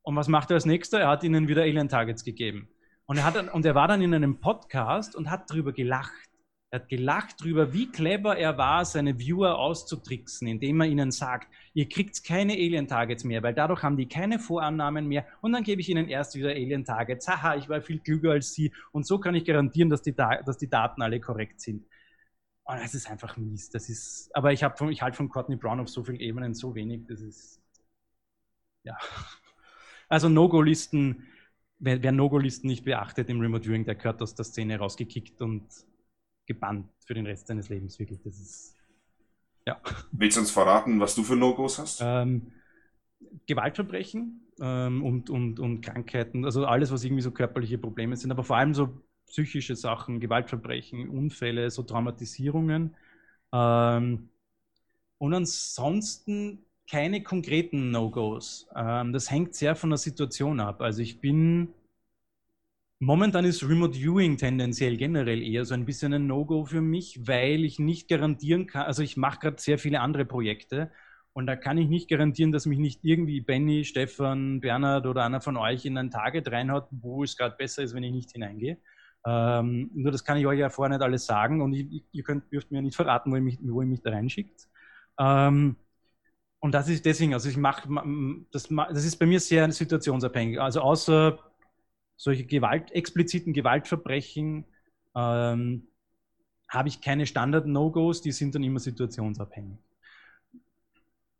Und 0.03 0.15
was 0.15 0.27
macht 0.27 0.51
er 0.51 0.55
als 0.55 0.65
nächster? 0.65 0.99
Er 0.99 1.07
hat 1.07 1.23
ihnen 1.23 1.47
wieder 1.47 1.63
Alien-Targets 1.63 2.23
gegeben. 2.23 2.69
Und 3.11 3.17
er, 3.17 3.25
hat, 3.25 3.53
und 3.53 3.65
er 3.65 3.75
war 3.75 3.89
dann 3.89 4.01
in 4.01 4.13
einem 4.13 4.39
Podcast 4.39 5.17
und 5.17 5.29
hat 5.29 5.49
darüber 5.49 5.73
gelacht. 5.73 6.29
Er 6.69 6.79
hat 6.79 6.87
gelacht 6.87 7.41
darüber, 7.41 7.73
wie 7.73 7.91
clever 7.91 8.37
er 8.37 8.57
war, 8.57 8.85
seine 8.85 9.19
Viewer 9.19 9.59
auszutricksen, 9.59 10.47
indem 10.47 10.79
er 10.79 10.87
ihnen 10.87 11.11
sagt, 11.11 11.53
ihr 11.73 11.89
kriegt 11.89 12.23
keine 12.23 12.53
Alien-Targets 12.53 13.25
mehr, 13.25 13.43
weil 13.43 13.53
dadurch 13.53 13.83
haben 13.83 13.97
die 13.97 14.07
keine 14.07 14.39
Vorannahmen 14.39 15.09
mehr 15.09 15.25
und 15.41 15.51
dann 15.51 15.65
gebe 15.65 15.81
ich 15.81 15.89
ihnen 15.89 16.07
erst 16.07 16.35
wieder 16.35 16.51
Alien-Targets. 16.51 17.27
Haha, 17.27 17.57
ich 17.57 17.67
war 17.67 17.81
viel 17.81 17.99
klüger 17.99 18.31
als 18.31 18.53
sie 18.53 18.71
und 18.93 19.05
so 19.05 19.19
kann 19.19 19.35
ich 19.35 19.43
garantieren, 19.43 19.89
dass 19.89 20.03
die, 20.03 20.15
dass 20.15 20.57
die 20.57 20.69
Daten 20.69 21.01
alle 21.01 21.19
korrekt 21.19 21.59
sind. 21.59 21.85
Und 22.63 22.79
das 22.79 22.93
ist 22.95 23.11
einfach 23.11 23.35
mies. 23.35 23.71
Das 23.71 23.89
ist, 23.89 24.33
aber 24.33 24.53
ich, 24.53 24.61
ich 24.61 25.01
halte 25.01 25.17
von 25.17 25.27
Courtney 25.27 25.57
Brown 25.57 25.81
auf 25.81 25.89
so 25.89 26.05
vielen 26.05 26.21
Ebenen 26.21 26.53
so 26.53 26.75
wenig, 26.75 27.07
das 27.09 27.19
ist, 27.19 27.61
ja. 28.85 28.97
Also 30.07 30.29
No-Go-Listen, 30.29 31.27
wer, 31.81 32.01
wer 32.01 32.11
No-Go-Listen 32.11 32.67
nicht 32.67 32.85
beachtet 32.85 33.29
im 33.29 33.41
Remote 33.41 33.65
Viewing, 33.65 33.83
der 33.83 33.95
gehört 33.95 34.21
aus 34.21 34.35
der 34.35 34.45
Szene 34.45 34.77
rausgekickt 34.77 35.41
und 35.41 35.67
gebannt 36.45 36.89
für 37.05 37.13
den 37.13 37.25
Rest 37.25 37.47
seines 37.47 37.69
Lebens. 37.69 37.99
Wirklich, 37.99 38.21
das 38.21 38.39
ist. 38.39 38.77
Ja. 39.65 39.79
Willst 40.11 40.37
du 40.37 40.41
uns 40.41 40.51
verraten, 40.51 40.99
was 40.99 41.15
du 41.15 41.23
für 41.23 41.35
No-Gos 41.35 41.79
hast? 41.79 41.99
Ähm, 42.01 42.51
Gewaltverbrechen 43.45 44.47
ähm, 44.59 45.03
und, 45.03 45.29
und, 45.29 45.59
und 45.59 45.81
Krankheiten, 45.81 46.45
also 46.45 46.65
alles, 46.65 46.91
was 46.91 47.03
irgendwie 47.03 47.21
so 47.21 47.31
körperliche 47.31 47.77
Probleme 47.77 48.15
sind, 48.15 48.31
aber 48.31 48.43
vor 48.43 48.57
allem 48.57 48.73
so 48.73 49.01
psychische 49.27 49.75
Sachen, 49.75 50.19
Gewaltverbrechen, 50.19 51.09
Unfälle, 51.09 51.69
so 51.69 51.83
Traumatisierungen. 51.83 52.95
Ähm, 53.53 54.29
und 55.19 55.33
ansonsten 55.33 56.65
keine 56.91 57.23
konkreten 57.23 57.89
No-Gos. 57.89 58.67
Ähm, 58.75 59.13
das 59.13 59.31
hängt 59.31 59.55
sehr 59.55 59.75
von 59.75 59.91
der 59.91 59.97
Situation 59.97 60.59
ab. 60.59 60.81
Also 60.81 61.01
ich 61.01 61.21
bin, 61.21 61.69
momentan 62.99 63.45
ist 63.45 63.63
Remote 63.63 63.97
Viewing 63.97 64.35
tendenziell 64.35 64.97
generell 64.97 65.41
eher 65.41 65.63
so 65.63 65.73
ein 65.73 65.85
bisschen 65.85 66.13
ein 66.13 66.27
No-Go 66.27 66.65
für 66.65 66.81
mich, 66.81 67.25
weil 67.25 67.63
ich 67.63 67.79
nicht 67.79 68.09
garantieren 68.09 68.67
kann, 68.67 68.85
also 68.85 69.03
ich 69.03 69.15
mache 69.15 69.39
gerade 69.39 69.61
sehr 69.61 69.77
viele 69.77 70.01
andere 70.01 70.25
Projekte 70.25 70.91
und 71.31 71.47
da 71.47 71.55
kann 71.55 71.77
ich 71.77 71.87
nicht 71.87 72.09
garantieren, 72.09 72.51
dass 72.51 72.65
mich 72.65 72.77
nicht 72.79 72.99
irgendwie 73.03 73.39
Benny, 73.39 73.85
Stefan, 73.85 74.59
Bernhard 74.59 75.05
oder 75.07 75.23
einer 75.23 75.39
von 75.39 75.55
euch 75.55 75.85
in 75.85 75.97
ein 75.97 76.11
Target 76.11 76.51
reinhaut, 76.51 76.87
wo 76.91 77.23
es 77.23 77.37
gerade 77.37 77.55
besser 77.55 77.83
ist, 77.83 77.95
wenn 77.95 78.03
ich 78.03 78.11
nicht 78.11 78.31
hineingehe. 78.31 78.77
Ähm, 79.25 79.91
nur 79.93 80.11
das 80.11 80.25
kann 80.25 80.37
ich 80.37 80.45
euch 80.45 80.59
ja 80.59 80.69
vorher 80.69 80.97
nicht 80.97 81.05
alles 81.05 81.25
sagen 81.25 81.61
und 81.61 81.71
ich, 81.71 82.03
ihr 82.11 82.23
könnt, 82.23 82.51
dürft 82.51 82.69
mir 82.69 82.81
nicht 82.81 82.97
verraten, 82.97 83.31
wo 83.31 83.35
ihr 83.35 83.41
mich, 83.41 83.59
wo 83.61 83.81
ihr 83.81 83.87
mich 83.87 84.01
da 84.01 84.09
reinschickt. 84.09 84.67
Ähm, 85.17 85.77
und 86.61 86.73
das 86.73 86.87
ist 86.89 87.05
deswegen, 87.05 87.33
also 87.33 87.49
ich 87.49 87.57
mache, 87.57 87.89
das, 88.51 88.69
das 88.69 89.03
ist 89.03 89.17
bei 89.17 89.25
mir 89.25 89.39
sehr 89.39 89.69
situationsabhängig. 89.71 90.61
Also 90.61 90.81
außer 90.81 91.39
solche 92.15 92.45
Gewalt, 92.45 92.91
expliziten 92.91 93.51
Gewaltverbrechen 93.51 94.65
ähm, 95.15 95.87
habe 96.69 96.87
ich 96.87 97.01
keine 97.01 97.25
Standard-No-Gos, 97.25 98.21
die 98.21 98.31
sind 98.31 98.53
dann 98.53 98.63
immer 98.63 98.79
situationsabhängig. 98.79 99.79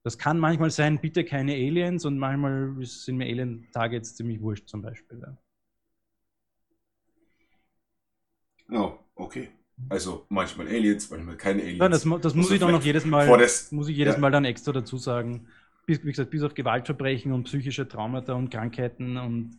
Das 0.03 0.17
kann 0.17 0.39
manchmal 0.39 0.72
sein, 0.72 0.99
bitte 0.99 1.24
keine 1.24 1.53
Aliens 1.53 2.03
und 2.05 2.17
manchmal 2.17 2.74
sind 2.84 3.17
mir 3.17 3.26
Alien-Targets 3.26 4.15
ziemlich 4.15 4.41
wurscht 4.41 4.67
zum 4.67 4.82
Beispiel. 4.82 5.22
Ja. 5.22 5.38
Oh, 8.72 8.97
okay. 9.13 9.51
Also 9.89 10.25
manchmal 10.29 10.67
Aliens, 10.67 11.09
manchmal 11.09 11.38
keine 11.38 11.61
Aliens. 11.61 11.79
Ja, 11.79 11.89
das, 11.89 12.07
das 12.21 12.36
muss 12.36 12.51
ich 12.51 12.59
dann 12.59 12.71
noch 12.71 12.84
jedes 12.84 13.05
Mal, 13.05 13.38
das, 13.38 13.71
muss 13.71 13.89
ich 13.89 13.97
jedes 13.97 14.15
ja. 14.15 14.19
Mal 14.19 14.32
dann 14.32 14.45
extra 14.45 14.71
dazu 14.71 14.97
sagen. 14.97 15.47
Bis, 15.86 16.03
wie 16.03 16.11
gesagt, 16.11 16.29
bis 16.29 16.43
auf 16.43 16.53
Gewaltverbrechen 16.53 17.32
und 17.32 17.43
psychische 17.43 17.88
Traumata 17.88 18.34
und 18.34 18.49
Krankheiten 18.49 19.17
und 19.17 19.57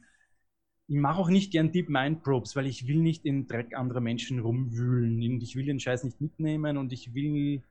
ich 0.88 0.98
mache 0.98 1.18
auch 1.18 1.28
nicht 1.28 1.52
gern 1.52 1.72
Deep 1.72 1.88
Mind 1.88 2.22
Probes, 2.22 2.54
weil 2.54 2.66
ich 2.66 2.86
will 2.86 2.98
nicht 2.98 3.24
im 3.24 3.46
Dreck 3.46 3.74
anderer 3.74 4.00
Menschen 4.00 4.40
rumwühlen 4.40 5.22
und 5.22 5.42
ich 5.42 5.56
will 5.56 5.64
den 5.64 5.80
Scheiß 5.80 6.04
nicht 6.04 6.20
mitnehmen 6.20 6.76
und 6.76 6.92
ich 6.92 7.14
will. 7.14 7.62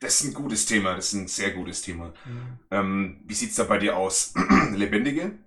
Das 0.00 0.20
ist 0.20 0.28
ein 0.28 0.34
gutes 0.34 0.66
Thema, 0.66 0.96
das 0.96 1.12
ist 1.12 1.14
ein 1.14 1.28
sehr 1.28 1.52
gutes 1.52 1.82
Thema. 1.82 2.12
Mhm. 2.24 2.58
Ähm, 2.70 3.22
wie 3.26 3.34
sieht 3.34 3.50
es 3.50 3.56
da 3.56 3.64
bei 3.64 3.78
dir 3.78 3.96
aus? 3.96 4.34
Lebendige? 4.74 5.38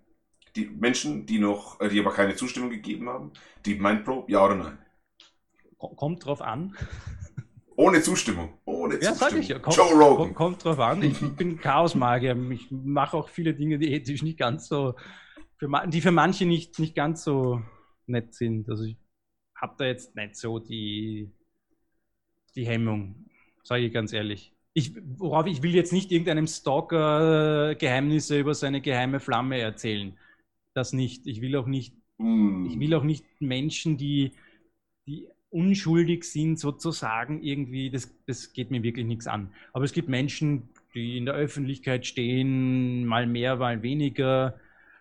Die 0.55 0.67
Menschen, 0.67 1.25
die 1.25 1.39
noch, 1.39 1.80
äh, 1.82 1.89
die 1.89 1.99
aber 1.99 2.13
keine 2.13 2.36
Zustimmung 2.36 2.69
gegeben 2.69 3.09
haben? 3.09 3.32
Deep 3.65 3.82
Mind 3.82 4.05
Probe, 4.05 4.32
ja 4.32 4.45
oder 4.45 4.55
nein? 4.55 4.78
Kommt 5.78 6.25
drauf 6.25 6.41
an. 6.41 6.75
Ohne 7.75 8.01
Zustimmung. 8.01 8.49
Ohne 8.65 8.95
ja, 8.95 9.13
Zustimmung. 9.13 9.30
Sag 9.30 9.39
ich 9.39 9.47
ja. 9.49 9.59
Kommt, 9.59 9.78
Joe 9.78 9.93
Rogan. 9.93 10.34
Kommt, 10.34 10.63
drauf 10.63 10.80
an. 10.80 11.03
Ich, 11.03 11.21
ich 11.21 11.36
bin 11.36 11.59
Chaosmagier. 11.59 12.36
Ich 12.51 12.71
mache 12.71 13.15
auch 13.15 13.30
viele 13.30 13.53
Dinge, 13.53 13.78
die 13.78 13.93
ethisch 13.93 14.23
nicht 14.23 14.39
ganz 14.39 14.67
so, 14.67 14.95
für, 15.57 15.69
die 15.88 16.01
für 16.01 16.11
manche 16.11 16.45
nicht, 16.45 16.80
nicht 16.80 16.95
ganz 16.95 17.23
so 17.23 17.61
nett 18.07 18.34
sind. 18.34 18.67
Also 18.67 18.84
ich 18.84 18.97
habe 19.55 19.75
da 19.78 19.86
jetzt 19.86 20.15
nicht 20.15 20.36
so 20.36 20.57
die, 20.57 21.32
die 22.55 22.65
Hemmung. 22.65 23.28
sage 23.63 23.86
ich 23.86 23.93
ganz 23.93 24.11
ehrlich. 24.11 24.53
Ich, 24.73 24.95
worauf 25.17 25.45
ich 25.45 25.61
will 25.61 25.73
jetzt 25.73 25.93
nicht 25.93 26.11
irgendeinem 26.11 26.47
Stalker 26.47 27.75
Geheimnisse 27.75 28.39
über 28.39 28.55
seine 28.55 28.82
geheime 28.82 29.19
Flamme 29.19 29.59
erzählen. 29.59 30.17
Das 30.73 30.93
nicht. 30.93 31.28
Ich 31.28 31.41
will 31.41 31.55
auch 31.55 31.67
nicht, 31.67 31.95
mm. 32.17 32.65
ich 32.65 32.80
will 32.80 32.93
auch 32.95 33.03
nicht 33.03 33.25
Menschen, 33.39 33.97
die, 33.97 34.32
die 35.07 35.28
unschuldig 35.49 36.23
sind, 36.23 36.59
sozusagen 36.59 37.41
irgendwie, 37.41 37.89
das, 37.89 38.13
das 38.25 38.53
geht 38.53 38.71
mir 38.71 38.83
wirklich 38.83 39.05
nichts 39.05 39.27
an. 39.27 39.53
Aber 39.73 39.85
es 39.85 39.93
gibt 39.93 40.09
Menschen, 40.09 40.69
die 40.93 41.17
in 41.17 41.25
der 41.25 41.35
Öffentlichkeit 41.35 42.05
stehen, 42.05 43.05
mal 43.05 43.27
mehr, 43.27 43.55
mal 43.55 43.81
weniger. 43.81 44.59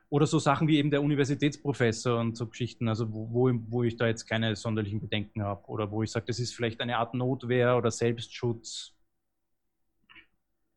Oder 0.09 0.27
so 0.27 0.39
Sachen 0.39 0.69
wie 0.69 0.79
eben 0.79 0.91
der 0.91 1.03
Universitätsprofessor 1.03 2.21
und 2.21 2.37
so 2.37 2.47
Geschichten, 2.47 2.89
also 2.89 3.13
wo, 3.13 3.51
wo 3.69 3.83
ich 3.83 3.97
da 3.97 4.07
jetzt 4.07 4.27
keine 4.27 4.55
sonderlichen 4.55 5.01
Bedenken 5.01 5.43
habe. 5.43 5.67
Oder 5.69 5.91
wo 5.91 6.03
ich 6.03 6.11
sage, 6.13 6.27
das 6.27 6.39
ist 6.39 6.55
vielleicht 6.55 6.81
eine 6.81 6.99
Art 6.99 7.15
Notwehr 7.15 7.77
oder 7.77 7.91
Selbstschutz. 7.91 8.95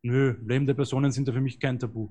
Nö, 0.02 0.36
lebende 0.46 0.74
Personen 0.74 1.12
sind 1.12 1.28
da 1.28 1.34
für 1.34 1.42
mich 1.42 1.60
kein 1.60 1.78
Tabu. 1.78 2.10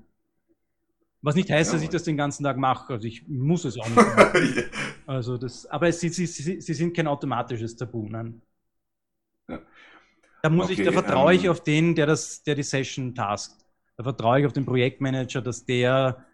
Was 1.21 1.35
nicht 1.35 1.49
heißt, 1.49 1.73
dass 1.73 1.81
ich 1.81 1.89
das 1.89 2.03
den 2.03 2.15
ganzen 2.15 2.43
Tag 2.43 2.57
mache. 2.57 2.93
Also 2.93 3.05
ich 3.05 3.27
muss 3.27 3.65
es 3.65 3.77
auch 3.77 3.87
nicht. 3.87 3.95
Machen. 4.15 4.69
also 5.05 5.37
das, 5.37 5.65
aber 5.65 5.91
sie, 5.91 6.09
sie, 6.09 6.25
sie, 6.25 6.61
sie 6.61 6.73
sind 6.73 6.95
kein 6.95 7.07
automatisches 7.07 7.75
Tabu, 7.75 8.07
nein. 8.07 8.41
Ja. 9.49 9.61
Da 10.41 10.49
muss 10.49 10.65
okay, 10.65 10.81
ich, 10.81 10.85
da 10.85 10.93
vertraue 10.93 11.33
ähm, 11.33 11.39
ich 11.39 11.49
auf 11.49 11.61
den, 11.61 11.95
der 11.95 12.05
das, 12.05 12.43
der 12.43 12.55
die 12.55 12.63
Session 12.63 13.13
taskt. 13.13 13.65
Da 13.97 14.03
vertraue 14.03 14.39
ich 14.39 14.45
auf 14.45 14.53
den 14.53 14.65
Projektmanager, 14.65 15.41
dass 15.41 15.65
der 15.65 16.25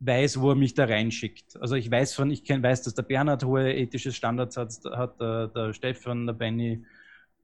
weiß, 0.00 0.40
wo 0.40 0.50
er 0.50 0.56
mich 0.56 0.74
da 0.74 0.84
reinschickt. 0.84 1.56
Also 1.60 1.76
ich 1.76 1.90
weiß 1.90 2.14
von, 2.14 2.30
ich 2.30 2.44
kenn, 2.44 2.62
weiß, 2.62 2.82
dass 2.82 2.94
der 2.94 3.02
Bernhard 3.02 3.44
hohe 3.44 3.72
ethische 3.72 4.12
Standards 4.12 4.56
hat, 4.56 4.72
hat 4.84 5.20
der, 5.20 5.48
der 5.48 5.72
Stefan, 5.72 6.26
der 6.26 6.34
Benny, 6.34 6.84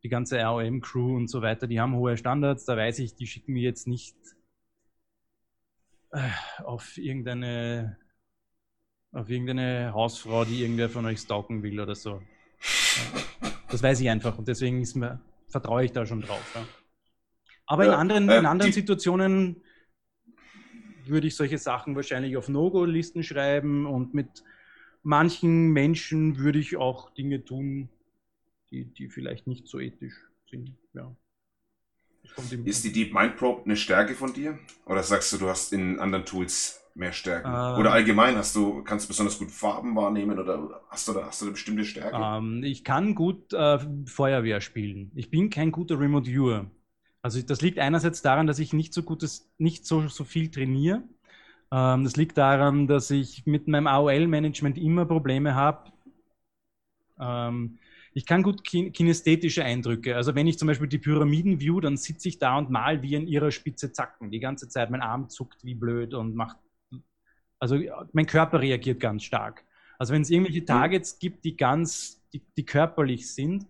die 0.02 0.08
ganze 0.08 0.42
ROM-Crew 0.42 1.16
und 1.16 1.28
so 1.28 1.42
weiter, 1.42 1.66
die 1.66 1.80
haben 1.80 1.94
hohe 1.94 2.16
Standards. 2.16 2.64
Da 2.64 2.76
weiß 2.76 2.98
ich, 2.98 3.14
die 3.14 3.26
schicken 3.26 3.52
mir 3.52 3.62
jetzt 3.62 3.86
nicht 3.86 4.16
äh, 4.16 4.43
auf 6.64 6.96
irgendeine 6.96 7.98
auf 9.14 9.30
irgendeine 9.30 9.92
Hausfrau, 9.94 10.44
die 10.44 10.62
irgendwer 10.62 10.90
von 10.90 11.06
euch 11.06 11.20
stalken 11.20 11.62
will 11.62 11.80
oder 11.80 11.94
so. 11.94 12.20
Das 13.70 13.82
weiß 13.82 14.00
ich 14.00 14.10
einfach 14.10 14.36
und 14.38 14.48
deswegen 14.48 14.82
ist 14.82 14.96
mir, 14.96 15.20
vertraue 15.48 15.84
ich 15.84 15.92
da 15.92 16.04
schon 16.04 16.20
drauf. 16.20 16.52
Ja. 16.54 16.66
Aber 17.66 17.84
ja, 17.84 17.92
in 17.92 17.98
anderen, 17.98 18.28
äh, 18.28 18.38
in 18.38 18.46
anderen 18.46 18.72
Situationen 18.72 19.62
würde 21.06 21.26
ich 21.28 21.36
solche 21.36 21.58
Sachen 21.58 21.94
wahrscheinlich 21.96 22.36
auf 22.36 22.48
No-Go-Listen 22.48 23.22
schreiben 23.22 23.86
und 23.86 24.14
mit 24.14 24.42
manchen 25.02 25.70
Menschen 25.70 26.38
würde 26.38 26.58
ich 26.58 26.76
auch 26.76 27.10
Dinge 27.14 27.44
tun, 27.44 27.88
die, 28.70 28.86
die 28.86 29.08
vielleicht 29.08 29.46
nicht 29.46 29.68
so 29.68 29.78
ethisch 29.78 30.14
sind. 30.50 30.76
Ja. 30.92 31.14
Ist 32.64 32.84
die 32.84 32.92
Deep 32.92 33.12
Mind 33.12 33.36
Probe 33.36 33.64
eine 33.64 33.76
Stärke 33.76 34.14
von 34.14 34.32
dir? 34.32 34.58
Oder 34.86 35.02
sagst 35.02 35.32
du, 35.32 35.38
du 35.38 35.48
hast 35.48 35.72
in 35.72 35.98
anderen 35.98 36.24
Tools 36.24 36.80
mehr 36.94 37.12
Stärken? 37.12 37.48
Ähm, 37.48 37.80
oder 37.80 37.92
allgemein 37.92 38.36
hast 38.36 38.56
du, 38.56 38.82
kannst 38.82 39.06
du 39.06 39.08
besonders 39.08 39.38
gut 39.38 39.50
Farben 39.50 39.94
wahrnehmen 39.96 40.38
oder 40.38 40.82
hast 40.88 41.08
du 41.08 41.12
da, 41.12 41.26
hast 41.26 41.40
du 41.40 41.46
eine 41.46 41.52
bestimmte 41.52 41.84
Stärke? 41.84 42.16
Ähm, 42.20 42.62
ich 42.64 42.84
kann 42.84 43.14
gut 43.14 43.52
äh, 43.52 43.78
Feuerwehr 44.06 44.60
spielen. 44.60 45.10
Ich 45.14 45.30
bin 45.30 45.50
kein 45.50 45.72
guter 45.72 45.98
Remote 45.98 46.30
Viewer. 46.30 46.70
Also 47.22 47.40
das 47.40 47.62
liegt 47.62 47.78
einerseits 47.78 48.22
daran, 48.22 48.46
dass 48.46 48.58
ich 48.58 48.72
nicht 48.72 48.92
so 48.92 49.02
gutes, 49.02 49.50
nicht 49.58 49.86
so, 49.86 50.08
so 50.08 50.24
viel 50.24 50.50
trainiere. 50.50 51.02
Ähm, 51.72 52.04
das 52.04 52.16
liegt 52.16 52.36
daran, 52.38 52.86
dass 52.86 53.10
ich 53.10 53.46
mit 53.46 53.66
meinem 53.66 53.86
AOL-Management 53.86 54.78
immer 54.78 55.06
Probleme 55.06 55.54
habe. 55.54 55.90
Ähm, 57.18 57.78
ich 58.16 58.26
kann 58.26 58.44
gut 58.44 58.62
kinästhetische 58.64 59.64
Eindrücke. 59.64 60.14
Also 60.14 60.36
wenn 60.36 60.46
ich 60.46 60.56
zum 60.56 60.68
Beispiel 60.68 60.86
die 60.86 60.98
Pyramiden 60.98 61.58
view, 61.58 61.80
dann 61.80 61.96
sitze 61.96 62.28
ich 62.28 62.38
da 62.38 62.56
und 62.56 62.70
mal 62.70 63.02
wie 63.02 63.14
in 63.16 63.26
ihrer 63.26 63.50
Spitze 63.50 63.92
zacken. 63.92 64.30
Die 64.30 64.38
ganze 64.38 64.68
Zeit, 64.68 64.90
mein 64.90 65.02
Arm 65.02 65.28
zuckt 65.28 65.64
wie 65.64 65.74
blöd 65.74 66.14
und 66.14 66.36
macht, 66.36 66.56
also 67.58 67.76
mein 68.12 68.26
Körper 68.26 68.60
reagiert 68.60 69.00
ganz 69.00 69.24
stark. 69.24 69.64
Also 69.98 70.14
wenn 70.14 70.22
es 70.22 70.30
irgendwelche 70.30 70.60
mhm. 70.60 70.66
Targets 70.66 71.18
gibt, 71.18 71.44
die 71.44 71.56
ganz, 71.56 72.22
die, 72.32 72.40
die 72.56 72.64
körperlich 72.64 73.32
sind, 73.32 73.66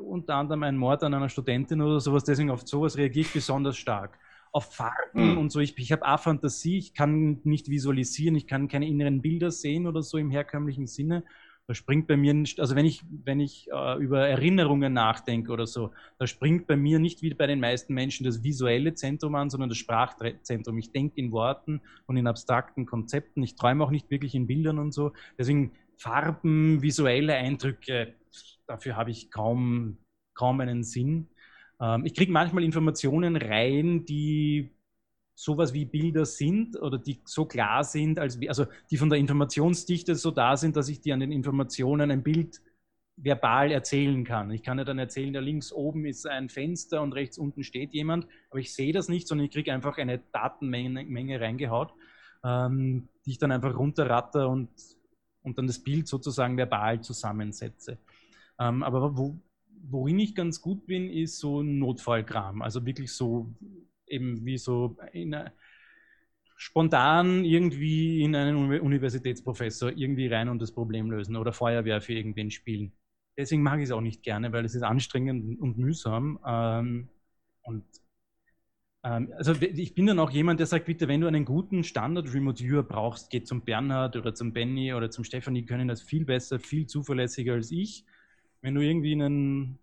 unter 0.00 0.34
anderem 0.34 0.64
ein 0.64 0.76
Mord 0.76 1.04
an 1.04 1.14
einer 1.14 1.28
Studentin 1.28 1.80
oder 1.80 2.00
sowas, 2.00 2.24
deswegen 2.24 2.50
auf 2.50 2.66
sowas 2.66 2.96
reagiere 2.96 3.26
ich 3.26 3.32
besonders 3.32 3.76
stark. 3.76 4.18
Auf 4.50 4.74
Farben 4.74 5.32
mhm. 5.32 5.38
und 5.38 5.52
so, 5.52 5.60
ich, 5.60 5.78
ich 5.78 5.92
habe 5.92 6.04
auch 6.04 6.18
Fantasie, 6.18 6.78
ich 6.78 6.94
kann 6.94 7.40
nicht 7.44 7.70
visualisieren, 7.70 8.34
ich 8.34 8.48
kann 8.48 8.66
keine 8.66 8.88
inneren 8.88 9.22
Bilder 9.22 9.52
sehen 9.52 9.86
oder 9.86 10.02
so 10.02 10.18
im 10.18 10.30
herkömmlichen 10.30 10.88
Sinne. 10.88 11.24
Da 11.72 11.76
springt 11.76 12.06
bei 12.06 12.18
mir, 12.18 12.34
also 12.58 12.76
wenn 12.76 12.84
ich, 12.84 13.02
wenn 13.24 13.40
ich 13.40 13.66
äh, 13.72 13.96
über 13.96 14.28
Erinnerungen 14.28 14.92
nachdenke 14.92 15.50
oder 15.50 15.66
so, 15.66 15.90
da 16.18 16.26
springt 16.26 16.66
bei 16.66 16.76
mir 16.76 16.98
nicht 16.98 17.22
wie 17.22 17.32
bei 17.32 17.46
den 17.46 17.60
meisten 17.60 17.94
Menschen 17.94 18.24
das 18.24 18.44
visuelle 18.44 18.92
Zentrum 18.92 19.34
an, 19.36 19.48
sondern 19.48 19.70
das 19.70 19.78
Sprachzentrum. 19.78 20.76
Ich 20.76 20.92
denke 20.92 21.18
in 21.18 21.32
Worten 21.32 21.80
und 22.04 22.18
in 22.18 22.26
abstrakten 22.26 22.84
Konzepten. 22.84 23.42
Ich 23.42 23.54
träume 23.54 23.82
auch 23.82 23.90
nicht 23.90 24.10
wirklich 24.10 24.34
in 24.34 24.46
Bildern 24.46 24.78
und 24.78 24.92
so. 24.92 25.14
Deswegen 25.38 25.72
Farben, 25.96 26.82
visuelle 26.82 27.36
Eindrücke, 27.36 28.16
dafür 28.66 28.96
habe 28.96 29.10
ich 29.10 29.30
kaum, 29.30 29.96
kaum 30.34 30.60
einen 30.60 30.84
Sinn. 30.84 31.28
Ähm, 31.80 32.04
ich 32.04 32.12
kriege 32.12 32.32
manchmal 32.32 32.64
Informationen 32.64 33.34
rein, 33.34 34.04
die 34.04 34.72
sowas 35.34 35.72
wie 35.72 35.84
Bilder 35.84 36.24
sind 36.24 36.80
oder 36.80 36.98
die 36.98 37.20
so 37.24 37.46
klar 37.46 37.84
sind, 37.84 38.18
als, 38.18 38.38
also 38.48 38.66
die 38.90 38.96
von 38.96 39.08
der 39.08 39.18
Informationsdichte 39.18 40.14
so 40.14 40.30
da 40.30 40.56
sind, 40.56 40.76
dass 40.76 40.88
ich 40.88 41.00
dir 41.00 41.14
an 41.14 41.20
den 41.20 41.32
Informationen 41.32 42.10
ein 42.10 42.22
Bild 42.22 42.60
verbal 43.16 43.70
erzählen 43.70 44.24
kann. 44.24 44.50
Ich 44.50 44.62
kann 44.62 44.78
ja 44.78 44.84
dann 44.84 44.98
erzählen, 44.98 45.32
da 45.32 45.40
links 45.40 45.72
oben 45.72 46.06
ist 46.06 46.26
ein 46.26 46.48
Fenster 46.48 47.02
und 47.02 47.12
rechts 47.12 47.38
unten 47.38 47.62
steht 47.62 47.92
jemand, 47.92 48.26
aber 48.50 48.60
ich 48.60 48.72
sehe 48.72 48.92
das 48.92 49.08
nicht, 49.08 49.28
sondern 49.28 49.46
ich 49.46 49.52
kriege 49.52 49.72
einfach 49.72 49.98
eine 49.98 50.18
Datenmenge 50.32 51.04
Menge 51.04 51.40
reingehaut, 51.40 51.92
ähm, 52.44 53.08
die 53.24 53.32
ich 53.32 53.38
dann 53.38 53.52
einfach 53.52 53.76
runterratter 53.76 54.48
und, 54.48 54.70
und 55.42 55.58
dann 55.58 55.66
das 55.66 55.78
Bild 55.78 56.08
sozusagen 56.08 56.56
verbal 56.56 57.00
zusammensetze. 57.00 57.98
Ähm, 58.58 58.82
aber 58.82 59.16
wo, 59.16 59.38
worin 59.82 60.18
ich 60.18 60.34
ganz 60.34 60.60
gut 60.60 60.86
bin, 60.86 61.08
ist 61.10 61.38
so 61.38 61.62
Notfallkram, 61.62 62.62
also 62.62 62.84
wirklich 62.86 63.12
so 63.12 63.54
eben 64.12 64.44
wie 64.44 64.58
so 64.58 64.96
in, 65.12 65.34
spontan 66.56 67.44
irgendwie 67.44 68.22
in 68.22 68.36
einen 68.36 68.80
Universitätsprofessor 68.80 69.92
irgendwie 69.96 70.28
rein 70.28 70.48
und 70.48 70.62
das 70.62 70.72
Problem 70.72 71.10
lösen 71.10 71.36
oder 71.36 71.52
Feuerwehr 71.52 72.00
für 72.00 72.14
irgendwen 72.14 72.50
spielen. 72.50 72.92
Deswegen 73.36 73.62
mag 73.62 73.78
ich 73.78 73.86
es 73.86 73.90
auch 73.90 74.00
nicht 74.00 74.22
gerne, 74.22 74.52
weil 74.52 74.64
es 74.64 74.74
ist 74.74 74.82
anstrengend 74.82 75.58
und 75.60 75.78
mühsam. 75.78 76.38
Ähm, 76.46 77.08
und 77.62 77.84
ähm, 79.04 79.32
also 79.36 79.54
ich 79.60 79.94
bin 79.94 80.06
dann 80.06 80.18
auch 80.18 80.30
jemand, 80.30 80.60
der 80.60 80.66
sagt, 80.66 80.86
bitte, 80.86 81.08
wenn 81.08 81.20
du 81.20 81.26
einen 81.26 81.44
guten 81.44 81.82
Standard-Remote-Viewer 81.82 82.84
brauchst, 82.84 83.30
geh 83.30 83.42
zum 83.42 83.62
Bernhard 83.64 84.16
oder 84.16 84.34
zum 84.34 84.52
Benny 84.52 84.94
oder 84.94 85.10
zum 85.10 85.24
Stefan, 85.24 85.54
die 85.54 85.64
können 85.64 85.88
das 85.88 86.02
viel 86.02 86.24
besser, 86.24 86.60
viel 86.60 86.86
zuverlässiger 86.86 87.54
als 87.54 87.72
ich. 87.72 88.04
Wenn 88.60 88.74
du 88.74 88.82
irgendwie 88.82 89.12
einen 89.14 89.80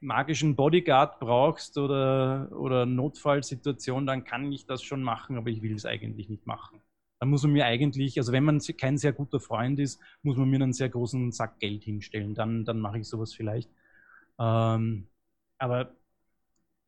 magischen 0.00 0.56
Bodyguard 0.56 1.18
brauchst 1.20 1.78
oder, 1.78 2.48
oder 2.52 2.86
Notfallsituation, 2.86 4.06
dann 4.06 4.24
kann 4.24 4.52
ich 4.52 4.66
das 4.66 4.82
schon 4.82 5.02
machen, 5.02 5.36
aber 5.36 5.50
ich 5.50 5.62
will 5.62 5.74
es 5.74 5.86
eigentlich 5.86 6.28
nicht 6.28 6.46
machen. 6.46 6.80
Da 7.18 7.26
muss 7.26 7.42
man 7.42 7.52
mir 7.52 7.64
eigentlich, 7.64 8.18
also 8.18 8.32
wenn 8.32 8.44
man 8.44 8.60
kein 8.78 8.98
sehr 8.98 9.12
guter 9.12 9.40
Freund 9.40 9.78
ist, 9.78 10.00
muss 10.22 10.36
man 10.36 10.50
mir 10.50 10.56
einen 10.56 10.74
sehr 10.74 10.90
großen 10.90 11.32
Sack 11.32 11.58
Geld 11.60 11.84
hinstellen. 11.84 12.34
Dann, 12.34 12.64
dann 12.64 12.78
mache 12.78 12.98
ich 12.98 13.08
sowas 13.08 13.32
vielleicht. 13.32 13.70
Ähm, 14.38 15.08
aber 15.58 15.94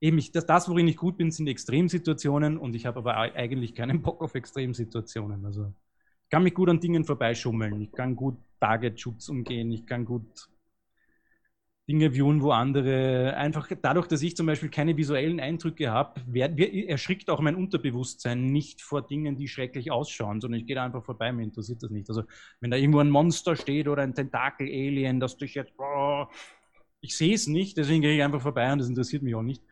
eben, 0.00 0.18
ich, 0.18 0.30
das, 0.32 0.44
das, 0.44 0.68
worin 0.68 0.88
ich 0.88 0.96
gut 0.96 1.16
bin, 1.16 1.30
sind 1.30 1.48
Extremsituationen 1.48 2.58
und 2.58 2.74
ich 2.74 2.84
habe 2.84 2.98
aber 2.98 3.16
eigentlich 3.16 3.74
keinen 3.74 4.02
Bock 4.02 4.22
auf 4.22 4.34
Extremsituationen. 4.34 5.46
Also 5.46 5.72
ich 6.24 6.30
kann 6.30 6.42
mich 6.42 6.54
gut 6.54 6.68
an 6.68 6.80
Dingen 6.80 7.04
vorbeischummeln. 7.04 7.80
Ich 7.80 7.92
kann 7.92 8.14
gut 8.14 8.36
Targetschutz 8.60 9.30
umgehen. 9.30 9.72
Ich 9.72 9.86
kann 9.86 10.04
gut 10.04 10.50
Dinge 11.88 12.12
viewen, 12.12 12.42
wo 12.42 12.50
andere 12.50 13.34
einfach 13.36 13.66
dadurch, 13.80 14.06
dass 14.06 14.20
ich 14.20 14.36
zum 14.36 14.44
Beispiel 14.44 14.68
keine 14.68 14.94
visuellen 14.98 15.40
Eindrücke 15.40 15.90
habe, 15.90 16.20
erschrickt 16.86 17.30
auch 17.30 17.40
mein 17.40 17.56
Unterbewusstsein 17.56 18.52
nicht 18.52 18.82
vor 18.82 19.06
Dingen, 19.06 19.36
die 19.36 19.48
schrecklich 19.48 19.90
ausschauen, 19.90 20.42
sondern 20.42 20.60
ich 20.60 20.66
gehe 20.66 20.76
da 20.76 20.84
einfach 20.84 21.02
vorbei, 21.02 21.32
mir 21.32 21.44
interessiert 21.44 21.82
das 21.82 21.90
nicht. 21.90 22.10
Also 22.10 22.24
wenn 22.60 22.70
da 22.70 22.76
irgendwo 22.76 22.98
ein 22.98 23.08
Monster 23.08 23.56
steht 23.56 23.88
oder 23.88 24.02
ein 24.02 24.14
Tentakel-Alien, 24.14 25.18
das 25.18 25.38
dich 25.38 25.54
jetzt, 25.54 25.72
oh, 25.78 26.26
ich 27.00 27.16
sehe 27.16 27.34
es 27.34 27.46
nicht, 27.46 27.78
deswegen 27.78 28.02
gehe 28.02 28.14
ich 28.14 28.22
einfach 28.22 28.42
vorbei 28.42 28.70
und 28.70 28.80
das 28.80 28.88
interessiert 28.88 29.22
mich 29.22 29.34
auch 29.34 29.42
nicht. 29.42 29.62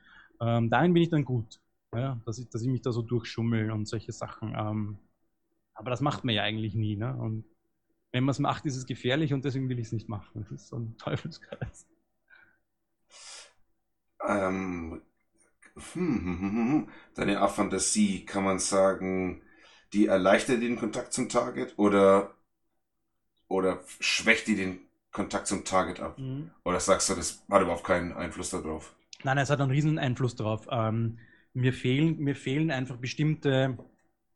Ähm, 0.40 0.70
dahin 0.70 0.94
bin 0.94 1.02
ich 1.02 1.10
dann 1.10 1.24
gut, 1.24 1.60
ja, 1.94 2.18
dass, 2.24 2.38
ich, 2.38 2.48
dass 2.48 2.62
ich 2.62 2.68
mich 2.68 2.80
da 2.80 2.93
so 2.93 3.02
durchschummel 3.02 3.70
und 3.70 3.86
solche 3.86 4.12
Sachen. 4.12 4.55
Ähm, 4.56 4.98
aber 5.74 5.90
das 5.90 6.01
macht 6.01 6.24
man 6.24 6.34
ja 6.34 6.44
eigentlich 6.44 6.74
nie. 6.74 6.97
Ne? 6.97 7.14
Und 7.14 7.44
wenn 8.12 8.24
man 8.24 8.30
es 8.30 8.38
macht, 8.38 8.64
ist 8.64 8.76
es 8.76 8.86
gefährlich 8.86 9.34
und 9.34 9.44
deswegen 9.44 9.68
will 9.68 9.78
ich 9.78 9.88
es 9.88 9.93
nicht 9.93 10.09
machen. 10.09 10.47
Das 10.48 10.51
ist 10.51 10.68
so 10.68 10.78
ein 10.78 10.97
Teufelskreis 10.97 11.86
ähm, 14.27 15.03
hm, 15.74 16.24
hm, 16.24 16.40
hm, 16.40 16.89
deine 17.15 17.40
Art 17.40 17.53
Fantasie, 17.53 18.24
kann 18.24 18.44
man 18.44 18.59
sagen, 18.59 19.43
die 19.93 20.07
erleichtert 20.07 20.62
den 20.62 20.77
Kontakt 20.78 21.12
zum 21.12 21.28
Target 21.28 21.74
oder, 21.78 22.35
oder 23.48 23.81
schwächt 24.01 24.47
die 24.48 24.57
den 24.57 24.81
Kontakt 25.12 25.47
zum 25.47 25.65
Target 25.65 26.01
ab? 26.01 26.19
Mhm. 26.19 26.51
Oder 26.65 26.81
sagst 26.81 27.09
du, 27.09 27.15
das 27.15 27.43
hat 27.51 27.62
überhaupt 27.62 27.85
keinen 27.85 28.12
Einfluss 28.12 28.51
darauf? 28.51 28.94
Nein, 29.24 29.39
es 29.39 29.51
hat 29.51 29.61
einen 29.61 29.70
riesen 29.70 29.98
Einfluss 29.98 30.36
drauf. 30.36 30.66
Ähm, 30.70 31.19
mir, 31.55 31.73
fehlen, 31.73 32.19
mir 32.19 32.35
fehlen 32.35 32.70
einfach 32.70 32.97
bestimmte, 32.97 33.78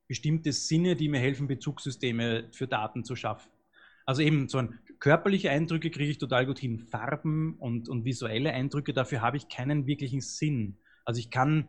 bestimmte 0.09 0.53
Sinne, 0.53 0.97
die 0.97 1.09
mir 1.09 1.21
helfen, 1.21 1.47
Bezugssysteme 1.49 2.49
für 2.53 2.67
Daten 2.67 3.05
zu 3.05 3.15
schaffen. 3.17 3.51
Also 4.07 4.23
eben 4.23 4.49
so 4.49 4.59
ein 4.59 4.79
körperliche 5.01 5.51
Eindrücke 5.51 5.90
kriege 5.90 6.10
ich 6.10 6.18
total 6.18 6.47
gut 6.47 6.59
hin. 6.59 6.78
Farben 6.78 7.56
und, 7.59 7.89
und 7.89 8.05
visuelle 8.05 8.52
Eindrücke, 8.52 8.93
dafür 8.93 9.22
habe 9.22 9.36
ich 9.36 9.48
keinen 9.48 9.86
wirklichen 9.86 10.20
Sinn. 10.20 10.78
Also 11.05 11.18
ich 11.18 11.31
kann, 11.31 11.68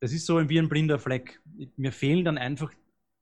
das 0.00 0.12
ist 0.12 0.26
so 0.26 0.48
wie 0.48 0.58
ein 0.58 0.68
blinder 0.68 0.98
Fleck. 0.98 1.42
Mir 1.76 1.92
fehlen 1.92 2.24
dann 2.24 2.38
einfach 2.38 2.72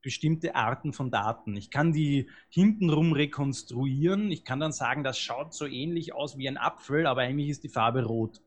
bestimmte 0.03 0.55
Arten 0.55 0.93
von 0.93 1.11
Daten. 1.11 1.57
Ich 1.57 1.71
kann 1.71 1.93
die 1.93 2.31
hintenrum 2.49 3.13
rekonstruieren. 3.13 4.31
Ich 4.31 4.45
kann 4.45 4.61
dann 4.61 4.71
sagen, 4.73 5.03
das 5.03 5.19
schaut 5.19 5.53
so 5.53 5.67
ähnlich 5.67 6.15
aus 6.15 6.39
wie 6.39 6.47
ein 6.47 6.59
Apfel, 6.59 7.07
aber 7.07 7.23
eigentlich 7.23 7.49
ist 7.49 7.65
die 7.65 7.69
Farbe 7.69 8.05
rot. 8.05 8.41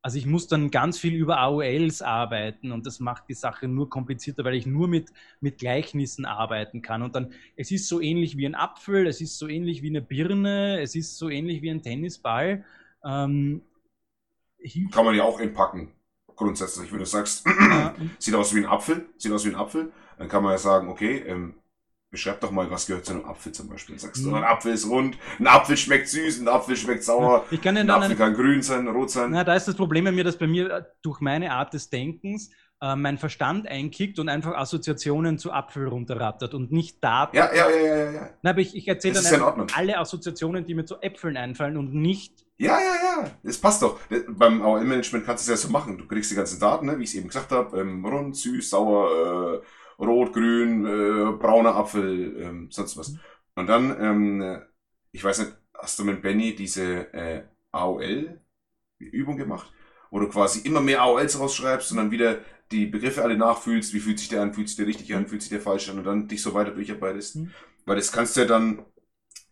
Also 0.00 0.16
ich 0.16 0.26
muss 0.26 0.46
dann 0.46 0.70
ganz 0.70 0.98
viel 0.98 1.14
über 1.14 1.40
AOLs 1.40 2.02
arbeiten 2.02 2.70
und 2.70 2.86
das 2.86 3.00
macht 3.00 3.28
die 3.28 3.34
Sache 3.34 3.66
nur 3.66 3.90
komplizierter, 3.90 4.44
weil 4.44 4.54
ich 4.54 4.64
nur 4.64 4.86
mit, 4.86 5.12
mit 5.40 5.58
Gleichnissen 5.58 6.24
arbeiten 6.24 6.82
kann. 6.82 7.02
Und 7.02 7.16
dann, 7.16 7.32
es 7.56 7.72
ist 7.72 7.88
so 7.88 8.00
ähnlich 8.00 8.36
wie 8.36 8.46
ein 8.46 8.54
Apfel, 8.54 9.08
es 9.08 9.20
ist 9.20 9.38
so 9.38 9.48
ähnlich 9.48 9.82
wie 9.82 9.88
eine 9.88 10.00
Birne, 10.00 10.80
es 10.80 10.94
ist 10.94 11.18
so 11.18 11.28
ähnlich 11.28 11.62
wie 11.62 11.70
ein 11.70 11.82
Tennisball. 11.82 12.64
Ähm, 13.04 13.62
kann 14.92 15.04
man 15.04 15.16
ja 15.16 15.24
auch 15.24 15.40
entpacken, 15.40 15.92
grundsätzlich, 16.36 16.92
wenn 16.92 17.00
du 17.00 17.06
sagst, 17.06 17.44
ja. 17.46 17.94
sieht 18.18 18.34
aus 18.34 18.54
wie 18.54 18.60
ein 18.60 18.66
Apfel, 18.66 19.08
sieht 19.16 19.32
aus 19.32 19.44
wie 19.44 19.50
ein 19.50 19.56
Apfel, 19.56 19.92
dann 20.16 20.28
kann 20.28 20.42
man 20.42 20.52
ja 20.52 20.58
sagen, 20.58 20.88
okay, 20.88 21.18
ähm, 21.26 21.54
beschreib 22.10 22.40
doch 22.40 22.50
mal, 22.50 22.70
was 22.70 22.86
gehört 22.86 23.04
zu 23.04 23.12
einem 23.12 23.24
Apfel 23.24 23.52
zum 23.52 23.68
Beispiel. 23.68 23.98
Sagst 23.98 24.24
du, 24.24 24.30
mhm. 24.30 24.36
ein 24.36 24.44
Apfel 24.44 24.72
ist 24.72 24.88
rund, 24.88 25.18
ein 25.38 25.46
Apfel 25.46 25.76
schmeckt 25.76 26.08
süß, 26.08 26.40
ein 26.40 26.48
Apfel 26.48 26.76
schmeckt 26.76 27.04
sauer, 27.04 27.44
ich 27.50 27.60
kann 27.60 27.76
ein 27.76 27.90
Apfel 27.90 28.16
kann 28.16 28.34
grün 28.34 28.62
sein, 28.62 28.88
rot 28.88 29.10
sein. 29.10 29.30
Na, 29.30 29.44
da 29.44 29.54
ist 29.54 29.68
das 29.68 29.74
Problem 29.74 30.04
bei 30.04 30.12
mir, 30.12 30.24
dass 30.24 30.36
bei 30.36 30.46
mir 30.46 30.70
äh, 30.70 30.82
durch 31.02 31.20
meine 31.20 31.52
Art 31.52 31.74
des 31.74 31.90
Denkens 31.90 32.50
äh, 32.80 32.96
mein 32.96 33.18
Verstand 33.18 33.68
einkickt 33.68 34.18
und 34.18 34.28
einfach 34.28 34.54
Assoziationen 34.54 35.38
zu 35.38 35.52
Apfel 35.52 35.86
runterrattert 35.86 36.54
und 36.54 36.72
nicht 36.72 37.02
Daten. 37.04 37.36
Ja, 37.36 37.54
ja, 37.54 37.68
ja, 37.68 37.96
ja. 37.96 38.10
ja. 38.10 38.30
Na, 38.42 38.50
aber 38.50 38.60
ich, 38.60 38.74
ich 38.74 38.88
erzähle 38.88 39.14
dann 39.14 39.26
einfach 39.26 39.76
alle 39.76 39.98
Assoziationen, 39.98 40.64
die 40.64 40.74
mir 40.74 40.86
zu 40.86 41.00
Äpfeln 41.00 41.36
einfallen 41.36 41.76
und 41.76 41.94
nicht 41.94 42.46
ja, 42.60 42.76
ja, 42.80 42.94
ja, 43.22 43.30
das 43.44 43.56
passt 43.56 43.82
doch. 43.82 44.00
Beim 44.30 44.60
AOL-Management 44.62 45.24
kannst 45.24 45.46
du 45.46 45.52
es 45.52 45.62
ja 45.62 45.68
so 45.68 45.72
machen. 45.72 45.96
Du 45.96 46.08
kriegst 46.08 46.32
die 46.32 46.34
ganzen 46.34 46.58
Daten, 46.58 46.86
ne, 46.86 46.98
wie 46.98 47.04
ich 47.04 47.10
es 47.10 47.14
eben 47.14 47.28
gesagt 47.28 47.52
habe, 47.52 47.80
ähm, 47.80 48.04
rund, 48.04 48.34
süß, 48.34 48.70
sauer, 48.70 49.60
äh, 49.62 49.66
rot, 49.98 50.32
grün, 50.32 50.86
äh, 50.86 51.32
brauner 51.32 51.74
Apfel, 51.74 52.40
ähm, 52.40 52.68
sonst 52.70 52.96
was. 52.96 53.14
Und 53.54 53.66
dann, 53.66 53.96
ähm, 54.00 54.62
ich 55.12 55.24
weiß 55.24 55.40
nicht, 55.40 55.52
hast 55.74 55.98
du 55.98 56.04
mit 56.04 56.22
Benny 56.22 56.54
diese 56.54 57.12
äh, 57.12 57.42
AOL-Übung 57.72 59.36
gemacht, 59.36 59.72
wo 60.10 60.20
du 60.20 60.28
quasi 60.28 60.60
immer 60.60 60.80
mehr 60.80 61.02
AOLs 61.02 61.38
rausschreibst 61.38 61.90
und 61.90 61.98
dann 61.98 62.10
wieder 62.10 62.38
die 62.70 62.86
Begriffe 62.86 63.22
alle 63.22 63.36
nachfühlst, 63.36 63.94
wie 63.94 64.00
fühlt 64.00 64.18
sich 64.18 64.28
der 64.28 64.42
an, 64.42 64.52
fühlt 64.52 64.68
sich 64.68 64.76
der 64.76 64.86
richtig 64.86 65.14
an, 65.14 65.26
fühlt 65.26 65.42
sich 65.42 65.50
der 65.50 65.60
falsch 65.60 65.88
an 65.88 65.98
und 65.98 66.04
dann 66.04 66.28
dich 66.28 66.42
so 66.42 66.54
weiter 66.54 66.72
durcharbeitest. 66.72 67.36
Mhm. 67.36 67.50
Weil 67.86 67.96
das 67.96 68.12
kannst 68.12 68.36
du 68.36 68.40
ja 68.40 68.46
dann 68.46 68.84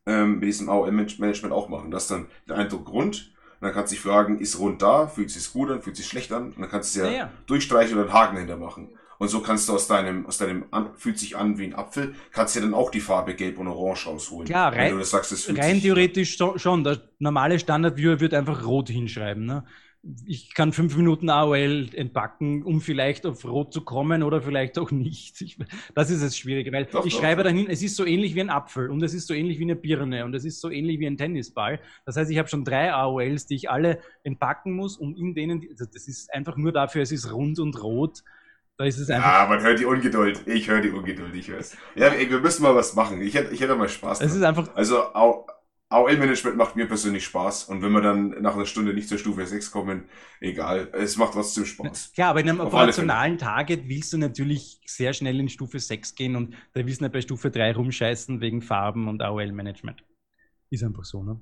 ähm, 0.04 0.34
mit 0.34 0.44
diesem 0.44 0.68
AOL-Management 0.68 1.52
auch 1.52 1.68
machen. 1.68 1.90
Das 1.90 2.08
dann 2.08 2.28
der 2.48 2.56
Eindruck 2.56 2.90
rund, 2.90 3.32
und 3.58 3.64
dann 3.64 3.72
kannst 3.72 3.90
du 3.90 3.96
dich 3.96 4.02
fragen, 4.04 4.38
ist 4.38 4.58
rund 4.58 4.82
da, 4.82 5.06
fühlt 5.06 5.30
sich 5.30 5.50
gut 5.50 5.70
an, 5.70 5.80
fühlt 5.80 5.96
sich 5.96 6.06
schlecht 6.06 6.30
an, 6.32 6.52
und 6.52 6.60
dann 6.60 6.68
kannst 6.68 6.94
du 6.94 7.00
ja, 7.00 7.06
ja, 7.06 7.12
ja. 7.12 7.32
durchstreichen 7.46 7.96
oder 7.96 8.04
einen 8.04 8.12
Haken 8.12 8.36
hinter 8.36 8.58
machen. 8.58 8.90
Und 9.18 9.28
so 9.28 9.40
kannst 9.40 9.68
du 9.68 9.72
aus 9.72 9.88
deinem, 9.88 10.26
aus 10.26 10.38
deinem, 10.38 10.64
an, 10.70 10.90
fühlt 10.94 11.18
sich 11.18 11.36
an 11.36 11.58
wie 11.58 11.64
ein 11.64 11.74
Apfel, 11.74 12.14
kannst 12.32 12.56
dir 12.56 12.60
dann 12.60 12.74
auch 12.74 12.90
die 12.90 13.00
Farbe 13.00 13.34
Gelb 13.34 13.58
und 13.58 13.68
Orange 13.68 14.06
rausholen. 14.06 14.46
Klar, 14.46 14.74
rein, 14.74 15.02
sagst, 15.04 15.50
rein 15.56 15.80
theoretisch 15.80 16.36
schon. 16.56 16.84
Der 16.84 17.00
normale 17.18 17.58
Standard-Viewer 17.58 18.20
wird 18.20 18.34
einfach 18.34 18.66
rot 18.66 18.88
hinschreiben. 18.88 19.46
Ne? 19.46 19.64
Ich 20.24 20.54
kann 20.54 20.72
fünf 20.72 20.96
Minuten 20.96 21.30
AOL 21.30 21.88
entpacken, 21.94 22.62
um 22.62 22.80
vielleicht 22.80 23.26
auf 23.26 23.44
Rot 23.44 23.72
zu 23.72 23.80
kommen 23.80 24.22
oder 24.22 24.40
vielleicht 24.40 24.78
auch 24.78 24.90
nicht. 24.90 25.40
Ich, 25.40 25.58
das 25.94 26.10
ist 26.10 26.22
das 26.22 26.36
Schwierige, 26.36 26.70
weil 26.70 26.84
doch, 26.84 27.04
ich 27.04 27.14
doch. 27.14 27.20
schreibe 27.20 27.42
dahin, 27.42 27.68
es 27.68 27.82
ist 27.82 27.96
so 27.96 28.04
ähnlich 28.04 28.34
wie 28.34 28.40
ein 28.40 28.50
Apfel 28.50 28.90
und 28.90 29.02
es 29.02 29.14
ist 29.14 29.26
so 29.26 29.34
ähnlich 29.34 29.58
wie 29.58 29.64
eine 29.64 29.74
Birne 29.74 30.24
und 30.24 30.34
es 30.34 30.44
ist 30.44 30.60
so 30.60 30.70
ähnlich 30.70 31.00
wie 31.00 31.06
ein 31.06 31.16
Tennisball. 31.16 31.80
Das 32.04 32.16
heißt, 32.16 32.30
ich 32.30 32.38
habe 32.38 32.48
schon 32.48 32.64
drei 32.64 32.92
AOLs, 32.92 33.46
die 33.46 33.56
ich 33.56 33.70
alle 33.70 33.98
entpacken 34.22 34.74
muss, 34.74 34.96
um 34.96 35.16
in 35.16 35.34
denen, 35.34 35.66
also 35.70 35.86
das 35.92 36.06
ist 36.06 36.32
einfach 36.32 36.56
nur 36.56 36.70
dafür, 36.70 37.02
es 37.02 37.10
ist 37.10 37.32
rund 37.32 37.58
und 37.58 37.82
rot 37.82 38.22
da 38.78 38.84
ist 38.84 38.98
es 38.98 39.08
einfach. 39.08 39.32
Ja, 39.32 39.46
man 39.48 39.60
hört 39.62 39.78
die 39.78 39.86
Ungeduld. 39.86 40.46
Ich 40.46 40.68
höre 40.68 40.80
die 40.80 40.90
Ungeduld, 40.90 41.34
ich 41.34 41.48
höre 41.48 41.60
es. 41.60 41.76
Ja, 41.94 42.08
ey, 42.08 42.28
wir 42.30 42.40
müssen 42.40 42.62
mal 42.62 42.74
was 42.74 42.94
machen. 42.94 43.22
Ich 43.22 43.34
hätte, 43.34 43.52
ich 43.54 43.60
hätte 43.60 43.74
mal 43.74 43.88
Spaß. 43.88 44.20
Es 44.20 44.34
ist 44.34 44.42
einfach. 44.42 44.74
Also, 44.74 45.02
AOL-Management 45.88 46.56
macht 46.56 46.74
mir 46.76 46.86
persönlich 46.86 47.24
Spaß. 47.24 47.64
Und 47.64 47.80
wenn 47.80 47.92
wir 47.92 48.00
dann 48.00 48.42
nach 48.42 48.54
einer 48.54 48.66
Stunde 48.66 48.92
nicht 48.92 49.08
zur 49.08 49.18
Stufe 49.18 49.46
6 49.46 49.70
kommen, 49.70 50.08
egal. 50.40 50.90
Es 50.92 51.16
macht 51.16 51.34
trotzdem 51.34 51.64
Spaß. 51.64 52.12
Ja, 52.16 52.30
aber 52.30 52.40
in 52.40 52.48
einem 52.48 52.60
Auf 52.60 52.68
operationalen 52.68 53.38
Target 53.38 53.88
willst 53.88 54.12
du 54.12 54.18
natürlich 54.18 54.80
sehr 54.84 55.12
schnell 55.12 55.38
in 55.38 55.48
Stufe 55.48 55.78
6 55.78 56.14
gehen 56.16 56.34
und 56.34 56.54
da 56.74 56.84
willst 56.84 57.00
du 57.00 57.04
nicht 57.04 57.12
bei 57.12 57.20
Stufe 57.20 57.50
3 57.50 57.74
rumscheißen 57.74 58.40
wegen 58.40 58.62
Farben 58.62 59.06
und 59.08 59.22
AOL-Management. 59.22 60.02
Ist 60.70 60.82
einfach 60.82 61.04
so, 61.04 61.22
ne? 61.22 61.40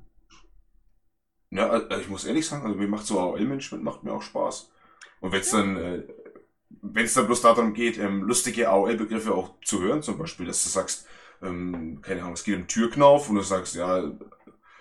Ja, 1.51 1.71
also 1.71 2.01
ich 2.01 2.09
muss 2.09 2.25
ehrlich 2.25 2.47
sagen, 2.47 2.67
also 2.67 2.77
mir 2.77 2.89
macht 2.89 3.07
so 3.07 3.19
AOL-Management 3.19 3.83
macht 3.83 4.05
mir 4.05 4.13
auch 4.13 4.23
Spaß. 4.23 4.71
Und 5.21 5.33
wenn 5.33 5.41
es 5.41 5.53
ja. 5.53 5.59
dann 5.59 5.77
äh, 5.77 6.03
wenn 6.83 7.05
es 7.05 7.15
dann 7.15 7.27
bloß 7.27 7.43
darum 7.43 7.75
geht, 7.75 7.99
ähm, 7.99 8.23
lustige 8.23 8.69
AOL-Begriffe 8.69 9.35
auch 9.35 9.55
zu 9.65 9.83
hören, 9.83 10.03
zum 10.03 10.19
Beispiel, 10.19 10.47
dass 10.47 10.63
du 10.65 10.71
sagst, 10.71 11.07
ähm, 11.43 12.01
keine 12.03 12.23
Ahnung, 12.23 12.35
es 12.35 12.45
geht 12.45 12.57
um 12.57 12.67
Türknauf 12.67 13.29
und 13.29 13.37
du 13.37 13.43
sagst, 13.43 13.75
ja, 13.75 14.13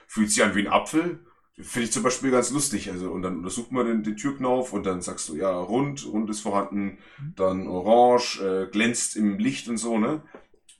fühlt 0.08 0.32
sich 0.32 0.44
an 0.44 0.56
wie 0.56 0.68
ein 0.68 0.74
Apfel, 0.74 1.20
finde 1.58 1.86
ich 1.86 1.92
zum 1.92 2.04
Beispiel 2.04 2.32
ganz 2.32 2.52
lustig. 2.52 2.90
Also, 2.92 3.12
und 3.12 3.22
dann 3.22 3.38
untersucht 3.38 3.72
man 3.72 3.86
den, 3.86 4.04
den 4.04 4.18
Türknauf 4.18 4.74
und 4.74 4.86
dann 4.86 5.02
sagst 5.02 5.30
du, 5.30 5.36
ja, 5.36 5.52
rund, 5.56 6.06
rund 6.06 6.30
ist 6.30 6.42
vorhanden, 6.42 6.98
dann 7.36 7.68
orange, 7.68 8.42
äh, 8.42 8.68
glänzt 8.72 9.16
im 9.16 9.38
Licht 9.38 9.68
und 9.68 9.78
so, 9.78 9.98
ne? 9.98 10.22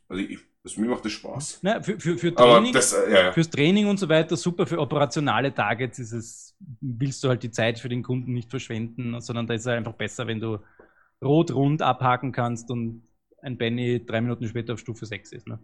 Also 0.10 0.24
ich, 0.24 0.40
das, 0.64 0.78
mir 0.78 0.88
macht 0.88 1.04
das 1.04 1.12
Spaß. 1.12 1.60
Na, 1.62 1.82
für, 1.82 2.00
für, 2.00 2.18
für 2.18 2.34
Training, 2.34 2.74
das, 2.74 2.94
äh, 2.94 3.12
ja, 3.12 3.24
ja. 3.26 3.32
Fürs 3.34 3.50
Training 3.50 3.86
und 3.88 3.98
so 4.00 4.08
weiter 4.08 4.38
super, 4.38 4.66
für 4.66 4.80
operationale 4.80 5.54
Targets 5.54 6.00
ist 6.00 6.14
es, 6.14 6.56
willst 6.80 7.24
du 7.24 7.28
halt 7.28 7.44
die 7.44 7.52
Zeit 7.52 7.80
für 7.80 7.90
den 7.90 8.02
Kunden 8.02 8.32
nicht 8.34 8.50
verschwenden, 8.50 9.20
sondern 9.20 9.46
da 9.46 9.54
ist 9.54 9.62
es 9.62 9.68
einfach 9.68 9.94
besser, 9.94 10.26
wenn 10.26 10.40
du 10.40 10.60
rot 11.24 11.52
rund 11.52 11.82
abhaken 11.82 12.32
kannst 12.32 12.70
und 12.70 13.08
ein 13.42 13.58
Benny 13.58 14.06
drei 14.06 14.22
Minuten 14.22 14.48
später 14.48 14.74
auf 14.74 14.80
Stufe 14.80 15.06
6 15.06 15.32
ist. 15.32 15.48
Ne? 15.48 15.60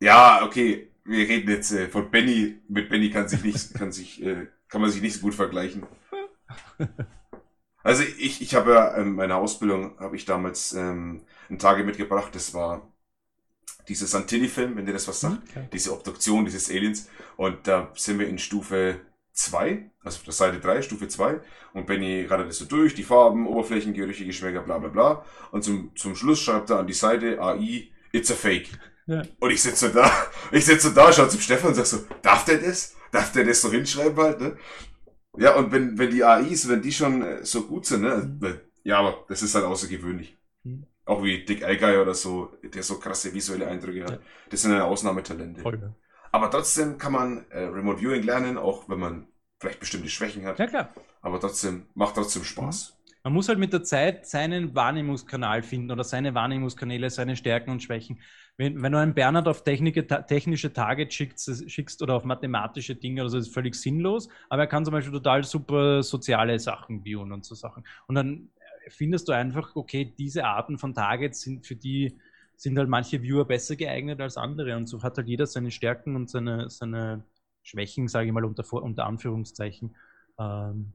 Ja, 0.00 0.42
okay. 0.44 0.90
Wir 1.04 1.28
reden 1.28 1.50
jetzt 1.50 1.72
äh, 1.72 1.88
von 1.88 2.10
Benny. 2.10 2.60
Mit 2.68 2.88
Benny 2.88 3.10
kann 3.10 3.28
sich 3.28 3.42
nicht, 3.42 3.74
kann 3.78 3.92
sich, 3.92 4.24
äh, 4.24 4.46
kann 4.68 4.80
man 4.80 4.90
sich 4.90 5.02
nicht 5.02 5.14
so 5.14 5.20
gut 5.20 5.34
vergleichen. 5.34 5.84
Also 7.82 8.02
ich, 8.02 8.42
ich 8.42 8.54
habe 8.54 8.72
ja 8.74 8.94
in 8.96 9.14
meiner 9.14 9.36
Ausbildung 9.36 9.98
habe 9.98 10.14
ich 10.14 10.26
damals 10.26 10.74
ähm, 10.74 11.22
ein 11.48 11.58
Tage 11.58 11.82
mitgebracht. 11.82 12.34
Das 12.34 12.52
war 12.52 12.86
dieser 13.88 14.06
Santilli-Film, 14.06 14.76
wenn 14.76 14.86
dir 14.86 14.92
das 14.92 15.08
was 15.08 15.20
sagt. 15.20 15.48
Okay. 15.48 15.68
Diese 15.72 15.92
Obduktion 15.92 16.44
dieses 16.44 16.70
Aliens. 16.70 17.08
Und 17.36 17.66
da 17.66 17.90
sind 17.94 18.18
wir 18.18 18.28
in 18.28 18.38
Stufe 18.38 19.00
2, 19.32 19.90
also 20.02 20.18
auf 20.18 20.24
der 20.24 20.32
Seite 20.32 20.60
3, 20.60 20.82
Stufe 20.82 21.08
2. 21.08 21.40
Und 21.72 21.86
Benny 21.86 22.26
rattert 22.26 22.50
es 22.50 22.58
so 22.58 22.64
durch, 22.64 22.94
die 22.94 23.02
Farben, 23.02 23.46
Oberflächen, 23.46 23.94
Gerüche, 23.94 24.24
Geschmäcker, 24.24 24.62
bla 24.62 24.78
bla 24.78 24.88
bla. 24.88 25.24
Und 25.50 25.64
zum, 25.64 25.94
zum 25.96 26.14
Schluss 26.16 26.40
schreibt 26.40 26.70
er 26.70 26.78
an 26.78 26.86
die 26.86 26.92
Seite 26.92 27.40
AI, 27.40 27.90
it's 28.12 28.30
a 28.30 28.34
fake. 28.34 28.68
Ja. 29.06 29.22
Und 29.40 29.50
ich 29.50 29.62
sitze 29.62 29.90
da, 29.90 30.10
ich 30.52 30.64
sitze 30.64 30.92
da, 30.92 31.12
schau 31.12 31.26
zum 31.26 31.40
Stefan 31.40 31.68
und 31.68 31.74
sag 31.74 31.86
so, 31.86 31.98
darf 32.22 32.44
der 32.44 32.58
das? 32.58 32.96
Darf 33.12 33.32
der 33.32 33.44
das 33.44 33.60
so 33.60 33.70
hinschreiben 33.70 34.16
halt, 34.16 34.40
ne? 34.40 34.56
Ja, 35.36 35.56
und 35.56 35.72
wenn, 35.72 35.98
wenn 35.98 36.10
die 36.10 36.24
AIs, 36.24 36.68
wenn 36.68 36.82
die 36.82 36.92
schon 36.92 37.22
äh, 37.22 37.44
so 37.44 37.62
gut 37.62 37.86
sind, 37.86 38.02
ne? 38.02 38.38
Mhm. 38.40 38.60
Ja, 38.84 38.98
aber 38.98 39.24
das 39.28 39.42
ist 39.42 39.54
halt 39.54 39.64
außergewöhnlich. 39.64 40.36
Mhm. 40.64 40.86
Auch 41.04 41.22
wie 41.22 41.44
Dick 41.44 41.64
Allgeier 41.64 42.02
oder 42.02 42.14
so, 42.14 42.52
der 42.62 42.82
so 42.82 42.98
krasse 42.98 43.32
visuelle 43.34 43.66
Eindrücke 43.66 44.04
hat. 44.04 44.10
Ja. 44.10 44.18
Das 44.50 44.62
sind 44.62 44.72
eine 44.72 44.84
Ausnahmetalente. 44.84 45.60
Voll, 45.60 45.78
ne? 45.78 45.94
Aber 46.32 46.50
trotzdem 46.50 46.98
kann 46.98 47.12
man 47.12 47.44
äh, 47.50 47.60
Remote 47.64 48.00
Viewing 48.00 48.22
lernen, 48.22 48.56
auch 48.56 48.88
wenn 48.88 48.98
man 48.98 49.26
vielleicht 49.58 49.80
bestimmte 49.80 50.08
Schwächen 50.08 50.46
hat. 50.46 50.58
Ja, 50.58 50.66
klar. 50.66 50.90
Aber 51.22 51.40
trotzdem, 51.40 51.86
macht 51.94 52.14
trotzdem 52.14 52.44
Spaß. 52.44 52.96
Man 53.22 53.34
muss 53.34 53.48
halt 53.48 53.58
mit 53.58 53.72
der 53.74 53.82
Zeit 53.82 54.26
seinen 54.26 54.74
Wahrnehmungskanal 54.74 55.62
finden 55.62 55.90
oder 55.90 56.04
seine 56.04 56.34
Wahrnehmungskanäle, 56.34 57.10
seine 57.10 57.36
Stärken 57.36 57.70
und 57.70 57.82
Schwächen. 57.82 58.18
Wenn, 58.56 58.82
wenn 58.82 58.92
du 58.92 58.98
einen 58.98 59.12
Bernhard 59.12 59.46
auf 59.46 59.62
Technik, 59.62 60.08
technische 60.26 60.72
Targets 60.72 61.14
schickst, 61.14 61.70
schickst 61.70 62.02
oder 62.02 62.14
auf 62.14 62.24
mathematische 62.24 62.94
Dinge, 62.94 63.20
also 63.20 63.36
das 63.36 63.48
ist 63.48 63.54
völlig 63.54 63.74
sinnlos, 63.74 64.30
aber 64.48 64.62
er 64.62 64.68
kann 64.68 64.86
zum 64.86 64.92
Beispiel 64.92 65.12
total 65.12 65.44
super 65.44 66.02
soziale 66.02 66.58
Sachen 66.58 67.04
viewen 67.04 67.32
und 67.32 67.44
so 67.44 67.54
Sachen. 67.54 67.84
Und 68.06 68.14
dann 68.14 68.48
findest 68.88 69.28
du 69.28 69.32
einfach, 69.32 69.76
okay, 69.76 70.14
diese 70.18 70.46
Arten 70.46 70.78
von 70.78 70.94
Targets 70.94 71.42
sind 71.42 71.66
für 71.66 71.76
die 71.76 72.18
sind 72.60 72.78
halt 72.78 72.88
manche 72.88 73.22
Viewer 73.22 73.46
besser 73.46 73.76
geeignet 73.76 74.20
als 74.20 74.36
andere. 74.36 74.76
Und 74.76 74.86
so 74.86 75.02
hat 75.02 75.16
halt 75.16 75.28
jeder 75.28 75.46
seine 75.46 75.70
Stärken 75.70 76.14
und 76.16 76.28
seine, 76.30 76.68
seine 76.70 77.24
Schwächen, 77.62 78.08
sage 78.08 78.26
ich 78.28 78.32
mal 78.32 78.44
unter, 78.44 78.70
unter 78.74 79.06
Anführungszeichen. 79.06 79.96
Ähm, 80.38 80.92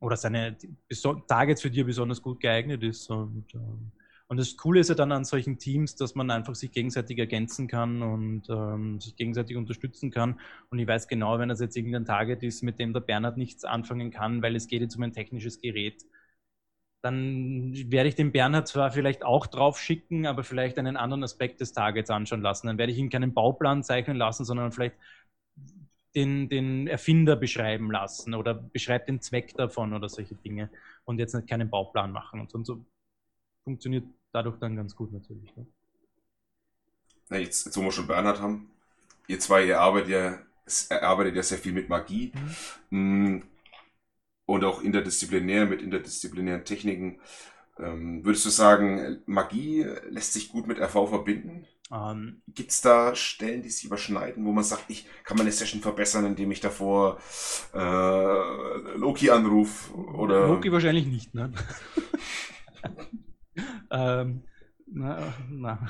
oder 0.00 0.16
seine 0.16 0.56
Targets, 1.28 1.62
für 1.62 1.70
die 1.70 1.80
er 1.80 1.84
besonders 1.86 2.22
gut 2.22 2.40
geeignet 2.40 2.82
ist. 2.82 3.10
Und, 3.10 3.54
ähm, 3.54 3.92
Und 4.28 4.38
das 4.38 4.56
Coole 4.56 4.80
ist 4.80 4.88
ja 4.88 4.94
dann 4.94 5.12
an 5.12 5.24
solchen 5.24 5.58
Teams, 5.58 5.94
dass 5.96 6.14
man 6.14 6.30
einfach 6.30 6.54
sich 6.54 6.72
gegenseitig 6.72 7.18
ergänzen 7.18 7.68
kann 7.68 8.02
und 8.02 8.48
ähm, 8.48 9.00
sich 9.00 9.16
gegenseitig 9.16 9.56
unterstützen 9.56 10.10
kann. 10.10 10.40
Und 10.70 10.78
ich 10.78 10.86
weiß 10.88 11.08
genau, 11.08 11.38
wenn 11.38 11.48
das 11.50 11.60
jetzt 11.60 11.76
irgendein 11.76 12.04
Target 12.06 12.42
ist, 12.42 12.62
mit 12.62 12.78
dem 12.78 12.92
der 12.92 13.00
Bernhard 13.00 13.36
nichts 13.36 13.64
anfangen 13.64 14.10
kann, 14.10 14.42
weil 14.42 14.56
es 14.56 14.68
geht 14.68 14.82
jetzt 14.82 14.96
um 14.96 15.02
ein 15.02 15.12
technisches 15.12 15.58
Gerät, 15.60 16.04
dann 17.02 17.74
werde 17.90 18.08
ich 18.08 18.14
den 18.14 18.30
Bernhard 18.30 18.68
zwar 18.68 18.92
vielleicht 18.92 19.24
auch 19.24 19.46
drauf 19.48 19.78
schicken, 19.78 20.24
aber 20.26 20.44
vielleicht 20.44 20.78
einen 20.78 20.96
anderen 20.96 21.24
Aspekt 21.24 21.60
des 21.60 21.72
Targets 21.72 22.10
anschauen 22.10 22.42
lassen. 22.42 22.68
Dann 22.68 22.78
werde 22.78 22.92
ich 22.92 22.98
ihn 22.98 23.10
keinen 23.10 23.34
Bauplan 23.34 23.82
zeichnen 23.82 24.16
lassen, 24.16 24.44
sondern 24.44 24.70
vielleicht 24.70 24.94
den, 26.14 26.48
den 26.48 26.86
Erfinder 26.86 27.34
beschreiben 27.34 27.90
lassen 27.90 28.34
oder 28.34 28.54
beschreibt 28.54 29.08
den 29.08 29.20
Zweck 29.20 29.54
davon 29.56 29.94
oder 29.94 30.08
solche 30.08 30.36
Dinge 30.36 30.70
und 31.04 31.18
jetzt 31.18 31.34
nicht 31.34 31.48
keinen 31.48 31.70
Bauplan 31.70 32.12
machen. 32.12 32.40
Und 32.40 32.50
so, 32.50 32.58
und 32.58 32.66
so 32.66 32.84
funktioniert 33.64 34.04
dadurch 34.32 34.58
dann 34.58 34.76
ganz 34.76 34.94
gut 34.94 35.12
natürlich. 35.12 35.56
Ne? 35.56 35.66
Na, 37.30 37.38
jetzt, 37.38 37.66
jetzt, 37.66 37.76
wo 37.76 37.82
wir 37.82 37.92
schon 37.92 38.06
Bernhard 38.06 38.40
haben, 38.40 38.70
ihr 39.26 39.40
zwei, 39.40 39.64
ihr 39.64 39.80
arbeitet 39.80 40.10
ja, 40.10 40.38
arbeitet 41.00 41.34
ja 41.34 41.42
sehr 41.42 41.58
viel 41.58 41.72
mit 41.72 41.88
Magie. 41.88 42.32
Mhm. 42.90 43.42
Und 44.46 44.64
auch 44.64 44.82
interdisziplinär 44.82 45.66
mit 45.66 45.82
interdisziplinären 45.82 46.64
Techniken. 46.64 47.20
Ähm, 47.78 48.24
würdest 48.24 48.44
du 48.44 48.50
sagen, 48.50 49.18
Magie 49.26 49.86
lässt 50.10 50.32
sich 50.32 50.50
gut 50.50 50.66
mit 50.66 50.78
RV 50.78 51.08
verbinden? 51.08 51.66
Ähm, 51.92 52.42
Gibt 52.48 52.70
es 52.70 52.80
da 52.80 53.14
Stellen, 53.14 53.62
die 53.62 53.68
sich 53.68 53.84
überschneiden, 53.84 54.44
wo 54.44 54.52
man 54.52 54.64
sagt, 54.64 54.84
ich 54.88 55.06
kann 55.24 55.36
meine 55.36 55.52
Session 55.52 55.82
verbessern, 55.82 56.24
indem 56.24 56.50
ich 56.50 56.60
davor 56.60 57.18
äh, 57.74 58.96
Loki 58.96 59.30
anrufe? 59.30 59.94
Oder? 59.94 60.48
Loki 60.48 60.72
wahrscheinlich 60.72 61.06
nicht, 61.06 61.34
ne? 61.34 61.52
ähm, 63.90 64.42
na, 64.86 65.34
na. 65.50 65.88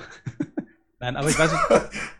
Nein, 1.02 1.16
aber 1.16 1.30
ich 1.30 1.36
weiß, 1.36 1.52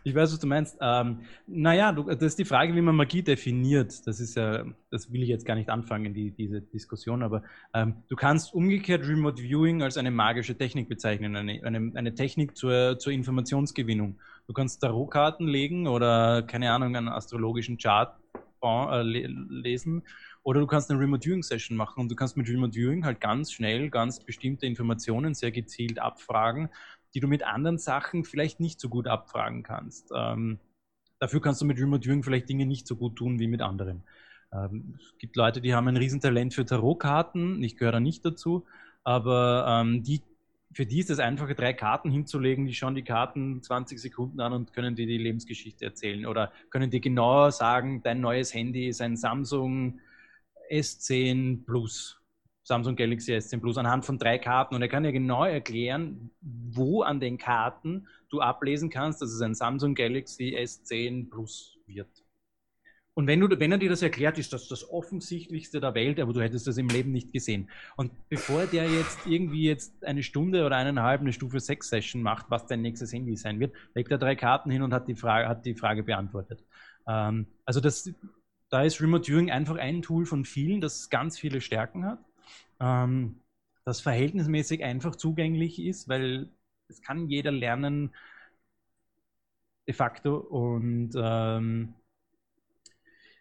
ich 0.03 0.13
weiß 0.13 0.33
was 0.33 0.39
du 0.39 0.45
meinst. 0.45 0.77
Ähm, 0.81 1.21
naja, 1.47 1.93
du, 1.93 2.03
das 2.03 2.21
ist 2.21 2.39
die 2.39 2.43
Frage, 2.43 2.75
wie 2.75 2.81
man 2.81 2.97
Magie 2.97 3.23
definiert. 3.23 4.05
Das 4.05 4.19
ist 4.19 4.35
ja, 4.35 4.65
das 4.91 5.09
will 5.13 5.23
ich 5.23 5.29
jetzt 5.29 5.45
gar 5.45 5.55
nicht 5.55 5.69
anfangen, 5.69 6.13
die, 6.13 6.31
diese 6.31 6.61
Diskussion, 6.61 7.23
aber 7.23 7.43
ähm, 7.73 8.03
du 8.09 8.17
kannst 8.17 8.53
umgekehrt 8.53 9.07
Remote 9.07 9.41
Viewing 9.41 9.81
als 9.81 9.95
eine 9.95 10.11
magische 10.11 10.57
Technik 10.57 10.89
bezeichnen, 10.89 11.33
eine, 11.37 11.63
eine, 11.63 11.93
eine 11.95 12.13
Technik 12.13 12.57
zur, 12.57 12.99
zur 12.99 13.13
Informationsgewinnung. 13.13 14.19
Du 14.47 14.53
kannst 14.53 14.81
Tarotkarten 14.81 15.47
legen 15.47 15.87
oder, 15.87 16.43
keine 16.43 16.69
Ahnung, 16.73 16.93
einen 16.97 17.07
astrologischen 17.07 17.77
Chart 17.77 18.17
äh, 18.61 19.01
lesen 19.01 20.03
oder 20.43 20.59
du 20.59 20.67
kannst 20.67 20.91
eine 20.91 20.99
Remote 20.99 21.25
Viewing 21.25 21.43
Session 21.43 21.77
machen 21.77 22.01
und 22.01 22.11
du 22.11 22.15
kannst 22.15 22.35
mit 22.35 22.49
Remote 22.49 22.73
Viewing 22.73 23.05
halt 23.05 23.21
ganz 23.21 23.53
schnell 23.53 23.89
ganz 23.89 24.19
bestimmte 24.19 24.65
Informationen 24.65 25.35
sehr 25.35 25.51
gezielt 25.51 25.99
abfragen 25.99 26.69
die 27.13 27.19
du 27.19 27.27
mit 27.27 27.43
anderen 27.43 27.77
Sachen 27.77 28.23
vielleicht 28.23 28.59
nicht 28.59 28.79
so 28.79 28.89
gut 28.89 29.07
abfragen 29.07 29.63
kannst. 29.63 30.11
Ähm, 30.15 30.59
dafür 31.19 31.41
kannst 31.41 31.61
du 31.61 31.65
mit 31.65 31.79
Remote 31.79 32.03
Viewing 32.03 32.23
vielleicht 32.23 32.49
Dinge 32.49 32.65
nicht 32.65 32.87
so 32.87 32.95
gut 32.95 33.15
tun 33.15 33.39
wie 33.39 33.47
mit 33.47 33.61
anderen. 33.61 34.03
Ähm, 34.51 34.95
es 34.99 35.17
gibt 35.17 35.35
Leute, 35.35 35.61
die 35.61 35.73
haben 35.73 35.87
ein 35.87 35.97
Riesentalent 35.97 36.53
für 36.53 36.65
Tarotkarten, 36.65 37.63
ich 37.63 37.77
gehöre 37.77 37.93
da 37.93 37.99
nicht 37.99 38.25
dazu, 38.25 38.65
aber 39.03 39.65
ähm, 39.67 40.03
die, 40.03 40.21
für 40.73 40.85
die 40.85 40.99
ist 40.99 41.09
es 41.09 41.19
einfacher, 41.19 41.53
drei 41.53 41.73
Karten 41.73 42.09
hinzulegen, 42.09 42.65
die 42.65 42.73
schauen 42.73 42.95
die 42.95 43.03
Karten 43.03 43.61
20 43.61 43.99
Sekunden 43.99 44.39
an 44.39 44.53
und 44.53 44.73
können 44.73 44.95
dir 44.95 45.05
die 45.05 45.17
Lebensgeschichte 45.17 45.85
erzählen 45.85 46.25
oder 46.25 46.51
können 46.69 46.89
dir 46.89 46.99
genauer 46.99 47.51
sagen, 47.51 48.01
dein 48.03 48.21
neues 48.21 48.53
Handy 48.53 48.87
ist 48.87 49.01
ein 49.01 49.17
Samsung 49.17 49.99
S10 50.71 51.65
Plus 51.65 52.22
Samsung 52.63 52.95
Galaxy 52.95 53.33
S10 53.33 53.59
Plus 53.59 53.77
anhand 53.77 54.05
von 54.05 54.17
drei 54.17 54.37
Karten 54.37 54.75
und 54.75 54.81
er 54.81 54.87
kann 54.87 55.03
ja 55.03 55.11
genau 55.11 55.43
erklären, 55.43 56.31
wo 56.41 57.01
an 57.01 57.19
den 57.19 57.37
Karten 57.37 58.07
du 58.29 58.39
ablesen 58.39 58.89
kannst, 58.89 59.21
dass 59.21 59.31
es 59.31 59.41
ein 59.41 59.53
Samsung 59.53 59.95
Galaxy 59.95 60.55
S10 60.57 61.29
Plus 61.29 61.77
wird. 61.85 62.23
Und 63.15 63.27
wenn, 63.27 63.39
du, 63.41 63.59
wenn 63.59 63.71
er 63.71 63.77
dir 63.77 63.89
das 63.89 64.01
erklärt, 64.01 64.39
ist 64.39 64.53
das 64.53 64.67
das 64.67 64.89
Offensichtlichste 64.89 65.79
der 65.79 65.93
Welt, 65.93 66.19
aber 66.19 66.33
du 66.33 66.41
hättest 66.41 66.65
das 66.65 66.77
im 66.77 66.87
Leben 66.87 67.11
nicht 67.11 67.31
gesehen. 67.31 67.69
Und 67.95 68.11
bevor 68.27 68.65
der 68.65 68.89
jetzt 68.89 69.27
irgendwie 69.27 69.65
jetzt 69.65 70.03
eine 70.03 70.23
Stunde 70.23 70.65
oder 70.65 70.77
eineinhalb 70.77 71.21
eine 71.21 71.31
Stufe 71.31 71.59
6 71.59 71.89
Session 71.89 72.23
macht, 72.23 72.47
was 72.49 72.65
dein 72.65 72.81
nächstes 72.81 73.13
Handy 73.13 73.35
sein 73.35 73.59
wird, 73.59 73.75
legt 73.93 74.09
er 74.09 74.17
drei 74.17 74.35
Karten 74.35 74.71
hin 74.71 74.81
und 74.81 74.93
hat 74.93 75.07
die 75.07 75.15
Frage, 75.15 75.47
hat 75.47 75.63
die 75.65 75.75
Frage 75.75 76.01
beantwortet. 76.01 76.63
Ähm, 77.05 77.45
also 77.65 77.81
das, 77.81 78.11
da 78.69 78.81
ist 78.81 78.99
Remote 78.99 79.25
Viewing 79.25 79.51
einfach 79.51 79.75
ein 79.75 80.01
Tool 80.01 80.25
von 80.25 80.43
vielen, 80.43 80.81
das 80.81 81.11
ganz 81.11 81.37
viele 81.37 81.61
Stärken 81.61 82.05
hat 82.05 82.19
ähm, 82.83 83.41
das 83.85 84.01
verhältnismäßig 84.01 84.83
einfach 84.83 85.15
zugänglich 85.15 85.79
ist, 85.79 86.07
weil 86.07 86.49
es 86.89 87.01
kann 87.01 87.29
jeder 87.29 87.51
lernen 87.51 88.13
de 89.87 89.93
facto. 89.93 90.37
Und 90.37 91.11
ähm, 91.15 91.95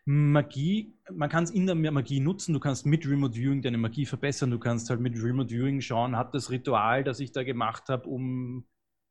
Magie, 0.04 0.94
man 1.12 1.28
kann 1.28 1.44
es 1.44 1.50
in 1.50 1.66
der 1.66 1.76
Magie 1.76 2.20
nutzen, 2.20 2.52
du 2.52 2.60
kannst 2.60 2.86
mit 2.86 3.06
Remote 3.06 3.34
Viewing 3.34 3.62
deine 3.62 3.78
Magie 3.78 4.06
verbessern, 4.06 4.50
du 4.50 4.58
kannst 4.58 4.90
halt 4.90 5.00
mit 5.00 5.16
Remote 5.22 5.50
Viewing 5.50 5.80
schauen, 5.80 6.16
hat 6.16 6.34
das 6.34 6.50
Ritual, 6.50 7.04
das 7.04 7.20
ich 7.20 7.30
da 7.30 7.44
gemacht 7.44 7.88
habe, 7.88 8.08
um, 8.08 8.64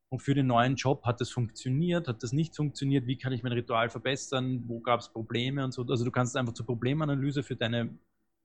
um 0.09 0.19
für 0.19 0.33
den 0.35 0.47
neuen 0.47 0.75
Job, 0.75 1.05
hat 1.05 1.21
das 1.21 1.29
funktioniert, 1.29 2.09
hat 2.09 2.23
das 2.23 2.33
nicht 2.33 2.57
funktioniert, 2.57 3.07
wie 3.07 3.17
kann 3.17 3.31
ich 3.31 3.43
mein 3.43 3.53
Ritual 3.53 3.89
verbessern, 3.89 4.63
wo 4.67 4.81
gab 4.81 4.99
es 4.99 5.09
Probleme 5.09 5.63
und 5.63 5.71
so. 5.71 5.83
Also 5.83 6.03
du 6.03 6.11
kannst 6.11 6.35
einfach 6.35 6.53
zur 6.53 6.65
Problemanalyse 6.65 7.43
für 7.43 7.55
deine 7.55 7.97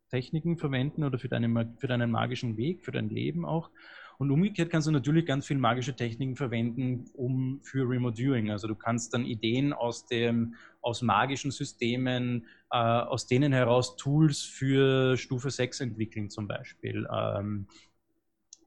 Techniken 0.09 0.57
verwenden 0.57 1.05
oder 1.05 1.19
für, 1.19 1.29
deine, 1.29 1.75
für 1.79 1.87
deinen 1.87 2.11
magischen 2.11 2.57
Weg, 2.57 2.85
für 2.85 2.93
dein 2.93 3.09
Leben 3.09 3.45
auch. 3.45 3.71
Und 4.19 4.31
umgekehrt 4.31 4.71
kannst 4.71 4.87
du 4.87 4.93
natürlich 4.93 5.27
ganz 5.27 5.47
viele 5.47 5.61
magische 5.61 5.95
Techniken 5.95 6.37
verwenden, 6.37 7.05
um 7.15 7.61
für 7.63 7.89
Remote 7.89 8.17
Viewing. 8.17 8.51
Also 8.51 8.67
du 8.67 8.75
kannst 8.75 9.13
dann 9.13 9.27
Ideen 9.27 9.73
aus 9.73 10.07
dem, 10.07 10.55
aus 10.81 11.03
magischen 11.03 11.51
Systemen, 11.51 12.47
äh, 12.71 12.79
aus 12.79 13.27
denen 13.27 13.53
heraus 13.53 13.97
Tools 13.97 14.43
für 14.43 15.17
Stufe 15.19 15.51
6 15.51 15.81
entwickeln 15.81 16.31
zum 16.31 16.49
Beispiel. 16.49 17.07
Ähm, 17.13 17.67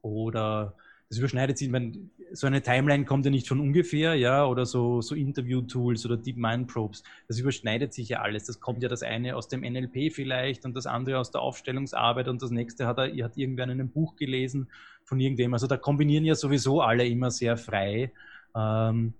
oder 0.02 0.76
das 1.10 1.18
überschneidet 1.18 1.58
sich, 1.58 1.72
wenn 1.72 2.12
so 2.30 2.46
eine 2.46 2.62
Timeline 2.62 3.04
kommt 3.04 3.24
ja 3.24 3.32
nicht 3.32 3.48
von 3.48 3.58
ungefähr, 3.58 4.14
ja, 4.14 4.46
oder 4.46 4.64
so, 4.64 5.00
so 5.00 5.16
Interview-Tools 5.16 6.06
oder 6.06 6.16
Deep 6.16 6.36
Mind 6.36 6.68
Probes. 6.68 7.02
Das 7.26 7.36
überschneidet 7.40 7.92
sich 7.92 8.10
ja 8.10 8.20
alles. 8.20 8.44
Das 8.44 8.60
kommt 8.60 8.84
ja 8.84 8.88
das 8.88 9.02
eine 9.02 9.34
aus 9.34 9.48
dem 9.48 9.62
NLP 9.62 10.12
vielleicht 10.12 10.64
und 10.64 10.76
das 10.76 10.86
andere 10.86 11.18
aus 11.18 11.32
der 11.32 11.40
Aufstellungsarbeit 11.40 12.28
und 12.28 12.40
das 12.40 12.52
nächste 12.52 12.86
hat 12.86 12.98
er, 12.98 13.12
hat 13.24 13.36
irgendwer 13.36 13.64
in 13.64 13.72
einem 13.72 13.90
Buch 13.90 14.14
gelesen 14.14 14.70
von 15.02 15.18
irgendwem. 15.18 15.52
Also 15.52 15.66
da 15.66 15.76
kombinieren 15.76 16.24
ja 16.24 16.36
sowieso 16.36 16.80
alle 16.80 17.04
immer 17.04 17.32
sehr 17.32 17.56
frei. 17.56 18.12
Ähm, 18.54 19.14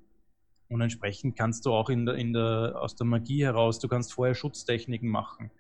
und 0.69 0.81
entsprechend 0.81 1.37
kannst 1.37 1.67
du 1.67 1.73
auch 1.73 1.91
in 1.91 2.07
der, 2.07 2.15
in 2.15 2.33
der, 2.33 2.77
aus 2.81 2.95
der 2.95 3.07
Magie 3.07 3.43
heraus, 3.43 3.81
du 3.81 3.89
kannst 3.89 4.13
vorher 4.13 4.37
Schutztechniken 4.37 5.09
machen 5.09 5.51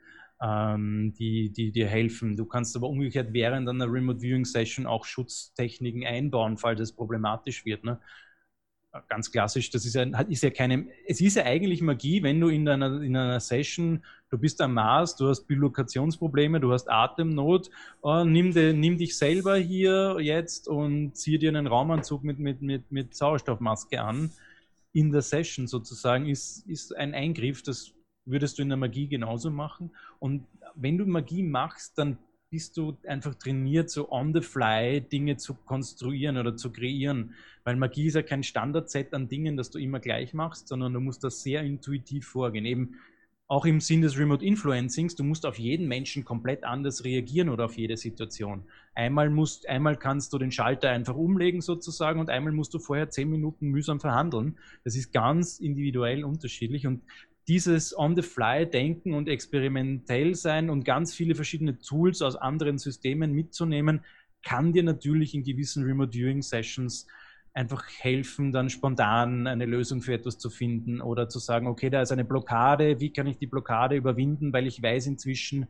ähm, 0.42 1.12
die, 1.18 1.50
die 1.50 1.70
dir 1.70 1.86
helfen. 1.86 2.36
Du 2.36 2.46
kannst 2.46 2.74
aber 2.76 2.88
umgekehrt 2.88 3.32
während 3.32 3.68
einer 3.68 3.90
Remote 3.90 4.20
Viewing 4.20 4.44
Session 4.44 4.86
auch 4.86 5.04
Schutztechniken 5.04 6.04
einbauen, 6.06 6.56
falls 6.56 6.80
es 6.80 6.92
problematisch 6.92 7.64
wird. 7.64 7.84
Ne? 7.84 8.00
Ganz 9.08 9.30
klassisch, 9.30 9.70
das 9.70 9.84
ist 9.84 9.94
ja, 9.94 10.02
ist 10.02 10.42
ja 10.42 10.50
keine, 10.50 10.88
es 11.06 11.20
ist 11.20 11.36
ja 11.36 11.44
eigentlich 11.44 11.80
Magie, 11.80 12.22
wenn 12.24 12.40
du 12.40 12.48
in 12.48 12.68
einer, 12.68 13.00
in 13.02 13.16
einer 13.16 13.38
Session, 13.38 14.04
du 14.30 14.38
bist 14.38 14.60
am 14.60 14.74
Mars, 14.74 15.14
du 15.14 15.28
hast 15.28 15.46
Bilokationsprobleme, 15.46 16.58
du 16.58 16.72
hast 16.72 16.90
Atemnot, 16.90 17.70
oh, 18.00 18.24
nimm, 18.24 18.52
de, 18.52 18.72
nimm 18.72 18.98
dich 18.98 19.16
selber 19.16 19.56
hier 19.58 20.16
jetzt 20.20 20.66
und 20.66 21.14
zieh 21.16 21.38
dir 21.38 21.50
einen 21.50 21.68
Raumanzug 21.68 22.24
mit, 22.24 22.40
mit, 22.40 22.62
mit, 22.62 22.90
mit 22.90 23.14
Sauerstoffmaske 23.14 24.00
an. 24.00 24.32
In 24.92 25.12
der 25.12 25.22
Session 25.22 25.68
sozusagen 25.68 26.26
ist, 26.26 26.66
ist 26.66 26.96
ein 26.96 27.14
Eingriff, 27.14 27.62
das 27.62 27.94
würdest 28.24 28.58
du 28.58 28.62
in 28.62 28.68
der 28.68 28.78
Magie 28.78 29.08
genauso 29.08 29.50
machen. 29.50 29.90
Und 30.18 30.46
wenn 30.74 30.98
du 30.98 31.06
Magie 31.06 31.42
machst, 31.42 31.98
dann 31.98 32.18
bist 32.50 32.76
du 32.76 32.96
einfach 33.06 33.34
trainiert, 33.36 33.90
so 33.90 34.10
on 34.10 34.34
the 34.34 34.40
fly 34.40 35.00
Dinge 35.00 35.36
zu 35.36 35.54
konstruieren 35.54 36.36
oder 36.36 36.56
zu 36.56 36.70
kreieren. 36.72 37.34
Weil 37.64 37.76
Magie 37.76 38.06
ist 38.06 38.14
ja 38.14 38.22
kein 38.22 38.42
Standardset 38.42 39.14
an 39.14 39.28
Dingen, 39.28 39.56
das 39.56 39.70
du 39.70 39.78
immer 39.78 40.00
gleich 40.00 40.34
machst, 40.34 40.68
sondern 40.68 40.92
du 40.92 41.00
musst 41.00 41.22
das 41.22 41.42
sehr 41.42 41.62
intuitiv 41.62 42.26
vorgehen. 42.26 42.64
Eben 42.64 42.96
auch 43.50 43.64
im 43.66 43.80
Sinn 43.80 44.00
des 44.00 44.16
Remote 44.16 44.44
Influencings, 44.44 45.16
du 45.16 45.24
musst 45.24 45.44
auf 45.44 45.58
jeden 45.58 45.88
Menschen 45.88 46.24
komplett 46.24 46.62
anders 46.62 47.04
reagieren 47.04 47.48
oder 47.48 47.64
auf 47.64 47.76
jede 47.76 47.96
Situation. 47.96 48.62
Einmal, 48.94 49.28
musst, 49.28 49.68
einmal 49.68 49.96
kannst 49.96 50.32
du 50.32 50.38
den 50.38 50.52
Schalter 50.52 50.90
einfach 50.90 51.16
umlegen 51.16 51.60
sozusagen 51.60 52.20
und 52.20 52.30
einmal 52.30 52.52
musst 52.52 52.72
du 52.74 52.78
vorher 52.78 53.10
zehn 53.10 53.28
Minuten 53.28 53.66
mühsam 53.66 53.98
verhandeln. 53.98 54.56
Das 54.84 54.94
ist 54.94 55.12
ganz 55.12 55.58
individuell 55.58 56.24
unterschiedlich 56.24 56.86
und 56.86 57.02
dieses 57.50 57.98
On-the-Fly-Denken 57.98 59.12
und 59.12 59.28
experimentell 59.28 60.36
sein 60.36 60.70
und 60.70 60.84
ganz 60.84 61.12
viele 61.12 61.34
verschiedene 61.34 61.80
Tools 61.80 62.22
aus 62.22 62.36
anderen 62.36 62.78
Systemen 62.78 63.32
mitzunehmen, 63.32 64.04
kann 64.44 64.72
dir 64.72 64.84
natürlich 64.84 65.34
in 65.34 65.42
gewissen 65.42 65.82
Remote 65.82 66.12
Viewing 66.12 66.42
Sessions 66.42 67.08
einfach 67.52 67.84
helfen, 67.98 68.52
dann 68.52 68.70
spontan 68.70 69.48
eine 69.48 69.66
Lösung 69.66 70.00
für 70.00 70.14
etwas 70.14 70.38
zu 70.38 70.48
finden 70.48 71.00
oder 71.00 71.28
zu 71.28 71.40
sagen, 71.40 71.66
okay, 71.66 71.90
da 71.90 72.02
ist 72.02 72.12
eine 72.12 72.24
Blockade, 72.24 73.00
wie 73.00 73.12
kann 73.12 73.26
ich 73.26 73.38
die 73.38 73.48
Blockade 73.48 73.96
überwinden, 73.96 74.52
weil 74.52 74.68
ich 74.68 74.80
weiß 74.80 75.08
inzwischen, 75.08 75.66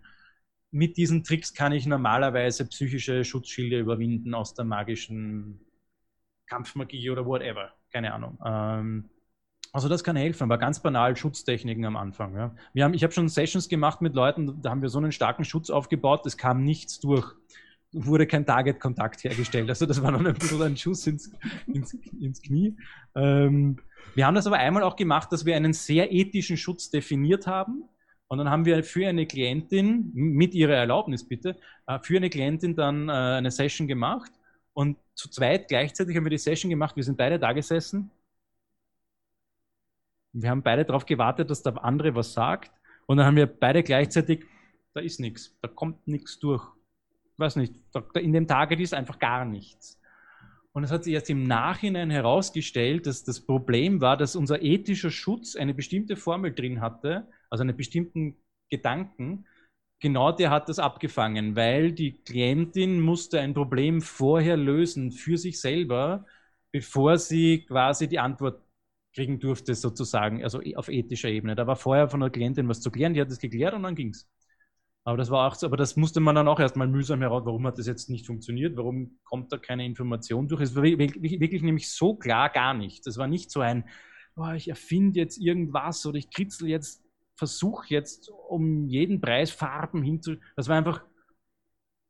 mit 0.70 0.98
diesen 0.98 1.24
Tricks 1.24 1.54
kann 1.54 1.72
ich 1.72 1.86
normalerweise 1.86 2.68
psychische 2.68 3.24
Schutzschilde 3.24 3.78
überwinden 3.78 4.34
aus 4.34 4.52
der 4.52 4.66
magischen 4.66 5.60
Kampfmagie 6.46 7.08
oder 7.08 7.24
whatever. 7.24 7.72
Keine 7.90 8.12
Ahnung. 8.12 8.38
Ähm, 8.44 9.08
also 9.72 9.88
das 9.88 10.02
kann 10.02 10.16
helfen, 10.16 10.44
aber 10.44 10.58
ganz 10.58 10.80
banal 10.80 11.16
Schutztechniken 11.16 11.84
am 11.84 11.96
Anfang. 11.96 12.34
Ja. 12.34 12.54
Wir 12.72 12.84
haben, 12.84 12.94
ich 12.94 13.04
habe 13.04 13.12
schon 13.12 13.28
Sessions 13.28 13.68
gemacht 13.68 14.00
mit 14.00 14.14
Leuten, 14.14 14.60
da 14.62 14.70
haben 14.70 14.82
wir 14.82 14.88
so 14.88 14.98
einen 14.98 15.12
starken 15.12 15.44
Schutz 15.44 15.70
aufgebaut, 15.70 16.26
es 16.26 16.36
kam 16.36 16.64
nichts 16.64 16.98
durch. 17.00 17.34
Wurde 17.92 18.26
kein 18.26 18.46
Target-Kontakt 18.46 19.24
hergestellt. 19.24 19.68
Also 19.68 19.84
das 19.84 20.00
war 20.00 20.12
noch 20.12 20.24
ein 20.24 20.34
bisschen 20.34 20.62
ein 20.62 20.76
Schuss 20.76 21.06
ins, 21.08 21.32
ins, 21.66 21.92
ins 22.20 22.40
Knie. 22.40 22.76
Ähm, 23.16 23.80
wir 24.14 24.26
haben 24.26 24.36
das 24.36 24.46
aber 24.46 24.58
einmal 24.58 24.84
auch 24.84 24.94
gemacht, 24.94 25.32
dass 25.32 25.44
wir 25.44 25.56
einen 25.56 25.72
sehr 25.72 26.12
ethischen 26.12 26.56
Schutz 26.56 26.90
definiert 26.90 27.48
haben. 27.48 27.82
Und 28.28 28.38
dann 28.38 28.48
haben 28.48 28.64
wir 28.64 28.84
für 28.84 29.08
eine 29.08 29.26
Klientin, 29.26 30.12
mit 30.14 30.54
ihrer 30.54 30.74
Erlaubnis 30.74 31.26
bitte, 31.26 31.56
äh, 31.88 31.98
für 32.00 32.16
eine 32.16 32.30
Klientin 32.30 32.76
dann 32.76 33.08
äh, 33.08 33.12
eine 33.12 33.50
Session 33.50 33.88
gemacht. 33.88 34.30
Und 34.72 34.96
zu 35.16 35.28
zweit 35.28 35.66
gleichzeitig 35.66 36.16
haben 36.16 36.24
wir 36.24 36.30
die 36.30 36.38
Session 36.38 36.70
gemacht. 36.70 36.94
Wir 36.94 37.02
sind 37.02 37.18
beide 37.18 37.40
da 37.40 37.52
gesessen 37.52 38.12
wir 40.32 40.50
haben 40.50 40.62
beide 40.62 40.84
darauf 40.84 41.06
gewartet, 41.06 41.50
dass 41.50 41.62
der 41.62 41.82
andere 41.84 42.14
was 42.14 42.32
sagt. 42.32 42.72
Und 43.06 43.16
dann 43.16 43.26
haben 43.26 43.36
wir 43.36 43.46
beide 43.46 43.82
gleichzeitig, 43.82 44.44
da 44.94 45.00
ist 45.00 45.20
nichts, 45.20 45.56
da 45.60 45.68
kommt 45.68 46.06
nichts 46.06 46.38
durch. 46.38 46.64
Ich 47.32 47.38
weiß 47.38 47.56
nicht, 47.56 47.74
in 48.14 48.32
dem 48.32 48.46
Target 48.46 48.80
ist 48.80 48.94
einfach 48.94 49.18
gar 49.18 49.44
nichts. 49.44 50.00
Und 50.72 50.84
es 50.84 50.92
hat 50.92 51.04
sich 51.04 51.14
erst 51.14 51.30
im 51.30 51.44
Nachhinein 51.44 52.10
herausgestellt, 52.10 53.06
dass 53.06 53.24
das 53.24 53.40
Problem 53.40 54.00
war, 54.00 54.16
dass 54.16 54.36
unser 54.36 54.62
ethischer 54.62 55.10
Schutz 55.10 55.56
eine 55.56 55.74
bestimmte 55.74 56.16
Formel 56.16 56.54
drin 56.54 56.80
hatte, 56.80 57.26
also 57.48 57.62
einen 57.62 57.76
bestimmten 57.76 58.36
Gedanken. 58.70 59.46
Genau 60.00 60.30
der 60.30 60.50
hat 60.50 60.68
das 60.68 60.78
abgefangen, 60.78 61.56
weil 61.56 61.92
die 61.92 62.22
Klientin 62.22 63.00
musste 63.00 63.40
ein 63.40 63.52
Problem 63.52 64.00
vorher 64.00 64.56
lösen 64.56 65.10
für 65.10 65.36
sich 65.36 65.60
selber, 65.60 66.24
bevor 66.70 67.18
sie 67.18 67.66
quasi 67.66 68.06
die 68.06 68.20
Antwort 68.20 68.62
kriegen 69.14 69.40
durfte, 69.40 69.74
sozusagen, 69.74 70.42
also 70.42 70.60
auf 70.76 70.88
ethischer 70.88 71.28
Ebene. 71.28 71.56
Da 71.56 71.66
war 71.66 71.76
vorher 71.76 72.08
von 72.08 72.20
der 72.20 72.30
Klientin 72.30 72.68
was 72.68 72.80
zu 72.80 72.90
klären, 72.90 73.14
die 73.14 73.20
hat 73.20 73.30
das 73.30 73.38
geklärt 73.38 73.74
und 73.74 73.82
dann 73.82 73.94
ging 73.94 74.10
es. 74.10 74.28
Aber 75.04 75.16
das 75.16 75.30
war 75.30 75.48
auch 75.48 75.54
so, 75.54 75.66
aber 75.66 75.76
das 75.76 75.96
musste 75.96 76.20
man 76.20 76.34
dann 76.34 76.46
auch 76.46 76.60
erstmal 76.60 76.86
mühsam 76.86 77.20
heraus, 77.20 77.44
warum 77.46 77.66
hat 77.66 77.78
das 77.78 77.86
jetzt 77.86 78.10
nicht 78.10 78.26
funktioniert, 78.26 78.76
warum 78.76 79.18
kommt 79.24 79.50
da 79.50 79.56
keine 79.56 79.86
Information 79.86 80.46
durch. 80.46 80.60
Es 80.60 80.76
war 80.76 80.82
wirklich, 80.82 81.40
wirklich 81.40 81.62
nämlich 81.62 81.90
so 81.90 82.14
klar 82.14 82.50
gar 82.50 82.74
nicht. 82.74 83.06
Das 83.06 83.16
war 83.16 83.26
nicht 83.26 83.50
so 83.50 83.60
ein, 83.60 83.88
oh, 84.36 84.50
ich 84.50 84.68
erfinde 84.68 85.18
jetzt 85.18 85.38
irgendwas 85.38 86.04
oder 86.04 86.18
ich 86.18 86.30
kritzel 86.30 86.68
jetzt, 86.68 87.02
versuche 87.34 87.86
jetzt 87.88 88.30
um 88.48 88.86
jeden 88.88 89.20
Preis 89.20 89.50
Farben 89.50 90.02
hinzu. 90.02 90.36
Das 90.54 90.68
war 90.68 90.76
einfach, 90.76 91.02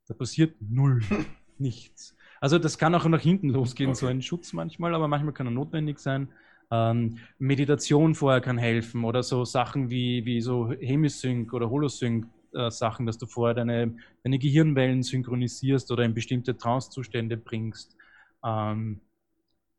da 0.07 0.13
passiert 0.13 0.55
null, 0.59 1.01
nichts. 1.57 2.15
Also 2.41 2.59
das 2.59 2.77
kann 2.77 2.93
auch 2.93 3.05
nach 3.05 3.21
hinten 3.21 3.49
losgehen, 3.49 3.91
okay. 3.91 3.99
so 3.99 4.07
ein 4.07 4.21
Schutz 4.21 4.51
manchmal, 4.51 4.93
aber 4.93 5.07
manchmal 5.07 5.33
kann 5.33 5.47
er 5.47 5.51
notwendig 5.51 5.99
sein. 5.99 6.33
Ähm, 6.71 7.17
Meditation 7.37 8.15
vorher 8.15 8.41
kann 8.41 8.57
helfen 8.57 9.03
oder 9.03 9.23
so 9.23 9.43
Sachen 9.43 9.89
wie, 9.89 10.25
wie 10.25 10.41
so 10.41 10.71
Hemisync 10.71 11.53
oder 11.53 11.69
Holosync 11.69 12.25
äh, 12.53 12.71
Sachen, 12.71 13.05
dass 13.05 13.17
du 13.17 13.27
vorher 13.27 13.53
deine, 13.53 13.95
deine 14.23 14.39
Gehirnwellen 14.39 15.03
synchronisierst 15.03 15.91
oder 15.91 16.03
in 16.03 16.13
bestimmte 16.13 16.57
Trance-Zustände 16.57 17.37
bringst. 17.37 17.95
Ähm, 18.43 19.01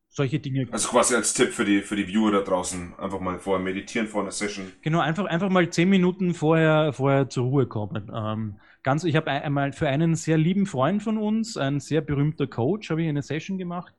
solche 0.09 0.39
Dinge. 0.39 0.69
Also 0.70 0.90
quasi 0.90 1.14
als 1.14 1.32
Tipp 1.32 1.52
für 1.52 1.64
die, 1.64 1.81
für 1.81 1.97
die 1.97 2.06
Viewer 2.06 2.31
da 2.31 2.40
draußen, 2.40 2.94
einfach 2.98 3.20
mal 3.20 3.39
vorher 3.39 3.64
meditieren 3.64 4.06
vor 4.06 4.23
einer 4.23 4.31
Session. 4.31 4.70
Genau, 4.82 5.01
einfach, 5.01 5.24
einfach 5.24 5.48
mal 5.48 5.69
zehn 5.70 5.89
Minuten 5.89 6.35
vorher, 6.35 6.93
vorher 6.93 7.28
zur 7.31 7.47
Ruhe 7.47 7.66
kommen. 7.66 8.10
Ähm, 8.14 8.60
ganz, 8.82 9.05
ich 9.05 9.16
habe 9.16 9.31
einmal 9.31 9.73
für 9.73 9.89
einen 9.89 10.14
sehr 10.14 10.36
lieben 10.36 10.66
Freund 10.66 11.02
von 11.02 11.16
uns, 11.16 11.56
ein 11.56 11.81
sehr 11.81 12.02
berühmter 12.02 12.47
Coach, 12.47 12.90
habe 12.90 13.02
ich 13.02 13.09
eine 13.09 13.23
Session 13.23 13.56
gemacht. 13.56 13.94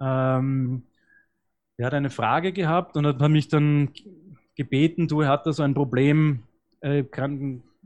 Ähm, 0.00 0.82
er 1.76 1.86
hat 1.86 1.94
eine 1.94 2.10
Frage 2.10 2.52
gehabt 2.52 2.96
und 2.96 3.06
hat 3.06 3.20
mich 3.30 3.48
dann 3.48 3.90
gebeten, 4.54 5.08
du, 5.08 5.22
er 5.22 5.28
hat 5.28 5.46
da 5.46 5.52
so 5.52 5.62
ein 5.62 5.74
Problem, 5.74 6.44
äh, 6.80 7.04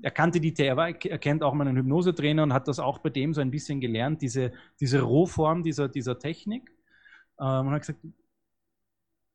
er 0.03 0.11
kannte 0.11 0.41
die, 0.41 0.55
er, 0.59 0.77
er 0.77 1.19
kennt 1.19 1.43
auch 1.43 1.55
meinen 1.55 1.77
Hypnosetrainer 1.77 2.43
und 2.43 2.53
hat 2.53 2.69
das 2.69 2.79
auch 2.79 2.99
bei 2.99 3.11
dem 3.11 3.33
so 3.35 3.41
ein 3.41 3.51
bisschen 3.51 3.81
gelernt, 3.81 4.23
diese, 4.23 4.53
diese 4.81 5.01
Rohform 5.01 5.63
dieser, 5.63 5.89
dieser 5.89 6.19
Technik. 6.19 6.71
Ähm, 7.41 7.67
und 7.67 7.71
hat 7.73 7.81
gesagt, 7.81 8.01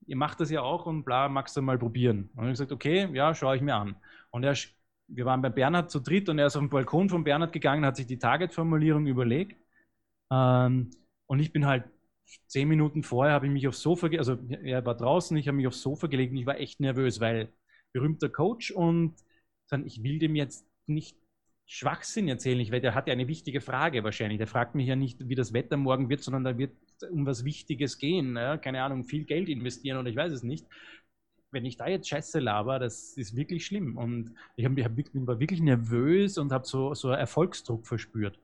ihr 0.05 0.15
macht 0.15 0.39
das 0.39 0.51
ja 0.51 0.61
auch 0.61 0.85
und 0.85 1.03
bla, 1.03 1.29
magst 1.29 1.57
du 1.57 1.61
mal 1.61 1.77
probieren? 1.77 2.29
Und 2.35 2.45
ich 2.45 2.51
gesagt, 2.51 2.71
okay, 2.71 3.09
ja, 3.13 3.33
schaue 3.33 3.55
ich 3.55 3.61
mir 3.61 3.75
an. 3.75 3.95
Und 4.31 4.43
er, 4.43 4.55
wir 5.07 5.25
waren 5.25 5.41
bei 5.41 5.49
Bernhard 5.49 5.89
zu 5.89 5.99
dritt 5.99 6.29
und 6.29 6.39
er 6.39 6.47
ist 6.47 6.55
auf 6.55 6.61
den 6.61 6.69
Balkon 6.69 7.09
von 7.09 7.23
Bernhard 7.23 7.53
gegangen, 7.53 7.85
hat 7.85 7.95
sich 7.95 8.07
die 8.07 8.19
Target-Formulierung 8.19 9.07
überlegt. 9.07 9.57
Ähm, 10.31 10.91
und 11.25 11.39
ich 11.39 11.51
bin 11.51 11.65
halt 11.65 11.85
zehn 12.47 12.67
Minuten 12.67 13.03
vorher 13.03 13.33
habe 13.33 13.47
ich 13.47 13.51
mich 13.51 13.67
aufs 13.67 13.81
Sofa, 13.81 14.07
also 14.07 14.37
er 14.49 14.85
war 14.85 14.95
draußen, 14.95 15.35
ich 15.37 15.47
habe 15.47 15.57
mich 15.57 15.67
aufs 15.67 15.81
Sofa 15.81 16.07
gelegt 16.07 16.31
und 16.31 16.37
ich 16.37 16.45
war 16.45 16.59
echt 16.59 16.79
nervös, 16.79 17.19
weil 17.19 17.53
berühmter 17.91 18.29
Coach 18.29 18.71
und 18.71 19.15
ich 19.85 20.03
will 20.03 20.19
dem 20.19 20.35
jetzt 20.35 20.67
nicht 20.85 21.17
Schwachsinn 21.65 22.27
erzählen, 22.27 22.71
weil 22.71 22.81
der 22.81 22.93
hat 22.93 23.07
ja 23.07 23.13
eine 23.13 23.27
wichtige 23.27 23.61
Frage 23.61 24.03
wahrscheinlich. 24.03 24.37
Der 24.37 24.47
fragt 24.47 24.75
mich 24.75 24.87
ja 24.87 24.95
nicht, 24.95 25.27
wie 25.27 25.35
das 25.35 25.53
Wetter 25.53 25.77
morgen 25.77 26.09
wird, 26.09 26.21
sondern 26.21 26.43
da 26.43 26.57
wird 26.57 26.73
um 27.09 27.25
was 27.25 27.45
Wichtiges 27.45 27.97
gehen. 27.97 28.35
Ja? 28.35 28.57
Keine 28.57 28.83
Ahnung, 28.83 29.03
viel 29.03 29.23
Geld 29.23 29.49
investieren 29.49 29.97
oder 29.97 30.09
ich 30.09 30.15
weiß 30.15 30.33
es 30.33 30.43
nicht. 30.43 30.67
Wenn 31.51 31.65
ich 31.65 31.77
da 31.77 31.87
jetzt 31.87 32.09
Scheiße 32.09 32.39
laber, 32.39 32.79
das 32.79 33.15
ist 33.15 33.35
wirklich 33.35 33.65
schlimm. 33.65 33.97
Und 33.97 34.33
ich, 34.55 34.65
hab, 34.65 34.77
ich 34.77 34.83
hab, 34.83 34.91
war 35.27 35.39
wirklich 35.39 35.61
nervös 35.61 36.37
und 36.37 36.51
habe 36.51 36.65
so, 36.65 36.93
so 36.93 37.09
Erfolgsdruck 37.09 37.87
verspürt. 37.87 38.37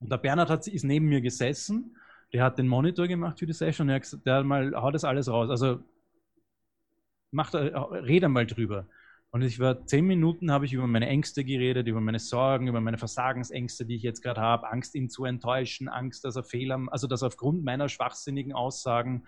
Und 0.00 0.10
der 0.10 0.18
Bernhard 0.18 0.50
hat, 0.50 0.66
ist 0.66 0.84
neben 0.84 1.06
mir 1.06 1.20
gesessen 1.20 1.96
der 2.32 2.44
hat 2.44 2.58
den 2.58 2.68
Monitor 2.68 3.06
gemacht 3.08 3.38
für 3.38 3.46
die 3.46 3.52
Session 3.52 3.86
und 3.86 3.90
er 3.90 3.96
hat 3.96 4.02
gesagt, 4.02 4.26
der 4.26 4.44
mal, 4.44 4.74
hau 4.74 4.90
das 4.90 5.04
alles 5.04 5.28
raus. 5.28 5.50
Also 5.50 5.80
mach 7.30 7.50
da, 7.50 7.60
rede 7.60 8.28
mal 8.28 8.46
drüber. 8.46 8.86
Und 9.30 9.42
ich 9.42 9.58
war 9.58 9.84
zehn 9.86 10.06
Minuten, 10.06 10.50
habe 10.50 10.64
ich 10.64 10.72
über 10.72 10.86
meine 10.86 11.06
Ängste 11.06 11.44
geredet, 11.44 11.86
über 11.86 12.00
meine 12.00 12.18
Sorgen, 12.18 12.66
über 12.66 12.80
meine 12.80 12.96
Versagensängste, 12.96 13.84
die 13.84 13.96
ich 13.96 14.02
jetzt 14.02 14.22
gerade 14.22 14.40
habe, 14.40 14.70
Angst, 14.70 14.94
ihn 14.94 15.10
zu 15.10 15.26
enttäuschen, 15.26 15.88
Angst, 15.88 16.24
dass 16.24 16.36
er 16.36 16.44
Fehler, 16.44 16.86
also 16.90 17.06
dass 17.06 17.22
er 17.22 17.28
aufgrund 17.28 17.62
meiner 17.62 17.90
schwachsinnigen 17.90 18.54
Aussagen 18.54 19.24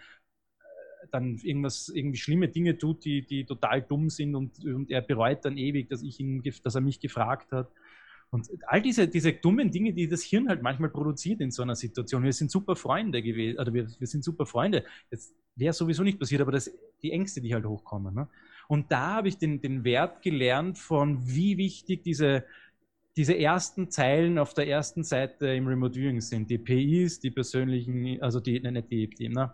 äh, 0.59 1.07
dann 1.11 1.37
irgendwas, 1.43 1.91
irgendwie 1.95 2.17
schlimme 2.17 2.49
Dinge 2.49 2.79
tut, 2.79 3.05
die, 3.05 3.27
die 3.27 3.45
total 3.45 3.83
dumm 3.83 4.09
sind 4.09 4.35
und, 4.35 4.65
und 4.65 4.91
er 4.91 5.03
bereut 5.03 5.45
dann 5.45 5.59
ewig, 5.59 5.91
dass 5.91 6.03
ich 6.03 6.19
ihn, 6.19 6.43
dass 6.65 6.75
er 6.75 6.81
mich 6.81 7.01
gefragt 7.01 7.53
hat. 7.53 7.69
Und 8.31 8.49
all 8.69 8.81
diese, 8.81 9.09
diese 9.09 9.33
dummen 9.33 9.73
Dinge, 9.73 9.93
die 9.93 10.09
das 10.09 10.23
Hirn 10.23 10.49
halt 10.49 10.63
manchmal 10.63 10.91
produziert 10.91 11.41
in 11.41 11.51
so 11.51 11.63
einer 11.63 11.75
Situation. 11.75 12.23
Wir 12.23 12.33
sind 12.33 12.51
super 12.51 12.77
Freunde 12.77 13.23
gewesen, 13.23 13.59
oder 13.59 13.75
wir, 13.75 13.89
wir 13.99 14.07
sind 14.07 14.23
super 14.23 14.47
Freunde. 14.47 14.85
Das 15.11 15.35
wäre 15.57 15.73
sowieso 15.73 16.05
nicht 16.05 16.19
passiert, 16.19 16.41
aber 16.41 16.53
das, 16.53 16.71
die 17.03 17.11
Ängste, 17.11 17.41
die 17.41 17.53
halt 17.53 17.67
hochkommen. 17.67 18.15
Ne? 18.15 18.29
Und 18.69 18.93
da 18.93 19.15
habe 19.17 19.29
ich 19.29 19.39
den, 19.39 19.61
den 19.61 19.83
Wert 19.83 20.23
gelernt 20.23 20.79
von, 20.79 21.27
wie 21.27 21.57
wichtig 21.57 22.05
diese, 22.05 22.45
diese 23.17 23.37
ersten 23.37 23.91
Zeilen 23.91 24.39
auf 24.39 24.55
der 24.55 24.69
ersten 24.69 25.03
Seite 25.03 25.49
im 25.49 25.67
Remote 25.67 25.95
Viewing 25.95 26.21
sind. 26.21 26.49
Die 26.51 26.59
PIs, 26.59 27.19
die 27.19 27.33
persönlichen, 27.33 28.23
also 28.23 28.39
die, 28.39 28.61
ne, 28.61 28.71
nicht 28.71 28.93
die, 28.93 29.11
die, 29.11 29.29
ne, 29.29 29.53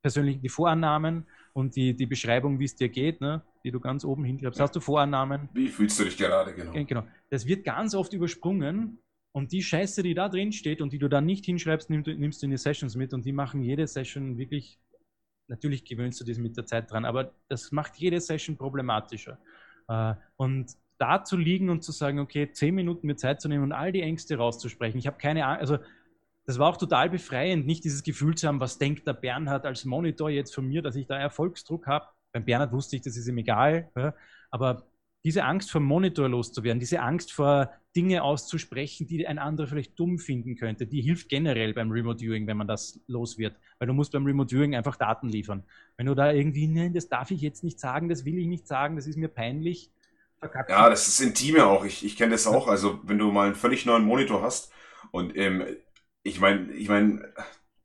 persönlichen, 0.00 0.40
die 0.40 0.48
Vorannahmen 0.48 1.26
und 1.56 1.74
die, 1.74 1.96
die 1.96 2.04
Beschreibung, 2.04 2.58
wie 2.58 2.66
es 2.66 2.76
dir 2.76 2.90
geht, 2.90 3.22
ne? 3.22 3.42
die 3.64 3.70
du 3.70 3.80
ganz 3.80 4.04
oben 4.04 4.24
hinschreibst. 4.24 4.58
Ja. 4.58 4.64
Hast 4.64 4.76
du 4.76 4.80
Vorannahmen? 4.80 5.48
Wie 5.54 5.68
fühlst 5.68 5.98
du 5.98 6.04
dich 6.04 6.18
gerade, 6.18 6.52
genau. 6.52 6.72
Genau. 6.84 7.06
Das 7.30 7.46
wird 7.46 7.64
ganz 7.64 7.94
oft 7.94 8.12
übersprungen 8.12 8.98
und 9.32 9.52
die 9.52 9.62
Scheiße, 9.62 10.02
die 10.02 10.12
da 10.12 10.28
drin 10.28 10.52
steht 10.52 10.82
und 10.82 10.92
die 10.92 10.98
du 10.98 11.08
dann 11.08 11.24
nicht 11.24 11.46
hinschreibst, 11.46 11.88
nimmst, 11.88 12.08
nimmst 12.08 12.42
du 12.42 12.46
in 12.46 12.50
die 12.50 12.58
Sessions 12.58 12.94
mit 12.94 13.14
und 13.14 13.24
die 13.24 13.32
machen 13.32 13.62
jede 13.62 13.86
Session 13.86 14.36
wirklich, 14.36 14.78
natürlich 15.48 15.86
gewöhnst 15.86 16.20
du 16.20 16.26
dich 16.26 16.36
mit 16.36 16.58
der 16.58 16.66
Zeit 16.66 16.90
dran, 16.90 17.06
aber 17.06 17.32
das 17.48 17.72
macht 17.72 17.96
jede 17.96 18.20
Session 18.20 18.58
problematischer. 18.58 19.38
Äh, 19.88 20.12
und 20.36 20.74
da 20.98 21.24
zu 21.24 21.38
liegen 21.38 21.70
und 21.70 21.82
zu 21.82 21.90
sagen, 21.90 22.18
okay, 22.18 22.52
zehn 22.52 22.74
Minuten 22.74 23.06
mir 23.06 23.16
Zeit 23.16 23.40
zu 23.40 23.48
nehmen 23.48 23.64
und 23.64 23.72
all 23.72 23.92
die 23.92 24.02
Ängste 24.02 24.36
rauszusprechen. 24.36 24.98
Ich 24.98 25.06
habe 25.06 25.16
keine 25.16 25.46
Ahnung, 25.46 25.60
also 25.60 25.78
das 26.46 26.58
war 26.58 26.68
auch 26.70 26.76
total 26.76 27.10
befreiend, 27.10 27.66
nicht 27.66 27.84
dieses 27.84 28.04
Gefühl 28.04 28.36
zu 28.36 28.46
haben, 28.46 28.60
was 28.60 28.78
denkt 28.78 29.06
der 29.06 29.14
Bernhard 29.14 29.66
als 29.66 29.84
Monitor 29.84 30.30
jetzt 30.30 30.54
von 30.54 30.66
mir, 30.66 30.80
dass 30.80 30.94
ich 30.94 31.06
da 31.06 31.18
Erfolgsdruck 31.18 31.86
habe. 31.86 32.06
Beim 32.32 32.44
Bernhard 32.44 32.72
wusste 32.72 32.96
ich, 32.96 33.02
das 33.02 33.16
ist 33.16 33.26
ihm 33.26 33.38
egal. 33.38 33.90
Ja? 33.96 34.14
Aber 34.50 34.86
diese 35.24 35.42
Angst 35.42 35.72
vor 35.72 35.80
Monitor 35.80 36.28
loszuwerden, 36.28 36.78
diese 36.78 37.00
Angst 37.00 37.32
vor 37.32 37.72
Dinge 37.96 38.22
auszusprechen, 38.22 39.08
die 39.08 39.26
ein 39.26 39.40
anderer 39.40 39.66
vielleicht 39.66 39.98
dumm 39.98 40.20
finden 40.20 40.54
könnte, 40.54 40.86
die 40.86 41.00
hilft 41.00 41.28
generell 41.28 41.74
beim 41.74 41.90
Remote 41.90 42.20
Viewing, 42.20 42.46
wenn 42.46 42.56
man 42.56 42.68
das 42.68 43.00
los 43.08 43.38
wird. 43.38 43.56
Weil 43.80 43.88
du 43.88 43.94
musst 43.94 44.12
beim 44.12 44.24
Remote 44.24 44.54
Viewing 44.54 44.76
einfach 44.76 44.94
Daten 44.94 45.28
liefern. 45.28 45.64
Wenn 45.96 46.06
du 46.06 46.14
da 46.14 46.30
irgendwie, 46.30 46.68
nein, 46.68 46.94
das 46.94 47.08
darf 47.08 47.32
ich 47.32 47.40
jetzt 47.40 47.64
nicht 47.64 47.80
sagen, 47.80 48.08
das 48.08 48.24
will 48.24 48.38
ich 48.38 48.46
nicht 48.46 48.68
sagen, 48.68 48.94
das 48.94 49.08
ist 49.08 49.16
mir 49.16 49.28
peinlich. 49.28 49.90
Verkackt. 50.38 50.70
Ja, 50.70 50.88
das 50.90 51.08
ist 51.08 51.20
intime 51.20 51.66
auch. 51.66 51.84
Ich, 51.84 52.04
ich 52.04 52.16
kenne 52.16 52.30
das 52.32 52.46
auch. 52.46 52.68
Also, 52.68 53.00
wenn 53.02 53.18
du 53.18 53.32
mal 53.32 53.46
einen 53.46 53.56
völlig 53.56 53.84
neuen 53.84 54.04
Monitor 54.04 54.42
hast 54.42 54.70
und 55.10 55.36
ähm, 55.36 55.64
ich 56.26 56.40
meine, 56.40 56.72
ich 56.72 56.88
meine, 56.88 57.32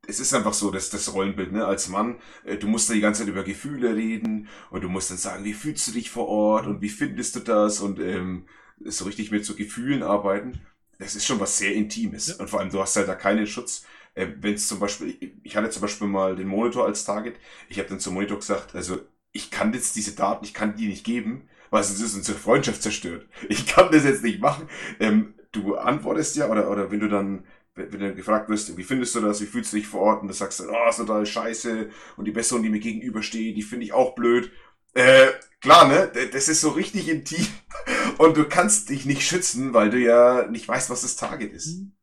es 0.08 0.20
ist 0.20 0.34
einfach 0.34 0.54
so, 0.54 0.72
dass 0.72 0.90
das 0.90 1.14
Rollenbild, 1.14 1.52
ne, 1.52 1.66
als 1.66 1.90
Mann, 1.90 2.20
äh, 2.44 2.58
du 2.58 2.68
musst 2.68 2.90
da 2.90 2.94
die 2.94 3.02
ganze 3.02 3.22
Zeit 3.22 3.30
über 3.30 3.44
Gefühle 3.44 3.96
reden 3.96 4.48
und 4.72 4.82
du 4.84 4.90
musst 4.90 5.12
dann 5.12 5.18
sagen, 5.18 5.46
wie 5.46 5.54
fühlst 5.54 5.88
du 5.88 5.92
dich 5.92 6.10
vor 6.10 6.28
Ort 6.28 6.68
und 6.68 6.82
wie 6.82 6.90
findest 6.90 7.36
du 7.36 7.40
das 7.40 7.80
und 7.80 8.00
ähm, 8.00 8.48
so 8.84 9.06
richtig 9.06 9.32
mit 9.32 9.46
so 9.46 9.56
Gefühlen 9.56 10.04
arbeiten. 10.04 10.62
Das 10.98 11.16
ist 11.16 11.26
schon 11.26 11.40
was 11.40 11.58
sehr 11.58 11.74
Intimes. 11.74 12.28
Ja. 12.28 12.36
Und 12.38 12.50
vor 12.50 12.60
allem, 12.60 12.72
du 12.72 12.80
hast 12.80 12.96
halt 12.96 13.08
da 13.08 13.16
keinen 13.16 13.48
Schutz. 13.48 13.86
Äh, 14.16 14.28
Wenn 14.40 14.56
es 14.56 14.68
zum 14.68 14.80
Beispiel, 14.80 15.16
ich 15.44 15.56
hatte 15.56 15.70
zum 15.70 15.82
Beispiel 15.82 16.08
mal 16.08 16.36
den 16.36 16.48
Monitor 16.48 16.86
als 16.86 17.06
Target. 17.06 17.36
Ich 17.70 17.78
habe 17.80 17.90
dann 17.90 18.00
zum 18.00 18.16
Monitor 18.16 18.40
gesagt, 18.40 18.76
also 18.76 19.00
ich 19.32 19.52
kann 19.52 19.74
jetzt 19.74 19.96
diese 19.96 20.14
Daten, 20.16 20.44
ich 20.46 20.54
kann 20.54 20.76
die 20.76 20.88
nicht 20.88 21.06
geben, 21.06 21.48
weil 21.70 21.84
sonst 21.84 22.02
ist 22.02 22.16
unsere 22.16 22.38
Freundschaft 22.38 22.82
zerstört. 22.82 23.28
Ich 23.50 23.66
kann 23.68 23.92
das 23.92 24.04
jetzt 24.04 24.24
nicht 24.24 24.42
machen. 24.42 24.68
Ähm, 25.00 25.36
du 25.52 25.76
antwortest 25.76 26.36
ja, 26.36 26.50
oder, 26.50 26.70
oder 26.70 26.92
wenn 26.92 27.00
du 27.00 27.08
dann, 27.08 27.46
wenn 27.76 28.00
du 28.00 28.16
gefragt 28.16 28.50
wirst, 28.50 28.76
wie 28.78 28.84
findest 28.84 29.16
du 29.16 29.22
das, 29.22 29.42
wie 29.42 29.46
fühlst 29.46 29.72
du 29.74 29.78
dich 29.78 29.88
vor 29.88 30.02
Ort, 30.02 30.22
und 30.22 30.28
du 30.28 30.34
sagst 30.34 30.60
dann, 30.60 30.70
oh, 30.70 30.90
ist 30.90 30.98
total 30.98 31.26
scheiße, 31.26 31.90
und 32.18 32.26
die 32.26 32.32
Person, 32.32 32.64
die 32.64 32.70
mir 32.70 32.80
gegenübersteht, 32.80 33.56
die 33.58 33.62
finde 33.64 33.86
ich 33.86 33.94
auch 33.94 34.16
blöd. 34.16 34.52
Äh, 34.94 35.28
klar, 35.62 35.88
ne? 35.88 36.12
Das 36.34 36.50
ist 36.50 36.62
so 36.62 36.70
richtig 36.70 37.08
intim. 37.10 37.46
Und 38.18 38.36
du 38.38 38.44
kannst 38.48 38.90
dich 38.90 39.06
nicht 39.06 39.24
schützen, 39.26 39.74
weil 39.74 39.90
du 39.90 39.98
ja 40.00 40.48
nicht 40.50 40.68
weißt, 40.68 40.90
was 40.90 41.02
das 41.02 41.16
Target 41.16 41.54
ist. 41.54 41.68
Mhm. 41.78 41.94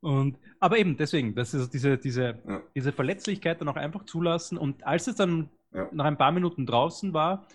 Und, 0.00 0.38
aber 0.60 0.78
eben, 0.78 0.96
deswegen, 0.96 1.34
das 1.34 1.52
ist 1.54 1.72
diese, 1.74 1.98
diese, 1.98 2.38
Ja. 2.46 2.62
diese 2.74 2.92
Verletzlichkeit 2.92 3.60
dann 3.60 3.68
auch 3.68 3.76
einfach 3.76 4.04
zulassen. 4.06 4.56
Und 4.58 4.84
als 4.86 5.06
es 5.06 5.16
dann 5.16 5.50
Ja. 5.72 5.88
nach 5.92 6.04
ein 6.06 6.16
paar 6.18 6.32
Minuten 6.32 6.66
draußen 6.66 7.12
war, 7.12 7.46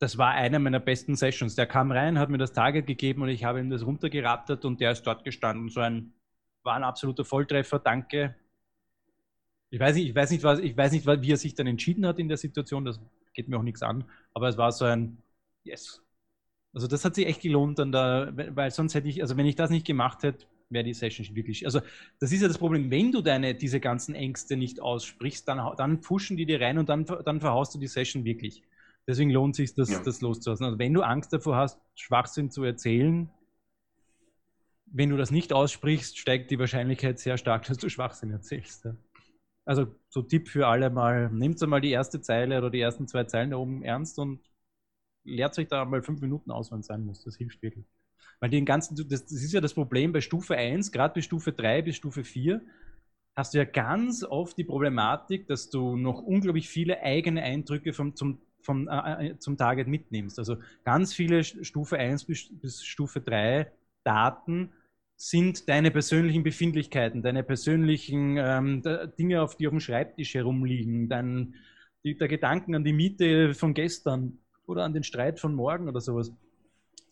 das 0.00 0.18
war 0.18 0.32
einer 0.32 0.58
meiner 0.58 0.80
besten 0.80 1.14
Sessions. 1.14 1.54
Der 1.54 1.66
kam 1.66 1.92
rein, 1.92 2.18
hat 2.18 2.30
mir 2.30 2.38
das 2.38 2.52
Target 2.52 2.86
gegeben 2.86 3.22
und 3.22 3.28
ich 3.28 3.44
habe 3.44 3.60
ihm 3.60 3.70
das 3.70 3.84
runtergerattert 3.86 4.64
und 4.64 4.80
der 4.80 4.92
ist 4.92 5.02
dort 5.04 5.24
gestanden. 5.24 5.68
So 5.68 5.80
ein, 5.80 6.14
war 6.62 6.74
ein 6.74 6.84
absoluter 6.84 7.24
Volltreffer, 7.24 7.78
danke. 7.78 8.34
Ich 9.68 9.78
weiß 9.78 9.94
nicht, 9.94 10.08
ich 10.08 10.14
weiß 10.14 10.30
nicht, 10.30 10.42
was, 10.42 10.58
ich 10.58 10.76
weiß 10.76 10.92
nicht, 10.92 11.06
wie 11.06 11.32
er 11.32 11.36
sich 11.36 11.54
dann 11.54 11.66
entschieden 11.66 12.06
hat 12.06 12.18
in 12.18 12.28
der 12.28 12.38
Situation, 12.38 12.84
das 12.84 12.98
geht 13.34 13.48
mir 13.48 13.58
auch 13.58 13.62
nichts 13.62 13.82
an, 13.82 14.04
aber 14.34 14.48
es 14.48 14.56
war 14.58 14.72
so 14.72 14.86
ein 14.86 15.18
Yes. 15.62 16.02
Also 16.72 16.86
das 16.86 17.04
hat 17.04 17.14
sich 17.14 17.26
echt 17.26 17.42
gelohnt, 17.42 17.78
dann 17.78 17.92
da, 17.92 18.32
weil 18.34 18.70
sonst 18.70 18.94
hätte 18.94 19.08
ich, 19.08 19.20
also 19.22 19.36
wenn 19.36 19.46
ich 19.46 19.56
das 19.56 19.70
nicht 19.70 19.86
gemacht 19.86 20.22
hätte, 20.22 20.46
wäre 20.70 20.84
die 20.84 20.94
Session 20.94 21.34
wirklich. 21.34 21.66
Also 21.66 21.80
das 22.20 22.32
ist 22.32 22.40
ja 22.42 22.48
das 22.48 22.58
Problem, 22.58 22.90
wenn 22.90 23.12
du 23.12 23.20
deine 23.22 23.54
diese 23.54 23.80
ganzen 23.80 24.14
Ängste 24.14 24.56
nicht 24.56 24.80
aussprichst, 24.80 25.46
dann, 25.48 25.76
dann 25.76 26.00
pushen 26.00 26.36
die 26.36 26.46
dir 26.46 26.60
rein 26.60 26.78
und 26.78 26.88
dann, 26.88 27.04
dann 27.04 27.40
verhaust 27.40 27.74
du 27.74 27.78
die 27.78 27.88
Session 27.88 28.24
wirklich. 28.24 28.62
Deswegen 29.06 29.30
lohnt 29.30 29.56
sich 29.56 29.74
das, 29.74 29.90
Ja. 29.90 30.02
das 30.02 30.20
loszulassen. 30.20 30.66
Also 30.66 30.78
wenn 30.78 30.94
du 30.94 31.02
Angst 31.02 31.32
davor 31.32 31.56
hast, 31.56 31.80
Schwachsinn 31.94 32.50
zu 32.50 32.62
erzählen, 32.62 33.30
wenn 34.86 35.10
du 35.10 35.16
das 35.16 35.30
nicht 35.30 35.52
aussprichst, 35.52 36.18
steigt 36.18 36.50
die 36.50 36.58
Wahrscheinlichkeit 36.58 37.18
sehr 37.18 37.38
stark, 37.38 37.64
dass 37.66 37.78
du 37.78 37.88
Schwachsinn 37.88 38.30
erzählst. 38.30 38.84
Ja. 38.84 38.96
Also 39.64 39.86
so 40.08 40.22
Tipp 40.22 40.48
für 40.48 40.66
alle 40.66 40.90
mal, 40.90 41.30
nehmt 41.30 41.62
einmal 41.62 41.80
die 41.80 41.90
erste 41.90 42.20
Zeile 42.20 42.58
oder 42.58 42.70
die 42.70 42.80
ersten 42.80 43.06
zwei 43.06 43.24
Zeilen 43.24 43.50
da 43.50 43.56
oben 43.56 43.82
ernst 43.82 44.18
und 44.18 44.40
lehrt 45.24 45.58
euch 45.58 45.68
da 45.68 45.84
mal 45.84 46.02
fünf 46.02 46.20
Minuten 46.20 46.50
aus, 46.50 46.72
wenn 46.72 46.80
es 46.80 46.86
sein 46.86 47.04
muss. 47.04 47.22
Das 47.24 47.36
hilft 47.36 47.62
wirklich. 47.62 47.84
Weil 48.40 48.50
den 48.50 48.64
ganzen, 48.64 48.96
das, 49.08 49.22
das 49.22 49.32
ist 49.32 49.52
ja 49.52 49.60
das 49.60 49.74
Problem 49.74 50.12
bei 50.12 50.20
Stufe 50.20 50.56
1, 50.56 50.92
gerade 50.92 51.14
bis 51.14 51.26
Stufe 51.26 51.52
3 51.52 51.82
bis 51.82 51.96
Stufe 51.96 52.24
4, 52.24 52.60
hast 53.36 53.54
du 53.54 53.58
ja 53.58 53.64
ganz 53.64 54.24
oft 54.24 54.56
die 54.56 54.64
Problematik, 54.64 55.46
dass 55.46 55.70
du 55.70 55.96
noch 55.96 56.22
unglaublich 56.22 56.68
viele 56.68 57.02
eigene 57.02 57.42
Eindrücke 57.42 57.92
vom, 57.92 58.16
zum, 58.16 58.40
vom, 58.62 58.88
äh, 58.88 59.28
äh, 59.28 59.38
zum 59.38 59.56
Target 59.56 59.88
mitnimmst. 59.88 60.38
Also 60.38 60.56
ganz 60.84 61.14
viele 61.14 61.44
Stufe 61.44 61.98
1 61.98 62.24
bis, 62.24 62.48
bis 62.60 62.84
Stufe 62.84 63.20
3 63.20 63.70
Daten 64.04 64.70
sind 65.16 65.68
deine 65.68 65.90
persönlichen 65.90 66.42
Befindlichkeiten, 66.42 67.22
deine 67.22 67.42
persönlichen 67.42 68.38
ähm, 68.38 68.82
Dinge, 69.18 69.42
auf 69.42 69.54
die 69.54 69.66
auf 69.66 69.72
dem 69.72 69.80
Schreibtisch 69.80 70.34
herumliegen, 70.34 71.10
dein, 71.10 71.54
die, 72.04 72.16
der 72.16 72.28
Gedanken 72.28 72.74
an 72.74 72.84
die 72.84 72.94
Miete 72.94 73.52
von 73.52 73.74
gestern 73.74 74.38
oder 74.66 74.84
an 74.84 74.94
den 74.94 75.02
Streit 75.02 75.38
von 75.38 75.54
morgen 75.54 75.88
oder 75.88 76.00
sowas. 76.00 76.32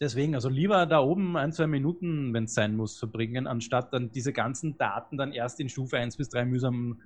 Deswegen, 0.00 0.34
also 0.34 0.48
lieber 0.48 0.86
da 0.86 1.00
oben 1.00 1.36
ein, 1.36 1.52
zwei 1.52 1.66
Minuten, 1.66 2.32
wenn 2.32 2.44
es 2.44 2.54
sein 2.54 2.76
muss, 2.76 2.98
verbringen, 2.98 3.46
anstatt 3.46 3.92
dann 3.92 4.10
diese 4.10 4.32
ganzen 4.32 4.78
Daten 4.78 5.18
dann 5.18 5.32
erst 5.32 5.60
in 5.60 5.68
Stufe 5.68 5.98
1 5.98 6.16
bis 6.16 6.30
3 6.30 6.46
mühsam 6.46 7.02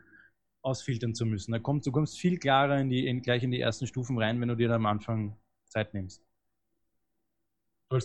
ausfiltern 0.62 1.14
zu 1.14 1.26
müssen. 1.26 1.52
Da 1.52 1.58
kommt, 1.58 1.86
du 1.86 1.92
kommst 1.92 2.18
viel 2.18 2.38
klarer 2.38 2.80
in 2.80 2.90
die, 2.90 3.06
in, 3.06 3.22
gleich 3.22 3.42
in 3.42 3.50
die 3.50 3.60
ersten 3.60 3.86
Stufen 3.86 4.18
rein, 4.18 4.40
wenn 4.40 4.48
du 4.48 4.56
dir 4.56 4.68
da 4.68 4.76
am 4.76 4.86
Anfang 4.86 5.36
Zeit 5.68 5.94
nimmst. 5.94 6.24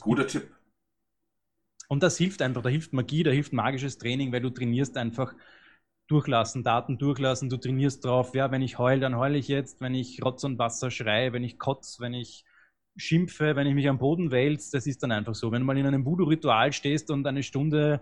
Guter 0.02 0.28
Tipp. 0.28 0.52
und 1.88 2.04
das 2.04 2.18
hilft 2.18 2.42
einfach, 2.42 2.62
da 2.62 2.70
hilft 2.70 2.94
Magie, 2.94 3.24
da 3.24 3.32
hilft 3.32 3.54
magisches 3.54 3.98
Training, 3.98 4.32
weil 4.32 4.42
du 4.42 4.50
trainierst 4.50 4.98
einfach 4.98 5.34
durchlassen, 6.08 6.64
Daten 6.64 6.98
durchlassen, 6.98 7.50
du 7.50 7.58
trainierst 7.58 8.04
drauf, 8.06 8.34
ja, 8.36 8.52
wenn 8.52 8.62
ich 8.62 8.78
heul, 8.80 9.00
dann 9.00 9.16
heule 9.18 9.38
ich 9.38 9.48
jetzt, 9.48 9.82
wenn 9.82 9.96
ich 9.96 10.24
Rotz 10.24 10.44
und 10.44 10.60
Wasser 10.60 10.92
schreie, 10.92 11.34
wenn 11.34 11.44
ich 11.44 11.60
kotz, 11.60 12.00
wenn 12.00 12.14
ich 12.14 12.46
schimpfe, 12.98 13.56
wenn 13.56 13.68
ich 13.68 13.76
mich 13.76 13.90
am 13.90 14.00
Boden 14.00 14.32
wälze, 14.32 14.72
das 14.72 14.88
ist 14.88 15.04
dann 15.04 15.12
einfach 15.12 15.36
so. 15.36 15.52
Wenn 15.52 15.62
du 15.62 15.66
mal 15.66 15.78
in 15.78 15.86
einem 15.86 16.06
Voodoo-Ritual 16.06 16.74
stehst 16.74 17.12
und 17.12 17.28
eine 17.28 17.44
Stunde 17.44 18.02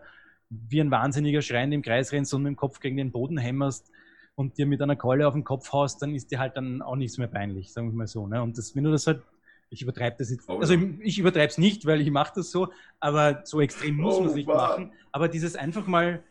wie 0.49 0.82
ein 0.82 0.91
Wahnsinniger 0.91 1.41
schreiend 1.41 1.73
im 1.73 1.82
Kreis 1.82 2.11
rennst 2.11 2.34
und 2.34 2.44
mit 2.44 2.52
dem 2.52 2.56
Kopf 2.56 2.80
gegen 2.80 2.98
den 2.98 3.11
Boden 3.11 3.38
hämmerst 3.38 3.91
und 4.36 4.57
dir 4.57 4.66
mit 4.66 4.82
einer 4.82 4.95
Keule 4.95 5.28
auf 5.28 5.34
den 5.34 5.44
Kopf 5.44 5.72
haust, 5.74 6.02
dann 6.02 6.14
ist 6.16 6.32
dir 6.32 6.40
halt 6.40 6.57
dann 6.57 6.82
auch 6.82 6.95
nichts 6.95 7.18
mehr 7.18 7.28
peinlich, 7.28 7.72
sagen 7.74 7.90
wir 7.91 7.95
mal 7.95 8.07
so. 8.07 8.28
Ne? 8.28 8.41
Und 8.41 8.57
das, 8.57 8.76
wenn 8.76 8.84
du 8.84 8.91
das 8.91 9.07
halt, 9.07 9.24
ich 9.70 9.82
übertreibe 9.82 10.18
das 10.20 10.30
jetzt, 10.32 10.49
Oh, 10.49 10.60
also 10.60 10.74
ich, 10.74 10.82
ich 11.02 11.20
übertreibe 11.20 11.48
es 11.48 11.57
nicht, 11.57 11.86
weil 11.86 12.02
ich 12.02 12.12
mache 12.12 12.34
das 12.36 12.52
so, 12.52 12.72
aber 12.99 13.41
so 13.45 13.62
extrem 13.62 13.98
muss 13.98 14.18
Oh, 14.18 14.20
man 14.20 14.30
es 14.30 14.36
nicht 14.36 14.53
machen. 14.53 14.94
Aber 15.12 15.28
dieses 15.30 15.56
einfach 15.56 15.88
mal, 15.88 16.24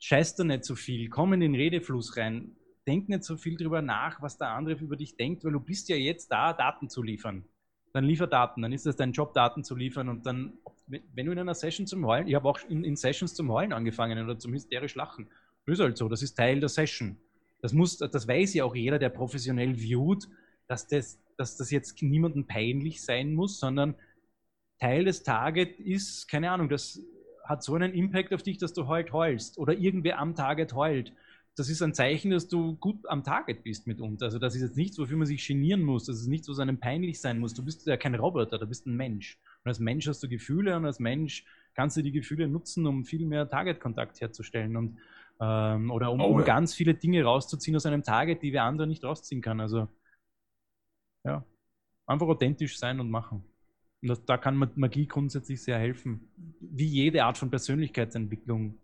scheiß 0.00 0.36
da 0.36 0.44
nicht 0.44 0.64
so 0.64 0.74
viel, 0.76 1.08
komm 1.08 1.32
in 1.32 1.40
den 1.40 1.54
Redefluss 1.54 2.16
rein, 2.16 2.56
denk 2.86 3.08
nicht 3.08 3.24
so 3.24 3.36
viel 3.36 3.56
drüber 3.56 3.82
nach, 3.82 4.22
was 4.22 4.38
der 4.38 4.50
andere 4.50 4.76
über 4.82 4.96
dich 4.96 5.16
denkt, 5.16 5.44
weil 5.44 5.52
du 5.52 5.60
bist 5.60 5.88
ja 5.88 5.96
jetzt 5.96 6.30
da, 6.32 6.52
Daten 6.52 6.88
zu 6.88 7.02
liefern. 7.02 7.44
Dann 7.92 8.04
liefer 8.04 8.26
Daten, 8.26 8.62
dann 8.62 8.72
ist 8.72 8.86
es 8.86 8.96
dein 8.96 9.12
Job, 9.12 9.34
Daten 9.34 9.64
zu 9.64 9.74
liefern 9.74 10.08
und 10.08 10.26
dann, 10.26 10.54
wenn 10.86 11.02
wenn 11.14 11.26
du 11.26 11.32
in 11.32 11.38
einer 11.38 11.54
Session 11.54 11.86
zum 11.86 12.06
Heulen, 12.06 12.28
ich 12.28 12.34
habe 12.34 12.48
auch 12.48 12.58
in, 12.68 12.84
in 12.84 12.96
Sessions 12.96 13.34
zum 13.34 13.50
Heulen 13.50 13.72
angefangen 13.72 14.22
oder 14.22 14.38
zum 14.38 14.52
hysterisch 14.52 14.94
lachen. 14.94 15.28
Das 15.68 15.78
ist 15.78 15.84
halt 15.84 15.98
so, 15.98 16.08
das 16.08 16.22
ist 16.22 16.34
Teil 16.34 16.60
der 16.60 16.70
Session. 16.70 17.18
Das 17.60 17.74
muss, 17.74 17.98
das 17.98 18.26
weiß 18.26 18.54
ja 18.54 18.64
auch 18.64 18.74
jeder, 18.74 18.98
der 18.98 19.10
professionell 19.10 19.74
viewt, 19.74 20.26
dass 20.66 20.86
das, 20.86 21.18
dass 21.36 21.58
das 21.58 21.70
jetzt 21.70 22.00
niemandem 22.02 22.46
peinlich 22.46 23.02
sein 23.02 23.34
muss, 23.34 23.60
sondern 23.60 23.94
Teil 24.80 25.04
des 25.04 25.24
Target 25.24 25.78
ist, 25.78 26.26
keine 26.26 26.50
Ahnung, 26.50 26.70
das 26.70 27.02
hat 27.44 27.62
so 27.62 27.74
einen 27.74 27.92
Impact 27.92 28.32
auf 28.32 28.42
dich, 28.42 28.56
dass 28.56 28.72
du 28.72 28.86
heult 28.86 29.12
heulst 29.12 29.58
oder 29.58 29.74
irgendwer 29.74 30.18
am 30.18 30.34
Target 30.34 30.72
heult. 30.72 31.12
Das 31.54 31.68
ist 31.68 31.82
ein 31.82 31.92
Zeichen, 31.92 32.30
dass 32.30 32.48
du 32.48 32.76
gut 32.76 33.06
am 33.06 33.22
Target 33.22 33.62
bist 33.62 33.86
mitunter. 33.86 34.26
Also 34.26 34.38
das 34.38 34.54
ist 34.54 34.62
jetzt 34.62 34.76
nichts, 34.76 34.98
wofür 34.98 35.18
man 35.18 35.26
sich 35.26 35.46
genieren 35.46 35.82
muss. 35.82 36.06
Das 36.06 36.18
ist 36.18 36.28
nichts, 36.28 36.48
was 36.48 36.60
einem 36.60 36.78
peinlich 36.78 37.20
sein 37.20 37.40
muss. 37.40 37.52
Du 37.52 37.62
bist 37.62 37.86
ja 37.86 37.98
kein 37.98 38.14
Roboter, 38.14 38.58
du 38.58 38.66
bist 38.66 38.86
ein 38.86 38.96
Mensch. 38.96 39.38
Und 39.64 39.68
als 39.68 39.80
Mensch 39.80 40.06
hast 40.06 40.22
du 40.22 40.28
Gefühle 40.28 40.76
und 40.76 40.86
als 40.86 40.98
Mensch 40.98 41.44
kannst 41.74 41.96
du 41.98 42.02
die 42.02 42.12
Gefühle 42.12 42.48
nutzen, 42.48 42.86
um 42.86 43.04
viel 43.04 43.26
mehr 43.26 43.48
Target-Kontakt 43.50 44.20
herzustellen 44.20 44.76
und 44.76 44.98
ähm, 45.40 45.90
oder 45.90 46.12
um, 46.12 46.20
Oh 46.20 46.26
um 46.26 46.38
ja. 46.40 46.44
ganz 46.44 46.74
viele 46.74 46.94
Dinge 46.94 47.22
rauszuziehen 47.24 47.76
aus 47.76 47.86
einem 47.86 48.02
Target, 48.02 48.42
die 48.42 48.52
wer 48.52 48.64
andere 48.64 48.86
nicht 48.86 49.04
rausziehen 49.04 49.42
kann. 49.42 49.60
Also 49.60 49.88
ja, 51.24 51.44
einfach 52.06 52.26
authentisch 52.28 52.78
sein 52.78 53.00
und 53.00 53.10
machen. 53.10 53.44
Und 54.02 54.08
das, 54.08 54.24
da 54.24 54.36
kann 54.38 54.56
Ma- 54.56 54.70
Magie 54.76 55.06
grundsätzlich 55.06 55.62
sehr 55.62 55.78
helfen. 55.78 56.30
Wie 56.60 56.86
jede 56.86 57.24
Art 57.24 57.38
von 57.38 57.50
Persönlichkeitsentwicklung. 57.50 58.78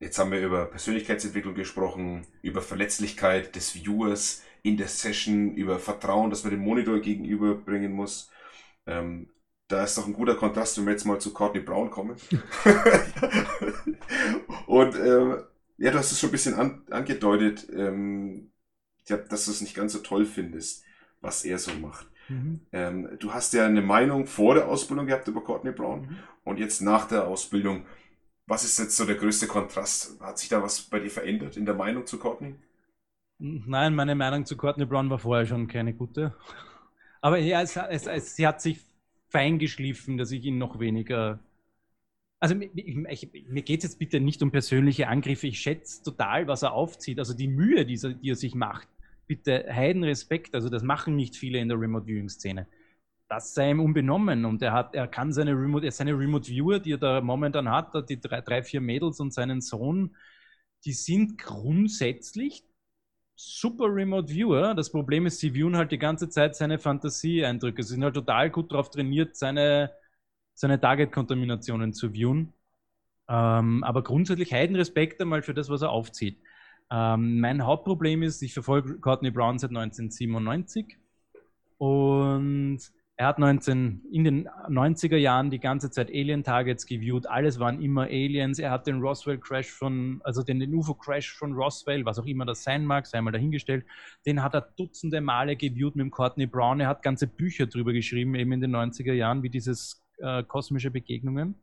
Jetzt 0.00 0.18
haben 0.18 0.30
wir 0.30 0.40
über 0.40 0.66
Persönlichkeitsentwicklung 0.66 1.54
gesprochen, 1.56 2.24
über 2.40 2.62
Verletzlichkeit 2.62 3.56
des 3.56 3.74
Viewers 3.74 4.44
in 4.62 4.76
der 4.76 4.86
Session, 4.86 5.54
über 5.54 5.80
Vertrauen, 5.80 6.30
das 6.30 6.44
man 6.44 6.52
dem 6.52 6.60
Monitor 6.60 7.00
gegenüberbringen 7.00 7.90
muss. 7.92 8.30
Ähm, 8.86 9.28
da 9.68 9.84
ist 9.84 9.98
doch 9.98 10.06
ein 10.06 10.14
guter 10.14 10.34
Kontrast, 10.34 10.78
wenn 10.78 10.86
wir 10.86 10.92
jetzt 10.92 11.04
mal 11.04 11.20
zu 11.20 11.32
Courtney 11.32 11.60
Brown 11.60 11.90
kommen. 11.90 12.16
Und 14.66 14.96
ähm, 14.96 15.42
ja, 15.76 15.90
du 15.90 15.98
hast 15.98 16.12
es 16.12 16.18
schon 16.18 16.30
ein 16.30 16.32
bisschen 16.32 16.54
an, 16.54 16.82
angedeutet, 16.90 17.68
ähm, 17.72 18.50
ja, 19.06 19.16
dass 19.16 19.44
du 19.44 19.50
es 19.50 19.60
nicht 19.60 19.74
ganz 19.74 19.92
so 19.92 20.00
toll 20.00 20.26
findest, 20.26 20.84
was 21.20 21.44
er 21.44 21.58
so 21.58 21.72
macht. 21.74 22.06
Ähm, 22.72 23.08
du 23.18 23.32
hast 23.32 23.54
ja 23.54 23.64
eine 23.64 23.80
Meinung 23.80 24.26
vor 24.26 24.54
der 24.54 24.68
Ausbildung 24.68 25.06
gehabt 25.06 25.28
über 25.28 25.42
Courtney 25.42 25.72
Brown 25.72 26.16
und 26.44 26.58
jetzt 26.58 26.82
nach 26.82 27.08
der 27.08 27.26
Ausbildung. 27.26 27.86
Was 28.46 28.64
ist 28.64 28.78
jetzt 28.78 28.96
so 28.96 29.04
der 29.04 29.16
größte 29.16 29.46
Kontrast? 29.46 30.20
Hat 30.20 30.38
sich 30.38 30.48
da 30.48 30.62
was 30.62 30.82
bei 30.82 31.00
dir 31.00 31.10
verändert 31.10 31.56
in 31.56 31.64
der 31.64 31.74
Meinung 31.74 32.06
zu 32.06 32.18
Courtney? 32.18 32.54
Nein, 33.38 33.94
meine 33.94 34.14
Meinung 34.14 34.44
zu 34.44 34.56
Courtney 34.56 34.84
Brown 34.84 35.10
war 35.10 35.18
vorher 35.18 35.46
schon 35.46 35.68
keine 35.68 35.94
gute. 35.94 36.34
Aber 37.20 37.38
ja, 37.38 37.62
es, 37.62 37.76
es, 37.76 38.06
es, 38.06 38.36
sie 38.36 38.46
hat 38.46 38.60
sich 38.60 38.87
fein 39.28 39.58
geschliffen, 39.58 40.18
dass 40.18 40.30
ich 40.32 40.44
ihn 40.44 40.58
noch 40.58 40.78
weniger. 40.80 41.40
Also 42.40 42.54
mi- 42.54 42.70
ich, 42.74 43.28
mir 43.48 43.62
geht 43.62 43.80
es 43.80 43.90
jetzt 43.90 43.98
bitte 43.98 44.20
nicht 44.20 44.42
um 44.42 44.50
persönliche 44.52 45.08
Angriffe. 45.08 45.48
Ich 45.48 45.60
schätze 45.60 46.02
total, 46.02 46.46
was 46.46 46.62
er 46.62 46.72
aufzieht. 46.72 47.18
Also 47.18 47.34
die 47.34 47.48
Mühe, 47.48 47.84
die, 47.84 47.98
er- 48.02 48.14
die 48.14 48.30
er 48.30 48.36
sich 48.36 48.54
macht. 48.54 48.88
Bitte 49.26 49.66
heiden 49.74 50.04
Respekt. 50.04 50.54
Also 50.54 50.68
das 50.68 50.82
machen 50.82 51.16
nicht 51.16 51.36
viele 51.36 51.58
in 51.58 51.68
der 51.68 51.80
Remote 51.80 52.06
Viewing 52.06 52.28
Szene. 52.28 52.66
Das 53.28 53.54
sei 53.54 53.70
ihm 53.70 53.80
unbenommen 53.80 54.44
und 54.46 54.62
er 54.62 54.72
hat, 54.72 54.94
er 54.94 55.08
kann 55.08 55.32
seine 55.32 55.52
Remote, 55.52 55.90
seine 55.90 56.12
Remote 56.18 56.48
Viewer, 56.48 56.80
die 56.80 56.92
er 56.92 56.98
da 56.98 57.20
momentan 57.20 57.68
hat, 57.70 58.08
die 58.08 58.20
drei, 58.20 58.40
drei, 58.40 58.62
vier 58.62 58.80
Mädels 58.80 59.20
und 59.20 59.34
seinen 59.34 59.60
Sohn, 59.60 60.16
die 60.84 60.92
sind 60.92 61.38
grundsätzlich 61.38 62.64
super 63.38 63.84
Remote 63.86 64.28
Viewer. 64.28 64.74
Das 64.74 64.90
Problem 64.90 65.24
ist, 65.26 65.38
sie 65.38 65.54
viewen 65.54 65.76
halt 65.76 65.92
die 65.92 65.98
ganze 65.98 66.28
Zeit 66.28 66.56
seine 66.56 66.78
Fantasieeindrücke. 66.78 67.82
Sie 67.82 67.94
sind 67.94 68.02
halt 68.02 68.14
total 68.14 68.50
gut 68.50 68.72
darauf 68.72 68.90
trainiert, 68.90 69.36
seine, 69.36 69.92
seine 70.54 70.80
Target-Kontaminationen 70.80 71.92
zu 71.92 72.12
viewen. 72.12 72.52
Ähm, 73.28 73.84
aber 73.84 74.02
grundsätzlich 74.02 74.52
Heidenrespekt 74.52 75.20
einmal 75.20 75.42
für 75.42 75.54
das, 75.54 75.70
was 75.70 75.82
er 75.82 75.90
aufzieht. 75.90 76.40
Ähm, 76.90 77.38
mein 77.40 77.64
Hauptproblem 77.64 78.22
ist, 78.24 78.42
ich 78.42 78.54
verfolge 78.54 78.98
Courtney 78.98 79.30
Brown 79.30 79.58
seit 79.58 79.70
1997 79.70 80.96
und 81.76 82.80
er 83.18 83.26
hat 83.26 83.40
19, 83.40 84.04
in 84.12 84.22
den 84.22 84.48
90er 84.48 85.16
Jahren 85.16 85.50
die 85.50 85.58
ganze 85.58 85.90
Zeit 85.90 86.08
Alien-Targets 86.08 86.86
geviewt. 86.86 87.26
Alles 87.26 87.58
waren 87.58 87.82
immer 87.82 88.02
Aliens. 88.02 88.60
Er 88.60 88.70
hat 88.70 88.86
den 88.86 89.00
Roswell-Crash 89.00 89.66
von, 89.66 90.20
also 90.22 90.44
den, 90.44 90.60
den 90.60 90.72
UFO-Crash 90.72 91.36
von 91.36 91.52
Roswell, 91.52 92.04
was 92.04 92.20
auch 92.20 92.26
immer 92.26 92.46
das 92.46 92.62
sein 92.62 92.84
mag, 92.84 93.08
sei 93.08 93.20
mal 93.20 93.32
dahingestellt, 93.32 93.84
den 94.24 94.40
hat 94.40 94.54
er 94.54 94.60
dutzende 94.60 95.20
Male 95.20 95.56
geviewt 95.56 95.96
mit 95.96 96.04
dem 96.04 96.12
Courtney 96.12 96.46
Brown. 96.46 96.78
Er 96.78 96.86
hat 96.86 97.02
ganze 97.02 97.26
Bücher 97.26 97.66
drüber 97.66 97.92
geschrieben, 97.92 98.36
eben 98.36 98.52
in 98.52 98.60
den 98.60 98.76
90er 98.76 99.14
Jahren, 99.14 99.42
wie 99.42 99.50
dieses 99.50 100.00
äh, 100.18 100.44
kosmische 100.44 100.92
Begegnungen. 100.92 101.56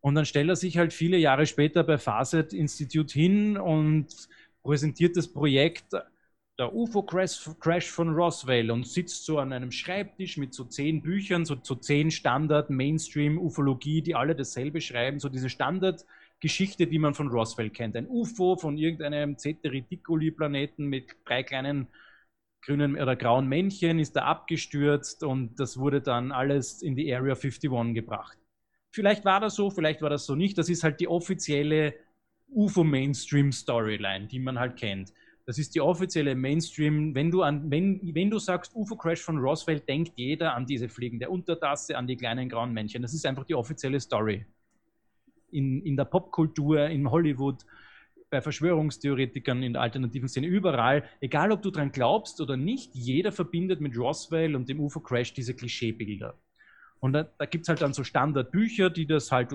Und 0.00 0.14
dann 0.14 0.26
stellt 0.26 0.48
er 0.48 0.54
sich 0.54 0.78
halt 0.78 0.92
viele 0.92 1.16
Jahre 1.16 1.46
später 1.46 1.82
bei 1.82 1.98
Facet 1.98 2.52
Institute 2.52 3.12
hin 3.12 3.56
und 3.56 4.06
präsentiert 4.62 5.16
das 5.16 5.26
Projekt 5.26 5.96
der 6.58 6.74
UFO-Crash 6.74 7.86
von 7.86 8.14
Roswell 8.14 8.70
und 8.72 8.86
sitzt 8.86 9.24
so 9.24 9.38
an 9.38 9.52
einem 9.52 9.70
Schreibtisch 9.70 10.36
mit 10.36 10.52
so 10.54 10.64
zehn 10.64 11.02
Büchern, 11.02 11.44
so, 11.44 11.56
so 11.62 11.76
zehn 11.76 12.10
Standard-Mainstream-Ufologie, 12.10 14.02
die 14.02 14.16
alle 14.16 14.34
dasselbe 14.34 14.80
schreiben, 14.80 15.20
so 15.20 15.28
diese 15.28 15.50
Standardgeschichte, 15.50 16.88
die 16.88 16.98
man 16.98 17.14
von 17.14 17.28
Roswell 17.28 17.70
kennt. 17.70 17.94
Ein 17.96 18.08
UFO 18.08 18.56
von 18.56 18.76
irgendeinem 18.76 19.38
Ceteridiculi-Planeten 19.38 20.86
mit 20.86 21.14
drei 21.24 21.44
kleinen 21.44 21.86
grünen 22.62 23.00
oder 23.00 23.14
grauen 23.14 23.46
Männchen 23.46 24.00
ist 24.00 24.16
da 24.16 24.22
abgestürzt 24.22 25.22
und 25.22 25.60
das 25.60 25.78
wurde 25.78 26.00
dann 26.00 26.32
alles 26.32 26.82
in 26.82 26.96
die 26.96 27.14
Area 27.14 27.34
51 27.34 27.94
gebracht. 27.94 28.36
Vielleicht 28.90 29.24
war 29.24 29.38
das 29.38 29.54
so, 29.54 29.70
vielleicht 29.70 30.02
war 30.02 30.10
das 30.10 30.26
so 30.26 30.34
nicht. 30.34 30.58
Das 30.58 30.68
ist 30.68 30.82
halt 30.82 30.98
die 30.98 31.06
offizielle 31.06 31.94
UFO-Mainstream-Storyline, 32.50 34.26
die 34.26 34.40
man 34.40 34.58
halt 34.58 34.76
kennt. 34.76 35.12
Das 35.48 35.56
ist 35.56 35.74
die 35.74 35.80
offizielle 35.80 36.34
Mainstream. 36.34 37.14
Wenn 37.14 37.30
du, 37.30 37.40
an, 37.40 37.70
wenn, 37.70 38.02
wenn 38.14 38.28
du 38.28 38.38
sagst 38.38 38.76
UFO-Crash 38.76 39.22
von 39.22 39.38
Roswell, 39.38 39.80
denkt 39.80 40.12
jeder 40.16 40.54
an 40.54 40.66
diese 40.66 40.90
fliegende 40.90 41.30
Untertasse, 41.30 41.96
an 41.96 42.06
die 42.06 42.18
kleinen 42.18 42.50
grauen 42.50 42.74
Männchen. 42.74 43.00
Das 43.00 43.14
ist 43.14 43.24
einfach 43.24 43.44
die 43.44 43.54
offizielle 43.54 43.98
Story. 43.98 44.44
In, 45.50 45.80
in 45.86 45.96
der 45.96 46.04
Popkultur, 46.04 46.88
in 46.88 47.10
Hollywood, 47.10 47.64
bei 48.28 48.42
Verschwörungstheoretikern, 48.42 49.62
in 49.62 49.72
der 49.72 49.80
alternativen 49.80 50.28
Szene, 50.28 50.48
überall, 50.48 51.04
egal 51.22 51.50
ob 51.50 51.62
du 51.62 51.70
dran 51.70 51.92
glaubst 51.92 52.42
oder 52.42 52.58
nicht, 52.58 52.94
jeder 52.94 53.32
verbindet 53.32 53.80
mit 53.80 53.96
Roswell 53.96 54.54
und 54.54 54.68
dem 54.68 54.80
UFO-Crash 54.80 55.32
diese 55.32 55.54
Klischeebilder. 55.54 56.34
Und 57.00 57.14
da, 57.14 57.22
da 57.22 57.46
gibt 57.46 57.62
es 57.62 57.70
halt 57.70 57.80
dann 57.80 57.94
so 57.94 58.04
Standardbücher, 58.04 58.90
die 58.90 59.06
das 59.06 59.32
halt 59.32 59.54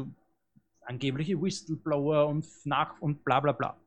angebliche 0.81 1.39
Whistleblower 1.39 2.29
und 2.29 2.47
nach 2.63 2.99
und 2.99 3.23
bla 3.23 3.39
bla 3.39 3.51
bla. 3.51 3.82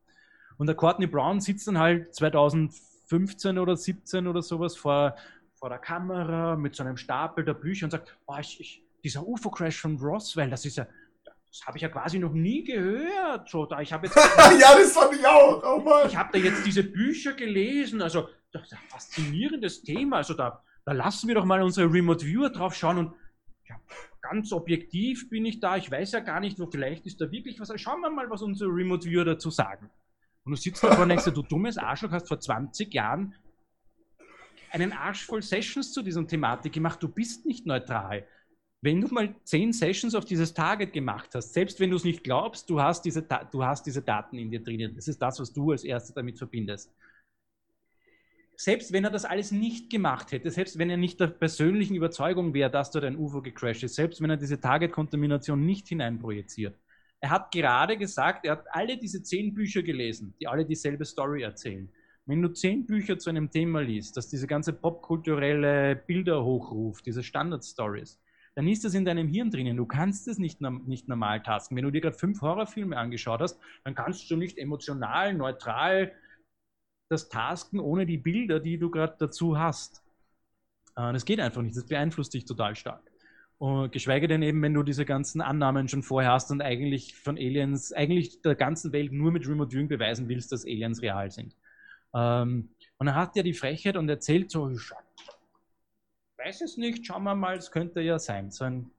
Und 0.59 0.67
der 0.67 0.77
Courtney 0.77 1.07
Brown 1.07 1.41
sitzt 1.41 1.69
dann 1.69 1.79
halt 1.79 2.15
2015 2.15 3.59
oder 3.59 3.77
17 3.77 4.27
oder 4.27 4.43
sowas 4.43 4.77
vor, 4.77 5.17
vor 5.55 5.69
der 5.69 5.79
Kamera 5.79 6.57
mit 6.57 6.75
so 6.75 6.83
einem 6.83 6.97
Stapel 6.97 7.45
der 7.45 7.55
Bücher 7.55 7.87
und 7.87 7.91
sagt, 7.91 8.17
oh, 8.27 8.37
ich, 8.39 8.61
ich, 8.61 8.83
dieser 9.05 9.27
UFO-Crash 9.27 9.81
von 9.81 9.99
Roswell, 9.99 10.51
das 10.51 10.65
ist 10.65 10.77
ja, 10.77 10.87
das 11.25 11.67
habe 11.67 11.79
ich 11.79 11.83
ja 11.83 11.89
quasi 11.89 12.19
noch 12.19 12.33
nie 12.33 12.65
gehört. 12.65 13.49
So, 13.49 13.67
da, 13.67 13.81
ich 13.81 13.93
habe 13.93 14.07
jetzt, 14.07 14.17
ja, 14.61 14.77
das 14.77 14.93
fand 14.93 15.15
ich 15.15 15.27
auch. 15.27 15.63
Oh 15.63 16.07
ich 16.07 16.17
habe 16.17 16.31
da 16.33 16.39
jetzt 16.39 16.67
diese 16.67 16.83
Bücher 16.83 17.33
gelesen. 17.33 18.03
Also, 18.03 18.29
das 18.53 18.65
ist 18.65 18.73
ein 18.73 18.79
faszinierendes 18.89 19.83
Thema. 19.83 20.19
Also, 20.19 20.35
da, 20.35 20.63
da 20.85 20.93
lassen 20.93 21.29
wir 21.29 21.35
doch 21.35 21.45
mal 21.45 21.63
unsere 21.63 21.91
Remote 21.91 22.27
Viewer 22.27 22.51
drauf 22.51 22.75
schauen 22.75 22.99
und 22.99 23.15
ja, 23.69 23.77
ganz 24.21 24.53
objektiv 24.53 25.29
bin 25.31 25.45
ich 25.45 25.61
da. 25.61 25.77
Ich 25.77 25.91
weiß 25.91 26.13
ja 26.13 26.21
gar 26.21 26.41
nicht, 26.41 26.59
wo 26.59 26.67
vielleicht 26.67 27.07
ist 27.07 27.21
da 27.21 27.31
wirklich 27.31 27.59
was. 27.59 27.73
Schauen 27.81 28.01
wir 28.01 28.11
mal, 28.11 28.29
was 28.29 28.43
unsere 28.43 28.71
Remote 28.71 29.09
Viewer 29.09 29.25
dazu 29.25 29.51
sagen. 29.51 29.91
Und 30.47 30.53
du 30.53 30.57
sitzt 30.57 30.83
da 30.85 31.03
und 31.03 31.09
denkst, 31.09 31.25
du 31.25 31.43
dummes 31.43 31.77
Arschloch 31.77 32.13
hast 32.13 32.29
vor 32.29 32.39
20 32.39 32.95
Jahren 32.95 33.35
einen 34.71 34.93
Arsch 34.93 35.27
voll 35.27 35.43
Sessions 35.43 35.93
zu 35.93 36.03
dieser 36.03 36.25
Thematik 36.25 36.73
gemacht. 36.73 37.03
Du 37.03 37.09
bist 37.09 37.45
nicht 37.47 37.67
neutral. 37.67 38.25
Wenn 38.81 39.01
du 39.01 39.09
mal 39.09 39.35
10 39.43 39.73
Sessions 39.73 40.15
auf 40.15 40.25
dieses 40.25 40.55
Target 40.55 40.93
gemacht 40.93 41.31
hast, 41.35 41.53
selbst 41.53 41.81
wenn 41.81 41.91
du 41.91 41.97
es 41.97 42.05
nicht 42.05 42.23
glaubst, 42.23 42.71
du 42.71 42.81
hast, 42.81 43.03
diese, 43.03 43.23
du 43.23 43.65
hast 43.65 43.87
diese 43.87 44.03
Daten 44.03 44.39
in 44.39 44.51
dir 44.51 44.63
drinnen. 44.63 44.95
Das 44.95 45.09
ist 45.09 45.21
das, 45.21 45.41
was 45.41 45.53
du 45.53 45.73
als 45.73 45.83
erstes 45.83 46.15
damit 46.15 46.39
verbindest. 46.39 46.95
Selbst 48.55 48.93
wenn 48.93 49.03
er 49.03 49.11
das 49.11 49.25
alles 49.25 49.51
nicht 49.51 49.91
gemacht 49.91 50.31
hätte, 50.31 50.53
selbst 50.53 50.79
wenn 50.79 50.91
er 50.91 50.97
nicht 50.97 51.19
der 51.19 51.27
persönlichen 51.27 51.97
Überzeugung 51.97 52.55
wäre, 52.55 52.71
dass 52.71 52.93
dort 52.93 53.05
ein 53.05 53.17
UFO 53.17 53.43
gecrashed 53.43 53.83
ist, 53.83 53.97
selbst 53.97 54.21
wenn 54.21 54.31
er 54.31 54.37
diese 54.37 54.61
Target-Kontamination 54.61 55.67
nicht 55.67 55.89
hineinprojiziert, 55.89 56.79
er 57.21 57.31
hat 57.31 57.51
gerade 57.51 57.97
gesagt, 57.97 58.45
er 58.45 58.53
hat 58.53 58.65
alle 58.71 58.97
diese 58.99 59.23
zehn 59.23 59.55
Bücher 59.55 59.83
gelesen, 59.83 60.35
die 60.41 60.47
alle 60.47 60.65
dieselbe 60.65 61.05
Story 61.05 61.43
erzählen. 61.43 61.89
Wenn 62.27 62.43
du 62.43 62.49
zehn 62.53 62.87
Bücher 62.87 63.19
zu 63.19 63.31
einem 63.31 63.51
Thema 63.51 63.81
liest, 63.81 64.17
das 64.17 64.29
diese 64.29 64.47
ganze 64.47 64.73
popkulturelle 64.73 65.97
Bilder 65.97 66.45
hochruft, 66.45 67.07
diese 67.07 67.23
Standard-Stories, 67.23 68.21
dann 68.57 68.67
ist 68.67 68.85
das 68.85 68.95
in 68.95 69.05
deinem 69.05 69.29
Hirn 69.29 69.51
drinnen. 69.51 69.77
Du 69.77 69.87
kannst 69.87 70.27
es 70.29 70.39
nicht, 70.39 70.61
nicht 70.61 71.09
normal 71.09 71.43
tasken. 71.43 71.77
Wenn 71.77 71.85
du 71.85 71.91
dir 71.91 72.01
gerade 72.01 72.17
fünf 72.17 72.41
Horrorfilme 72.41 72.97
angeschaut 72.97 73.41
hast, 73.41 73.61
dann 73.85 73.95
kannst 73.95 74.31
du 74.31 74.37
nicht 74.37 74.59
emotional, 74.59 75.35
neutral 75.35 76.13
das 77.09 77.29
tasken 77.29 77.79
ohne 77.79 78.07
die 78.07 78.19
Bilder, 78.19 78.59
die 78.59 78.79
du 78.79 78.91
gerade 78.91 79.15
dazu 79.19 79.59
hast. 79.59 80.03
Äh, 80.97 81.13
das 81.13 81.25
geht 81.25 81.39
einfach 81.39 81.63
nicht. 81.63 81.77
Das 81.77 81.87
beeinflusst 81.87 82.35
dich 82.35 82.45
total 82.45 82.75
stark. 82.75 83.03
Und 83.59 83.91
geschweige 83.91 84.29
denn 84.29 84.43
eben, 84.43 84.61
wenn 84.61 84.75
du 84.75 84.83
diese 84.83 85.07
ganzen 85.07 85.41
Annahmen 85.41 85.89
schon 85.89 86.03
vorher 86.03 86.33
hast 86.33 86.51
und 86.51 86.61
eigentlich 86.61 87.15
von 87.17 87.37
Aliens, 87.37 87.93
eigentlich 87.93 88.43
der 88.43 88.55
ganzen 88.55 88.93
Welt 88.93 89.13
nur 89.13 89.33
mit 89.33 89.49
Remote 89.49 89.71
Viewing 89.71 89.89
beweisen 89.89 90.29
willst, 90.29 90.53
dass 90.53 90.65
Aliens 90.65 91.01
real 91.01 91.31
sind. 91.31 91.57
Ähm, 92.15 92.69
und 92.99 93.07
er 93.07 93.15
hat 93.15 93.35
ja 93.37 93.43
die 93.43 93.55
Frechheit 93.55 93.97
und 93.97 94.09
erzählt 94.09 94.51
so, 94.51 94.71
ich 94.71 94.91
weiß 96.39 96.61
es 96.61 96.77
nicht, 96.77 97.07
schauen 97.07 97.25
wir 97.25 97.35
mal, 97.35 97.57
es 97.57 97.71
könnte 97.71 98.01
ja 98.03 98.19
sein. 98.19 98.51
So 98.51 98.65
ein 98.65 98.91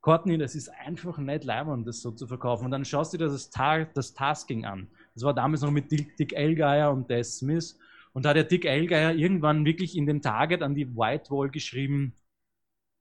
Courtney, 0.00 0.38
das 0.38 0.54
ist 0.54 0.70
einfach 0.70 1.18
nicht 1.18 1.44
leibend, 1.44 1.86
das 1.86 2.00
so 2.00 2.10
zu 2.10 2.26
verkaufen. 2.26 2.64
Und 2.64 2.70
dann 2.70 2.86
schaust 2.86 3.12
du 3.12 3.18
dir 3.18 3.28
das, 3.28 3.50
Ta 3.50 3.84
das 3.84 4.14
Tasking 4.14 4.64
an. 4.64 4.88
Das 5.14 5.24
war 5.24 5.34
damals 5.34 5.60
noch 5.60 5.70
mit 5.70 5.92
Dick, 5.92 6.16
Dick 6.16 6.32
Elgeier 6.32 6.90
und 6.90 7.10
Des 7.10 7.38
Smith. 7.38 7.78
Und 8.14 8.24
da 8.24 8.30
hat 8.30 8.36
der 8.36 8.44
Dick 8.44 8.64
Elgeier 8.64 9.12
irgendwann 9.12 9.64
wirklich 9.66 9.96
in 9.96 10.06
dem 10.06 10.22
Target 10.22 10.62
an 10.62 10.74
die 10.74 10.96
White 10.96 11.30
Wall 11.30 11.50
geschrieben, 11.50 12.14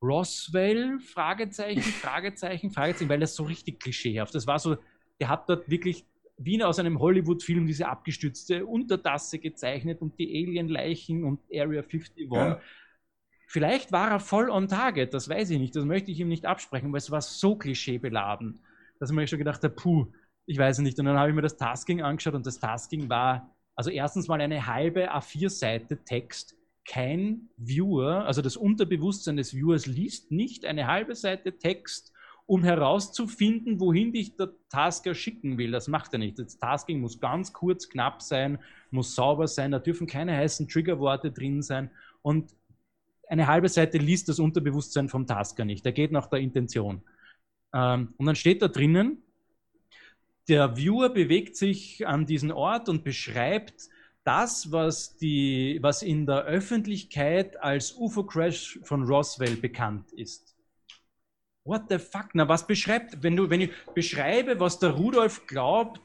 Roswell, 0.02 1.00
Fragezeichen, 1.00 1.82
Fragezeichen, 1.82 2.72
Fragezeichen, 2.72 3.10
weil 3.10 3.20
das 3.20 3.36
so 3.36 3.44
richtig 3.44 3.80
klischeehaft. 3.80 4.34
Das 4.34 4.48
war 4.48 4.60
so, 4.60 4.78
der 5.20 5.30
hat 5.30 5.50
dort 5.50 5.70
wirklich 5.70 6.06
wie 6.38 6.64
aus 6.64 6.80
einem 6.80 7.00
Hollywood-Film 7.00 7.68
diese 7.68 7.88
abgestützte 7.88 8.66
Untertasse 8.66 9.40
gezeichnet 9.40 10.02
und 10.02 10.18
die 10.18 10.30
Alien-Leichen 10.30 11.26
und 11.26 11.42
Area 11.54 11.82
51. 11.82 12.30
Ja. 12.32 12.62
Vielleicht 13.48 13.92
war 13.92 14.12
er 14.12 14.20
voll 14.20 14.50
on 14.50 14.68
target, 14.68 15.14
das 15.14 15.28
weiß 15.28 15.50
ich 15.50 15.60
nicht, 15.60 15.76
das 15.76 15.84
möchte 15.84 16.12
ich 16.12 16.20
ihm 16.20 16.30
nicht 16.30 16.46
absprechen, 16.46 16.92
weil 16.94 17.00
es 17.00 17.12
war 17.12 17.22
so 17.22 17.56
klischeebeladen, 17.56 18.64
dass 19.00 19.12
man 19.12 19.28
schon 19.28 19.40
gedacht 19.40 19.64
hat, 19.64 19.76
puh, 19.76 20.08
ich 20.46 20.58
weiß 20.58 20.80
nicht. 20.80 20.98
Und 21.00 21.06
dann 21.06 21.18
habe 21.18 21.30
ich 21.30 21.36
mir 21.36 21.42
das 21.42 21.58
Tasking 21.58 22.02
angeschaut 22.02 22.36
und 22.36 22.46
das 22.46 22.60
Tasking 22.60 23.10
war, 23.10 23.56
also 23.76 23.90
erstens 23.90 24.28
mal 24.28 24.40
eine 24.40 24.66
halbe 24.66 25.12
A4-Seite 25.12 26.04
Text 26.06 26.56
kein 26.86 27.50
Viewer, 27.58 28.26
also 28.26 28.42
das 28.42 28.58
Unterbewusstsein 28.58 29.38
des 29.38 29.54
Viewers 29.54 29.86
liest 29.86 30.32
nicht 30.32 30.66
eine 30.66 30.88
halbe 30.88 31.16
Seite 31.16 31.58
Text, 31.58 32.14
um 32.46 32.64
herauszufinden, 32.64 33.80
wohin 33.80 34.12
dich 34.12 34.36
der 34.36 34.50
Tasker 34.70 35.14
schicken 35.14 35.60
will. 35.60 35.72
Das 35.72 35.88
macht 35.88 36.14
er 36.14 36.20
nicht. 36.20 36.40
Das 36.40 36.58
Tasking 36.58 37.00
muss 37.00 37.20
ganz 37.20 37.54
kurz, 37.54 37.90
knapp 37.90 38.24
sein, 38.24 38.58
muss 38.90 39.14
sauber 39.14 39.48
sein, 39.48 39.72
da 39.72 39.78
dürfen 39.78 40.08
keine 40.08 40.36
heißen 40.36 40.68
Triggerworte 40.68 41.32
drin 41.32 41.62
sein 41.62 41.92
und 42.24 42.56
eine 43.30 43.46
halbe 43.46 43.70
Seite 43.70 44.00
liest 44.00 44.28
das 44.28 44.40
Unterbewusstsein 44.40 45.08
vom 45.08 45.28
Tasker 45.28 45.64
nicht. 45.64 45.86
Der 45.86 45.92
geht 45.92 46.12
nach 46.12 46.28
der 46.28 46.40
Intention. 46.40 47.04
Ähm, 47.74 48.14
und 48.18 48.26
dann 48.26 48.36
steht 48.36 48.64
da 48.64 48.68
drinnen, 48.68 49.22
der 50.48 50.76
Viewer 50.76 51.10
bewegt 51.10 51.56
sich 51.56 52.08
an 52.08 52.26
diesen 52.26 52.52
Ort 52.52 52.90
und 52.90 53.04
beschreibt 53.04 53.90
das, 54.24 54.72
was, 54.72 55.18
die, 55.18 55.80
was 55.82 56.02
in 56.02 56.26
der 56.26 56.44
Öffentlichkeit 56.44 57.62
als 57.62 57.96
UFO-Crash 57.96 58.80
von 58.84 59.04
Roswell 59.04 59.56
bekannt 59.56 60.12
ist. 60.12 60.56
What 61.66 61.84
the 61.90 62.00
fuck? 62.00 62.30
Na, 62.34 62.48
was 62.48 62.66
beschreibt, 62.66 63.22
wenn 63.22 63.36
du, 63.36 63.50
wenn 63.50 63.62
ich 63.62 63.72
beschreibe, 63.94 64.60
was 64.60 64.80
der 64.80 64.92
Rudolf 64.92 65.46
glaubt 65.46 66.02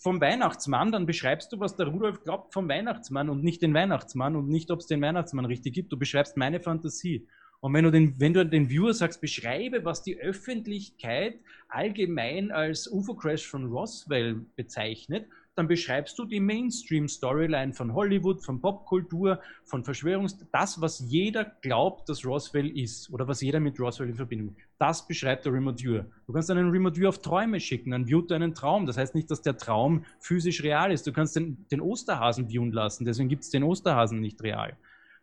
vom 0.00 0.20
Weihnachtsmann, 0.20 0.92
dann 0.92 1.06
beschreibst 1.06 1.52
du, 1.52 1.60
was 1.60 1.76
der 1.76 1.88
Rudolf 1.88 2.22
glaubt 2.22 2.54
vom 2.54 2.68
Weihnachtsmann 2.68 3.28
und 3.28 3.44
nicht 3.44 3.60
den 3.62 3.74
Weihnachtsmann 3.74 4.36
und 4.36 4.48
nicht, 4.48 4.70
ob 4.70 4.80
es 4.80 4.86
den 4.86 5.02
Weihnachtsmann 5.02 5.44
richtig 5.44 5.74
gibt. 5.74 5.92
Du 5.92 5.98
beschreibst 5.98 6.36
meine 6.36 6.60
Fantasie. 6.60 7.26
Und 7.60 7.74
wenn 7.74 7.84
du 7.84 7.90
den, 7.90 8.18
wenn 8.20 8.32
du 8.32 8.46
den 8.46 8.70
Viewer 8.70 8.94
sagst, 8.94 9.20
beschreibe, 9.20 9.84
was 9.84 10.02
die 10.02 10.18
Öffentlichkeit 10.18 11.40
allgemein 11.68 12.52
als 12.52 12.86
UFO-Crash 12.90 13.46
von 13.46 13.66
Roswell 13.66 14.46
bezeichnet, 14.54 15.26
dann 15.58 15.68
beschreibst 15.68 16.18
du 16.18 16.24
die 16.24 16.40
Mainstream-Storyline 16.40 17.74
von 17.74 17.92
Hollywood, 17.92 18.44
von 18.44 18.60
Popkultur, 18.60 19.40
von 19.64 19.84
Verschwörungs... 19.84 20.38
Das, 20.52 20.80
was 20.80 21.00
jeder 21.00 21.44
glaubt, 21.62 22.08
dass 22.08 22.24
Roswell 22.24 22.70
ist 22.76 23.10
oder 23.12 23.28
was 23.28 23.40
jeder 23.40 23.60
mit 23.60 23.78
Roswell 23.78 24.08
in 24.08 24.14
Verbindung 24.14 24.56
das 24.78 25.06
beschreibt 25.06 25.44
der 25.44 25.52
Remote 25.52 25.82
Viewer. 25.82 26.06
Du 26.26 26.32
kannst 26.32 26.50
einen 26.50 26.70
Remote 26.70 26.96
Viewer 26.96 27.08
auf 27.08 27.18
Träume 27.18 27.60
schicken, 27.60 27.90
dann 27.90 28.06
viewt 28.06 28.30
einen 28.32 28.54
Traum. 28.54 28.86
Das 28.86 28.96
heißt 28.96 29.14
nicht, 29.14 29.30
dass 29.30 29.42
der 29.42 29.56
Traum 29.56 30.04
physisch 30.20 30.62
real 30.62 30.92
ist. 30.92 31.06
Du 31.06 31.12
kannst 31.12 31.36
den, 31.36 31.66
den 31.70 31.80
Osterhasen 31.80 32.48
viewen 32.48 32.72
lassen, 32.72 33.04
deswegen 33.04 33.28
gibt 33.28 33.42
es 33.42 33.50
den 33.50 33.62
Osterhasen 33.62 34.20
nicht 34.20 34.42
real. 34.42 34.76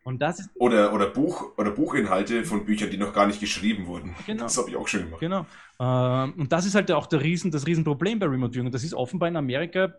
Und 0.04 0.22
das 0.22 0.38
ist 0.38 0.50
oder, 0.54 0.92
oder, 0.92 1.08
Buch, 1.08 1.56
oder 1.56 1.72
Buchinhalte 1.72 2.44
von 2.44 2.64
Büchern, 2.64 2.90
die 2.90 2.96
noch 2.96 3.12
gar 3.12 3.26
nicht 3.26 3.40
geschrieben 3.40 3.86
wurden. 3.86 4.14
Genau. 4.24 4.44
Das 4.44 4.56
habe 4.56 4.70
ich 4.70 4.76
auch 4.76 4.86
schon 4.86 5.04
gemacht. 5.04 5.18
Genau. 5.18 5.46
Ähm, 5.80 6.34
und 6.38 6.52
das 6.52 6.64
ist 6.64 6.76
halt 6.76 6.92
auch 6.92 7.06
der 7.06 7.22
Riesen, 7.22 7.50
das 7.50 7.66
Riesenproblem 7.66 8.20
bei 8.20 8.26
Remote 8.26 8.54
Viewing. 8.54 8.70
Das 8.70 8.84
ist 8.84 8.94
offenbar 8.94 9.28
in 9.28 9.36
Amerika, 9.36 9.94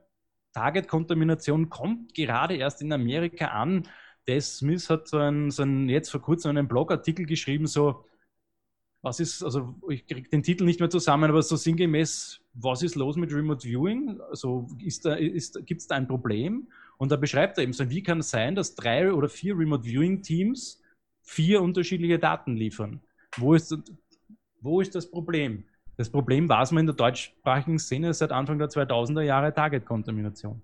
Target-Kontamination 0.57 1.69
kommt 1.69 2.15
gerade 2.15 2.55
erst 2.55 2.81
in 2.81 2.91
Amerika 2.91 3.47
an. 3.49 3.87
Des 4.27 4.57
Smith 4.57 4.89
hat 4.89 5.07
so 5.07 5.17
einen, 5.17 5.51
so 5.51 5.61
einen, 5.61 5.87
jetzt 5.87 6.09
vor 6.09 6.21
kurzem 6.21 6.49
einen 6.49 6.67
Blogartikel 6.67 7.27
geschrieben, 7.27 7.67
so, 7.67 8.05
was 9.03 9.19
ist, 9.19 9.43
also 9.43 9.75
ich 9.87 10.07
kriege 10.07 10.27
den 10.29 10.41
Titel 10.41 10.65
nicht 10.65 10.79
mehr 10.79 10.89
zusammen, 10.89 11.29
aber 11.29 11.43
so 11.43 11.55
sinngemäß, 11.55 12.41
was 12.55 12.81
ist 12.81 12.95
los 12.95 13.15
mit 13.17 13.31
Remote 13.31 13.67
Viewing? 13.67 14.19
Also 14.31 14.67
da, 15.03 15.15
gibt 15.17 15.81
es 15.81 15.87
da 15.87 15.95
ein 15.95 16.07
Problem? 16.07 16.67
Und 16.97 17.11
da 17.11 17.17
beschreibt 17.17 17.59
er 17.59 17.63
eben 17.63 17.73
so, 17.73 17.87
wie 17.91 18.01
kann 18.01 18.19
es 18.19 18.31
sein, 18.31 18.55
dass 18.55 18.73
drei 18.73 19.13
oder 19.13 19.29
vier 19.29 19.55
Remote 19.55 19.83
Viewing 19.83 20.23
Teams 20.23 20.81
vier 21.21 21.61
unterschiedliche 21.61 22.17
Daten 22.17 22.55
liefern? 22.55 22.99
Wo 23.37 23.53
ist, 23.53 23.77
wo 24.61 24.81
ist 24.81 24.95
das 24.95 25.09
Problem? 25.11 25.65
Das 25.97 26.09
Problem 26.09 26.47
war 26.47 26.61
es 26.61 26.71
mal 26.71 26.79
in 26.79 26.85
der 26.85 26.95
deutschsprachigen 26.95 27.79
Szene 27.79 28.13
seit 28.13 28.31
Anfang 28.31 28.59
der 28.59 28.69
2000er 28.69 29.21
Jahre 29.21 29.53
Target-Kontamination. 29.53 30.61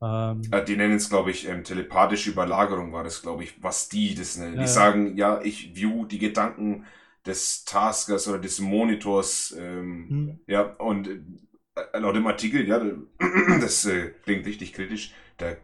Ähm, 0.00 0.42
äh, 0.50 0.64
die 0.64 0.76
nennen 0.76 0.96
es, 0.96 1.08
glaube 1.08 1.30
ich, 1.30 1.48
ähm, 1.48 1.64
telepathische 1.64 2.30
Überlagerung 2.30 2.92
war 2.92 3.02
das, 3.02 3.22
glaube 3.22 3.44
ich, 3.44 3.62
was 3.62 3.88
die 3.88 4.14
das 4.14 4.36
nennen. 4.36 4.54
Die 4.54 4.60
ja, 4.60 4.66
sagen, 4.66 5.16
ja, 5.16 5.40
ich 5.42 5.74
view 5.74 6.06
die 6.06 6.18
Gedanken 6.18 6.84
des 7.24 7.64
Taskers 7.64 8.28
oder 8.28 8.38
des 8.38 8.60
Monitors. 8.60 9.56
Ähm, 9.58 10.06
hm. 10.08 10.40
Ja, 10.46 10.62
und 10.76 11.08
äh, 11.08 11.98
laut 11.98 12.14
dem 12.14 12.26
Artikel, 12.26 12.66
ja, 12.68 12.80
das 13.60 13.86
äh, 13.86 14.10
klingt 14.22 14.46
richtig 14.46 14.72
kritisch, 14.72 15.12
da 15.38 15.56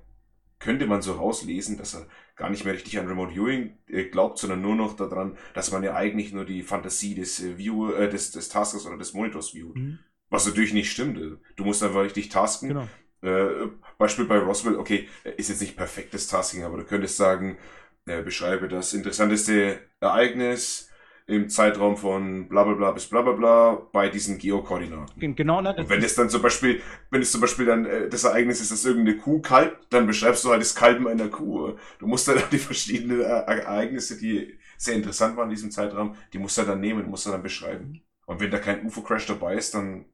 könnte 0.59 0.87
man 0.87 1.03
so 1.03 1.13
rauslesen, 1.13 1.77
dass 1.77 1.95
er 1.95 2.07
gar 2.37 2.51
nicht 2.51 2.65
mehr 2.65 2.75
richtig 2.75 2.99
an 2.99 3.07
Remote 3.07 3.33
Viewing 3.33 3.79
äh, 3.89 4.05
glaubt, 4.05 4.39
sondern 4.39 4.63
nur 4.63 4.75
noch 4.75 4.97
daran, 4.97 5.37
dass 5.55 5.71
man 5.71 5.83
ja 5.83 5.95
eigentlich 5.95 6.33
nur 6.33 6.45
die 6.45 6.63
Fantasie 6.63 7.15
des 7.15 7.43
äh, 7.43 7.59
Viewer, 7.59 7.99
äh, 7.99 8.09
des, 8.09 8.31
des 8.31 8.49
Taskers 8.49 8.87
oder 8.87 8.97
des 8.97 9.13
Monitors 9.13 9.51
viewt. 9.51 9.77
Mhm. 9.77 9.99
Was 10.31 10.47
natürlich 10.47 10.73
nicht 10.73 10.91
stimmt. 10.91 11.21
Du 11.57 11.65
musst 11.65 11.83
einfach 11.83 12.03
richtig 12.03 12.31
tasken. 12.31 12.69
Genau. 12.69 12.89
Äh, 13.23 13.69
Beispiel 13.99 14.25
bei 14.25 14.39
Roswell, 14.39 14.77
okay, 14.77 15.09
ist 15.37 15.51
jetzt 15.51 15.61
nicht 15.61 15.77
perfektes 15.77 16.27
Tasking, 16.27 16.65
aber 16.65 16.79
du 16.79 16.85
könntest 16.85 17.17
sagen, 17.19 17.59
äh, 18.07 18.23
beschreibe 18.23 18.67
das 18.69 18.95
interessanteste 18.95 19.79
Ereignis, 20.01 20.91
im 21.27 21.49
Zeitraum 21.49 21.97
von 21.97 22.49
bla 22.49 22.65
bla 22.65 22.75
bla 22.75 22.91
bis 22.93 23.07
bla 23.07 23.23
bla 23.23 23.33
bla 23.33 23.75
bei 23.93 24.09
diesen 24.09 24.39
Geokoordinaten. 24.39 25.35
Genau. 25.35 25.61
Ne, 25.61 25.75
und 25.77 25.89
wenn 25.89 26.03
es 26.03 26.15
dann 26.15 26.29
zum 26.29 26.43
Beispiel, 26.43 26.81
wenn 27.11 27.23
es 27.23 27.33
zum 27.33 27.41
Beispiel 27.41 27.67
dann 27.67 27.87
äh, 27.87 28.09
das 28.09 28.25
Ereignis 28.25 28.61
ist, 28.61 28.73
dass 28.73 28.85
irgendeine 28.85 29.19
Kuh 29.19 29.41
kalbt, 29.41 29.87
dann 29.91 30.07
beschreibst 30.07 30.45
du 30.45 30.51
halt 30.51 30.61
das 30.61 30.75
Kalben 30.75 31.07
einer 31.07 31.29
Kuh. 31.29 31.75
Du 31.99 32.07
musst 32.07 32.29
dann 32.29 32.43
die 32.53 32.59
verschiedenen 32.59 33.21
äh, 33.21 33.25
Ereignisse, 33.25 34.19
die 34.19 34.59
sehr 34.77 34.95
interessant 34.95 35.37
waren 35.37 35.49
in 35.49 35.55
diesem 35.55 35.71
Zeitraum, 35.71 36.17
die 36.33 36.39
musst 36.39 36.59
du 36.59 36.63
dann 36.63 36.81
nehmen, 36.81 37.09
musst 37.09 37.27
du 37.27 37.31
dann 37.31 37.43
beschreiben. 37.43 38.03
Und 38.27 38.41
wenn 38.41 38.51
da 38.51 38.59
kein 38.59 38.85
UFO-Crash 38.85 39.27
dabei 39.27 39.57
ist, 39.57 39.75
dann 39.75 40.07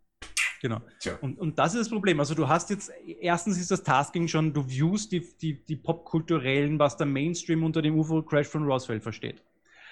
Genau. 0.60 0.80
Tja. 0.98 1.16
Und, 1.20 1.38
und 1.38 1.58
das 1.58 1.74
ist 1.74 1.82
das 1.82 1.88
Problem. 1.88 2.18
Also 2.18 2.34
du 2.34 2.48
hast 2.48 2.70
jetzt, 2.70 2.90
erstens 3.20 3.58
ist 3.58 3.70
das 3.70 3.82
Tasking 3.84 4.26
schon, 4.26 4.52
du 4.52 4.64
viewst 4.64 5.12
die, 5.12 5.20
die, 5.40 5.64
die 5.64 5.76
popkulturellen, 5.76 6.78
was 6.78 6.96
der 6.96 7.06
Mainstream 7.06 7.62
unter 7.62 7.80
dem 7.80 7.96
UFO-Crash 7.96 8.48
von 8.48 8.64
Roswell 8.64 9.00
versteht. 9.00 9.42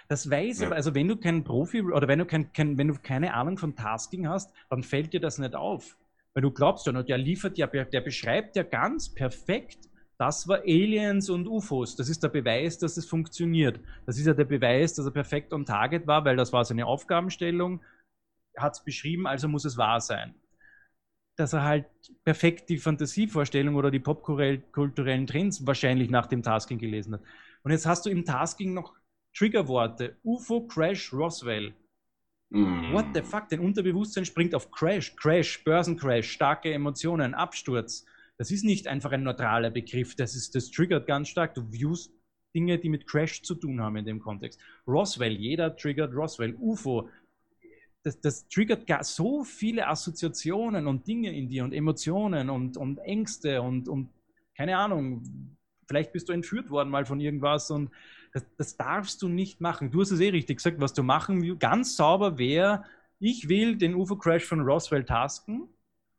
Das 0.08 0.30
weiß 0.30 0.60
ich, 0.60 0.68
ja. 0.68 0.74
also 0.74 0.94
wenn 0.94 1.08
du 1.08 1.16
kein 1.16 1.42
Profi 1.42 1.82
oder 1.82 2.06
wenn 2.06 2.20
du, 2.20 2.26
kein, 2.26 2.52
kein, 2.52 2.78
wenn 2.78 2.88
du 2.88 2.94
keine 2.94 3.34
Ahnung 3.34 3.58
von 3.58 3.74
Tasking 3.74 4.28
hast, 4.28 4.52
dann 4.70 4.82
fällt 4.82 5.12
dir 5.12 5.20
das 5.20 5.38
nicht 5.38 5.54
auf. 5.54 5.96
Weil 6.34 6.42
du 6.42 6.50
glaubst 6.50 6.86
ja, 6.86 6.92
noch, 6.92 7.02
der 7.02 7.18
liefert 7.18 7.58
ja, 7.58 7.66
der 7.66 8.00
beschreibt 8.00 8.56
ja 8.56 8.62
ganz 8.62 9.08
perfekt, 9.08 9.88
das 10.18 10.48
war 10.48 10.60
Aliens 10.60 11.28
und 11.28 11.46
UFOs. 11.46 11.96
Das 11.96 12.08
ist 12.08 12.22
der 12.22 12.28
Beweis, 12.28 12.78
dass 12.78 12.96
es 12.96 13.06
funktioniert. 13.06 13.80
Das 14.06 14.18
ist 14.18 14.26
ja 14.26 14.34
der 14.34 14.44
Beweis, 14.44 14.94
dass 14.94 15.04
er 15.04 15.12
perfekt 15.12 15.52
on 15.52 15.66
target 15.66 16.06
war, 16.06 16.24
weil 16.24 16.36
das 16.36 16.52
war 16.52 16.64
seine 16.64 16.86
Aufgabenstellung. 16.86 17.82
Er 18.54 18.62
hat 18.62 18.74
es 18.74 18.84
beschrieben, 18.84 19.26
also 19.26 19.48
muss 19.48 19.64
es 19.64 19.76
wahr 19.76 20.00
sein. 20.00 20.34
Dass 21.36 21.52
er 21.52 21.64
halt 21.64 21.86
perfekt 22.24 22.70
die 22.70 22.78
Fantasievorstellung 22.78 23.74
oder 23.74 23.90
die 23.90 24.00
popkulturellen 24.00 25.26
Trends 25.26 25.66
wahrscheinlich 25.66 26.08
nach 26.08 26.26
dem 26.26 26.42
Tasking 26.42 26.78
gelesen 26.78 27.14
hat. 27.14 27.22
Und 27.62 27.72
jetzt 27.72 27.84
hast 27.84 28.06
du 28.06 28.10
im 28.10 28.24
Tasking 28.24 28.72
noch 28.72 28.94
Triggerworte. 29.36 30.16
UFO, 30.24 30.66
Crash, 30.66 31.12
Roswell. 31.12 31.74
Mm. 32.50 32.92
What 32.92 33.06
the 33.14 33.22
fuck? 33.22 33.48
Dein 33.48 33.60
Unterbewusstsein 33.60 34.24
springt 34.24 34.54
auf 34.54 34.70
Crash, 34.70 35.14
Crash, 35.16 35.62
Börsencrash, 35.64 36.30
starke 36.30 36.72
Emotionen, 36.72 37.34
Absturz. 37.34 38.04
Das 38.38 38.50
ist 38.50 38.64
nicht 38.64 38.86
einfach 38.86 39.12
ein 39.12 39.22
neutraler 39.22 39.70
Begriff. 39.70 40.14
Das, 40.14 40.34
ist, 40.34 40.54
das 40.54 40.70
triggert 40.70 41.06
ganz 41.06 41.28
stark. 41.28 41.54
Du 41.54 41.62
viewst 41.70 42.12
Dinge, 42.54 42.78
die 42.78 42.88
mit 42.88 43.06
Crash 43.06 43.42
zu 43.42 43.54
tun 43.54 43.80
haben 43.80 43.96
in 43.96 44.06
dem 44.06 44.20
Kontext. 44.20 44.60
Roswell, 44.86 45.32
jeder 45.32 45.76
triggert 45.76 46.14
Roswell. 46.14 46.54
UFO, 46.54 47.10
das, 48.02 48.20
das, 48.20 48.48
triggert 48.48 48.86
gar 48.86 49.04
so 49.04 49.44
viele 49.44 49.86
Assoziationen 49.88 50.86
und 50.86 51.06
Dinge 51.06 51.36
in 51.36 51.48
dir 51.48 51.64
und 51.64 51.72
Emotionen 51.72 52.48
und, 52.48 52.76
und 52.76 52.98
Ängste 52.98 53.60
und, 53.60 53.88
und 53.88 54.08
keine 54.56 54.78
Ahnung, 54.78 55.22
vielleicht 55.88 56.12
bist 56.12 56.28
du 56.28 56.32
entführt 56.32 56.70
worden 56.70 56.88
mal 56.88 57.04
von 57.04 57.20
irgendwas 57.20 57.70
und 57.70 57.90
das, 58.36 58.44
das 58.58 58.76
darfst 58.76 59.22
du 59.22 59.28
nicht 59.28 59.62
machen. 59.62 59.90
Du 59.90 60.02
hast 60.02 60.10
es 60.10 60.20
eh 60.20 60.28
richtig 60.28 60.58
gesagt, 60.58 60.78
was 60.78 60.92
du 60.92 61.02
machen 61.02 61.40
willst. 61.40 61.60
Ganz 61.60 61.96
sauber 61.96 62.36
wäre, 62.36 62.84
ich 63.18 63.48
will 63.48 63.76
den 63.76 63.94
UFO-Crash 63.94 64.44
von 64.44 64.60
Roswell 64.60 65.04
tasken, 65.04 65.68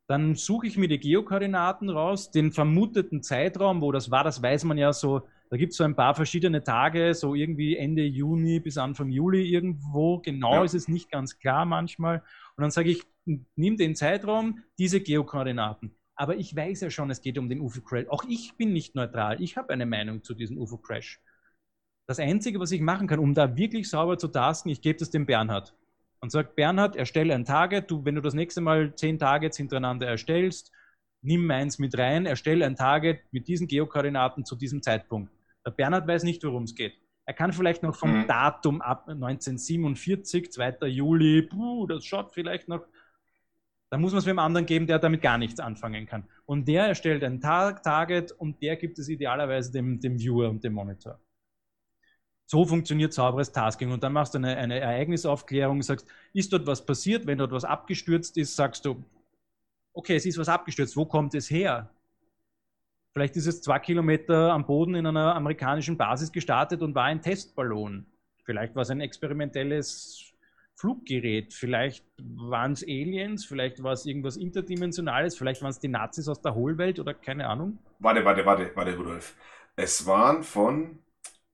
dann 0.08 0.34
suche 0.34 0.66
ich 0.66 0.78
mir 0.78 0.88
die 0.88 0.98
Geokoordinaten 0.98 1.90
raus, 1.90 2.32
den 2.32 2.52
vermuteten 2.52 3.22
Zeitraum, 3.22 3.82
wo 3.82 3.92
das 3.92 4.10
war, 4.10 4.24
das 4.24 4.42
weiß 4.42 4.64
man 4.64 4.80
ja 4.80 4.94
so, 4.94 5.28
da 5.52 5.58
gibt 5.58 5.74
es 5.74 5.78
so 5.78 5.84
ein 5.84 5.96
paar 5.96 6.16
verschiedene 6.16 6.64
Tage, 6.64 7.14
so 7.14 7.36
irgendwie 7.36 7.78
Ende 7.78 8.04
Juni 8.04 8.60
bis 8.60 8.78
Anfang 8.80 9.10
Juli 9.10 9.44
irgendwo, 9.44 10.18
genau 10.20 10.56
ja. 10.56 10.64
ist 10.64 10.74
es 10.74 10.88
nicht 10.88 11.12
ganz 11.12 11.38
klar 11.38 11.66
manchmal. 11.66 12.24
Und 12.56 12.62
dann 12.64 12.72
sage 12.72 12.90
ich, 12.90 13.04
nimm 13.56 13.78
den 13.78 13.96
Zeitraum, 13.96 14.64
diese 14.80 15.02
Geokoordinaten. 15.02 15.94
Aber 16.16 16.36
ich 16.38 16.56
weiß 16.56 16.82
ja 16.82 16.90
schon, 16.90 17.12
es 17.12 17.22
geht 17.22 17.38
um 17.38 17.48
den 17.48 17.62
UFO-Crash. 17.62 18.08
Auch 18.10 18.24
ich 18.28 18.56
bin 18.58 18.74
nicht 18.74 18.96
neutral. 18.96 19.40
Ich 19.40 19.56
habe 19.56 19.72
eine 19.72 19.86
Meinung 19.86 20.24
zu 20.24 20.34
diesem 20.34 20.58
UFO-Crash. 20.58 21.22
Das 22.08 22.20
Einzige, 22.20 22.60
was 22.62 22.72
ich 22.72 22.80
machen 22.80 23.06
kann, 23.06 23.20
um 23.20 23.34
da 23.34 23.58
wirklich 23.58 23.90
sauber 23.90 24.18
zu 24.18 24.30
tasken, 24.30 24.72
ich 24.72 24.82
gebe 24.82 24.98
das 24.98 25.10
dem 25.10 25.26
Bernhard 25.26 25.76
und 26.22 26.32
sage, 26.32 26.50
Bernhard, 26.56 26.96
erstelle 26.96 27.36
ein 27.36 27.44
Target. 27.44 27.92
Du, 27.92 28.06
wenn 28.06 28.16
du 28.16 28.22
das 28.22 28.34
nächste 28.34 28.62
Mal 28.62 28.96
zehn 28.96 29.20
Targets 29.20 29.58
hintereinander 29.58 30.08
erstellst, 30.08 30.72
nimm 31.22 31.46
meins 31.46 31.80
mit 31.80 31.98
rein, 31.98 32.26
erstelle 32.26 32.66
ein 32.66 32.78
Target 32.78 33.20
mit 33.32 33.50
diesen 33.50 33.68
Geokoordinaten 33.68 34.46
zu 34.46 34.56
diesem 34.56 34.82
Zeitpunkt. 34.82 35.34
Der 35.66 35.72
Bernhard 35.72 36.08
weiß 36.08 36.24
nicht, 36.24 36.42
worum 36.46 36.64
es 36.64 36.76
geht. 36.76 36.94
Er 37.26 37.34
kann 37.34 37.52
vielleicht 37.52 37.84
noch 37.84 37.98
vom 37.98 38.22
mhm. 38.22 38.28
Datum 38.28 38.82
ab 38.82 39.10
1947, 39.10 40.50
2. 40.50 40.88
Juli, 40.88 41.42
puh, 41.42 41.88
das 41.88 42.06
schaut 42.06 42.34
vielleicht 42.34 42.70
noch. 42.70 42.86
Da 43.90 43.98
muss 43.98 44.14
man 44.14 44.20
es 44.20 44.26
mit 44.26 44.32
einem 44.32 44.40
anderen 44.40 44.66
geben, 44.66 44.88
der 44.88 45.00
damit 45.00 45.22
gar 45.22 45.38
nichts 45.38 45.60
anfangen 45.60 46.06
kann. 46.06 46.24
Und 46.46 46.70
der 46.70 46.86
erstellt 46.86 47.22
ein 47.26 47.42
Target 47.42 48.32
und 48.32 48.62
der 48.62 48.78
gibt 48.78 48.98
es 48.98 49.10
idealerweise 49.10 49.74
dem, 49.74 50.00
dem 50.00 50.18
Viewer 50.18 50.50
und 50.50 50.64
dem 50.64 50.72
Monitor. 50.72 51.20
So 52.48 52.66
funktioniert 52.66 53.14
sauberes 53.14 53.52
Tasking. 53.52 53.92
Und 53.92 54.04
dann 54.04 54.14
machst 54.14 54.34
du 54.34 54.38
eine, 54.38 54.56
eine 54.58 54.80
Ereignisaufklärung, 54.80 55.82
sagst, 55.82 56.08
ist 56.34 56.52
dort 56.52 56.66
was 56.66 56.86
passiert? 56.86 57.28
Wenn 57.28 57.38
dort 57.38 57.52
was 57.52 57.66
abgestürzt 57.66 58.38
ist, 58.38 58.56
sagst 58.56 58.86
du, 58.86 59.04
okay, 59.94 60.16
es 60.16 60.26
ist 60.26 60.38
was 60.38 60.48
abgestürzt, 60.48 60.96
wo 60.96 61.06
kommt 61.06 61.36
es 61.36 61.50
her? 61.50 61.90
Vielleicht 63.12 63.36
ist 63.36 63.48
es 63.48 63.62
zwei 63.62 63.80
Kilometer 63.80 64.54
am 64.54 64.66
Boden 64.66 64.96
in 64.96 65.06
einer 65.06 65.36
amerikanischen 65.36 65.98
Basis 65.98 66.32
gestartet 66.32 66.82
und 66.82 66.96
war 66.96 67.06
ein 67.06 67.22
Testballon. 67.22 68.06
Vielleicht 68.46 68.76
war 68.76 68.84
es 68.84 68.90
ein 68.92 69.02
experimentelles 69.02 70.32
Fluggerät, 70.76 71.54
vielleicht 71.54 72.06
waren 72.20 72.74
es 72.74 72.84
Aliens, 72.84 73.44
vielleicht 73.44 73.82
war 73.82 73.94
es 73.94 74.06
irgendwas 74.06 74.38
Interdimensionales, 74.38 75.36
vielleicht 75.36 75.64
waren 75.64 75.72
es 75.72 75.80
die 75.80 75.88
Nazis 75.88 76.28
aus 76.30 76.40
der 76.42 76.54
Hohlwelt 76.54 77.00
oder 77.00 77.16
keine 77.16 77.48
Ahnung. 77.48 77.80
Warte, 78.00 78.24
warte, 78.24 78.46
warte, 78.46 78.72
warte, 78.76 78.96
Rudolf. 78.96 79.36
Es 79.76 80.06
waren 80.06 80.44
von 80.44 81.00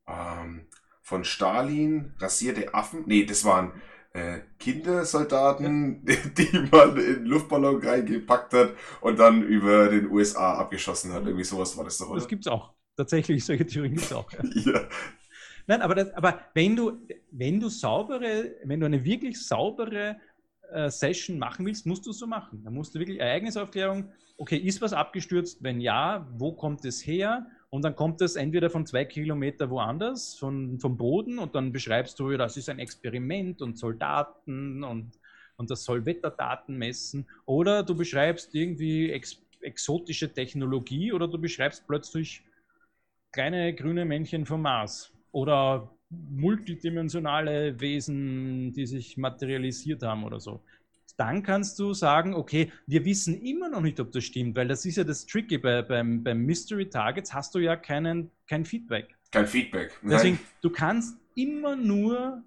ähm, 0.06 0.68
von 1.14 1.23
Stalin 1.23 2.11
rasierte 2.18 2.73
Affen. 2.73 3.03
Nee, 3.06 3.23
das 3.23 3.45
waren 3.45 3.72
äh, 4.14 4.40
Kindersoldaten, 4.57 6.03
die, 6.38 6.68
man 6.72 6.98
in 6.98 7.26
Luftballon 7.27 7.85
reingepackt 7.85 8.52
hat 8.53 8.72
und 9.02 9.19
dann 9.19 9.44
über 9.44 9.90
den 9.90 10.10
USA 10.10 10.56
abgeschossen 10.56 11.14
hat. 11.14 11.23
Irgendwie 11.27 11.44
sowas 11.44 11.77
war 11.77 11.84
das 11.84 11.99
doch, 11.99 12.10
oder? 12.10 12.19
Das 12.19 12.27
gibt's 12.27 12.48
auch. 12.48 12.73
Tatsächlich, 12.98 13.45
solche 13.45 13.64
Theorien 13.64 13.94
gibt 13.94 14.07
es 14.07 14.14
auch. 14.14 14.27
Ja. 14.31 14.40
ja. 14.73 14.81
Nein, 15.68 15.84
aber, 15.84 15.94
das, 15.94 16.11
aber 16.15 16.40
wenn 16.56 16.76
du, 16.76 16.99
wenn 17.30 17.60
du 17.60 17.69
saubere, 17.69 18.56
wenn 18.64 18.80
du 18.80 18.88
eine 18.88 19.06
wirklich 19.06 19.40
saubere 19.40 20.18
äh, 20.72 20.90
Session 20.90 21.38
machen 21.38 21.64
willst, 21.68 21.85
musst 21.85 22.07
du 22.07 22.10
es 22.10 22.18
so 22.18 22.26
machen. 22.26 22.64
Da 22.64 22.72
musst 22.72 22.95
du 22.95 22.99
wirklich 22.99 23.19
Ereignisaufklärung, 23.19 24.11
okay, 24.38 24.57
ist 24.57 24.81
was 24.81 24.94
abgestürzt? 24.94 25.61
Wenn 25.61 25.80
ja, 25.80 26.27
wo 26.34 26.53
kommt 26.53 26.84
es 26.85 27.06
her? 27.06 27.45
Und 27.74 27.82
dann 27.82 27.95
kommt 27.95 28.22
es 28.22 28.36
entweder 28.36 28.70
von 28.70 28.86
zwei 28.86 29.04
Kilometer 29.04 29.68
woanders, 29.72 30.36
von, 30.36 30.80
vom 30.80 30.95
Boden, 30.95 31.40
und 31.40 31.56
dann 31.56 31.72
beschreibst 31.72 32.20
du, 32.20 32.38
das 32.38 32.56
ist 32.56 32.70
ein 32.70 32.78
Experiment 32.78 33.64
und 33.64 33.80
Soldaten 33.80 34.84
und, 34.84 35.18
und 35.56 35.72
das 35.72 35.84
soll 35.84 36.06
Wetterdaten 36.06 36.78
messen. 36.78 37.28
Oder 37.48 37.82
du 37.82 37.95
beschreibst 37.95 38.54
irgendwie 38.54 39.10
ex, 39.10 39.41
exotische 39.62 40.32
Technologie 40.32 41.14
oder 41.14 41.28
du 41.28 41.40
beschreibst 41.40 41.88
plötzlich 41.88 42.44
kleine 43.32 43.74
grüne 43.74 44.06
Männchen 44.06 44.45
vom 44.45 44.62
Mars. 44.62 45.12
Oder 45.32 45.90
multidimensionale 46.12 47.80
Wesen, 47.80 48.72
die 48.74 48.86
sich 48.86 49.18
materialisiert 49.18 50.04
haben 50.04 50.26
oder 50.26 50.40
so. 50.40 50.62
Dann 51.18 51.44
kannst 51.44 51.78
du 51.78 51.94
sagen, 51.94 52.34
okay, 52.34 52.72
wir 52.88 53.06
wissen 53.06 53.40
immer 53.42 53.70
noch 53.70 53.82
nicht, 53.82 54.00
ob 54.00 54.12
das 54.12 54.24
stimmt, 54.24 54.56
weil 54.56 54.68
das 54.68 54.86
ist 54.86 54.98
ja 54.98 55.04
das 55.04 55.26
Tricky 55.26 55.60
bei, 55.60 55.82
beim, 55.84 56.24
beim 56.24 56.40
Mystery 56.40 56.90
Targets 56.90 57.34
hast 57.34 57.54
du 57.54 57.60
ja 57.60 57.76
keinen, 57.76 58.32
kein 58.48 58.66
Feedback. 58.66 59.16
Kein 59.32 59.48
Feedback. 59.48 59.92
Nein. 60.02 60.12
Deswegen, 60.12 60.40
du 60.62 60.70
kannst 60.70 61.18
immer 61.36 61.76
nur 61.76 62.44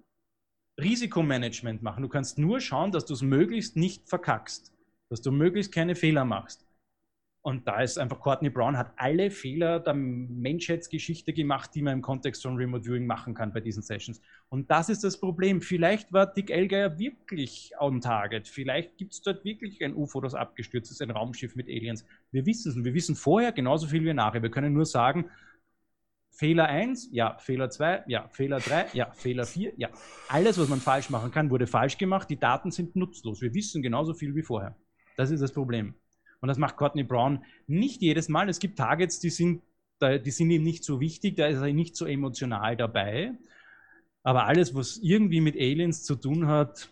Risikomanagement 0.79 1.81
machen. 1.81 2.03
Du 2.03 2.09
kannst 2.09 2.37
nur 2.37 2.59
schauen, 2.59 2.91
dass 2.91 3.05
du 3.05 3.13
es 3.13 3.21
möglichst 3.21 3.75
nicht 3.75 4.07
verkackst, 4.07 4.73
dass 5.09 5.21
du 5.21 5.31
möglichst 5.31 5.71
keine 5.71 5.95
Fehler 5.95 6.25
machst. 6.25 6.66
Und 7.41 7.65
da 7.65 7.81
ist 7.81 7.97
einfach 7.97 8.19
Courtney 8.19 8.49
Brown 8.49 8.77
hat 8.77 8.91
alle 8.97 9.31
Fehler 9.31 9.79
der 9.79 9.93
Menschheitsgeschichte 9.93 11.31
gemacht, 11.31 11.71
die 11.73 11.81
man 11.81 11.93
im 11.93 12.01
Kontext 12.01 12.43
von 12.43 12.57
Remote 12.57 12.83
Viewing 12.83 13.05
machen 13.05 13.33
kann 13.33 13.53
bei 13.53 13.61
diesen 13.61 13.83
Sessions. 13.83 14.19
Und 14.49 14.69
das 14.69 14.89
ist 14.89 15.03
das 15.03 15.17
Problem. 15.17 15.61
Vielleicht 15.61 16.11
war 16.11 16.25
Dick 16.27 16.49
Elgeier 16.49 16.99
wirklich 16.99 17.71
on 17.79 18.01
target. 18.01 18.49
Vielleicht 18.49 18.97
gibt 18.97 19.13
es 19.13 19.21
dort 19.21 19.45
wirklich 19.45 19.81
ein 19.83 19.95
UFO, 19.95 20.19
das 20.19 20.35
abgestürzt 20.35 20.91
ist, 20.91 21.01
ein 21.01 21.11
Raumschiff 21.11 21.55
mit 21.55 21.67
Aliens. 21.67 22.05
Wir 22.31 22.45
wissen 22.45 22.69
es 22.69 22.75
und 22.75 22.83
wir 22.83 22.93
wissen 22.93 23.15
vorher 23.15 23.53
genauso 23.53 23.87
viel 23.87 24.03
wie 24.03 24.13
nachher. 24.13 24.43
Wir 24.43 24.51
können 24.51 24.73
nur 24.73 24.85
sagen, 24.85 25.29
Fehler 26.37 26.65
1, 26.65 27.09
ja, 27.13 27.37
Fehler 27.39 27.69
2, 27.69 28.03
ja, 28.07 28.27
Fehler 28.27 28.59
3, 28.59 28.87
ja, 28.93 29.09
Fehler 29.11 29.45
4, 29.45 29.73
ja. 29.77 29.89
Alles, 30.27 30.59
was 30.59 30.67
man 30.69 30.79
falsch 30.79 31.09
machen 31.09 31.31
kann, 31.31 31.49
wurde 31.49 31.65
falsch 31.65 31.97
gemacht. 31.97 32.29
Die 32.29 32.37
Daten 32.37 32.71
sind 32.71 32.95
nutzlos. 32.95 33.41
Wir 33.41 33.53
wissen 33.53 33.81
genauso 33.81 34.13
viel 34.13 34.35
wie 34.35 34.43
vorher. 34.43 34.75
Das 35.15 35.31
ist 35.31 35.41
das 35.41 35.51
Problem. 35.51 35.95
Und 36.39 36.47
das 36.47 36.57
macht 36.57 36.77
Courtney 36.77 37.03
Brown 37.03 37.43
nicht 37.65 38.01
jedes 38.01 38.29
Mal. 38.29 38.49
Es 38.49 38.59
gibt 38.59 38.77
Targets, 38.77 39.19
die 39.19 39.29
sind, 39.29 39.61
die 40.01 40.31
sind 40.31 40.51
ihm 40.51 40.63
nicht 40.63 40.83
so 40.83 40.99
wichtig, 40.99 41.35
da 41.35 41.47
ist 41.47 41.59
er 41.59 41.73
nicht 41.73 41.95
so 41.95 42.05
emotional 42.05 42.77
dabei. 42.77 43.33
Aber 44.23 44.45
alles, 44.45 44.75
was 44.75 44.97
irgendwie 44.97 45.41
mit 45.41 45.55
Aliens 45.55 46.03
zu 46.03 46.15
tun 46.15 46.47
hat, 46.47 46.89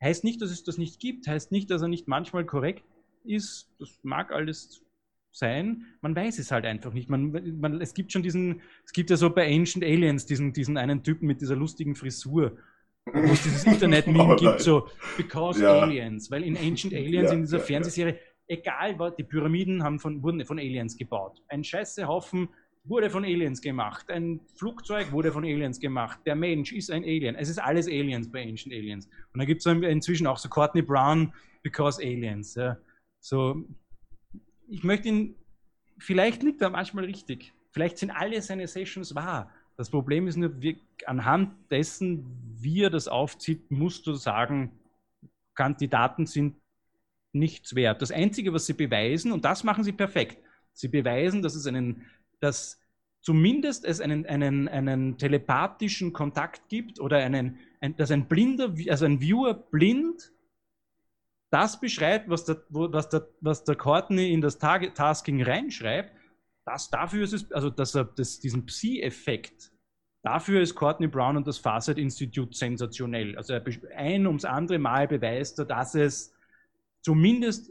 heißt 0.00 0.24
nicht, 0.24 0.40
dass 0.42 0.50
es 0.50 0.64
das 0.64 0.78
nicht 0.78 0.98
gibt, 1.00 1.26
heißt 1.26 1.52
nicht, 1.52 1.70
dass 1.70 1.82
er 1.82 1.88
nicht 1.88 2.08
manchmal 2.08 2.44
korrekt 2.44 2.84
ist. 3.24 3.68
Das 3.78 3.90
mag 4.02 4.32
alles 4.32 4.82
sein. 5.30 5.84
Man 6.00 6.14
weiß 6.14 6.38
es 6.38 6.50
halt 6.50 6.64
einfach 6.64 6.92
nicht. 6.92 7.10
Man, 7.10 7.58
man, 7.60 7.80
es 7.80 7.94
gibt 7.94 8.12
schon 8.12 8.22
diesen, 8.22 8.62
es 8.84 8.92
gibt 8.92 9.10
ja 9.10 9.16
so 9.16 9.30
bei 9.30 9.46
Ancient 9.52 9.84
Aliens 9.84 10.26
diesen, 10.26 10.52
diesen 10.52 10.76
einen 10.76 11.02
Typen 11.02 11.26
mit 11.26 11.40
dieser 11.40 11.56
lustigen 11.56 11.96
Frisur, 11.96 12.56
wo 13.12 13.32
es 13.32 13.42
dieses 13.42 13.64
Internet-Meme 13.64 14.24
oh 14.32 14.36
gibt, 14.36 14.60
so 14.60 14.88
Because 15.16 15.62
ja. 15.62 15.82
Aliens, 15.82 16.30
weil 16.30 16.44
in 16.44 16.56
Ancient 16.56 16.94
Aliens, 16.94 17.30
ja, 17.30 17.32
in 17.32 17.40
dieser 17.42 17.58
ja, 17.58 17.64
Fernsehserie, 17.64 18.18
egal 18.48 18.98
was, 18.98 19.16
die 19.16 19.24
Pyramiden 19.24 19.82
haben 19.82 19.98
von, 19.98 20.22
wurden 20.22 20.44
von 20.44 20.58
Aliens 20.58 20.96
gebaut. 20.96 21.42
Ein 21.48 21.64
Scheißehaufen 21.64 22.48
wurde 22.84 23.08
von 23.08 23.24
Aliens 23.24 23.60
gemacht. 23.60 24.10
Ein 24.10 24.40
Flugzeug 24.56 25.10
wurde 25.12 25.32
von 25.32 25.44
Aliens 25.44 25.80
gemacht. 25.80 26.20
Der 26.26 26.36
Mensch 26.36 26.72
ist 26.72 26.90
ein 26.90 27.02
Alien. 27.02 27.34
Es 27.34 27.48
ist 27.48 27.58
alles 27.58 27.86
Aliens 27.86 28.30
bei 28.30 28.42
Ancient 28.42 28.74
Aliens. 28.74 29.08
Und 29.32 29.40
da 29.40 29.44
gibt 29.44 29.64
es 29.64 29.66
inzwischen 29.66 30.26
auch 30.26 30.36
so 30.36 30.48
Courtney 30.48 30.82
Brown 30.82 31.32
because 31.62 32.00
Aliens. 32.02 32.54
Ja. 32.54 32.76
So, 33.20 33.64
ich 34.68 34.84
möchte 34.84 35.08
ihn, 35.08 35.34
vielleicht 35.98 36.42
liegt 36.42 36.60
er 36.60 36.70
manchmal 36.70 37.04
richtig. 37.04 37.52
Vielleicht 37.72 37.98
sind 37.98 38.10
alle 38.10 38.40
seine 38.42 38.68
Sessions 38.68 39.14
wahr. 39.14 39.50
Das 39.76 39.90
Problem 39.90 40.28
ist 40.28 40.36
nur, 40.36 40.60
wir, 40.60 40.76
anhand 41.06 41.52
dessen, 41.70 42.24
wie 42.60 42.82
er 42.82 42.90
das 42.90 43.08
aufzieht, 43.08 43.70
musst 43.70 44.06
du 44.06 44.14
sagen, 44.14 44.70
Kandidaten 45.54 46.26
sind 46.26 46.56
nichts 47.34 47.74
wert. 47.74 48.02
Das 48.02 48.10
Einzige, 48.10 48.52
was 48.52 48.66
sie 48.66 48.74
beweisen, 48.74 49.32
und 49.32 49.44
das 49.44 49.64
machen 49.64 49.84
sie 49.84 49.92
perfekt, 49.92 50.38
sie 50.72 50.88
beweisen, 50.88 51.42
dass 51.42 51.54
es 51.54 51.66
einen, 51.66 52.06
dass 52.40 52.80
zumindest 53.20 53.84
es 53.84 54.00
einen, 54.00 54.26
einen, 54.26 54.68
einen 54.68 55.18
telepathischen 55.18 56.12
Kontakt 56.12 56.68
gibt 56.68 57.00
oder 57.00 57.18
einen, 57.18 57.58
ein, 57.80 57.96
dass 57.96 58.10
ein 58.10 58.28
blinder, 58.28 58.74
also 58.88 59.04
ein 59.06 59.20
Viewer 59.20 59.54
blind 59.54 60.30
das 61.50 61.78
beschreibt, 61.78 62.28
was 62.28 62.44
der, 62.44 62.64
was 62.68 63.08
der, 63.10 63.28
was 63.40 63.62
der 63.62 63.76
Courtney 63.76 64.32
in 64.32 64.40
das 64.40 64.58
Tasking 64.58 65.40
reinschreibt, 65.40 66.12
das 66.64 66.90
dafür 66.90 67.22
ist 67.22 67.32
es, 67.32 67.52
also 67.52 67.70
dass 67.70 67.94
er 67.94 68.04
das, 68.04 68.40
diesen 68.40 68.66
Psi-Effekt, 68.66 69.70
dafür 70.22 70.60
ist 70.60 70.74
Courtney 70.74 71.06
Brown 71.06 71.36
und 71.36 71.46
das 71.46 71.58
Facet 71.58 71.96
Institute 71.96 72.56
sensationell. 72.56 73.36
Also 73.36 73.54
ein 73.94 74.26
ums 74.26 74.44
andere 74.44 74.80
Mal 74.80 75.06
beweist 75.06 75.60
er, 75.60 75.66
dass 75.66 75.94
es 75.94 76.33
zumindest, 77.04 77.70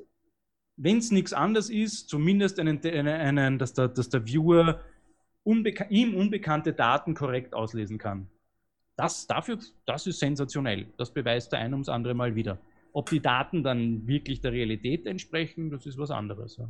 wenn 0.77 0.99
es 0.99 1.11
nichts 1.11 1.33
anderes 1.33 1.69
ist, 1.69 2.07
zumindest 2.07 2.59
einen, 2.59 2.79
einen, 2.83 3.59
dass, 3.59 3.73
der, 3.73 3.89
dass 3.89 4.09
der 4.09 4.25
Viewer 4.25 4.79
unbeka 5.43 5.85
ihm 5.89 6.15
unbekannte 6.15 6.71
Daten 6.71 7.13
korrekt 7.15 7.53
auslesen 7.53 7.97
kann. 7.97 8.29
Das, 8.95 9.27
dafür, 9.27 9.59
das 9.85 10.07
ist 10.07 10.19
sensationell. 10.19 10.87
Das 10.97 11.11
beweist 11.11 11.51
er 11.53 11.59
ein 11.59 11.73
ums 11.73 11.89
andere 11.89 12.13
Mal 12.13 12.35
wieder. 12.35 12.59
Ob 12.93 13.09
die 13.09 13.19
Daten 13.19 13.63
dann 13.63 14.07
wirklich 14.07 14.39
der 14.39 14.51
Realität 14.51 15.07
entsprechen, 15.07 15.71
das 15.71 15.85
ist 15.87 15.97
was 15.97 16.11
anderes. 16.11 16.57
Ja. 16.57 16.69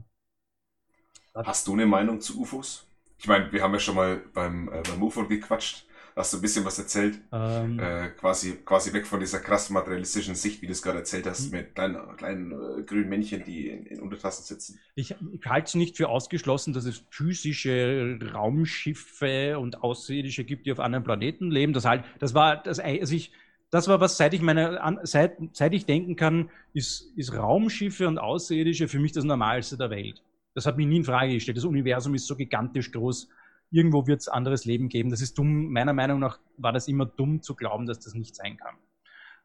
Hast 1.36 1.68
du 1.68 1.74
eine 1.74 1.86
Meinung 1.86 2.22
zu 2.22 2.40
UFOs? 2.42 2.88
Ich 3.18 3.28
meine, 3.28 3.52
wir 3.52 3.62
haben 3.62 3.74
ja 3.74 3.80
schon 3.80 3.96
mal 3.96 4.22
beim, 4.34 4.70
äh, 4.70 4.82
beim 4.88 5.04
UFO 5.04 5.28
gequatscht 5.28 5.86
hast 6.16 6.34
du 6.34 6.38
ein 6.38 6.42
bisschen 6.42 6.66
was 6.66 6.78
erzählt. 6.78 7.20
Ähm, 7.32 7.80
äh, 7.80 8.10
quasi, 8.10 8.58
quasi 8.66 8.94
weg 8.94 9.08
von 9.08 9.20
dieser 9.20 9.40
krassen 9.40 9.74
materialistischen 9.74 10.36
Sicht, 10.36 10.62
wie 10.62 10.68
du 10.68 10.72
es 10.72 10.82
gerade 10.82 11.00
erzählt 11.00 11.26
hast, 11.26 11.46
hm. 11.46 11.52
mit 11.52 11.76
kleinen, 11.76 12.18
kleinen 12.18 12.52
äh, 12.52 12.84
grünen 12.84 13.10
Männchen, 13.10 13.44
die 13.44 13.70
in, 13.70 13.86
in 13.86 14.00
Untertassen 14.00 14.44
sitzen. 14.44 14.80
Ich, 14.96 15.16
ich 15.32 15.46
halte 15.46 15.68
es 15.68 15.76
nicht 15.76 15.98
für 15.98 16.10
ausgeschlossen, 16.10 16.74
dass 16.74 16.86
es 16.86 17.04
physische 17.10 18.20
Raumschiffe 18.34 19.58
und 19.60 19.84
Außerirdische 19.84 20.44
gibt, 20.44 20.66
die 20.66 20.72
auf 20.72 20.80
anderen 20.80 21.04
Planeten 21.04 21.50
leben. 21.50 21.74
Das 21.74 21.86
halt, 21.86 22.04
das 22.20 22.34
war, 22.34 22.62
das, 22.62 22.80
also 22.80 23.16
ich, 23.16 23.32
das 23.72 23.88
war 23.88 24.00
was, 24.00 24.18
seit 24.18 24.34
ich 24.36 24.42
meine, 24.42 24.80
seit, 25.04 25.38
seit 25.54 25.74
ich 25.74 25.86
denken 25.86 26.16
kann, 26.16 26.52
ist, 26.74 27.12
ist 27.16 27.34
Raumschiffe 27.34 28.08
und 28.08 28.20
Außerirdische 28.20 28.88
für 28.88 29.00
mich 29.00 29.14
das 29.14 29.24
Normalste 29.24 29.78
der 29.78 29.90
Welt. 29.90 30.22
Das 30.54 30.68
hat 30.68 30.78
mich 30.78 30.86
nie 30.86 30.98
in 30.98 31.04
Frage 31.04 31.34
gestellt. 31.34 31.58
Das 31.58 31.66
Universum 31.66 32.14
ist 32.14 32.28
so 32.28 32.36
gigantisch 32.36 32.92
groß 32.92 33.28
irgendwo 33.74 34.06
wird 34.06 34.22
es 34.22 34.28
anderes 34.28 34.66
Leben 34.66 34.88
geben. 34.88 35.10
Das 35.10 35.22
ist 35.22 35.38
dumm, 35.38 35.72
meiner 35.72 35.94
Meinung 35.94 36.20
nach 36.20 36.40
war 36.58 36.72
das 36.72 36.88
immer 36.88 37.06
dumm 37.06 37.42
zu 37.42 37.56
glauben, 37.56 37.88
dass 37.88 38.00
das 38.00 38.14
nicht 38.14 38.36
sein 38.36 38.58
kann. 38.58 38.76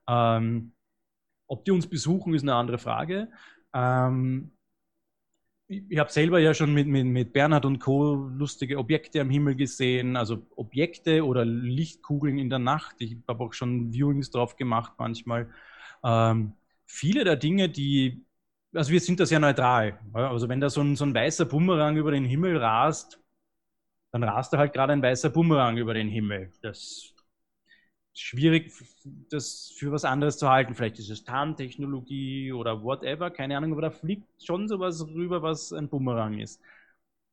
Ähm, 0.09 0.72
ob 1.46 1.64
die 1.64 1.70
uns 1.70 1.86
besuchen, 1.86 2.34
ist 2.34 2.42
eine 2.42 2.55
andere 2.55 2.78
Frage. 2.78 3.28
Ähm, 3.72 4.52
ich, 5.66 5.98
habe 5.98 6.12
selber 6.12 6.38
ja 6.38 6.52
schon 6.52 6.74
mit, 6.74 6.86
mit, 6.86 7.06
mit 7.06 7.32
Bernhard 7.32 7.64
und 7.64 7.78
Co. 7.78 8.14
lustige 8.14 8.78
Objekte 8.78 9.20
am 9.20 9.30
Himmel 9.30 9.55
gesehen, 9.55 10.16
also 10.16 10.46
Objekte 10.56 11.24
oder 11.24 11.44
Lichtkugeln 11.44 12.38
in 12.38 12.50
der 12.50 12.59
Nacht. 12.59 12.96
Ich 13.00 13.16
habe 13.26 13.44
auch 13.44 13.55
schon 13.55 13.92
Viewings 13.92 14.30
drauf 14.30 14.56
gemacht 14.56 14.92
manchmal. 14.98 15.50
Ähm, 16.05 16.52
viele 16.86 17.24
der 17.24 17.36
Dinge, 17.36 17.70
die, 17.70 18.26
also 18.74 18.92
wir 18.92 19.00
sind 19.00 19.20
da 19.20 19.26
sehr 19.26 19.40
neutral. 19.40 19.98
Also 20.12 20.48
wenn 20.50 20.60
da 20.60 20.68
so 20.68 20.82
ein, 20.82 20.96
so 20.96 21.05
ein 21.05 21.14
weißer 21.14 21.46
Bumerang 21.46 21.96
über 21.96 22.10
den 22.10 22.24
Himmel 22.24 22.59
rast, 22.59 23.20
dann 24.10 24.24
rast 24.24 24.52
da 24.52 24.59
halt 24.59 24.72
gerade 24.72 24.93
ein 24.93 25.02
weißer 25.02 25.30
Bumerang 25.30 25.76
über 25.76 25.94
den 25.94 26.09
Himmel. 26.09 26.52
Das 26.62 26.78
ist 26.78 27.14
schwierig, 28.14 28.72
das 29.30 29.74
für 29.76 29.93
was 29.93 30.05
anderes 30.05 30.39
zu 30.39 30.48
halten. 30.48 30.74
Vielleicht 30.74 30.98
ist 30.98 31.10
es 31.10 31.24
Tarntechnologie 31.24 32.52
oder 32.52 32.82
whatever, 32.82 33.30
keine 33.30 33.56
Ahnung, 33.56 33.72
aber 33.72 33.82
da 33.82 33.90
fliegt 33.90 34.43
schon 34.43 34.68
sowas 34.68 35.06
rüber, 35.06 35.43
was 35.43 35.72
ein 35.72 35.89
Bumerang 35.89 36.39
ist. 36.39 36.60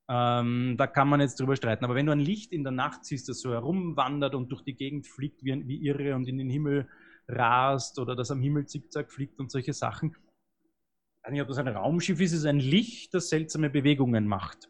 Ähm, 0.07 0.75
da 0.77 0.85
kann 0.85 1.07
man 1.07 1.21
jetzt 1.21 1.39
drüber 1.39 1.55
streiten. 1.55 1.85
Aber 1.85 1.95
wenn 1.95 2.05
du 2.05 2.11
ein 2.11 2.19
Licht 2.19 2.51
in 2.51 2.63
der 2.63 2.71
Nacht 2.71 3.05
siehst, 3.05 3.27
das 3.29 3.39
so 3.39 3.51
herumwandert 3.51 4.35
und 4.35 4.51
durch 4.51 4.61
die 4.61 4.75
Gegend 4.75 5.07
fliegt 5.07 5.43
wie, 5.43 5.67
wie 5.67 5.83
irre 5.83 6.15
und 6.15 6.27
in 6.27 6.37
den 6.37 6.49
Himmel 6.49 6.87
rast 7.27 7.97
oder 7.97 8.15
das 8.15 8.29
am 8.29 8.41
Himmel 8.41 8.67
zickzack 8.67 9.11
fliegt 9.11 9.39
und 9.39 9.49
solche 9.49 9.73
Sachen, 9.73 10.11
ich 10.11 11.23
weiß 11.23 11.31
nicht, 11.31 11.41
ob 11.41 11.47
das 11.47 11.57
ein 11.57 11.67
Raumschiff 11.67 12.19
ist, 12.19 12.33
es 12.33 12.39
ist 12.39 12.45
ein 12.45 12.59
Licht, 12.59 13.15
das 13.15 13.29
seltsame 13.29 13.71
Bewegungen 13.71 14.27
macht 14.27 14.69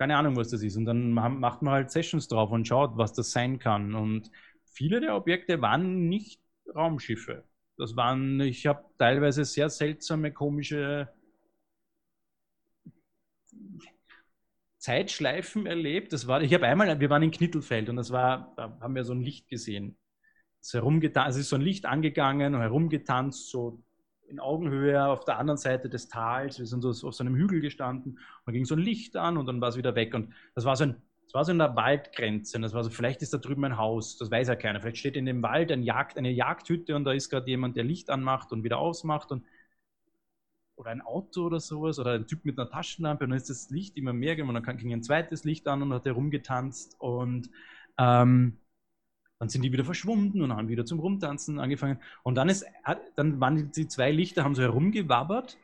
keine 0.00 0.16
Ahnung, 0.16 0.34
was 0.34 0.48
das 0.48 0.62
ist. 0.62 0.78
Und 0.78 0.86
dann 0.86 1.12
macht 1.12 1.60
man 1.60 1.74
halt 1.74 1.90
Sessions 1.90 2.26
drauf 2.26 2.50
und 2.52 2.66
schaut, 2.66 2.96
was 2.96 3.12
das 3.12 3.32
sein 3.32 3.58
kann. 3.58 3.94
Und 3.94 4.30
viele 4.64 4.98
der 4.98 5.14
Objekte 5.14 5.60
waren 5.60 6.08
nicht 6.08 6.40
Raumschiffe. 6.74 7.44
Das 7.76 7.96
waren, 7.96 8.40
ich 8.40 8.66
habe 8.66 8.82
teilweise 8.96 9.44
sehr 9.44 9.68
seltsame, 9.68 10.32
komische 10.32 11.10
Zeitschleifen 14.78 15.66
erlebt. 15.66 16.14
Das 16.14 16.26
war, 16.26 16.40
ich 16.40 16.54
habe 16.54 16.66
einmal, 16.66 16.98
wir 16.98 17.10
waren 17.10 17.22
in 17.22 17.30
Knittelfeld 17.30 17.90
und 17.90 17.96
das 17.96 18.10
war, 18.10 18.54
da 18.56 18.78
haben 18.80 18.94
wir 18.94 19.04
so 19.04 19.12
ein 19.12 19.20
Licht 19.20 19.48
gesehen. 19.48 19.98
Es, 20.62 20.72
herumgetan, 20.72 21.28
es 21.28 21.36
ist 21.36 21.50
so 21.50 21.56
ein 21.56 21.62
Licht 21.62 21.84
angegangen 21.84 22.58
herumgetanzt, 22.58 23.50
so 23.50 23.82
in 24.30 24.40
Augenhöhe 24.40 25.04
auf 25.04 25.24
der 25.24 25.38
anderen 25.38 25.58
Seite 25.58 25.88
des 25.88 26.08
Tals. 26.08 26.58
Wir 26.58 26.66
sind 26.66 26.82
so 26.82 27.08
auf 27.08 27.14
so 27.14 27.24
einem 27.24 27.34
Hügel 27.34 27.60
gestanden. 27.60 28.18
Dann 28.46 28.54
ging 28.54 28.64
so 28.64 28.74
ein 28.74 28.80
Licht 28.80 29.16
an 29.16 29.36
und 29.36 29.46
dann 29.46 29.60
war 29.60 29.68
es 29.68 29.76
wieder 29.76 29.94
weg. 29.94 30.14
Und 30.14 30.32
das 30.54 30.64
war 30.64 30.76
so 30.76 30.84
ein 30.84 31.02
das 31.30 31.34
war 31.36 31.44
so 31.44 31.52
in 31.52 31.58
der 31.58 31.76
Waldgrenze. 31.76 32.58
Das 32.58 32.74
war 32.74 32.82
so, 32.82 32.90
vielleicht 32.90 33.22
ist 33.22 33.32
da 33.32 33.38
drüben 33.38 33.64
ein 33.64 33.76
Haus, 33.76 34.16
das 34.16 34.32
weiß 34.32 34.48
ja 34.48 34.56
keiner. 34.56 34.80
Vielleicht 34.80 34.96
steht 34.96 35.14
in 35.14 35.26
dem 35.26 35.44
Wald 35.44 35.70
ein 35.70 35.84
Jagd, 35.84 36.18
eine 36.18 36.32
Jagdhütte 36.32 36.96
und 36.96 37.04
da 37.04 37.12
ist 37.12 37.30
gerade 37.30 37.48
jemand, 37.48 37.76
der 37.76 37.84
Licht 37.84 38.10
anmacht 38.10 38.50
und 38.50 38.64
wieder 38.64 38.78
ausmacht. 38.78 39.30
Und, 39.30 39.44
oder 40.74 40.90
ein 40.90 41.00
Auto 41.02 41.42
oder 41.46 41.60
sowas, 41.60 42.00
oder 42.00 42.14
ein 42.14 42.26
Typ 42.26 42.44
mit 42.44 42.58
einer 42.58 42.68
Taschenlampe 42.68 43.22
und 43.22 43.30
dann 43.30 43.36
ist 43.36 43.48
das 43.48 43.70
Licht 43.70 43.96
immer 43.96 44.12
mehr 44.12 44.34
geworden. 44.34 44.60
Dann 44.60 44.76
ging 44.76 44.92
ein 44.92 45.04
zweites 45.04 45.44
Licht 45.44 45.68
an 45.68 45.82
und 45.82 45.92
hat 45.92 46.04
herumgetanzt. 46.04 46.96
Und 46.98 47.48
ähm, 47.96 48.58
dann 49.40 49.48
sind 49.48 49.62
die 49.62 49.72
wieder 49.72 49.84
verschwunden 49.84 50.42
und 50.42 50.54
haben 50.54 50.68
wieder 50.68 50.84
zum 50.84 51.00
Rumtanzen 51.00 51.58
angefangen. 51.58 51.98
Und 52.22 52.36
dann, 52.36 52.48
ist, 52.48 52.64
dann 53.16 53.40
waren 53.40 53.72
die 53.72 53.88
zwei 53.88 54.12
Lichter, 54.12 54.44
haben 54.44 54.54
so 54.54 54.62
herumgewabbert 54.62 55.58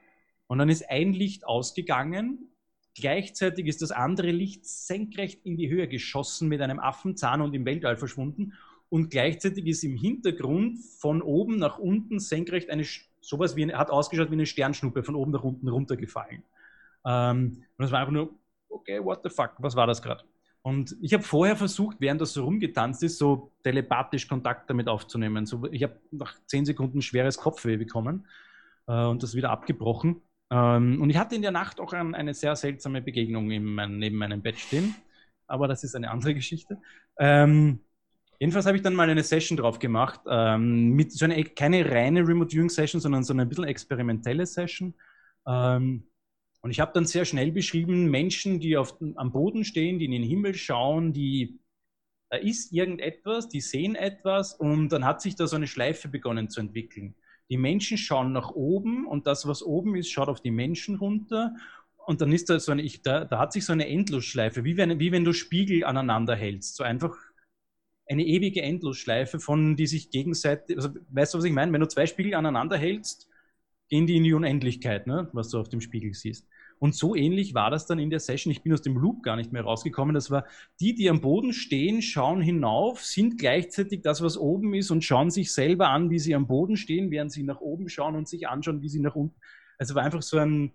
und 0.48 0.58
dann 0.58 0.68
ist 0.68 0.90
ein 0.90 1.12
Licht 1.12 1.46
ausgegangen 1.46 2.50
Gleichzeitig 2.98 3.66
ist 3.66 3.82
das 3.82 3.90
andere 3.90 4.30
Licht 4.30 4.64
senkrecht 4.64 5.44
in 5.44 5.58
die 5.58 5.68
Höhe 5.68 5.86
geschossen 5.86 6.48
mit 6.48 6.62
einem 6.62 6.80
Affenzahn 6.80 7.42
und 7.42 7.52
im 7.52 7.66
Weltall 7.66 7.98
verschwunden. 7.98 8.54
Und 8.88 9.10
gleichzeitig 9.10 9.66
ist 9.66 9.84
im 9.84 9.96
Hintergrund 9.96 10.78
von 10.98 11.20
oben 11.20 11.58
nach 11.58 11.78
unten 11.78 12.18
senkrecht 12.20 12.70
eine, 12.70 12.84
sowas 13.20 13.54
wie 13.54 13.70
hat 13.74 13.90
ausgeschaut 13.90 14.30
wie 14.30 14.34
eine 14.34 14.46
Sternschnuppe 14.46 15.02
von 15.02 15.14
oben 15.14 15.32
nach 15.32 15.42
unten 15.42 15.68
runtergefallen. 15.68 16.42
Ähm, 17.04 17.64
und 17.76 17.82
das 17.82 17.92
war 17.92 18.00
einfach 18.00 18.12
nur, 18.12 18.34
okay, 18.70 19.04
what 19.04 19.20
the 19.22 19.28
fuck, 19.28 19.52
was 19.58 19.76
war 19.76 19.86
das 19.86 20.00
gerade? 20.00 20.24
Und 20.66 20.96
ich 21.00 21.14
habe 21.14 21.22
vorher 21.22 21.54
versucht, 21.54 21.98
während 22.00 22.20
das 22.20 22.32
so 22.32 22.42
rumgetanzt 22.42 23.00
ist, 23.04 23.18
so 23.18 23.52
telepathisch 23.62 24.26
Kontakt 24.26 24.68
damit 24.68 24.88
aufzunehmen. 24.88 25.46
So, 25.46 25.64
ich 25.70 25.84
habe 25.84 26.00
nach 26.10 26.34
zehn 26.46 26.64
Sekunden 26.66 27.02
schweres 27.02 27.36
Kopfweh 27.36 27.76
bekommen 27.76 28.26
äh, 28.88 29.04
und 29.04 29.22
das 29.22 29.36
wieder 29.36 29.50
abgebrochen. 29.50 30.22
Ähm, 30.50 31.00
und 31.00 31.08
ich 31.08 31.18
hatte 31.18 31.36
in 31.36 31.42
der 31.42 31.52
Nacht 31.52 31.78
auch 31.78 31.92
ein, 31.92 32.16
eine 32.16 32.34
sehr 32.34 32.56
seltsame 32.56 33.00
Begegnung 33.00 33.46
mein, 33.46 33.98
neben 33.98 34.16
meinem 34.16 34.42
Bett 34.42 34.58
stehen. 34.58 34.96
Aber 35.46 35.68
das 35.68 35.84
ist 35.84 35.94
eine 35.94 36.10
andere 36.10 36.34
Geschichte. 36.34 36.78
Ähm, 37.16 37.78
jedenfalls 38.40 38.66
habe 38.66 38.76
ich 38.76 38.82
dann 38.82 38.96
mal 38.96 39.08
eine 39.08 39.22
Session 39.22 39.56
drauf 39.56 39.78
gemacht. 39.78 40.22
Ähm, 40.28 40.90
mit 40.90 41.12
so 41.12 41.26
eine, 41.26 41.44
keine 41.44 41.88
reine 41.88 42.26
Remote 42.26 42.50
Viewing 42.50 42.70
Session, 42.70 43.00
sondern 43.00 43.22
so 43.22 43.32
eine 43.32 43.42
ein 43.42 43.48
bisschen 43.48 43.66
experimentelle 43.66 44.44
Session. 44.44 44.94
Ähm, 45.46 46.08
und 46.66 46.72
ich 46.72 46.80
habe 46.80 46.90
dann 46.92 47.06
sehr 47.06 47.24
schnell 47.24 47.52
beschrieben, 47.52 48.10
Menschen, 48.10 48.58
die 48.58 48.76
auf, 48.76 49.00
am 49.14 49.30
Boden 49.30 49.64
stehen, 49.64 50.00
die 50.00 50.06
in 50.06 50.10
den 50.10 50.24
Himmel 50.24 50.54
schauen, 50.54 51.12
die 51.12 51.60
da 52.28 52.38
ist 52.38 52.72
irgendetwas, 52.72 53.48
die 53.48 53.60
sehen 53.60 53.94
etwas 53.94 54.52
und 54.52 54.88
dann 54.88 55.04
hat 55.04 55.22
sich 55.22 55.36
da 55.36 55.46
so 55.46 55.54
eine 55.54 55.68
Schleife 55.68 56.08
begonnen 56.08 56.50
zu 56.50 56.58
entwickeln. 56.58 57.14
Die 57.50 57.56
Menschen 57.56 57.96
schauen 57.96 58.32
nach 58.32 58.50
oben 58.50 59.06
und 59.06 59.28
das, 59.28 59.46
was 59.46 59.62
oben 59.62 59.94
ist, 59.94 60.10
schaut 60.10 60.26
auf 60.26 60.40
die 60.40 60.50
Menschen 60.50 60.96
runter. 60.96 61.54
Und 62.04 62.20
dann 62.20 62.32
ist 62.32 62.50
da 62.50 62.58
so 62.58 62.72
eine, 62.72 62.82
ich, 62.82 63.00
da, 63.00 63.24
da 63.24 63.38
hat 63.38 63.52
sich 63.52 63.64
so 63.64 63.72
eine 63.72 63.86
Endlosschleife, 63.86 64.64
wie 64.64 64.76
wenn, 64.76 64.98
wie 64.98 65.12
wenn 65.12 65.22
du 65.22 65.32
Spiegel 65.32 65.84
aneinander 65.84 66.34
hältst. 66.34 66.74
So 66.74 66.82
einfach 66.82 67.16
eine 68.08 68.26
ewige 68.26 68.62
Endlosschleife, 68.62 69.38
von 69.38 69.76
die 69.76 69.86
sich 69.86 70.10
gegenseitig, 70.10 70.74
also 70.78 70.88
weißt 71.10 71.32
du, 71.32 71.38
was 71.38 71.44
ich 71.44 71.52
meine? 71.52 71.72
Wenn 71.72 71.80
du 71.80 71.86
zwei 71.86 72.06
Spiegel 72.06 72.34
aneinander 72.34 72.76
hältst, 72.76 73.28
gehen 73.88 74.06
die 74.06 74.16
in 74.16 74.24
die 74.24 74.34
Unendlichkeit, 74.34 75.06
ne? 75.06 75.28
was 75.32 75.50
du 75.50 75.58
auf 75.58 75.68
dem 75.68 75.80
Spiegel 75.80 76.14
siehst. 76.14 76.46
Und 76.78 76.94
so 76.94 77.14
ähnlich 77.14 77.54
war 77.54 77.70
das 77.70 77.86
dann 77.86 77.98
in 77.98 78.10
der 78.10 78.20
Session. 78.20 78.50
Ich 78.50 78.62
bin 78.62 78.72
aus 78.72 78.82
dem 78.82 78.96
Loop 78.96 79.22
gar 79.22 79.36
nicht 79.36 79.52
mehr 79.52 79.62
rausgekommen. 79.62 80.14
Das 80.14 80.30
war 80.30 80.44
die, 80.80 80.94
die 80.94 81.08
am 81.08 81.20
Boden 81.20 81.52
stehen, 81.52 82.02
schauen 82.02 82.42
hinauf, 82.42 83.02
sind 83.02 83.38
gleichzeitig 83.38 84.02
das, 84.02 84.22
was 84.22 84.36
oben 84.36 84.74
ist 84.74 84.90
und 84.90 85.02
schauen 85.02 85.30
sich 85.30 85.52
selber 85.52 85.88
an, 85.88 86.10
wie 86.10 86.18
sie 86.18 86.34
am 86.34 86.46
Boden 86.46 86.76
stehen, 86.76 87.10
während 87.10 87.32
sie 87.32 87.44
nach 87.44 87.60
oben 87.60 87.88
schauen 87.88 88.14
und 88.14 88.28
sich 88.28 88.48
anschauen, 88.48 88.82
wie 88.82 88.88
sie 88.88 89.00
nach 89.00 89.14
unten. 89.14 89.40
Also 89.78 89.94
war 89.94 90.02
einfach 90.02 90.22
so 90.22 90.38
ein. 90.38 90.72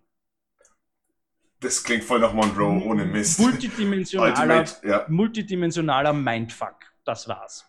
Das 1.60 1.84
klingt 1.84 2.04
voll 2.04 2.20
nach 2.20 2.34
Monroe 2.34 2.84
ohne 2.84 3.06
Mist. 3.06 3.40
Multidimensionaler, 3.40 4.66
ja. 4.84 5.06
multidimensionaler 5.08 6.14
Mindfuck. 6.14 6.78
Das 7.06 7.28
war's. 7.28 7.68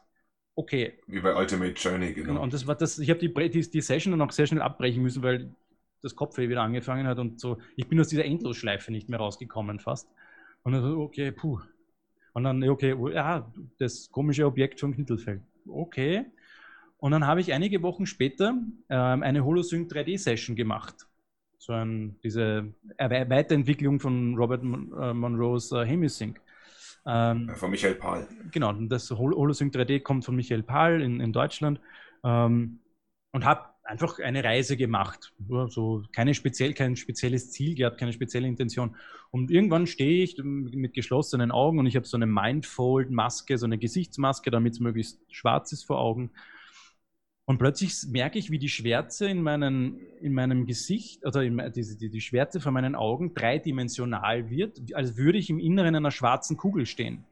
Okay. 0.54 0.98
Wie 1.06 1.20
bei 1.20 1.34
Ultimate 1.34 1.72
Journey, 1.72 2.14
genau. 2.14 2.42
Und 2.42 2.52
das 2.52 2.66
war 2.66 2.74
das, 2.74 2.98
ich 2.98 3.10
habe 3.10 3.20
die, 3.20 3.32
die, 3.50 3.70
die 3.70 3.80
Session 3.80 4.12
dann 4.12 4.22
auch 4.22 4.32
sehr 4.32 4.46
schnell 4.46 4.62
abbrechen 4.62 5.02
müssen, 5.02 5.22
weil 5.22 5.54
das 6.02 6.16
Kopfweh 6.16 6.48
wieder 6.48 6.62
angefangen 6.62 7.06
hat 7.06 7.18
und 7.18 7.40
so, 7.40 7.58
ich 7.76 7.88
bin 7.88 8.00
aus 8.00 8.08
dieser 8.08 8.24
Endlosschleife 8.24 8.92
nicht 8.92 9.08
mehr 9.08 9.18
rausgekommen 9.18 9.78
fast. 9.78 10.08
Und 10.64 10.72
dann 10.72 10.82
so, 10.82 11.00
okay, 11.00 11.32
puh. 11.32 11.60
Und 12.34 12.44
dann, 12.44 12.66
okay, 12.68 12.94
oh, 12.94 13.08
ja, 13.08 13.50
das 13.78 14.10
komische 14.10 14.46
Objekt 14.46 14.80
von 14.80 14.94
Knittelfeld. 14.94 15.42
Okay. 15.66 16.26
Und 16.96 17.12
dann 17.12 17.26
habe 17.26 17.40
ich 17.40 17.52
einige 17.52 17.82
Wochen 17.82 18.06
später 18.06 18.54
ähm, 18.88 19.22
eine 19.22 19.44
Holosync 19.44 19.90
3D-Session 19.90 20.56
gemacht. 20.56 21.06
So 21.58 21.72
ein, 21.72 22.16
diese 22.22 22.72
Weiterentwicklung 22.98 24.00
von 24.00 24.36
Robert 24.36 24.62
Mon 24.62 24.92
äh, 25.00 25.12
Monroes 25.12 25.72
äh, 25.72 25.84
Hemisync. 25.84 26.40
Ähm, 27.04 27.50
von 27.54 27.70
Michael 27.70 27.96
Pahl. 27.96 28.28
Genau, 28.50 28.72
das 28.72 29.10
Hol 29.10 29.34
Holosync 29.34 29.74
3D 29.74 30.00
kommt 30.00 30.24
von 30.24 30.36
Michael 30.36 30.62
Pahl 30.62 31.02
in, 31.02 31.20
in 31.20 31.32
Deutschland. 31.32 31.80
Ähm, 32.24 32.80
und 33.32 33.44
habe 33.44 33.72
einfach 33.93 34.19
eine 34.19 34.43
Reise 34.43 34.77
gemacht. 34.77 35.32
So 35.69 36.02
keine 36.12 36.35
speziell, 36.35 36.73
kein 36.73 36.97
spezielles 36.97 37.51
Ziel 37.51 37.74
gehabt, 37.74 37.98
keine 37.98 38.12
spezielle 38.12 38.48
Intention. 38.48 38.97
Und 39.31 39.51
irgendwann 39.51 39.86
stehe 39.86 40.24
ich 40.24 40.36
mit 40.43 40.94
geschlossenen 40.94 41.51
Augen 41.51 41.78
und 41.78 41.86
ich 41.86 41.97
habe 41.97 42.06
so 42.06 42.16
eine 42.16 42.27
Mindfold-Maske, 42.27 43.59
so 43.59 43.66
eine 43.66 43.78
Gesichtsmaske, 43.78 44.51
damit 44.51 44.74
es 44.74 44.81
möglichst 44.81 45.20
schwarz 45.31 45.73
ist 45.73 45.85
vor 45.85 45.98
Augen. 45.98 46.31
Und 47.44 47.59
plötzlich 47.59 47.94
merke 48.09 48.39
ich, 48.39 48.51
wie 48.51 48.59
die 48.59 48.69
Schwärze 48.69 49.27
in, 49.28 49.43
meinen, 49.43 50.01
in 50.20 50.32
meinem 50.32 50.64
Gesicht, 50.64 51.27
oder 51.27 51.43
in, 51.43 51.60
die, 51.74 51.97
die, 51.98 52.09
die 52.09 52.20
Schwärze 52.20 52.60
von 52.60 52.73
meinen 52.73 52.94
Augen 52.94 53.35
dreidimensional 53.35 54.48
wird, 54.48 54.94
als 54.94 55.16
würde 55.16 55.39
ich 55.39 55.51
im 55.51 55.59
Inneren 55.59 55.94
einer 55.94 56.12
schwarzen 56.12 56.56
Kugel 56.56 56.86
stehen. 56.86 57.24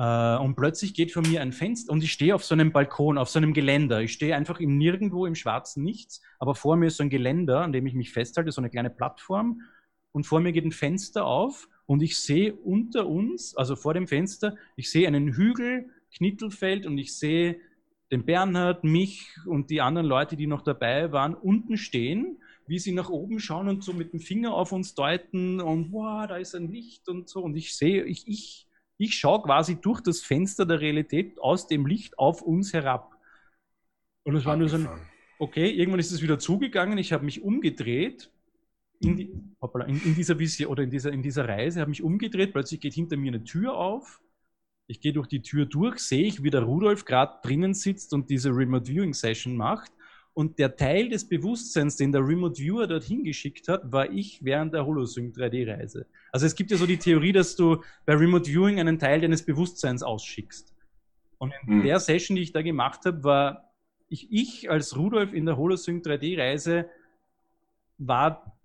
Äh, 0.00 0.38
und 0.38 0.56
plötzlich 0.56 0.94
geht 0.94 1.12
von 1.12 1.28
mir 1.28 1.42
ein 1.42 1.52
Fenster 1.52 1.92
und 1.92 2.02
ich 2.02 2.10
stehe 2.10 2.34
auf 2.34 2.42
so 2.42 2.54
einem 2.54 2.72
Balkon, 2.72 3.18
auf 3.18 3.28
so 3.28 3.38
einem 3.38 3.52
Geländer. 3.52 4.00
Ich 4.00 4.14
stehe 4.14 4.34
einfach 4.34 4.58
im 4.58 4.78
Nirgendwo, 4.78 5.26
im 5.26 5.34
schwarzen 5.34 5.84
Nichts, 5.84 6.22
aber 6.38 6.54
vor 6.54 6.76
mir 6.76 6.86
ist 6.86 6.96
so 6.96 7.02
ein 7.02 7.10
Geländer, 7.10 7.60
an 7.60 7.72
dem 7.72 7.86
ich 7.86 7.92
mich 7.92 8.10
festhalte, 8.10 8.50
so 8.50 8.62
eine 8.62 8.70
kleine 8.70 8.88
Plattform. 8.88 9.60
Und 10.12 10.24
vor 10.24 10.40
mir 10.40 10.52
geht 10.52 10.64
ein 10.64 10.72
Fenster 10.72 11.26
auf 11.26 11.68
und 11.84 12.02
ich 12.02 12.18
sehe 12.18 12.54
unter 12.54 13.06
uns, 13.06 13.54
also 13.54 13.76
vor 13.76 13.92
dem 13.92 14.08
Fenster, 14.08 14.56
ich 14.74 14.90
sehe 14.90 15.06
einen 15.06 15.34
Hügel, 15.34 15.90
Knittelfeld 16.16 16.86
und 16.86 16.96
ich 16.96 17.16
sehe 17.16 17.60
den 18.10 18.24
Bernhard, 18.24 18.84
mich 18.84 19.28
und 19.44 19.68
die 19.68 19.82
anderen 19.82 20.06
Leute, 20.06 20.34
die 20.34 20.46
noch 20.46 20.62
dabei 20.62 21.12
waren, 21.12 21.34
unten 21.34 21.76
stehen, 21.76 22.38
wie 22.66 22.78
sie 22.78 22.92
nach 22.92 23.10
oben 23.10 23.38
schauen 23.38 23.68
und 23.68 23.84
so 23.84 23.92
mit 23.92 24.14
dem 24.14 24.20
Finger 24.20 24.54
auf 24.54 24.72
uns 24.72 24.94
deuten 24.94 25.60
und 25.60 25.92
wow, 25.92 26.26
da 26.26 26.38
ist 26.38 26.54
ein 26.54 26.72
Licht 26.72 27.06
und 27.08 27.28
so. 27.28 27.42
Und 27.42 27.54
ich 27.54 27.76
sehe, 27.76 28.04
ich, 28.04 28.26
ich 28.26 28.69
ich 29.00 29.18
schaue 29.18 29.42
quasi 29.42 29.80
durch 29.80 30.02
das 30.02 30.20
Fenster 30.20 30.66
der 30.66 30.80
Realität 30.80 31.40
aus 31.40 31.66
dem 31.66 31.86
Licht 31.86 32.18
auf 32.18 32.42
uns 32.42 32.74
herab. 32.74 33.16
Und 34.24 34.36
es 34.36 34.44
war 34.44 34.58
nur 34.58 34.68
so 34.68 34.76
ein, 34.76 34.88
okay, 35.38 35.70
irgendwann 35.70 36.00
ist 36.00 36.12
es 36.12 36.20
wieder 36.20 36.38
zugegangen, 36.38 36.98
ich 36.98 37.14
habe 37.14 37.24
mich 37.24 37.42
umgedreht 37.42 38.30
in, 39.00 39.16
die, 39.16 39.32
hoppala, 39.62 39.86
in, 39.86 40.02
in, 40.02 40.14
dieser 40.14 40.38
Vision 40.38 40.70
oder 40.70 40.82
in 40.82 40.90
dieser, 40.90 41.12
in 41.12 41.22
dieser 41.22 41.48
Reise, 41.48 41.80
habe 41.80 41.88
mich 41.88 42.02
umgedreht, 42.02 42.52
plötzlich 42.52 42.80
geht 42.80 42.92
hinter 42.92 43.16
mir 43.16 43.32
eine 43.32 43.42
Tür 43.42 43.74
auf. 43.74 44.20
Ich 44.86 45.00
gehe 45.00 45.14
durch 45.14 45.28
die 45.28 45.40
Tür 45.40 45.64
durch, 45.64 46.00
sehe 46.00 46.26
ich, 46.26 46.42
wie 46.42 46.50
der 46.50 46.62
Rudolf 46.62 47.06
gerade 47.06 47.38
drinnen 47.42 47.72
sitzt 47.72 48.12
und 48.12 48.28
diese 48.28 48.50
Remote 48.50 48.86
Viewing 48.86 49.14
Session 49.14 49.56
macht. 49.56 49.90
Und 50.32 50.58
der 50.58 50.76
Teil 50.76 51.08
des 51.08 51.28
Bewusstseins, 51.28 51.96
den 51.96 52.12
der 52.12 52.26
Remote 52.26 52.58
Viewer 52.58 52.86
dorthin 52.86 53.24
geschickt 53.24 53.68
hat, 53.68 53.90
war 53.90 54.10
ich 54.10 54.44
während 54.44 54.72
der 54.72 54.86
Holosync 54.86 55.36
3D-Reise. 55.36 56.06
Also 56.30 56.46
es 56.46 56.54
gibt 56.54 56.70
ja 56.70 56.76
so 56.76 56.86
die 56.86 56.98
Theorie, 56.98 57.32
dass 57.32 57.56
du 57.56 57.82
bei 58.06 58.14
Remote 58.14 58.48
Viewing 58.48 58.78
einen 58.78 58.98
Teil 58.98 59.20
deines 59.20 59.44
Bewusstseins 59.44 60.02
ausschickst. 60.02 60.72
Und 61.38 61.52
in 61.66 61.78
mhm. 61.78 61.82
der 61.82 61.98
Session, 61.98 62.36
die 62.36 62.42
ich 62.42 62.52
da 62.52 62.62
gemacht 62.62 63.04
habe, 63.04 63.24
war 63.24 63.70
ich, 64.08 64.30
ich 64.30 64.70
als 64.70 64.96
Rudolf 64.96 65.32
in 65.32 65.46
der 65.46 65.56
Holosync 65.56 66.04
3D-Reise 66.04 66.88
war 67.98 68.56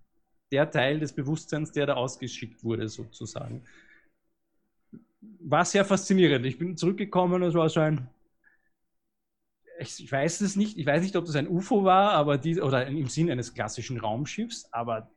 der 0.52 0.70
Teil 0.70 1.00
des 1.00 1.14
Bewusstseins, 1.14 1.72
der 1.72 1.86
da 1.86 1.94
ausgeschickt 1.94 2.64
wurde, 2.64 2.88
sozusagen. 2.90 3.64
War 5.40 5.66
sehr 5.66 5.86
faszinierend. 5.86 6.46
Ich 6.46 6.58
bin 6.58 6.78
zurückgekommen 6.78 7.36
und 7.36 7.44
es 7.44 7.54
war 7.54 7.70
so 7.70 7.80
ein, 7.80 8.08
ich 9.80 10.12
weiß 10.12 10.42
es 10.42 10.56
nicht, 10.56 10.78
ich 10.78 10.86
weiß 10.86 11.02
nicht, 11.02 11.16
ob 11.16 11.26
das 11.26 11.36
ein 11.36 11.48
UFO 11.48 11.84
war, 11.84 12.12
aber 12.12 12.38
die, 12.38 12.62
oder 12.62 12.88
im 12.88 13.08
Sinn 13.08 13.30
eines 13.30 13.54
klassischen 13.54 14.00
Raumschiffs, 14.00 14.68
aber 14.72 15.12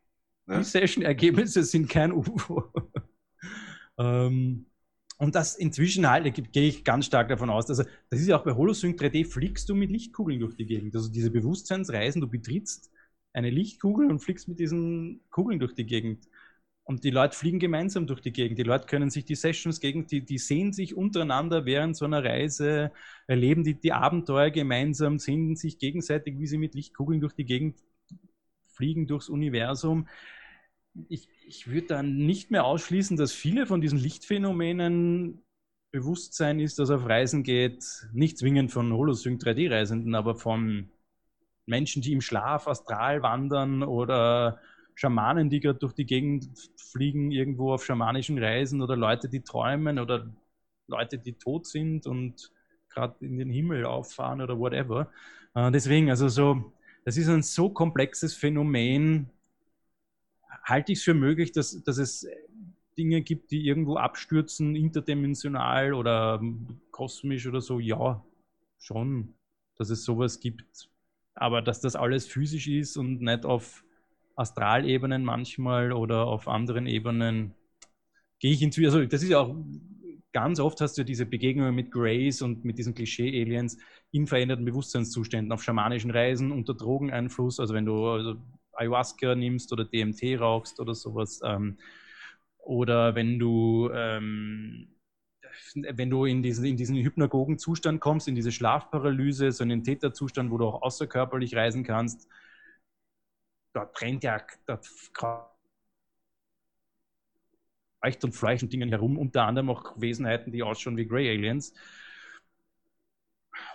ja. 0.46 0.58
die 0.58 0.64
Session-Ergebnisse 0.64 1.62
sind 1.64 1.88
kein 1.88 2.12
UFO. 2.12 2.64
ähm, 3.98 4.66
und 5.18 5.34
das 5.34 5.56
inzwischen 5.56 6.08
halt, 6.08 6.52
gehe 6.52 6.68
ich 6.68 6.84
ganz 6.84 7.06
stark 7.06 7.28
davon 7.28 7.50
aus, 7.50 7.68
also 7.68 7.84
das 8.10 8.20
ist 8.20 8.28
ja 8.28 8.38
auch 8.38 8.44
bei 8.44 8.54
Holosync 8.54 9.00
3D, 9.00 9.26
fliegst 9.26 9.68
du 9.68 9.74
mit 9.74 9.90
Lichtkugeln 9.90 10.40
durch 10.40 10.54
die 10.54 10.66
Gegend. 10.66 10.94
Also 10.94 11.10
diese 11.10 11.30
Bewusstseinsreisen, 11.30 12.20
du 12.20 12.28
betrittst 12.28 12.90
eine 13.32 13.50
Lichtkugel 13.50 14.10
und 14.10 14.20
fliegst 14.20 14.48
mit 14.48 14.58
diesen 14.58 15.20
Kugeln 15.30 15.58
durch 15.58 15.74
die 15.74 15.86
Gegend. 15.86 16.28
Und 16.88 17.04
die 17.04 17.10
Leute 17.10 17.36
fliegen 17.36 17.58
gemeinsam 17.58 18.06
durch 18.06 18.22
die 18.22 18.32
Gegend. 18.32 18.58
Die 18.58 18.62
Leute 18.62 18.86
können 18.86 19.10
sich 19.10 19.26
die 19.26 19.34
Sessions 19.34 19.78
gegen, 19.78 20.06
die, 20.06 20.24
die 20.24 20.38
sehen 20.38 20.72
sich 20.72 20.96
untereinander 20.96 21.66
während 21.66 21.94
so 21.94 22.06
einer 22.06 22.24
Reise, 22.24 22.92
erleben 23.26 23.62
die, 23.62 23.74
die 23.74 23.92
Abenteuer 23.92 24.48
gemeinsam, 24.48 25.18
sehen 25.18 25.54
sich 25.54 25.78
gegenseitig, 25.78 26.38
wie 26.38 26.46
sie 26.46 26.56
mit 26.56 26.74
Lichtkugeln 26.74 27.20
durch 27.20 27.34
die 27.34 27.44
Gegend 27.44 27.78
fliegen 28.68 29.06
durchs 29.06 29.28
Universum. 29.28 30.08
Ich, 31.10 31.28
ich 31.46 31.68
würde 31.68 31.88
dann 31.88 32.16
nicht 32.16 32.50
mehr 32.50 32.64
ausschließen, 32.64 33.18
dass 33.18 33.32
viele 33.32 33.66
von 33.66 33.82
diesen 33.82 33.98
Lichtphänomenen 33.98 35.42
Bewusstsein 35.90 36.58
ist, 36.58 36.78
das 36.78 36.88
auf 36.88 37.04
Reisen 37.04 37.42
geht, 37.42 37.84
nicht 38.14 38.38
zwingend 38.38 38.72
von 38.72 38.94
Holosync 38.94 39.42
3D-Reisenden, 39.42 40.14
aber 40.14 40.36
von 40.36 40.88
Menschen, 41.66 42.00
die 42.00 42.14
im 42.14 42.22
Schlaf 42.22 42.66
astral 42.66 43.22
wandern 43.22 43.82
oder 43.82 44.58
Schamanen, 44.98 45.48
die 45.48 45.60
gerade 45.60 45.78
durch 45.78 45.92
die 45.92 46.06
Gegend 46.06 46.48
fliegen, 46.76 47.30
irgendwo 47.30 47.72
auf 47.72 47.84
schamanischen 47.84 48.36
Reisen 48.36 48.82
oder 48.82 48.96
Leute, 48.96 49.28
die 49.28 49.42
träumen 49.42 50.00
oder 50.00 50.28
Leute, 50.88 51.18
die 51.18 51.34
tot 51.34 51.68
sind 51.68 52.08
und 52.08 52.50
gerade 52.88 53.14
in 53.20 53.38
den 53.38 53.48
Himmel 53.48 53.84
auffahren 53.84 54.40
oder 54.40 54.58
whatever. 54.58 55.08
Äh, 55.54 55.70
deswegen, 55.70 56.10
also 56.10 56.26
so, 56.26 56.72
das 57.04 57.16
ist 57.16 57.28
ein 57.28 57.44
so 57.44 57.70
komplexes 57.70 58.34
Phänomen, 58.34 59.30
halte 60.64 60.90
ich 60.90 60.98
es 60.98 61.04
für 61.04 61.14
möglich, 61.14 61.52
dass, 61.52 61.80
dass 61.84 61.98
es 61.98 62.26
Dinge 62.98 63.22
gibt, 63.22 63.52
die 63.52 63.68
irgendwo 63.68 63.98
abstürzen, 63.98 64.74
interdimensional 64.74 65.94
oder 65.94 66.42
kosmisch 66.90 67.46
oder 67.46 67.60
so, 67.60 67.78
ja, 67.78 68.20
schon, 68.80 69.34
dass 69.76 69.90
es 69.90 70.02
sowas 70.02 70.40
gibt. 70.40 70.90
Aber 71.36 71.62
dass 71.62 71.80
das 71.80 71.94
alles 71.94 72.26
physisch 72.26 72.66
ist 72.66 72.96
und 72.96 73.22
nicht 73.22 73.44
auf 73.44 73.84
Astralebenen 74.38 75.24
manchmal 75.24 75.92
oder 75.92 76.26
auf 76.26 76.48
anderen 76.48 76.86
Ebenen, 76.86 77.54
gehe 78.38 78.52
ich 78.52 78.62
inzwischen, 78.62 78.86
also 78.86 79.04
das 79.04 79.22
ist 79.22 79.30
ja 79.30 79.40
auch 79.40 79.54
ganz 80.32 80.60
oft 80.60 80.80
hast 80.80 80.96
du 80.98 81.04
diese 81.04 81.26
Begegnungen 81.26 81.74
mit 81.74 81.90
Grace 81.90 82.42
und 82.42 82.64
mit 82.64 82.78
diesen 82.78 82.94
Klischee-Aliens 82.94 83.78
in 84.12 84.26
veränderten 84.26 84.64
Bewusstseinszuständen, 84.64 85.52
auf 85.52 85.62
schamanischen 85.62 86.10
Reisen, 86.10 86.52
unter 86.52 86.74
Drogeneinfluss, 86.74 87.58
also 87.60 87.74
wenn 87.74 87.86
du 87.86 88.06
also 88.06 88.36
Ayahuasca 88.72 89.34
nimmst 89.34 89.72
oder 89.72 89.84
DMT 89.84 90.38
rauchst 90.38 90.80
oder 90.80 90.94
sowas. 90.94 91.40
Ähm, 91.44 91.78
oder 92.58 93.14
wenn 93.14 93.38
du, 93.38 93.90
ähm, 93.92 94.88
wenn 95.74 96.10
du 96.10 96.24
in 96.24 96.42
diesen, 96.42 96.64
in 96.64 96.76
diesen 96.76 96.96
hypnagogen 96.96 97.58
Zustand 97.58 98.00
kommst, 98.00 98.28
in 98.28 98.34
diese 98.34 98.52
Schlafparalyse, 98.52 99.50
so 99.52 99.64
einen 99.64 99.82
Täterzustand, 99.82 100.50
wo 100.50 100.58
du 100.58 100.66
auch 100.66 100.82
außerkörperlich 100.82 101.56
reisen 101.56 101.82
kannst, 101.82 102.28
dort 103.78 103.94
brennt 103.94 104.24
ja, 104.24 104.40
dort 104.66 104.88
Leucht 108.02 108.24
und 108.24 108.32
Fleisch 108.32 108.62
und 108.62 108.72
Dingen 108.72 108.90
herum, 108.90 109.18
unter 109.18 109.44
anderem 109.44 109.70
auch 109.70 110.00
Wesenheiten, 110.00 110.52
die 110.52 110.62
ausschauen 110.62 110.96
wie 110.96 111.06
Grey 111.06 111.28
Aliens. 111.30 111.72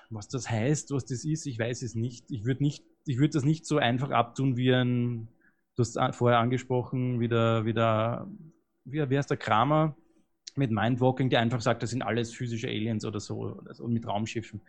Was 0.10 0.28
das 0.28 0.50
heißt, 0.50 0.92
was 0.92 1.06
das 1.06 1.26
ist, 1.26 1.46
ich 1.46 1.60
weiß 1.60 1.82
es 1.82 1.96
nicht. 1.96 2.30
Ich 2.30 2.46
würde 2.46 2.64
nicht, 2.64 2.84
ich 3.06 3.18
würde 3.18 3.34
das 3.34 3.44
nicht 3.44 3.66
so 3.66 3.78
einfach 3.78 4.12
abtun 4.12 4.56
wie 4.58 4.72
ein, 4.72 5.28
du 5.76 5.84
hast 5.84 5.98
vorher 6.16 6.40
angesprochen, 6.40 7.20
wie 7.20 7.28
der, 7.28 7.66
wie 7.66 7.74
der, 7.74 8.28
wie, 8.86 9.10
wie 9.10 9.18
heißt 9.18 9.30
der 9.30 9.38
Kramer 9.38 9.96
mit 10.56 10.72
Mindwalking, 10.72 11.30
der 11.30 11.40
einfach 11.40 11.62
sagt, 11.62 11.82
das 11.82 11.90
sind 11.90 12.04
alles 12.04 12.34
physische 12.34 12.68
Aliens 12.68 13.06
oder 13.06 13.20
so, 13.20 13.60
und 13.80 13.92
mit 13.92 14.08
Raumschiffen 14.08 14.62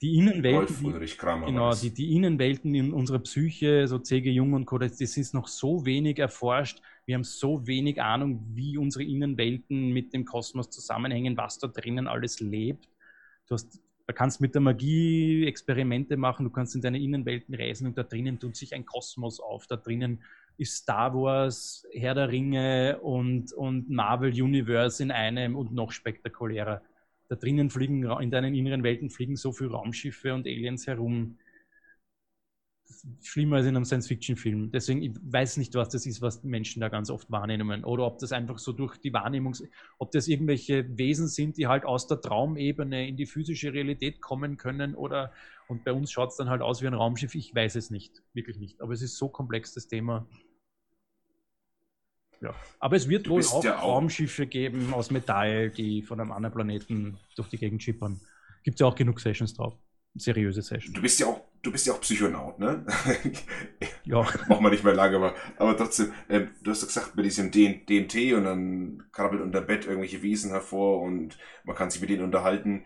die 0.00 0.16
Innenwelten, 0.16 0.76
die, 1.00 1.16
genau, 1.46 1.74
die, 1.74 1.90
die, 1.90 2.14
Innenwelten 2.14 2.74
in 2.74 2.92
unserer 2.92 3.18
Psyche, 3.18 3.88
so 3.88 3.98
C.G. 3.98 4.30
Jung 4.30 4.52
und 4.52 4.66
Co., 4.66 4.78
das 4.78 5.00
ist 5.00 5.34
noch 5.34 5.48
so 5.48 5.84
wenig 5.84 6.18
erforscht. 6.18 6.80
Wir 7.04 7.16
haben 7.16 7.24
so 7.24 7.66
wenig 7.66 8.00
Ahnung, 8.00 8.44
wie 8.54 8.78
unsere 8.78 9.04
Innenwelten 9.04 9.92
mit 9.92 10.12
dem 10.12 10.24
Kosmos 10.24 10.70
zusammenhängen, 10.70 11.36
was 11.36 11.58
da 11.58 11.68
drinnen 11.68 12.06
alles 12.06 12.40
lebt. 12.40 12.88
Du 13.46 13.54
hast, 13.54 13.80
da 14.06 14.12
kannst 14.12 14.40
mit 14.40 14.54
der 14.54 14.60
Magie 14.60 15.46
Experimente 15.46 16.16
machen, 16.16 16.44
du 16.44 16.50
kannst 16.50 16.74
in 16.74 16.80
deine 16.80 17.00
Innenwelten 17.00 17.54
reisen 17.54 17.86
und 17.86 17.98
da 17.98 18.02
drinnen 18.02 18.38
tut 18.38 18.56
sich 18.56 18.74
ein 18.74 18.86
Kosmos 18.86 19.40
auf. 19.40 19.66
Da 19.66 19.76
drinnen 19.76 20.22
ist 20.58 20.76
Star 20.76 21.14
Wars, 21.14 21.86
Herr 21.92 22.14
der 22.14 22.30
Ringe 22.30 22.98
und, 23.00 23.52
und 23.52 23.90
Marvel 23.90 24.30
Universe 24.30 25.02
in 25.02 25.10
einem 25.10 25.56
und 25.56 25.72
noch 25.72 25.92
spektakulärer 25.92 26.82
da 27.28 27.36
drinnen 27.36 27.70
fliegen, 27.70 28.04
in 28.20 28.30
deinen 28.30 28.54
inneren 28.54 28.82
Welten 28.82 29.10
fliegen 29.10 29.36
so 29.36 29.52
viele 29.52 29.70
Raumschiffe 29.70 30.34
und 30.34 30.46
Aliens 30.46 30.86
herum. 30.86 31.38
Schlimmer 33.22 33.56
als 33.56 33.66
in 33.66 33.76
einem 33.76 33.84
Science-Fiction-Film. 33.84 34.70
Deswegen, 34.70 35.02
ich 35.02 35.12
weiß 35.22 35.58
nicht, 35.58 35.74
was 35.74 35.90
das 35.90 36.06
ist, 36.06 36.22
was 36.22 36.42
Menschen 36.42 36.80
da 36.80 36.88
ganz 36.88 37.10
oft 37.10 37.30
wahrnehmen. 37.30 37.84
Oder 37.84 38.06
ob 38.06 38.18
das 38.18 38.32
einfach 38.32 38.58
so 38.58 38.72
durch 38.72 38.96
die 38.96 39.12
Wahrnehmung, 39.12 39.54
ob 39.98 40.10
das 40.10 40.26
irgendwelche 40.26 40.86
Wesen 40.96 41.28
sind, 41.28 41.58
die 41.58 41.66
halt 41.66 41.84
aus 41.84 42.06
der 42.06 42.22
Traumebene 42.22 43.06
in 43.06 43.16
die 43.16 43.26
physische 43.26 43.74
Realität 43.74 44.22
kommen 44.22 44.56
können. 44.56 44.94
Oder, 44.94 45.32
und 45.68 45.84
bei 45.84 45.92
uns 45.92 46.10
schaut 46.10 46.30
es 46.30 46.36
dann 46.36 46.48
halt 46.48 46.62
aus 46.62 46.80
wie 46.80 46.86
ein 46.86 46.94
Raumschiff. 46.94 47.34
Ich 47.34 47.54
weiß 47.54 47.76
es 47.76 47.90
nicht, 47.90 48.22
wirklich 48.32 48.58
nicht. 48.58 48.80
Aber 48.80 48.94
es 48.94 49.02
ist 49.02 49.18
so 49.18 49.28
komplex, 49.28 49.74
das 49.74 49.86
Thema. 49.86 50.26
Ja. 52.40 52.54
Aber 52.78 52.96
es 52.96 53.08
wird 53.08 53.28
wohl 53.28 53.44
auch, 53.44 53.64
ja 53.64 53.78
Raumschiffe 53.78 54.46
geben 54.46 54.94
aus 54.94 55.10
Metall, 55.10 55.70
die 55.70 56.02
von 56.02 56.20
einem 56.20 56.32
anderen 56.32 56.54
Planeten 56.54 57.18
durch 57.36 57.48
die 57.48 57.58
Gegend 57.58 57.82
schippern. 57.82 58.20
Gibt 58.62 58.76
es 58.76 58.80
ja 58.80 58.86
auch 58.86 58.94
genug 58.94 59.20
Sessions 59.20 59.54
drauf. 59.54 59.74
Seriöse 60.14 60.62
Sessions. 60.62 60.94
Du 60.94 61.02
bist 61.02 61.20
ja 61.20 61.26
auch, 61.26 61.40
du 61.62 61.70
bist 61.70 61.86
ja 61.86 61.92
auch 61.92 62.00
Psychonaut, 62.00 62.58
ne? 62.58 62.84
ja. 64.04 64.20
Machen 64.20 64.62
wir 64.62 64.70
nicht 64.70 64.84
mehr 64.84 64.94
lange, 64.94 65.16
aber, 65.16 65.34
aber 65.56 65.76
trotzdem, 65.76 66.12
äh, 66.28 66.46
du 66.62 66.70
hast 66.70 66.86
gesagt, 66.86 67.14
mit 67.16 67.24
diesem 67.24 67.50
DMT 67.50 68.32
und 68.34 68.44
dann 68.44 69.04
krabbelt 69.12 69.42
unter 69.42 69.60
Bett 69.60 69.84
irgendwelche 69.86 70.22
Wesen 70.22 70.50
hervor 70.50 71.02
und 71.02 71.38
man 71.64 71.76
kann 71.76 71.90
sich 71.90 72.00
mit 72.00 72.10
denen 72.10 72.24
unterhalten. 72.24 72.84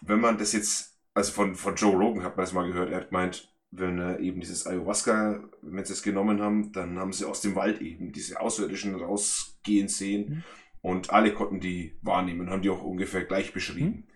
Wenn 0.00 0.20
man 0.20 0.38
das 0.38 0.52
jetzt, 0.52 0.98
also 1.14 1.32
von, 1.32 1.54
von 1.54 1.76
Joe 1.76 1.96
Rogan 1.96 2.24
hat 2.24 2.36
man 2.36 2.44
das 2.44 2.52
mal 2.52 2.66
gehört, 2.66 2.90
er 2.90 2.98
hat 2.98 3.08
gemeint, 3.08 3.53
wenn 3.76 3.98
äh, 3.98 4.18
eben 4.18 4.40
dieses 4.40 4.66
Ayahuasca, 4.66 5.42
wenn 5.62 5.84
sie 5.84 5.92
es 5.92 6.02
genommen 6.02 6.40
haben, 6.40 6.72
dann 6.72 6.98
haben 6.98 7.12
sie 7.12 7.24
aus 7.24 7.40
dem 7.40 7.54
Wald 7.56 7.80
eben 7.80 8.12
diese 8.12 8.40
Außerirdischen 8.40 8.94
rausgehen 8.94 9.88
sehen 9.88 10.28
mhm. 10.28 10.44
und 10.80 11.10
alle 11.10 11.34
konnten 11.34 11.60
die 11.60 11.96
wahrnehmen, 12.02 12.50
haben 12.50 12.62
die 12.62 12.70
auch 12.70 12.82
ungefähr 12.82 13.24
gleich 13.24 13.52
beschrieben. 13.52 14.06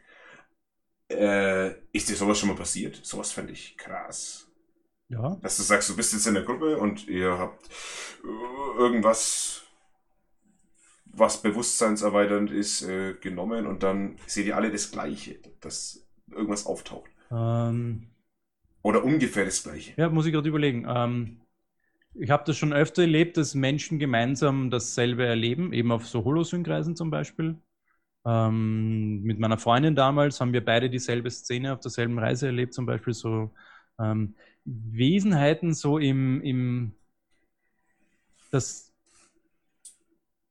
Mhm. 1.11 1.17
Äh, 1.17 1.71
ist 1.93 2.09
dir 2.09 2.17
sowas 2.17 2.39
schon 2.39 2.51
mal 2.51 2.57
passiert? 2.57 3.01
Sowas 3.03 3.33
fände 3.33 3.53
ich 3.53 3.77
krass. 3.79 4.51
Ja. 5.09 5.39
Dass 5.43 5.57
du 5.57 5.63
sagst, 5.63 5.89
du 5.89 5.97
bist 5.97 6.13
jetzt 6.13 6.27
in 6.27 6.35
der 6.35 6.43
Gruppe 6.43 6.79
und 6.79 7.09
ihr 7.09 7.39
habt 7.39 7.67
äh, 8.23 8.79
irgendwas, 8.79 9.63
was 11.07 11.43
bewusstseinserweiternd 11.43 12.51
ist, 12.51 12.83
äh, 12.83 13.15
genommen 13.15 13.67
und 13.67 13.83
dann 13.83 14.19
seht 14.27 14.47
ihr 14.47 14.57
alle 14.57 14.71
das 14.71 14.91
Gleiche, 14.91 15.41
dass 15.61 16.07
irgendwas 16.31 16.67
auftaucht. 16.67 17.11
Ähm, 17.31 18.11
oder 18.89 19.05
ungefähr 19.05 19.45
das 19.45 19.63
Gleiche. 19.63 19.93
Ja, 19.99 20.09
muss 20.09 20.25
ich 20.25 20.33
gerade 20.33 20.49
überlegen. 20.49 20.87
Ähm, 20.89 21.43
ich 22.15 22.31
habe 22.31 22.45
das 22.47 22.57
schon 22.57 22.73
öfter 22.73 23.03
erlebt, 23.03 23.37
dass 23.37 23.55
Menschen 23.55 23.99
gemeinsam 23.99 24.71
dasselbe 24.71 25.27
erleben, 25.27 25.75
eben 25.75 25.93
auf 25.93 26.07
so 26.07 26.25
Holosync-Reisen 26.25 26.97
zum 26.97 27.11
Beispiel. 27.11 27.59
Ähm, 28.25 29.23
mit 29.23 29.39
meiner 29.39 29.59
Freundin 29.59 29.95
damals 29.95 30.41
haben 30.41 30.55
wir 30.55 30.65
beide 30.65 30.89
dieselbe 30.89 31.31
Szene 31.31 31.75
auf 31.75 31.81
derselben 31.81 32.19
Reise 32.19 32.47
erlebt, 32.47 32.73
zum 32.73 32.87
Beispiel 32.87 33.13
so 33.13 33.51
ähm, 34.01 34.35
Wesenheiten 34.65 35.75
so 35.75 35.99
im, 35.99 36.41
im 36.43 36.93
das 38.51 38.91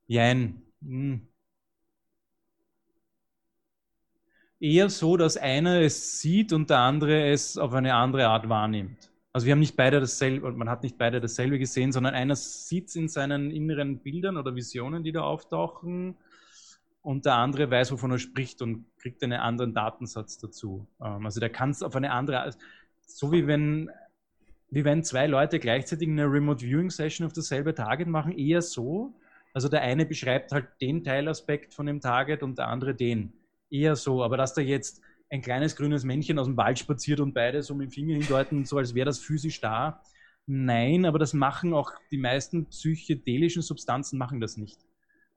Jein. 0.06 0.62
Hm 0.84 1.28
eher 4.60 4.90
so, 4.90 5.18
dass 5.18 5.38
einer 5.38 5.82
es 5.82 6.20
sieht 6.20 6.54
und 6.54 6.70
der 6.70 6.80
andere 6.80 7.30
es 7.30 7.58
auf 7.58 7.74
eine 7.74 7.94
andere 7.94 8.28
Art 8.28 8.50
wahrnimmt. 8.50 9.12
Also 9.34 9.46
wir 9.46 9.52
haben 9.52 9.60
nicht 9.60 9.76
beide 9.76 10.00
dasselbe, 10.00 10.52
man 10.54 10.70
hat 10.70 10.84
nicht 10.84 10.98
beide 10.98 11.22
dasselbe 11.22 11.60
gesehen, 11.60 11.92
sondern 11.92 12.16
einer 12.16 12.36
sieht 12.36 12.88
es 12.88 12.96
in 12.96 13.08
seinen 13.08 13.52
inneren 13.52 14.00
Bildern 14.00 14.38
oder 14.38 14.56
Visionen, 14.56 15.04
die 15.04 15.12
da 15.12 15.22
auftauchen, 15.22 16.18
und 17.08 17.26
der 17.26 17.36
andere 17.36 17.72
weiß, 17.72 17.94
wovon 17.94 18.12
er 18.12 18.20
spricht 18.20 18.62
und 18.62 18.86
kriegt 18.98 19.24
einen 19.24 19.40
anderen 19.40 19.74
Datensatz 19.74 20.40
dazu. 20.40 20.86
Ähm, 21.02 21.26
also 21.26 21.40
der 21.40 21.50
kann 21.50 21.70
es 21.70 21.82
auf 21.82 21.96
eine 21.96 22.12
andere, 22.12 22.54
so 23.06 23.32
wie 23.32 23.48
wenn, 23.48 23.90
wie 24.72 24.84
wenn 24.84 25.06
zwei 25.06 25.26
Leute 25.26 25.58
gleichzeitig 25.60 26.10
eine 26.10 26.26
Remote 26.26 26.66
Viewing 26.66 26.90
Session 26.90 27.26
auf 27.26 27.32
dasselbe 27.32 27.74
Target 27.74 28.10
machen, 28.10 28.38
eher 28.38 28.62
so. 28.62 29.14
Also 29.54 29.70
der 29.70 29.84
eine 29.84 30.06
beschreibt 30.06 30.52
halt 30.52 30.68
den 30.82 31.02
Teilaspekt 31.02 31.74
von 31.74 31.86
dem 31.86 32.02
Target 32.02 32.44
und 32.44 32.58
der 32.58 32.68
andere 32.68 32.94
den 32.94 33.32
eher 33.70 33.96
so. 33.96 34.24
Aber 34.24 34.38
dass 34.38 34.54
da 34.54 34.62
jetzt 34.62 35.02
ein 35.30 35.42
kleines 35.42 35.76
grünes 35.76 36.04
Männchen 36.04 36.40
aus 36.40 36.48
dem 36.48 36.58
Wald 36.58 36.80
spaziert 36.80 37.20
und 37.20 37.34
beide 37.34 37.62
so 37.62 37.76
mit 37.76 37.90
dem 37.90 37.92
Finger 37.92 38.16
hindeuten, 38.16 38.66
so 38.66 38.78
als 38.78 38.96
wäre 38.96 39.06
das 39.06 39.20
physisch 39.20 39.60
da. 39.62 40.02
Nein, 40.46 41.06
aber 41.06 41.20
das 41.20 41.34
machen 41.34 41.74
auch 41.74 41.92
die 42.12 42.18
meisten 42.18 42.68
psychedelischen 42.68 43.62
Substanzen 43.62 44.18
machen 44.18 44.40
das 44.40 44.56
nicht. 44.56 44.80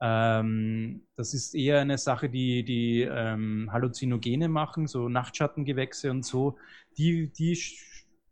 Ähm, 0.01 1.03
das 1.15 1.33
ist 1.33 1.53
eher 1.53 1.79
eine 1.81 1.97
Sache, 1.97 2.29
die 2.29 2.63
die 2.63 3.01
ähm, 3.01 3.69
Halluzinogene 3.71 4.47
machen, 4.47 4.87
so 4.87 5.09
Nachtschattengewächse 5.09 6.09
und 6.09 6.25
so. 6.25 6.57
Die, 6.97 7.31
die 7.31 7.53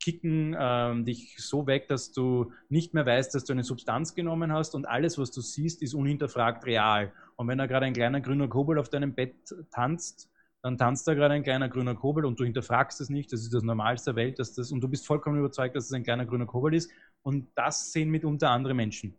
kicken 0.02 0.56
ähm, 0.58 1.06
dich 1.06 1.36
so 1.38 1.68
weg, 1.68 1.88
dass 1.90 2.12
du 2.12 2.52
nicht 2.70 2.94
mehr 2.94 3.06
weißt, 3.06 3.36
dass 3.36 3.44
du 3.44 3.54
eine 3.54 3.64
Substanz 3.64 4.16
genommen 4.16 4.52
hast 4.52 4.74
und 4.74 4.88
alles, 4.88 5.18
was 5.18 5.32
du 5.32 5.42
siehst, 5.42 5.82
ist 5.84 5.94
unhinterfragt 5.94 6.66
real. 6.66 7.12
Und 7.40 7.48
wenn 7.48 7.58
da 7.58 7.68
gerade 7.68 7.86
ein 7.86 7.94
kleiner 7.94 8.20
grüner 8.20 8.50
Kobold 8.50 8.78
auf 8.80 8.90
deinem 8.90 9.16
Bett 9.16 9.34
tanzt, 9.72 10.30
dann 10.62 10.78
tanzt 10.78 11.08
da 11.08 11.14
gerade 11.14 11.36
ein 11.36 11.44
kleiner 11.44 11.70
grüner 11.70 11.96
Kobold 11.96 12.26
und 12.26 12.38
du 12.38 12.44
hinterfragst 12.44 13.00
es 13.00 13.10
nicht, 13.10 13.32
das 13.32 13.44
ist 13.44 13.54
das 13.54 13.64
Normalste 13.64 14.12
der 14.12 14.18
Welt, 14.18 14.40
dass 14.40 14.56
das, 14.56 14.74
und 14.74 14.82
du 14.82 14.90
bist 14.90 15.08
vollkommen 15.08 15.40
überzeugt, 15.40 15.74
dass 15.74 15.86
es 15.86 15.94
ein 15.94 16.04
kleiner 16.04 16.26
grüner 16.26 16.46
Kobold 16.46 16.74
ist 16.74 16.92
Und 17.22 17.48
das 17.56 17.94
sehen 17.94 18.10
mitunter 18.10 18.50
andere 18.50 18.74
Menschen, 18.74 19.16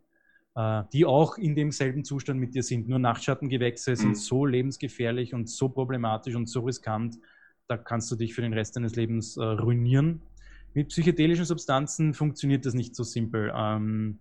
äh, 0.53 0.83
die 0.93 1.03
auch 1.03 1.39
in 1.39 1.55
demselben 1.55 2.03
Zustand 2.03 2.39
mit 2.39 2.53
dir 2.53 2.61
sind. 2.61 2.87
Nur 2.87 2.99
Nachtschattengewächse 2.99 3.89
mhm. 3.89 3.95
sind 3.95 4.17
so 4.19 4.45
lebensgefährlich 4.45 5.33
und 5.33 5.49
so 5.49 5.69
problematisch 5.69 6.35
und 6.35 6.47
so 6.47 6.59
riskant, 6.59 7.17
da 7.67 7.75
kannst 7.75 8.11
du 8.11 8.15
dich 8.15 8.35
für 8.35 8.43
den 8.43 8.53
Rest 8.53 8.75
deines 8.75 8.95
Lebens 8.95 9.35
äh, 9.35 9.43
ruinieren. 9.43 10.21
Mit 10.75 10.89
psychedelischen 10.89 11.45
Substanzen 11.45 12.13
funktioniert 12.13 12.67
das 12.67 12.75
nicht 12.75 12.95
so 12.95 13.01
simpel. 13.01 13.51
Ähm, 13.55 14.19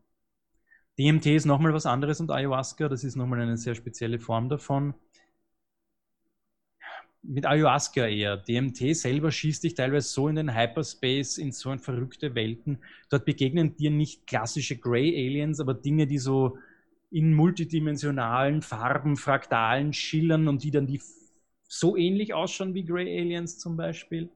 DMT 0.98 1.26
ist 1.26 1.46
nochmal 1.46 1.72
was 1.72 1.86
anderes 1.86 2.20
und 2.20 2.30
Ayahuasca, 2.30 2.88
das 2.88 3.04
ist 3.04 3.16
nochmal 3.16 3.40
eine 3.40 3.56
sehr 3.56 3.74
spezielle 3.74 4.18
Form 4.18 4.48
davon. 4.48 4.94
Mit 7.22 7.46
Ayahuasca 7.46 8.06
eher. 8.06 8.38
DMT 8.38 8.96
selber 8.96 9.30
schießt 9.30 9.62
dich 9.62 9.74
teilweise 9.74 10.08
so 10.08 10.28
in 10.28 10.36
den 10.36 10.54
Hyperspace, 10.54 11.38
in 11.38 11.52
so 11.52 11.76
verrückte 11.76 12.34
Welten. 12.34 12.78
Dort 13.10 13.26
begegnen 13.26 13.76
dir 13.76 13.90
nicht 13.90 14.26
klassische 14.26 14.76
Grey 14.76 15.08
Aliens, 15.10 15.60
aber 15.60 15.74
Dinge, 15.74 16.06
die 16.06 16.18
so 16.18 16.56
in 17.10 17.34
multidimensionalen 17.34 18.62
Farben, 18.62 19.16
Fraktalen 19.16 19.92
schillern 19.92 20.48
und 20.48 20.62
die 20.62 20.70
dann 20.70 20.86
die 20.86 21.00
so 21.68 21.96
ähnlich 21.96 22.34
ausschauen 22.34 22.74
wie 22.74 22.84
Grey 22.84 23.20
Aliens 23.20 23.58
zum 23.58 23.76
Beispiel. 23.76 24.30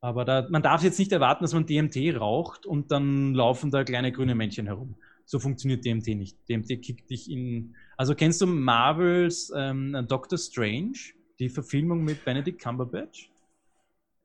Aber 0.00 0.24
da, 0.24 0.46
man 0.50 0.62
darf 0.62 0.82
jetzt 0.82 0.98
nicht 0.98 1.12
erwarten, 1.12 1.44
dass 1.44 1.54
man 1.54 1.66
DMT 1.66 1.96
raucht 2.18 2.66
und 2.66 2.90
dann 2.90 3.34
laufen 3.34 3.70
da 3.70 3.84
kleine 3.84 4.12
grüne 4.12 4.34
Männchen 4.34 4.66
herum. 4.66 4.96
So 5.24 5.38
funktioniert 5.38 5.84
DMT 5.84 6.08
nicht. 6.08 6.38
DMT 6.48 6.82
kickt 6.82 7.10
dich 7.10 7.30
in. 7.30 7.74
Also 7.96 8.14
kennst 8.14 8.40
du 8.40 8.46
Marvels 8.46 9.52
ähm, 9.56 10.06
Doctor 10.08 10.38
Strange, 10.38 10.98
die 11.38 11.48
Verfilmung 11.48 12.04
mit 12.04 12.24
Benedict 12.24 12.60
Cumberbatch? 12.60 13.30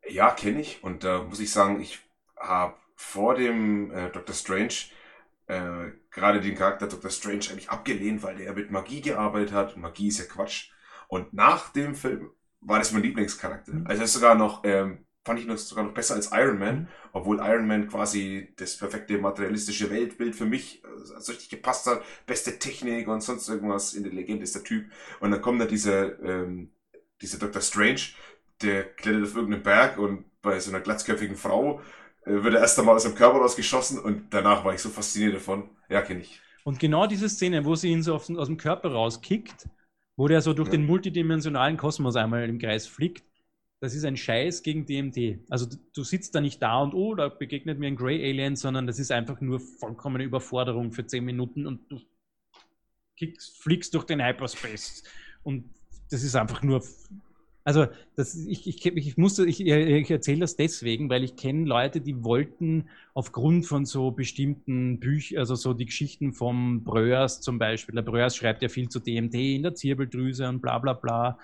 Ja, 0.08 0.32
kenne 0.32 0.62
ich. 0.62 0.84
Und 0.84 1.04
da 1.04 1.22
äh, 1.22 1.24
muss 1.24 1.40
ich 1.40 1.52
sagen, 1.52 1.82
ich 1.82 2.00
habe 2.38 2.76
vor 2.96 3.36
dem 3.36 3.92
äh, 3.92 4.10
Doctor 4.10 4.36
Strange 4.36 4.74
äh, 5.48 5.92
gerade 6.12 6.42
den 6.42 6.56
Charakter 6.56 6.88
Doctor 6.88 7.12
Strange 7.12 7.46
eigentlich 7.50 7.70
abgelehnt, 7.70 8.24
weil 8.24 8.38
der 8.38 8.54
mit 8.54 8.72
Magie 8.72 9.02
gearbeitet 9.02 9.54
hat. 9.54 9.78
Magie 9.78 10.08
ist 10.08 10.20
ja 10.20 10.26
Quatsch. 10.26 10.72
Und 11.08 11.34
nach 11.34 11.70
dem 11.74 11.96
Film 11.96 12.32
war 12.62 12.80
das 12.80 12.92
mein 12.92 13.04
Lieblingscharakter. 13.04 13.74
Mhm. 13.74 13.88
Also 13.88 14.04
ist 14.04 14.14
sogar 14.14 14.36
noch 14.36 14.64
ähm, 14.64 15.06
fand 15.30 15.40
ich 15.40 15.46
noch, 15.46 15.60
sogar 15.60 15.84
noch 15.84 15.94
besser 15.94 16.16
als 16.16 16.32
Iron 16.34 16.58
Man, 16.58 16.88
obwohl 17.14 17.38
Iron 17.38 17.68
Man 17.68 17.88
quasi 17.88 18.52
das 18.56 18.78
perfekte 18.78 19.20
materialistische 19.20 19.92
Weltbild 19.92 20.36
für 20.36 20.48
mich 20.48 20.82
also 21.16 21.32
richtig 21.32 21.50
gepasst 21.50 21.86
hat, 21.86 22.02
beste 22.26 22.58
Technik 22.58 23.08
und 23.08 23.22
sonst 23.22 23.48
irgendwas, 23.48 23.94
in 23.94 24.02
der 24.02 24.12
Legende 24.12 24.42
ist 24.42 24.56
der 24.56 24.64
Typ. 24.64 24.86
Und 25.20 25.30
dann 25.30 25.44
kommt 25.44 25.62
da 25.62 25.66
dieser, 25.66 26.20
ähm, 26.24 26.72
dieser 27.22 27.38
Dr. 27.38 27.62
Strange, 27.62 28.02
der 28.64 28.86
klettert 28.86 29.26
auf 29.26 29.36
irgendeinen 29.36 29.62
Berg 29.62 30.00
und 30.00 30.26
bei 30.42 30.60
so 30.60 30.72
einer 30.72 30.80
glatzköpfigen 30.80 31.36
Frau 31.36 31.80
äh, 32.26 32.32
wird 32.32 32.56
er 32.56 32.62
erst 32.62 32.80
einmal 32.80 32.96
aus 32.96 33.04
dem 33.04 33.14
Körper 33.14 33.38
rausgeschossen 33.38 34.00
und 34.00 34.34
danach 34.34 34.66
war 34.66 34.74
ich 34.74 34.82
so 34.82 34.90
fasziniert 34.90 35.36
davon. 35.36 35.70
Ja, 35.90 36.02
kenne 36.02 36.22
ich. 36.22 36.42
Und 36.64 36.80
genau 36.80 37.06
diese 37.06 37.30
Szene, 37.30 37.66
wo 37.66 37.76
sie 37.76 37.90
ihn 37.90 38.02
so 38.02 38.16
aus 38.16 38.26
dem 38.26 38.58
Körper 38.58 38.94
rauskickt, 38.94 39.70
wo 40.18 40.28
der 40.28 40.42
so 40.42 40.54
durch 40.54 40.70
ja. 40.70 40.72
den 40.72 40.88
multidimensionalen 40.88 41.78
Kosmos 41.78 42.16
einmal 42.16 42.50
im 42.50 42.58
Kreis 42.58 42.88
fliegt, 42.88 43.29
das 43.82 43.96
ist 43.96 44.04
ein 44.04 44.18
Scheiß 44.18 44.62
gegen 44.62 44.86
DMT. 44.86 45.40
Also 45.50 45.66
du, 45.94 46.04
sitzt 46.04 46.36
da 46.36 46.42
nicht 46.42 46.62
da 46.62 46.80
und 46.82 46.94
oh, 46.94 47.16
da 47.16 47.30
begegnet 47.30 47.80
mir 47.80 47.88
ein 47.88 47.96
Grey 47.96 48.30
Alien, 48.30 48.56
sondern 48.56 48.88
das 48.88 49.00
ist 49.00 49.12
einfach 49.12 49.40
nur 49.40 49.60
vollkommene 49.60 50.26
Überforderung 50.26 50.92
für 50.92 51.06
10 51.06 51.24
Minuten 51.24 51.66
und 51.66 51.90
du 51.90 52.00
kickst, 53.18 53.62
fliegst 53.62 53.94
durch 53.94 54.06
den 54.06 54.24
Hyperspace. 54.24 55.04
Und 55.44 55.70
das 56.12 56.24
ist 56.24 56.36
einfach 56.36 56.62
nur. 56.62 56.84
Also, 57.64 57.88
das, 58.16 58.36
ich, 58.36 58.68
ich, 58.68 58.86
ich, 58.86 59.18
musste, 59.18 59.46
ich, 59.46 59.62
ich 59.62 60.10
erzähle 60.10 60.40
das 60.40 60.56
deswegen, 60.56 61.10
weil 61.10 61.24
ich 61.24 61.36
kenne 61.36 61.66
Leute, 61.66 62.02
die 62.02 62.24
wollten 62.24 62.90
aufgrund 63.14 63.66
von 63.66 63.86
so 63.86 64.12
bestimmten 64.12 65.00
Büchern, 65.00 65.40
also 65.40 65.56
so 65.56 65.74
die 65.74 65.86
Geschichten 65.86 66.34
vom 66.34 66.84
Bröers 66.84 67.42
zum 67.42 67.60
Beispiel. 67.60 67.96
Der 67.96 68.02
Bröers 68.02 68.36
schreibt 68.36 68.62
ja 68.64 68.70
viel 68.70 68.90
zu 68.90 69.00
DMT 69.00 69.36
in 69.36 69.64
der 69.64 69.76
Zirbeldrüse 69.76 70.50
und 70.50 70.62
bla 70.62 70.80
bla 70.80 70.94
bla. 70.94 71.38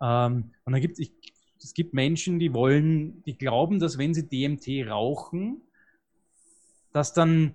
Ähm, 0.00 0.52
und 0.64 0.72
dann 0.72 0.80
gibt 0.80 0.98
es, 0.98 1.10
es 1.64 1.72
gibt 1.72 1.94
Menschen, 1.94 2.38
die 2.38 2.52
wollen, 2.52 3.22
die 3.22 3.38
glauben, 3.38 3.78
dass 3.78 3.96
wenn 3.96 4.12
sie 4.12 4.28
DMT 4.28 4.86
rauchen, 4.88 5.62
dass 6.92 7.14
dann, 7.14 7.54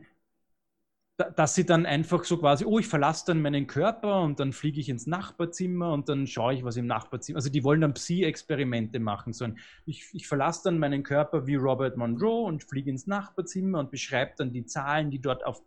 dass 1.35 1.53
sie 1.53 1.65
dann 1.65 1.85
einfach 1.85 2.23
so 2.23 2.37
quasi, 2.37 2.65
oh, 2.65 2.79
ich 2.79 2.87
verlasse 2.87 3.25
dann 3.27 3.41
meinen 3.41 3.67
Körper 3.67 4.21
und 4.21 4.39
dann 4.39 4.51
fliege 4.51 4.79
ich 4.79 4.89
ins 4.89 5.05
Nachbarzimmer 5.05 5.93
und 5.93 6.09
dann 6.09 6.25
schaue 6.25 6.55
ich, 6.55 6.63
was 6.63 6.75
im 6.77 6.87
Nachbarzimmer, 6.87 7.37
also 7.37 7.49
die 7.49 7.63
wollen 7.63 7.81
dann 7.81 7.93
Psi-Experimente 7.93 8.99
machen, 8.99 9.31
so 9.31 9.45
ein, 9.45 9.59
ich, 9.85 10.07
ich 10.13 10.27
verlasse 10.27 10.61
dann 10.65 10.79
meinen 10.79 11.03
Körper 11.03 11.45
wie 11.45 11.55
Robert 11.55 11.95
Monroe 11.95 12.45
und 12.45 12.63
fliege 12.63 12.89
ins 12.89 13.05
Nachbarzimmer 13.05 13.79
und 13.79 13.91
beschreibe 13.91 14.33
dann 14.37 14.51
die 14.53 14.65
Zahlen, 14.65 15.11
die 15.11 15.21
dort 15.21 15.45
auf, 15.45 15.61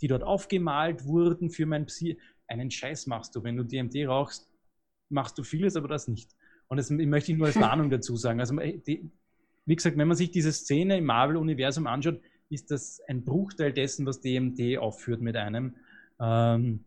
die 0.00 0.08
dort 0.08 0.22
aufgemalt 0.22 1.04
wurden 1.04 1.50
für 1.50 1.66
mein 1.66 1.86
Psi. 1.86 2.18
Einen 2.46 2.70
Scheiß 2.70 3.06
machst 3.08 3.36
du, 3.36 3.44
wenn 3.44 3.56
du 3.56 3.64
DMT 3.64 4.06
rauchst, 4.06 4.50
machst 5.10 5.36
du 5.36 5.42
vieles, 5.42 5.76
aber 5.76 5.88
das 5.88 6.08
nicht. 6.08 6.30
Und 6.68 6.76
das 6.78 6.90
möchte 6.90 7.32
ich 7.32 7.38
nur 7.38 7.46
als 7.46 7.56
Warnung 7.60 7.90
dazu 7.90 8.16
sagen. 8.16 8.40
Also, 8.40 8.56
die, 8.56 9.10
wie 9.66 9.76
gesagt, 9.76 9.96
wenn 9.96 10.08
man 10.08 10.16
sich 10.16 10.30
diese 10.30 10.52
Szene 10.52 10.98
im 10.98 11.04
Marvel-Universum 11.04 11.86
anschaut, 11.86 12.20
ist 12.50 12.70
das 12.70 13.00
ein 13.08 13.24
Bruchteil 13.24 13.72
dessen, 13.72 14.06
was 14.06 14.20
DMT 14.20 14.78
aufführt 14.78 15.20
mit 15.20 15.36
einem. 15.36 15.74
Ähm, 16.20 16.84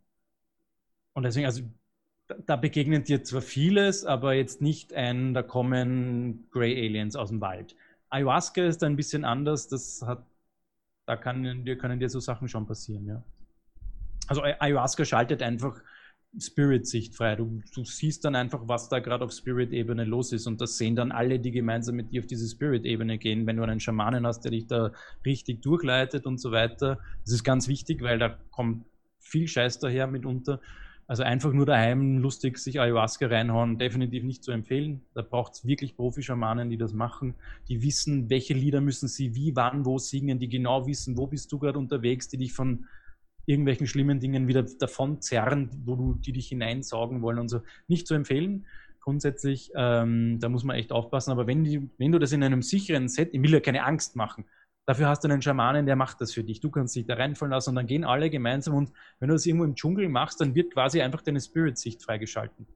und 1.13 1.23
deswegen, 1.23 1.45
also 1.45 1.63
da 2.45 2.55
begegnet 2.55 3.07
dir 3.07 3.23
zwar 3.23 3.41
vieles, 3.41 4.05
aber 4.05 4.33
jetzt 4.33 4.61
nicht 4.61 4.93
ein, 4.93 5.33
da 5.33 5.43
kommen 5.43 6.47
Grey 6.51 6.73
Aliens 6.85 7.15
aus 7.15 7.29
dem 7.29 7.41
Wald. 7.41 7.75
Ayahuasca 8.09 8.63
ist 8.63 8.83
ein 8.83 8.95
bisschen 8.95 9.25
anders, 9.25 9.67
das 9.67 10.01
hat, 10.05 10.25
da 11.05 11.15
kann, 11.15 11.65
können 11.79 11.99
dir 11.99 12.09
so 12.09 12.19
Sachen 12.19 12.47
schon 12.47 12.67
passieren, 12.67 13.05
ja. 13.05 13.23
Also 14.27 14.41
Ayahuasca 14.43 15.05
schaltet 15.05 15.41
einfach 15.41 15.81
Spirit-Sicht 16.39 17.15
frei. 17.15 17.35
Du, 17.35 17.61
du, 17.73 17.83
siehst 17.83 18.25
dann 18.25 18.35
einfach, 18.35 18.61
was 18.67 18.89
da 18.89 18.99
gerade 18.99 19.25
auf 19.25 19.31
Spirit-Ebene 19.31 20.03
los 20.03 20.31
ist. 20.31 20.47
Und 20.47 20.61
das 20.61 20.77
sehen 20.77 20.95
dann 20.95 21.11
alle, 21.11 21.39
die 21.39 21.51
gemeinsam 21.51 21.95
mit 21.95 22.11
dir 22.11 22.21
auf 22.21 22.27
diese 22.27 22.47
Spirit-Ebene 22.47 23.17
gehen. 23.17 23.45
Wenn 23.47 23.57
du 23.57 23.63
einen 23.63 23.79
Schamanen 23.79 24.25
hast, 24.25 24.41
der 24.41 24.51
dich 24.51 24.67
da 24.67 24.91
richtig 25.25 25.61
durchleitet 25.61 26.25
und 26.25 26.39
so 26.39 26.51
weiter. 26.51 26.99
Das 27.23 27.33
ist 27.33 27.43
ganz 27.43 27.67
wichtig, 27.67 28.01
weil 28.01 28.19
da 28.19 28.37
kommt 28.51 28.85
viel 29.19 29.47
Scheiß 29.47 29.79
daher 29.79 30.07
mitunter. 30.07 30.61
Also 31.09 31.23
einfach 31.23 31.53
nur 31.53 31.65
daheim 31.65 32.17
lustig 32.17 32.57
sich 32.57 32.81
Ayahuasca 32.81 33.27
reinhauen, 33.27 33.77
definitiv 33.77 34.23
nicht 34.23 34.43
zu 34.43 34.51
empfehlen. 34.51 35.01
Da 35.13 35.21
braucht 35.21 35.53
es 35.53 35.65
wirklich 35.65 35.95
Profi-Schamanen, 35.95 36.69
die 36.69 36.77
das 36.77 36.91
machen. 36.91 37.33
Die 37.69 37.81
wissen, 37.81 38.29
welche 38.29 38.53
Lieder 38.53 38.81
müssen 38.81 39.07
sie 39.07 39.33
wie, 39.33 39.55
wann, 39.55 39.85
wo 39.85 39.97
singen, 39.99 40.37
die 40.37 40.49
genau 40.49 40.85
wissen, 40.85 41.17
wo 41.17 41.25
bist 41.25 41.49
du 41.51 41.59
gerade 41.59 41.79
unterwegs, 41.79 42.27
die 42.27 42.37
dich 42.37 42.51
von 42.51 42.85
irgendwelchen 43.47 43.87
schlimmen 43.87 44.19
Dingen 44.19 44.47
wieder 44.47 44.63
davon 44.63 45.21
zerren, 45.21 45.69
wo 45.85 45.95
du 45.95 46.13
die 46.13 46.33
dich 46.33 46.49
hineinsaugen 46.49 47.21
wollen 47.21 47.39
und 47.39 47.47
so. 47.47 47.61
Nicht 47.87 48.05
zu 48.05 48.13
empfehlen. 48.13 48.67
Grundsätzlich, 48.99 49.71
ähm, 49.75 50.37
da 50.39 50.49
muss 50.49 50.65
man 50.65 50.75
echt 50.75 50.91
aufpassen. 50.91 51.31
Aber 51.31 51.47
wenn, 51.47 51.63
die, 51.63 51.89
wenn 51.97 52.11
du 52.11 52.19
das 52.19 52.33
in 52.33 52.43
einem 52.43 52.61
sicheren 52.61 53.07
Set, 53.07 53.29
ich 53.33 53.41
will 53.41 53.51
ja 53.53 53.61
keine 53.61 53.85
Angst 53.85 54.15
machen. 54.17 54.45
Dafür 54.85 55.07
hast 55.07 55.23
du 55.23 55.29
einen 55.29 55.41
Schamanen, 55.41 55.85
der 55.85 55.95
macht 55.95 56.21
das 56.21 56.33
für 56.33 56.43
dich. 56.43 56.59
Du 56.59 56.69
kannst 56.69 56.95
dich 56.95 57.05
da 57.05 57.15
reinfallen 57.15 57.51
lassen 57.51 57.71
und 57.71 57.75
dann 57.77 57.87
gehen 57.87 58.03
alle 58.03 58.29
gemeinsam. 58.29 58.75
Und 58.75 58.91
wenn 59.19 59.29
du 59.29 59.35
das 59.35 59.45
irgendwo 59.45 59.65
im 59.65 59.75
Dschungel 59.75 60.09
machst, 60.09 60.39
dann 60.41 60.53
wird 60.53 60.73
quasi 60.73 61.01
einfach 61.01 61.21
deine 61.21 61.41
Spirit-Sicht 61.41 62.03
freigeschalten. 62.03 62.67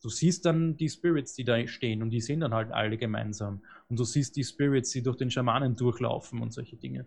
Du 0.00 0.08
siehst 0.08 0.46
dann 0.46 0.76
die 0.76 0.88
Spirits, 0.88 1.34
die 1.34 1.44
da 1.44 1.66
stehen 1.66 2.02
und 2.02 2.10
die 2.10 2.20
sehen 2.20 2.40
dann 2.40 2.54
halt 2.54 2.70
alle 2.70 2.96
gemeinsam. 2.96 3.62
Und 3.88 3.98
du 3.98 4.04
siehst 4.04 4.36
die 4.36 4.44
Spirits, 4.44 4.90
die 4.90 5.02
durch 5.02 5.16
den 5.16 5.30
Schamanen 5.30 5.74
durchlaufen 5.74 6.40
und 6.40 6.52
solche 6.52 6.76
Dinge. 6.76 7.06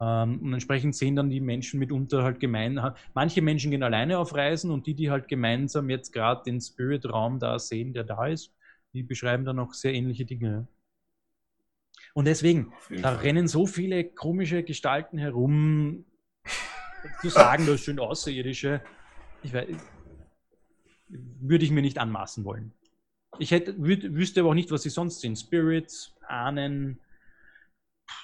Ähm, 0.00 0.40
und 0.40 0.52
entsprechend 0.52 0.96
sehen 0.96 1.16
dann 1.16 1.30
die 1.30 1.40
Menschen 1.40 1.78
mitunter 1.78 2.22
halt 2.22 2.40
gemein. 2.40 2.80
Manche 3.14 3.42
Menschen 3.42 3.70
gehen 3.70 3.82
alleine 3.82 4.18
auf 4.18 4.34
Reisen 4.34 4.70
und 4.70 4.86
die, 4.86 4.94
die 4.94 5.10
halt 5.10 5.28
gemeinsam 5.28 5.90
jetzt 5.90 6.12
gerade 6.12 6.42
den 6.44 6.60
Spirit-Raum 6.60 7.38
da 7.38 7.58
sehen, 7.58 7.92
der 7.92 8.04
da 8.04 8.26
ist, 8.26 8.54
die 8.94 9.02
beschreiben 9.02 9.44
dann 9.44 9.58
auch 9.58 9.74
sehr 9.74 9.92
ähnliche 9.92 10.24
Dinge. 10.24 10.66
Und 12.14 12.24
deswegen, 12.24 12.72
da 12.88 13.14
Fall. 13.14 13.16
rennen 13.16 13.46
so 13.46 13.66
viele 13.66 14.04
komische 14.04 14.62
Gestalten 14.62 15.18
herum, 15.18 16.04
zu 17.20 17.28
sagen, 17.28 17.66
das 17.66 17.84
sind 17.84 18.00
Außerirdische, 18.00 18.82
ich 19.42 19.52
weiß, 19.52 19.68
würde 21.08 21.64
ich 21.64 21.70
mir 21.70 21.82
nicht 21.82 21.98
anmaßen 21.98 22.44
wollen. 22.44 22.72
Ich 23.38 23.52
hätte, 23.52 23.74
wüsste 23.78 24.40
aber 24.40 24.50
auch 24.50 24.54
nicht, 24.54 24.70
was 24.70 24.82
sie 24.82 24.90
sonst 24.90 25.20
sind. 25.20 25.36
Spirits, 25.36 26.14
Ahnen, 26.26 27.00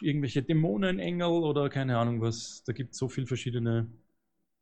irgendwelche 0.00 0.42
Dämonenengel 0.42 1.28
oder 1.28 1.68
keine 1.68 1.98
Ahnung 1.98 2.20
was. 2.20 2.62
Da 2.66 2.72
gibt 2.72 2.92
es 2.92 2.98
so 2.98 3.08
viele 3.08 3.26
verschiedene 3.26 3.90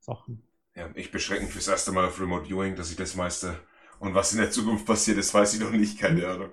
Sachen. 0.01 0.42
Ja, 0.74 0.90
ich 0.94 1.10
beschränke 1.10 1.44
mich 1.44 1.52
fürs 1.52 1.68
erste 1.68 1.92
Mal 1.92 2.06
auf 2.06 2.20
Remote 2.20 2.48
Viewing, 2.48 2.76
dass 2.76 2.90
ich 2.90 2.96
das 2.96 3.14
meiste. 3.14 3.59
Und 4.01 4.14
was 4.14 4.32
in 4.32 4.38
der 4.38 4.51
Zukunft 4.51 4.86
passiert, 4.86 5.18
das 5.18 5.32
weiß 5.32 5.55
ich 5.55 5.60
noch 5.60 5.70
nicht, 5.70 5.98
keine 5.98 6.20
mhm. 6.20 6.26
Ahnung. 6.26 6.51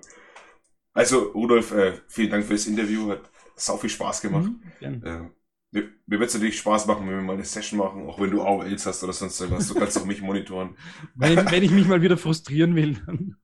Also, 0.94 1.30
Rudolf, 1.32 1.72
äh, 1.72 1.94
vielen 2.08 2.30
Dank 2.30 2.44
fürs 2.44 2.66
Interview. 2.66 3.10
Hat 3.10 3.30
sau 3.56 3.76
viel 3.76 3.90
Spaß 3.90 4.20
gemacht. 4.20 4.50
Mhm, 4.80 5.02
äh, 5.04 5.30
mir, 5.70 5.90
mir 6.06 6.20
wird 6.20 6.28
es 6.28 6.34
natürlich 6.34 6.58
Spaß 6.58 6.86
machen, 6.86 7.06
wenn 7.08 7.16
wir 7.16 7.22
mal 7.22 7.34
eine 7.34 7.44
Session 7.44 7.78
machen, 7.78 8.06
auch 8.06 8.20
wenn 8.20 8.30
du 8.30 8.42
AOLs 8.42 8.86
hast 8.86 9.02
oder 9.02 9.12
sonst 9.12 9.40
irgendwas. 9.40 9.68
Du 9.68 9.74
kannst 9.74 9.98
auch 9.98 10.04
mich 10.04 10.20
monitoren. 10.20 10.76
wenn, 11.14 11.36
wenn 11.50 11.62
ich 11.62 11.70
mich 11.70 11.86
mal 11.86 12.02
wieder 12.02 12.16
frustrieren 12.18 12.76
will. 12.76 13.00
Dann 13.06 13.36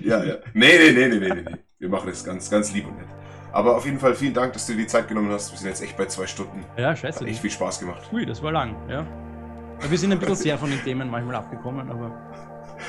ja, 0.00 0.24
ja. 0.24 0.38
Nee, 0.54 0.78
nee, 0.78 0.92
nee, 0.92 1.08
nee, 1.08 1.18
nee, 1.18 1.42
nee. 1.42 1.56
Wir 1.78 1.88
machen 1.88 2.08
das 2.08 2.24
ganz, 2.24 2.50
ganz 2.50 2.72
lieb 2.72 2.86
und 2.86 2.96
nett. 2.96 3.08
Aber 3.52 3.76
auf 3.76 3.84
jeden 3.84 3.98
Fall 3.98 4.14
vielen 4.14 4.34
Dank, 4.34 4.52
dass 4.52 4.66
du 4.66 4.72
dir 4.72 4.78
die 4.82 4.86
Zeit 4.86 5.08
genommen 5.08 5.30
hast. 5.32 5.50
Wir 5.50 5.58
sind 5.58 5.68
jetzt 5.68 5.82
echt 5.82 5.96
bei 5.96 6.06
zwei 6.06 6.26
Stunden. 6.26 6.64
Ja, 6.76 6.94
scheiße. 6.94 7.20
Hat 7.20 7.26
echt 7.26 7.40
viel 7.40 7.50
Spaß 7.50 7.80
gemacht. 7.80 8.02
Ui, 8.12 8.24
das 8.24 8.42
war 8.42 8.52
lang, 8.52 8.76
ja. 8.88 9.04
Wir 9.88 9.98
sind 9.98 10.12
ein 10.12 10.18
bisschen 10.18 10.36
sehr 10.36 10.58
von 10.58 10.70
den 10.70 10.82
Themen 10.84 11.10
manchmal 11.10 11.36
abgekommen, 11.36 11.90
aber 11.90 12.10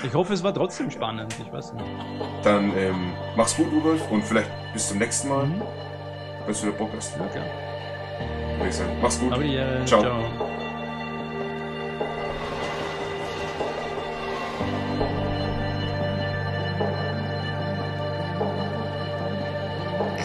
ich 0.04 0.14
hoffe, 0.14 0.34
es 0.34 0.44
war 0.44 0.54
trotzdem 0.54 0.92
spannend. 0.92 1.34
Ich 1.42 1.52
weiß 1.52 1.74
nicht. 1.74 1.86
Dann 2.44 2.72
ähm, 2.78 3.14
mach's 3.36 3.56
gut, 3.56 3.72
Rudolf, 3.72 4.10
und 4.12 4.24
vielleicht 4.24 4.50
bis 4.74 4.90
zum 4.90 4.98
nächsten 5.00 5.30
Mal, 5.30 5.46
Mhm. 5.46 5.62
wenn 6.46 6.54
du 6.54 6.62
wieder 6.62 6.72
Bock 6.74 6.90
hast. 6.96 7.18
Ich 8.68 8.76
sagen. 8.76 8.92
Mach's 9.02 9.20
gut. 9.20 9.32
Aber 9.34 9.44
äh, 9.44 9.86
Ciao. 9.86 10.02
ciao. 10.02 10.61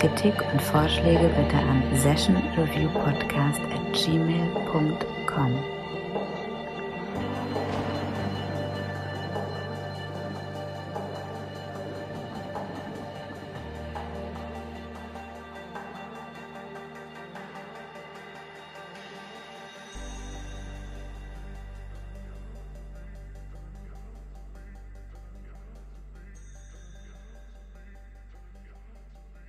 Kritik 0.06 0.34
und 0.52 0.62
Vorschläge 0.62 1.28
bitte 1.36 1.56
an 1.56 1.82
sessionreviewpodcast 1.96 3.60
at 3.60 3.92
gmail.com. 3.92 5.75